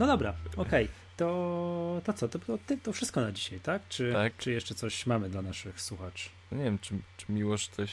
No 0.00 0.06
dobra, 0.06 0.34
okej. 0.56 0.88
To, 1.16 2.00
to 2.04 2.12
co? 2.12 2.28
To, 2.28 2.38
to, 2.82 2.92
wszystko 2.92 3.20
na 3.20 3.32
dzisiaj, 3.32 3.60
tak? 3.60 3.82
Czy, 3.88 4.12
Tak. 4.12 4.32
czy 4.36 4.52
jeszcze 4.52 4.74
coś 4.74 5.06
mamy 5.06 5.28
dla 5.30 5.42
naszych 5.42 5.80
słuchaczy? 5.80 6.28
No 6.52 6.58
nie 6.58 6.64
wiem, 6.64 6.78
czy, 6.78 6.94
czy 7.16 7.32
Miłosz 7.32 7.68
coś 7.68 7.92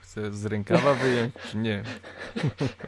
chce 0.00 0.32
z 0.34 0.46
rękawa 0.46 0.94
wyjąć, 0.94 1.34
czy 1.50 1.56
nie. 1.56 1.82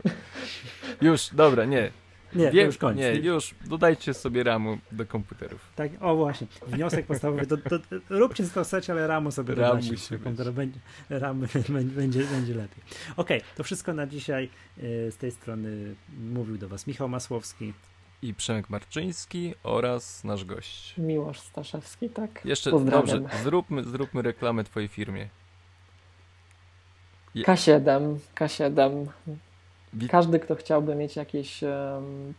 już, 1.02 1.28
dobra, 1.32 1.64
nie. 1.64 1.90
Nie, 2.34 2.46
to 2.46 2.52
Wiem- 2.52 2.66
już 2.66 2.78
koniec. 2.78 2.98
Nie, 2.98 3.20
już 3.30 3.54
dodajcie 3.64 4.14
sobie 4.14 4.42
ramu 4.42 4.78
do 4.92 5.06
komputerów. 5.06 5.72
Tak, 5.76 5.90
o 6.00 6.16
właśnie, 6.16 6.46
wniosek 6.66 7.06
podstawowy, 7.06 7.46
to, 7.46 7.56
to, 7.56 7.78
to, 7.78 7.84
róbcie 8.08 8.48
co 8.48 8.64
chcecie, 8.64 8.92
ale 8.92 9.06
ramu 9.06 9.30
sobie 9.30 9.54
Ram 9.54 9.66
dodajcie 9.66 9.90
musi 9.92 10.10
do 10.10 10.14
być. 10.14 10.24
komputera, 10.24 10.52
będzie, 10.52 10.78
ram 11.10 11.40
będzie, 11.94 12.24
będzie 12.24 12.54
lepiej. 12.54 12.84
Okej, 13.16 13.40
to 13.56 13.64
wszystko 13.64 13.92
na 13.94 14.06
dzisiaj. 14.06 14.48
E, 14.78 15.10
Z 15.10 15.16
tej 15.16 15.30
strony 15.30 15.94
mówił 16.32 16.58
do 16.58 16.68
Was 16.68 16.86
Michał 16.86 17.08
Masłowski. 17.08 17.72
I 18.22 18.34
Przemek 18.34 18.70
Marczyński 18.70 19.54
oraz 19.62 20.24
nasz 20.24 20.44
gość. 20.44 20.94
Miłosz 20.98 21.40
Staszewski, 21.40 22.08
tak? 22.10 22.44
Jeszcze, 22.44 22.70
Pozdrawiam. 22.70 23.22
dobrze, 23.22 23.42
zróbmy, 23.42 23.84
zróbmy 23.84 24.22
reklamę 24.22 24.64
twojej 24.64 24.88
firmie. 24.88 25.28
K7, 27.36 28.16
K7. 28.34 29.06
Wi- 29.92 30.08
Każdy, 30.08 30.38
kto 30.40 30.54
chciałby 30.54 30.94
mieć 30.94 31.16
jakieś 31.16 31.62
em, 31.62 32.34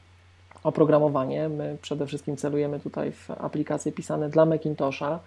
oprogramowanie, 0.63 1.49
my 1.49 1.77
przede 1.81 2.07
wszystkim 2.07 2.37
celujemy 2.37 2.79
tutaj 2.79 3.11
w 3.11 3.31
aplikacje 3.31 3.91
pisane 3.91 4.29
dla 4.29 4.45
Macintosha. 4.45 5.19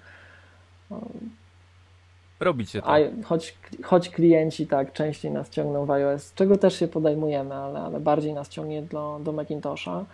Robicie 2.41 2.83
to. 2.83 2.89
A 2.89 2.99
choć, 3.25 3.55
choć 3.85 4.09
klienci 4.11 4.67
tak 4.67 4.93
częściej 4.93 5.31
nas 5.31 5.51
ciągną 5.51 5.87
w 5.87 5.91
iOS, 5.91 6.33
czego 6.35 6.57
też 6.59 6.79
się 6.79 6.89
podejmujemy, 6.89 7.55
ale, 7.55 7.81
ale 7.81 8.01
bardziej 8.01 8.35
nas 8.35 8.49
ciągnie 8.49 8.83
do, 8.83 9.21
do 9.25 9.33
Macintosha, 9.33 10.05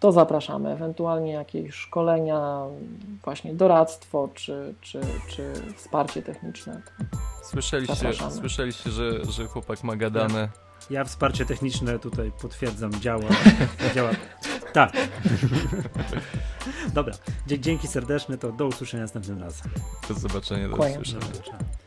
to 0.00 0.12
zapraszamy. 0.12 0.70
Ewentualnie 0.70 1.32
jakieś 1.32 1.74
szkolenia, 1.74 2.62
właśnie 3.24 3.54
doradztwo 3.54 4.28
czy, 4.34 4.74
czy, 4.80 5.00
czy 5.28 5.52
wsparcie 5.76 6.22
techniczne. 6.22 6.82
Słyszeliście, 7.42 7.94
Zapraszamy. 7.94 8.30
słyszeliście 8.30 8.90
że, 8.90 9.24
że 9.24 9.46
chłopak 9.46 9.84
ma 9.84 9.96
gadane. 9.96 10.48
Ja 10.90 11.04
wsparcie 11.04 11.46
techniczne 11.46 11.98
tutaj 11.98 12.32
potwierdzam, 12.42 13.00
działa. 13.00 13.24
działa. 13.94 14.10
Tak. 14.72 14.92
Dobra, 16.94 17.14
dzięki 17.46 17.88
serdeczne, 17.88 18.38
to 18.38 18.52
do 18.52 18.66
usłyszenia 18.66 19.02
następnym 19.02 19.40
razem. 19.40 19.70
Do 20.08 20.14
zobaczenia, 20.14 20.68
do 20.68 20.76
Kłaniam 20.76 21.02
usłyszenia. 21.02 21.26
Do 21.26 21.34
zobaczenia. 21.34 21.83